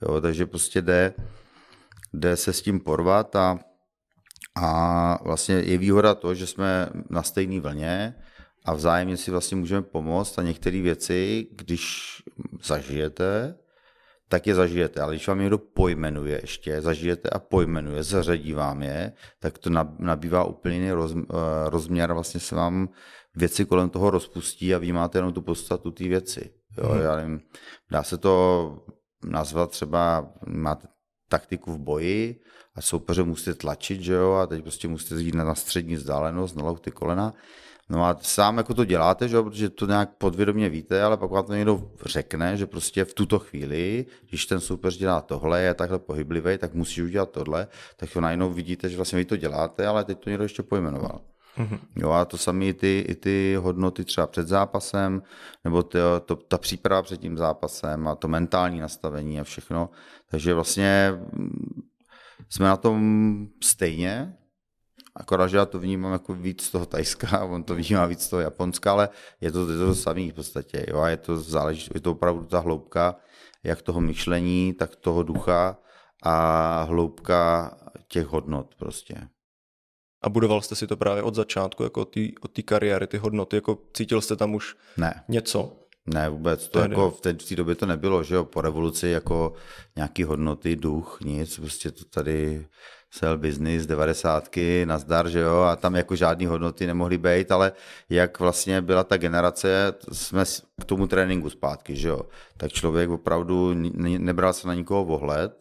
Jo, 0.02 0.20
takže 0.20 0.46
prostě 0.46 0.82
jde, 0.82 1.14
jde 2.12 2.36
se 2.36 2.52
s 2.52 2.62
tím 2.62 2.80
porvat 2.80 3.36
a, 3.36 3.58
a 4.54 5.18
vlastně 5.24 5.54
je 5.54 5.78
výhoda 5.78 6.14
to, 6.14 6.34
že 6.34 6.46
jsme 6.46 6.88
na 7.10 7.22
stejné 7.22 7.60
vlně 7.60 8.14
a 8.64 8.74
vzájemně 8.74 9.16
si 9.16 9.30
vlastně 9.30 9.56
můžeme 9.56 9.82
pomoct 9.82 10.38
a 10.38 10.42
některé 10.42 10.82
věci, 10.82 11.46
když 11.52 12.22
zažijete, 12.62 13.54
tak 14.28 14.46
je 14.46 14.54
zažijete. 14.54 15.00
Ale 15.00 15.14
když 15.14 15.28
vám 15.28 15.38
někdo 15.38 15.58
pojmenuje 15.58 16.40
ještě, 16.42 16.80
zažijete 16.80 17.30
a 17.30 17.38
pojmenuje, 17.38 18.02
zařadí 18.02 18.52
vám 18.52 18.82
je, 18.82 19.12
tak 19.40 19.58
to 19.58 19.70
nabývá 19.98 20.44
úplně 20.44 20.74
jiný 20.74 20.90
roz, 20.90 21.14
eh, 21.16 21.34
rozměr, 21.66 22.12
vlastně 22.12 22.40
se 22.40 22.54
vám 22.54 22.88
věci 23.34 23.64
kolem 23.64 23.90
toho 23.90 24.10
rozpustí 24.10 24.74
a 24.74 24.78
vy 24.78 24.92
máte 24.92 25.18
jenom 25.18 25.32
tu 25.32 25.42
podstatu 25.42 25.90
té 25.90 26.04
věci. 26.04 26.50
Jo, 26.78 26.88
hmm. 26.88 27.02
já 27.02 27.16
nevím, 27.16 27.40
dá 27.90 28.02
se 28.02 28.18
to 28.18 28.86
nazvat 29.24 29.70
třeba, 29.70 30.32
máte 30.46 30.88
taktiku 31.28 31.72
v 31.72 31.78
boji 31.78 32.40
a 32.74 32.80
soupeře 32.80 33.22
musíte 33.22 33.54
tlačit, 33.54 34.00
že 34.00 34.12
jo, 34.12 34.32
a 34.32 34.46
teď 34.46 34.62
prostě 34.62 34.88
musíte 34.88 35.14
jít 35.14 35.34
na 35.34 35.54
střední 35.54 35.94
vzdálenost, 35.94 36.56
na 36.56 36.74
ty 36.74 36.90
kolena 36.90 37.34
No 37.88 38.04
a 38.04 38.16
sám 38.20 38.58
jako 38.58 38.74
to 38.74 38.84
děláte, 38.84 39.28
že? 39.28 39.42
protože 39.42 39.70
to 39.70 39.86
nějak 39.86 40.10
podvědomě 40.18 40.68
víte, 40.68 41.02
ale 41.02 41.16
pak 41.16 41.30
vám 41.30 41.44
to 41.44 41.54
někdo 41.54 41.90
řekne, 42.04 42.56
že 42.56 42.66
prostě 42.66 43.04
v 43.04 43.14
tuto 43.14 43.38
chvíli, 43.38 44.06
když 44.28 44.46
ten 44.46 44.60
soupeř 44.60 44.96
dělá 44.96 45.20
tohle, 45.20 45.62
je 45.62 45.74
takhle 45.74 45.98
pohyblivý, 45.98 46.58
tak 46.58 46.74
musíš 46.74 46.98
udělat 46.98 47.30
tohle, 47.30 47.68
tak 47.96 48.12
to 48.12 48.20
najednou 48.20 48.50
vidíte, 48.50 48.88
že 48.88 48.96
vlastně 48.96 49.18
vy 49.18 49.24
to 49.24 49.36
děláte, 49.36 49.86
ale 49.86 50.04
teď 50.04 50.18
to 50.18 50.30
někdo 50.30 50.44
ještě 50.44 50.62
pojmenoval. 50.62 51.20
Mm-hmm. 51.58 51.78
Jo, 51.96 52.10
a 52.10 52.24
to 52.24 52.38
samé 52.38 52.64
i 52.64 52.72
ty, 52.72 53.04
i 53.08 53.14
ty 53.14 53.56
hodnoty 53.60 54.04
třeba 54.04 54.26
před 54.26 54.48
zápasem, 54.48 55.22
nebo 55.64 55.82
ty, 55.82 55.98
to, 56.24 56.36
ta 56.36 56.58
příprava 56.58 57.02
před 57.02 57.20
tím 57.20 57.36
zápasem 57.36 58.08
a 58.08 58.16
to 58.16 58.28
mentální 58.28 58.80
nastavení 58.80 59.40
a 59.40 59.44
všechno. 59.44 59.90
Takže 60.30 60.54
vlastně 60.54 61.12
mm, 61.32 61.82
jsme 62.48 62.66
na 62.66 62.76
tom 62.76 63.48
stejně, 63.62 64.36
Akorát, 65.16 65.46
že 65.46 65.56
já 65.56 65.66
to 65.66 65.78
vnímám 65.78 66.12
jako 66.12 66.34
víc 66.34 66.62
z 66.62 66.70
toho 66.70 66.86
Tajska, 66.86 67.44
on 67.54 67.62
to 67.62 67.74
vnímá 67.74 68.06
víc 68.06 68.22
z 68.22 68.28
toho 68.28 68.40
Japonska, 68.40 68.92
ale 68.92 69.08
je 69.40 69.52
to, 69.52 69.70
je 69.70 69.78
to 69.78 69.94
samý 69.94 70.30
v 70.30 70.34
podstatě. 70.34 70.86
Jo? 70.88 71.00
A 71.00 71.08
je 71.08 71.16
to, 71.16 71.38
záleží, 71.38 71.90
je 71.94 72.00
to 72.00 72.12
opravdu 72.12 72.44
ta 72.44 72.58
hloubka, 72.58 73.16
jak 73.64 73.82
toho 73.82 74.00
myšlení, 74.00 74.74
tak 74.74 74.96
toho 74.96 75.22
ducha 75.22 75.78
a 76.22 76.82
hloubka 76.82 77.70
těch 78.08 78.26
hodnot 78.26 78.74
prostě. 78.74 79.28
A 80.22 80.28
budoval 80.28 80.62
jste 80.62 80.74
si 80.74 80.86
to 80.86 80.96
právě 80.96 81.22
od 81.22 81.34
začátku, 81.34 81.82
jako 81.82 82.06
od 82.40 82.52
té 82.52 82.62
kariéry, 82.62 83.06
ty 83.06 83.18
hodnoty, 83.18 83.56
jako 83.56 83.78
cítil 83.94 84.20
jste 84.20 84.36
tam 84.36 84.54
už 84.54 84.76
ne. 84.96 85.24
něco? 85.28 85.86
Ne, 86.06 86.28
vůbec. 86.28 86.68
To 86.68 86.78
jako 86.78 87.10
v 87.10 87.20
té, 87.20 87.32
v 87.32 87.48
té 87.48 87.56
době 87.56 87.74
to 87.74 87.86
nebylo, 87.86 88.22
že 88.22 88.34
jo, 88.34 88.44
po 88.44 88.60
revoluci 88.60 89.08
jako 89.08 89.52
nějaký 89.96 90.24
hodnoty, 90.24 90.76
duch, 90.76 91.18
nic, 91.24 91.58
prostě 91.58 91.90
to 91.90 92.04
tady 92.04 92.66
sell 93.10 93.38
business, 93.38 93.86
devadesátky, 93.86 94.86
nazdar, 94.86 95.28
že 95.28 95.40
jo, 95.40 95.60
a 95.60 95.76
tam 95.76 95.94
jako 95.94 96.16
žádný 96.16 96.46
hodnoty 96.46 96.86
nemohly 96.86 97.18
být, 97.18 97.52
ale 97.52 97.72
jak 98.08 98.40
vlastně 98.40 98.80
byla 98.80 99.04
ta 99.04 99.16
generace, 99.16 99.94
jsme 100.12 100.44
k 100.80 100.84
tomu 100.84 101.06
tréninku 101.06 101.50
zpátky, 101.50 101.96
že 101.96 102.08
jo, 102.08 102.20
tak 102.56 102.72
člověk 102.72 103.10
opravdu 103.10 103.74
nebral 103.98 104.52
se 104.52 104.68
na 104.68 104.74
nikoho 104.74 105.04
ohled 105.04 105.58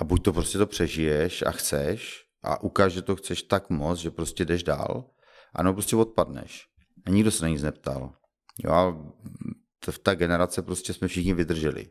a 0.00 0.04
buď 0.04 0.22
to 0.22 0.32
prostě 0.32 0.58
to 0.58 0.66
přežiješ 0.66 1.42
a 1.46 1.50
chceš 1.50 2.24
a 2.42 2.62
ukáž, 2.62 2.92
že 2.92 3.02
to 3.02 3.16
chceš 3.16 3.42
tak 3.42 3.70
moc, 3.70 3.98
že 3.98 4.10
prostě 4.10 4.44
jdeš 4.44 4.62
dál, 4.62 5.04
ano, 5.54 5.72
prostě 5.72 5.96
odpadneš. 5.96 6.66
A 7.06 7.10
nikdo 7.10 7.30
se 7.30 7.44
na 7.44 7.48
nic 7.48 7.62
neptal. 7.62 8.12
Jo, 8.64 8.72
a 8.72 8.90
v 9.90 9.98
ta 9.98 10.14
generace 10.14 10.62
prostě 10.62 10.92
jsme 10.92 11.08
všichni 11.08 11.34
vydrželi. 11.34 11.86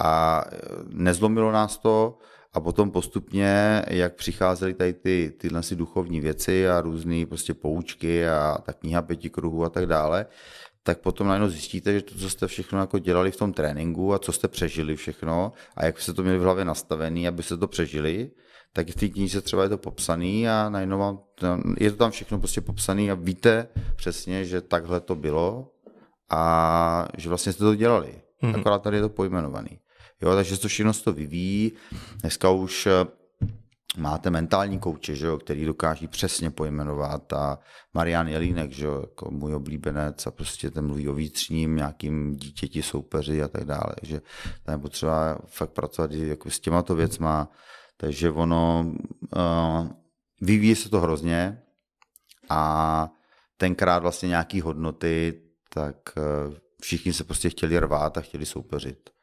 A 0.00 0.42
nezlomilo 0.88 1.52
nás 1.52 1.78
to, 1.78 2.18
a 2.56 2.60
potom 2.60 2.90
postupně, 2.90 3.82
jak 3.88 4.14
přicházely 4.14 4.74
tady 4.74 4.92
ty, 4.92 5.32
tyhle 5.38 5.62
si 5.62 5.76
duchovní 5.76 6.20
věci 6.20 6.68
a 6.68 6.80
různé 6.80 7.26
prostě 7.26 7.54
poučky 7.54 8.28
a 8.28 8.58
ta 8.62 8.72
kniha 8.72 9.02
pěti 9.02 9.30
kruhů 9.30 9.64
a 9.64 9.70
tak 9.70 9.86
dále, 9.86 10.26
tak 10.82 10.98
potom 10.98 11.26
najednou 11.26 11.48
zjistíte, 11.48 11.92
že 11.92 12.02
to, 12.02 12.14
co 12.14 12.30
jste 12.30 12.46
všechno 12.46 12.78
jako 12.78 12.98
dělali 12.98 13.30
v 13.30 13.36
tom 13.36 13.52
tréninku 13.52 14.14
a 14.14 14.18
co 14.18 14.32
jste 14.32 14.48
přežili 14.48 14.96
všechno 14.96 15.52
a 15.76 15.84
jak 15.84 16.00
jste 16.00 16.12
to 16.12 16.22
měli 16.22 16.38
v 16.38 16.42
hlavě 16.42 16.64
nastavený, 16.64 17.28
aby 17.28 17.42
se 17.42 17.56
to 17.56 17.68
přežili, 17.68 18.30
tak 18.72 18.88
v 18.88 18.94
té 18.94 19.08
knize 19.08 19.40
třeba 19.40 19.62
je 19.62 19.68
to 19.68 19.78
popsaný 19.78 20.48
a 20.48 20.68
najednou 20.68 20.98
vám, 20.98 21.18
je 21.78 21.90
to 21.90 21.96
tam 21.96 22.10
všechno 22.10 22.38
prostě 22.38 22.60
popsaný 22.60 23.10
a 23.10 23.14
víte 23.14 23.68
přesně, 23.96 24.44
že 24.44 24.60
takhle 24.60 25.00
to 25.00 25.14
bylo 25.14 25.72
a 26.30 27.08
že 27.16 27.28
vlastně 27.28 27.52
jste 27.52 27.64
to 27.64 27.74
dělali. 27.74 28.14
Mm-hmm. 28.42 28.60
Akorát 28.60 28.82
tady 28.82 28.96
je 28.96 29.02
to 29.02 29.08
pojmenovaný. 29.08 29.78
Jo, 30.22 30.34
takže 30.34 30.58
to 30.58 30.68
všechno 30.68 30.92
to 30.92 31.12
vyvíjí. 31.12 31.72
Dneska 32.20 32.50
už 32.50 32.86
eh, 32.86 32.90
máte 33.96 34.30
mentální 34.30 34.78
kouče, 34.78 35.14
že 35.14 35.26
jo, 35.26 35.38
který 35.38 35.64
dokáží 35.64 36.08
přesně 36.08 36.50
pojmenovat 36.50 37.32
a 37.32 37.58
Marian 37.94 38.28
Jelínek, 38.28 38.72
že 38.72 38.86
jo, 38.86 39.00
jako 39.00 39.30
můj 39.30 39.54
oblíbenec 39.54 40.26
a 40.26 40.30
prostě 40.30 40.70
ten 40.70 40.86
mluví 40.86 41.08
o 41.08 41.14
vnitřním 41.14 41.76
nějakým 41.76 42.36
dítěti, 42.36 42.82
soupeři 42.82 43.42
a 43.42 43.48
tak 43.48 43.64
dále, 43.64 43.94
že 44.02 44.20
tam 44.62 44.72
je 44.72 44.78
potřeba 44.78 45.38
fakt 45.46 45.70
pracovat 45.70 46.12
jako 46.12 46.50
s 46.50 46.60
těma 46.60 46.82
to 46.82 46.94
věcma, 46.94 47.50
takže 47.96 48.30
ono 48.30 48.94
uh, 49.36 49.88
vyvíjí 50.40 50.74
se 50.74 50.88
to 50.88 51.00
hrozně 51.00 51.62
a 52.48 53.10
tenkrát 53.56 53.98
vlastně 53.98 54.28
nějaký 54.28 54.60
hodnoty, 54.60 55.42
tak 55.74 55.96
uh, 56.16 56.54
všichni 56.82 57.12
se 57.12 57.24
prostě 57.24 57.50
chtěli 57.50 57.78
rvát 57.78 58.18
a 58.18 58.20
chtěli 58.20 58.46
soupeřit 58.46 59.15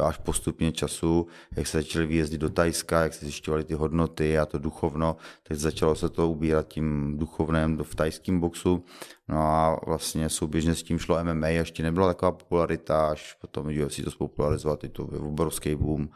až 0.00 0.18
postupně 0.18 0.72
času, 0.72 1.26
jak 1.56 1.66
se 1.66 1.78
začaly 1.78 2.06
výjezdy 2.06 2.38
do 2.38 2.48
Tajska, 2.48 3.02
jak 3.02 3.14
se 3.14 3.24
zjišťovaly 3.24 3.64
ty 3.64 3.74
hodnoty 3.74 4.38
a 4.38 4.46
to 4.46 4.58
duchovno, 4.58 5.16
tak 5.42 5.56
začalo 5.56 5.94
se 5.94 6.08
to 6.08 6.28
ubírat 6.28 6.68
tím 6.68 7.18
duchovném 7.18 7.78
v 7.82 7.94
tajském 7.94 8.40
boxu. 8.40 8.84
No 9.28 9.38
a 9.38 9.80
vlastně 9.86 10.28
souběžně 10.28 10.74
s 10.74 10.82
tím 10.82 10.98
šlo 10.98 11.24
MMA, 11.24 11.48
ještě 11.48 11.82
nebyla 11.82 12.08
taková 12.08 12.32
popularita, 12.32 13.08
až 13.08 13.34
potom 13.40 13.66
UFC 13.66 14.04
to 14.04 14.10
spopularizovat, 14.10 14.82
je 14.82 14.88
to 14.88 15.04
obrovský 15.04 15.74
boom, 15.74 16.08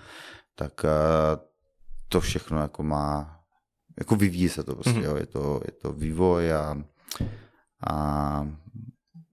tak 0.54 0.84
eh, 0.84 0.88
to 2.08 2.20
všechno 2.20 2.60
jako 2.60 2.82
má, 2.82 3.40
jako 3.98 4.16
vyvíjí 4.16 4.48
se 4.48 4.64
to 4.64 4.74
prostě, 4.74 5.00
mm-hmm. 5.00 5.04
jo, 5.04 5.16
je 5.16 5.26
to, 5.26 5.60
je 5.66 5.72
to 5.72 5.92
vývoj 5.92 6.52
a, 6.52 6.82
a 7.90 8.46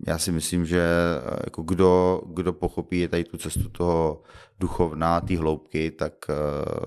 já 0.07 0.17
si 0.17 0.31
myslím, 0.31 0.65
že 0.65 0.81
eh, 0.81 1.39
jako 1.45 1.61
kdo, 1.61 2.21
kdo 2.33 2.53
pochopí 2.53 3.07
tady 3.07 3.23
tu 3.23 3.37
cestu 3.37 3.69
toho 3.69 4.23
duchovná, 4.59 5.21
té 5.21 5.37
hloubky, 5.37 5.91
tak 5.91 6.13
eh, 6.29 6.85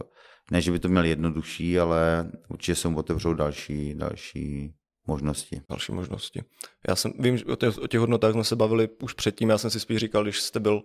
ne, 0.51 0.61
že 0.61 0.71
by 0.73 0.79
to 0.79 0.89
měl 0.89 1.05
jednodušší, 1.05 1.79
ale 1.79 2.31
určitě 2.49 2.75
se 2.75 2.89
mu 2.89 2.99
otevřou 2.99 3.35
další, 3.35 3.95
další 3.95 4.75
možnosti. 5.07 5.61
Další 5.69 5.93
možnosti. 5.93 6.43
Já 6.89 6.97
jsem, 6.97 7.13
vím, 7.19 7.37
že 7.37 7.45
o 7.45 7.57
těch, 7.57 7.79
o 7.79 7.87
těch 7.87 8.01
hodnotách 8.01 8.33
jsme 8.33 8.45
se 8.45 8.57
bavili 8.57 8.89
už 9.03 9.13
předtím, 9.13 9.49
já 9.49 9.59
jsem 9.59 9.71
si 9.71 9.81
spíš 9.81 9.99
říkal, 9.99 10.23
když 10.23 10.41
jste 10.41 10.61
byl 10.61 10.83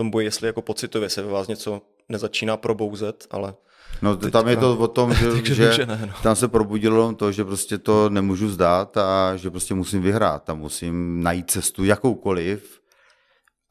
tom 0.00 0.10
boji, 0.10 0.26
jestli 0.26 0.46
jako 0.46 0.62
pocitově 0.62 1.08
se 1.08 1.22
ve 1.22 1.28
vás 1.28 1.48
něco 1.48 1.82
nezačíná 2.08 2.56
probouzet, 2.56 3.26
ale... 3.30 3.54
No 4.02 4.16
teďka... 4.16 4.38
tam 4.38 4.48
je 4.48 4.56
to 4.56 4.78
o 4.78 4.88
tom, 4.88 5.14
že, 5.44 5.54
že, 5.54 5.72
že 5.72 5.86
ne, 5.86 6.06
no. 6.06 6.12
tam 6.22 6.36
se 6.36 6.48
probudilo 6.48 7.12
to, 7.12 7.32
že 7.32 7.44
prostě 7.44 7.78
to 7.78 8.10
nemůžu 8.10 8.48
zdát 8.48 8.96
a 8.96 9.36
že 9.36 9.50
prostě 9.50 9.74
musím 9.74 10.02
vyhrát. 10.02 10.44
Tam 10.44 10.58
musím 10.58 11.22
najít 11.22 11.50
cestu 11.50 11.84
jakoukoliv, 11.84 12.80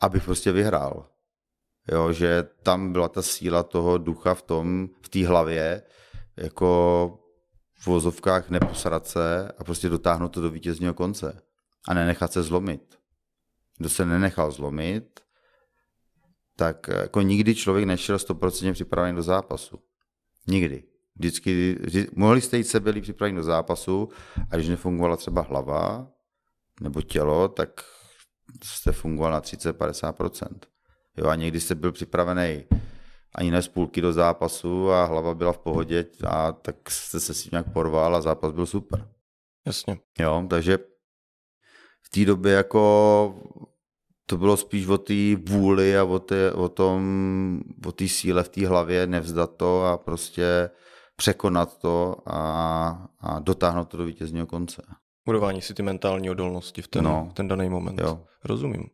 abych 0.01 0.23
prostě 0.23 0.51
vyhrál. 0.51 1.05
Jo, 1.91 2.13
že 2.13 2.43
tam 2.63 2.93
byla 2.93 3.09
ta 3.09 3.21
síla 3.21 3.63
toho 3.63 3.97
ducha 3.97 4.33
v 4.33 4.41
tom, 4.41 4.89
v 5.01 5.09
té 5.09 5.27
hlavě, 5.27 5.81
jako 6.37 6.69
v 7.79 7.87
vozovkách 7.87 8.49
neposrat 8.49 9.07
se 9.07 9.51
a 9.57 9.63
prostě 9.63 9.89
dotáhnout 9.89 10.29
to 10.29 10.41
do 10.41 10.49
vítězního 10.49 10.93
konce 10.93 11.41
a 11.87 11.93
nenechat 11.93 12.33
se 12.33 12.43
zlomit. 12.43 12.81
Kdo 13.77 13.89
se 13.89 14.05
nenechal 14.05 14.51
zlomit, 14.51 15.19
tak 16.59 16.87
jako 16.87 17.21
nikdy 17.21 17.55
člověk 17.55 17.85
nešel 17.85 18.17
100% 18.17 18.73
připravený 18.73 19.15
do 19.15 19.23
zápasu. 19.23 19.79
Nikdy. 20.47 20.83
Vždycky, 21.15 21.77
vždy, 21.81 22.07
mohli 22.15 22.41
jste 22.41 22.57
jít 22.57 22.63
sebe 22.63 22.91
líp 22.91 23.03
připravený 23.03 23.35
do 23.35 23.43
zápasu 23.43 24.09
a 24.51 24.55
když 24.55 24.67
nefungovala 24.67 25.17
třeba 25.17 25.41
hlava 25.41 26.07
nebo 26.81 27.01
tělo, 27.01 27.47
tak 27.47 27.69
jste 28.63 28.91
fungoval 28.91 29.31
na 29.31 29.41
30-50%. 29.41 30.47
Jo, 31.17 31.27
a 31.27 31.35
někdy 31.35 31.59
jste 31.59 31.75
byl 31.75 31.91
připravený 31.91 32.63
ani 33.35 33.51
ne 33.51 33.61
z 33.61 33.67
půlky 33.67 34.01
do 34.01 34.13
zápasu 34.13 34.91
a 34.91 35.05
hlava 35.05 35.35
byla 35.35 35.53
v 35.53 35.59
pohodě 35.59 36.05
a 36.27 36.51
tak 36.51 36.91
jste 36.91 37.19
se 37.19 37.33
si 37.33 37.49
nějak 37.51 37.73
porval 37.73 38.15
a 38.15 38.21
zápas 38.21 38.51
byl 38.51 38.65
super. 38.65 39.07
Jasně. 39.65 39.99
Jo, 40.19 40.45
takže 40.49 40.77
v 42.01 42.09
té 42.09 42.25
době 42.25 42.53
jako 42.53 43.41
to 44.29 44.37
bylo 44.37 44.57
spíš 44.57 44.87
o 44.87 44.97
té 44.97 45.35
vůli 45.35 45.97
a 45.97 46.03
o, 46.03 46.19
té, 46.19 46.51
o 46.51 46.69
tom, 46.69 47.61
o 47.85 47.91
té 47.91 48.07
síle 48.07 48.43
v 48.43 48.49
té 48.49 48.67
hlavě, 48.67 49.07
nevzdat 49.07 49.55
to 49.55 49.85
a 49.85 49.97
prostě 49.97 50.69
překonat 51.15 51.77
to 51.77 52.15
a, 52.25 53.07
a 53.19 53.39
dotáhnout 53.39 53.85
to 53.85 53.97
do 53.97 54.05
vítězního 54.05 54.47
konce. 54.47 54.81
Budování 55.25 55.61
si 55.61 55.73
ty 55.73 55.83
mentální 55.83 56.29
odolnosti 56.29 56.81
v 56.81 56.87
ten, 56.87 57.03
no, 57.03 57.31
ten 57.33 57.47
daný 57.47 57.69
moment. 57.69 57.99
Jo. 57.99 58.23
Rozumím. 58.45 58.89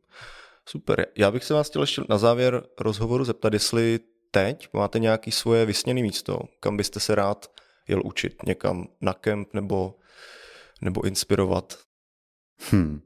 Super. 0.69 1.07
Já 1.17 1.31
bych 1.31 1.43
se 1.43 1.53
vás 1.53 1.69
chtěl 1.69 1.83
ještě 1.83 2.01
na 2.09 2.17
závěr 2.17 2.63
rozhovoru 2.79 3.23
zeptat, 3.23 3.53
jestli 3.53 3.99
teď 4.31 4.69
máte 4.73 4.99
nějaké 4.99 5.31
svoje 5.31 5.65
vysněné 5.65 6.01
místo, 6.01 6.39
kam 6.59 6.77
byste 6.77 6.99
se 6.99 7.15
rád 7.15 7.51
jel 7.87 8.01
učit 8.05 8.43
někam 8.45 8.87
na 9.01 9.13
kemp 9.13 9.53
nebo, 9.53 9.95
nebo 10.81 11.05
inspirovat? 11.05 11.77
Hmm. 12.71 13.01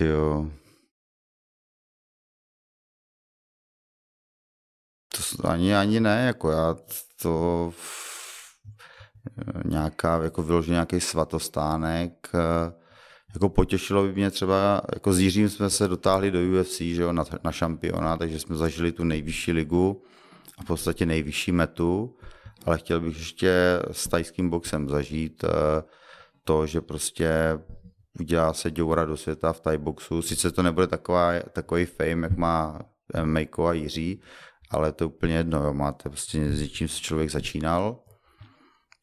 Jo. 0.00 0.50
To 5.36 5.48
ani, 5.48 5.76
ani 5.76 6.00
ne, 6.00 6.26
jako 6.26 6.50
já 6.50 6.76
to 7.22 7.72
nějaká, 9.64 10.22
jako 10.22 10.42
vyložit 10.42 10.70
nějaký 10.70 11.00
svatostánek, 11.00 12.28
jako 13.34 13.48
potěšilo 13.48 14.02
by 14.02 14.12
mě 14.12 14.30
třeba, 14.30 14.82
jako 14.94 15.12
s 15.12 15.18
Jiřím 15.18 15.48
jsme 15.48 15.70
se 15.70 15.88
dotáhli 15.88 16.30
do 16.30 16.38
UFC, 16.60 16.78
že 16.78 17.02
jo, 17.02 17.12
na, 17.12 17.24
na 17.44 17.52
šampiona, 17.52 18.16
takže 18.16 18.38
jsme 18.38 18.56
zažili 18.56 18.92
tu 18.92 19.04
nejvyšší 19.04 19.52
ligu 19.52 20.02
a 20.58 20.62
v 20.62 20.66
podstatě 20.66 21.06
nejvyšší 21.06 21.52
metu, 21.52 22.16
ale 22.66 22.78
chtěl 22.78 23.00
bych 23.00 23.18
ještě 23.18 23.80
s 23.92 24.08
tajským 24.08 24.50
boxem 24.50 24.88
zažít 24.88 25.44
eh, 25.44 25.48
to, 26.44 26.66
že 26.66 26.80
prostě 26.80 27.58
udělá 28.20 28.52
se 28.52 28.70
děura 28.70 29.04
do 29.04 29.16
světa 29.16 29.52
v 29.52 29.60
Thai 29.60 29.78
boxu. 29.78 30.22
Sice 30.22 30.50
to 30.50 30.62
nebude 30.62 30.86
taková, 30.86 31.32
takový 31.52 31.84
fame, 31.84 32.26
jak 32.26 32.36
má 32.36 32.80
Mejko 33.24 33.66
a 33.66 33.72
Jiří, 33.72 34.20
ale 34.70 34.92
to 34.92 35.04
je 35.04 35.08
úplně 35.08 35.34
jedno, 35.34 35.64
jo. 35.64 35.74
máte 35.74 36.08
prostě 36.08 36.52
s 36.52 36.68
čím 36.68 36.88
se 36.88 37.00
člověk 37.00 37.30
začínal 37.30 38.00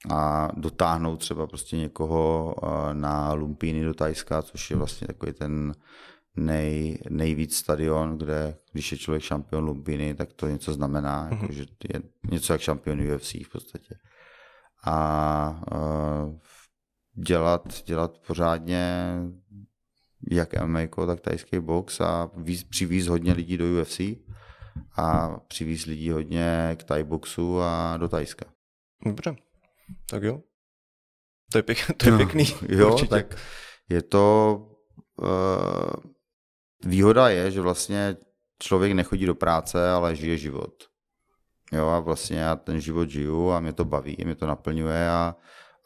a 0.10 0.50
dotáhnout 0.56 1.18
třeba 1.18 1.48
prostě 1.48 1.78
někoho 1.78 2.56
eh, 2.64 2.94
na 2.94 3.34
Lumpíny 3.34 3.84
do 3.84 3.94
Tajska, 3.94 4.42
což 4.42 4.70
je 4.70 4.78
vlastně 4.78 5.08
takový 5.08 5.34
ten 5.34 5.74
nej, 6.36 6.98
nejvíc 7.10 7.58
stadion, 7.58 8.18
kde 8.18 8.58
když 8.72 8.92
je 8.92 8.98
člověk 8.98 9.24
šampion 9.24 9.64
Lumpíny, 9.64 10.14
tak 10.14 10.34
to 10.34 10.48
něco 10.48 10.74
znamená, 10.74 11.30
mm-hmm. 11.30 11.42
jako, 11.42 11.54
že 11.54 11.66
je 11.94 12.02
něco 12.32 12.54
jak 12.54 12.62
šampion 12.62 13.02
UFC 13.16 13.34
v 13.34 13.52
podstatě. 13.52 13.96
A 14.86 15.62
uh, 15.72 16.38
dělat, 17.14 17.84
dělat 17.86 18.18
pořádně 18.28 19.14
jak 20.32 20.64
MMA, 20.64 20.80
tak 21.08 21.20
tajský 21.20 21.60
box 21.60 22.02
a 22.02 22.32
víc, 22.36 22.64
přivíz 22.64 23.08
hodně 23.08 23.34
lidí 23.34 23.58
do 23.58 23.66
UFC 23.66 24.02
a 24.98 25.38
přivíz 25.48 25.86
lidí 25.86 26.10
hodně 26.10 26.76
k 26.80 26.84
Thai 26.84 27.04
boxu 27.04 27.62
a 27.62 27.98
do 27.98 28.08
Tajska. 28.08 28.46
Dobře, 29.06 29.36
tak 30.10 30.24
jo. 30.24 30.42
To 31.52 31.58
je, 31.58 31.64
pěk, 31.64 31.78
to 31.98 32.06
je 32.06 32.12
no, 32.12 32.18
pěkný. 32.18 32.46
Jo, 32.70 32.94
určitě. 32.94 33.10
tak 33.10 33.36
je 33.90 34.02
to... 34.02 34.58
Uh, 35.22 36.12
výhoda 36.86 37.30
je, 37.30 37.52
že 37.52 37.62
vlastně 37.62 38.18
člověk 38.60 38.92
nechodí 38.92 39.26
do 39.26 39.36
práce, 39.36 39.90
ale 39.90 40.16
žije 40.16 40.38
život. 40.38 40.84
Jo, 41.72 41.88
a 41.88 42.00
vlastně 42.00 42.38
já 42.40 42.56
ten 42.56 42.82
život 42.82 43.10
žiju 43.10 43.52
a 43.52 43.60
mě 43.60 43.74
to 43.74 43.86
baví, 43.86 44.18
mě 44.24 44.36
to 44.36 44.48
naplňuje 44.48 45.10
a, 45.10 45.36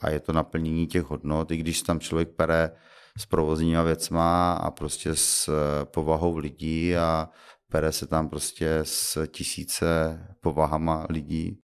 a 0.02 0.10
je 0.10 0.20
to 0.20 0.34
naplnění 0.34 0.88
těch 0.88 1.04
hodnot, 1.04 1.52
i 1.52 1.58
když 1.58 1.82
tam 1.82 2.00
člověk 2.00 2.30
pere 2.30 2.72
s 3.18 3.26
provozníma 3.26 3.84
věcma 3.84 4.54
a 4.54 4.72
prostě 4.72 5.16
s 5.16 5.48
eh, 5.48 5.86
povahou 5.86 6.38
lidí 6.38 6.98
a 6.98 7.30
pere 7.72 7.92
se 7.92 8.08
tam 8.08 8.30
prostě 8.30 8.80
s 8.84 9.28
tisíce 9.28 10.20
povahama 10.42 11.06
lidí, 11.10 11.60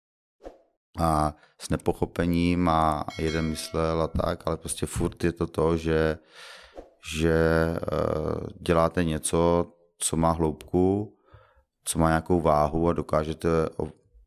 a 0.99 1.35
s 1.61 1.71
nepochopením 1.71 2.69
a 2.69 3.05
jeden 3.19 3.49
myslel 3.49 4.03
a 4.03 4.09
tak, 4.09 4.43
ale 4.47 4.57
prostě 4.57 4.87
furt 4.87 5.25
je 5.25 5.33
to 5.33 5.47
to, 5.47 5.77
že, 5.77 6.19
že 7.19 7.33
eh, 7.33 8.47
děláte 8.61 9.05
něco, 9.05 9.67
co 9.99 10.17
má 10.17 10.31
hloubku, 10.31 11.17
co 11.85 11.99
má 11.99 12.09
nějakou 12.09 12.41
váhu 12.41 12.89
a 12.89 12.93
dokážete 12.93 13.49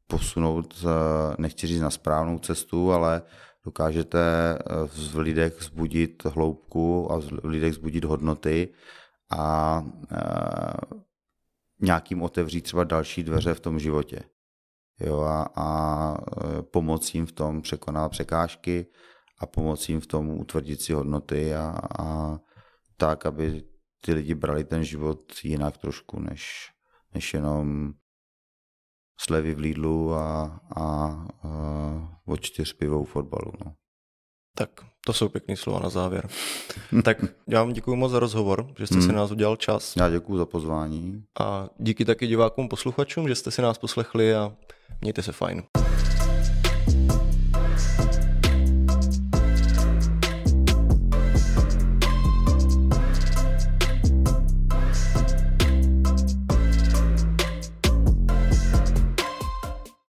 posunout, 0.08 0.76
eh, 0.84 1.36
nechci 1.38 1.68
říct 1.68 1.82
na 1.82 1.90
správnou 1.90 2.40
cestu, 2.40 2.92
ale 2.92 3.22
dokážete 3.66 4.20
eh, 4.20 4.88
v 4.88 5.18
lidech 5.18 5.54
zbudit 5.60 6.26
hloubku 6.26 7.12
a 7.12 7.20
v 7.20 7.46
lidech 7.46 7.74
zbudit 7.74 8.04
hodnoty 8.06 8.74
a 9.32 9.84
nějakým 11.82 12.22
otevřít 12.22 12.62
třeba 12.62 12.84
další 12.84 13.24
dveře 13.24 13.54
v 13.54 13.60
tom 13.60 13.80
životě 13.80 14.24
jo, 15.00 15.22
a, 15.22 15.50
a 15.56 15.68
e, 16.14 16.62
pomoct 16.62 17.16
jim 17.16 17.26
v 17.26 17.32
tom 17.32 17.62
překonat 17.62 18.12
překážky 18.12 18.86
a 19.40 19.46
pomoct 19.46 19.90
jim 19.90 20.02
v 20.02 20.08
tom 20.08 20.30
utvrdit 20.30 20.82
si 20.82 20.94
hodnoty 20.94 21.56
a, 21.56 21.80
a 22.00 22.38
tak, 22.98 23.26
aby 23.26 23.64
ty 24.02 24.14
lidi 24.14 24.36
brali 24.36 24.64
ten 24.64 24.84
život 24.84 25.32
jinak 25.44 25.78
trošku, 25.78 26.20
než, 26.20 26.72
než 27.14 27.34
jenom 27.34 27.94
slevy 29.24 29.54
v 29.54 29.60
Lidlu 29.60 30.14
a, 30.14 30.60
a, 30.76 30.82
a 30.82 32.22
od 32.28 32.42
čtyř 32.42 32.74
pivou 32.74 33.04
fotbalu. 33.04 33.52
No. 33.66 33.74
Tak 34.56 34.70
to 35.06 35.14
jsou 35.14 35.30
pěkné 35.30 35.56
slova 35.58 35.80
na 35.80 35.90
závěr. 35.90 36.30
tak 37.04 37.18
já 37.48 37.64
vám 37.64 37.74
děkuji 37.74 37.96
moc 37.96 38.12
za 38.12 38.20
rozhovor, 38.20 38.74
že 38.78 38.88
jste 38.88 38.96
hmm. 38.96 39.06
si 39.06 39.14
nás 39.14 39.32
udělal 39.32 39.56
čas. 39.56 39.96
Já 39.96 40.10
děkuji 40.10 40.38
za 40.38 40.46
pozvání. 40.46 41.24
A 41.40 41.70
díky 41.78 42.06
taky 42.06 42.28
divákům 42.28 42.70
posluchačům, 42.70 43.28
že 43.28 43.36
jste 43.36 43.52
si 43.52 43.62
nás 43.62 43.78
poslechli 43.78 44.36
a 44.36 44.54
Mějte 45.02 45.24
se 45.24 45.32
fajn. 45.32 45.64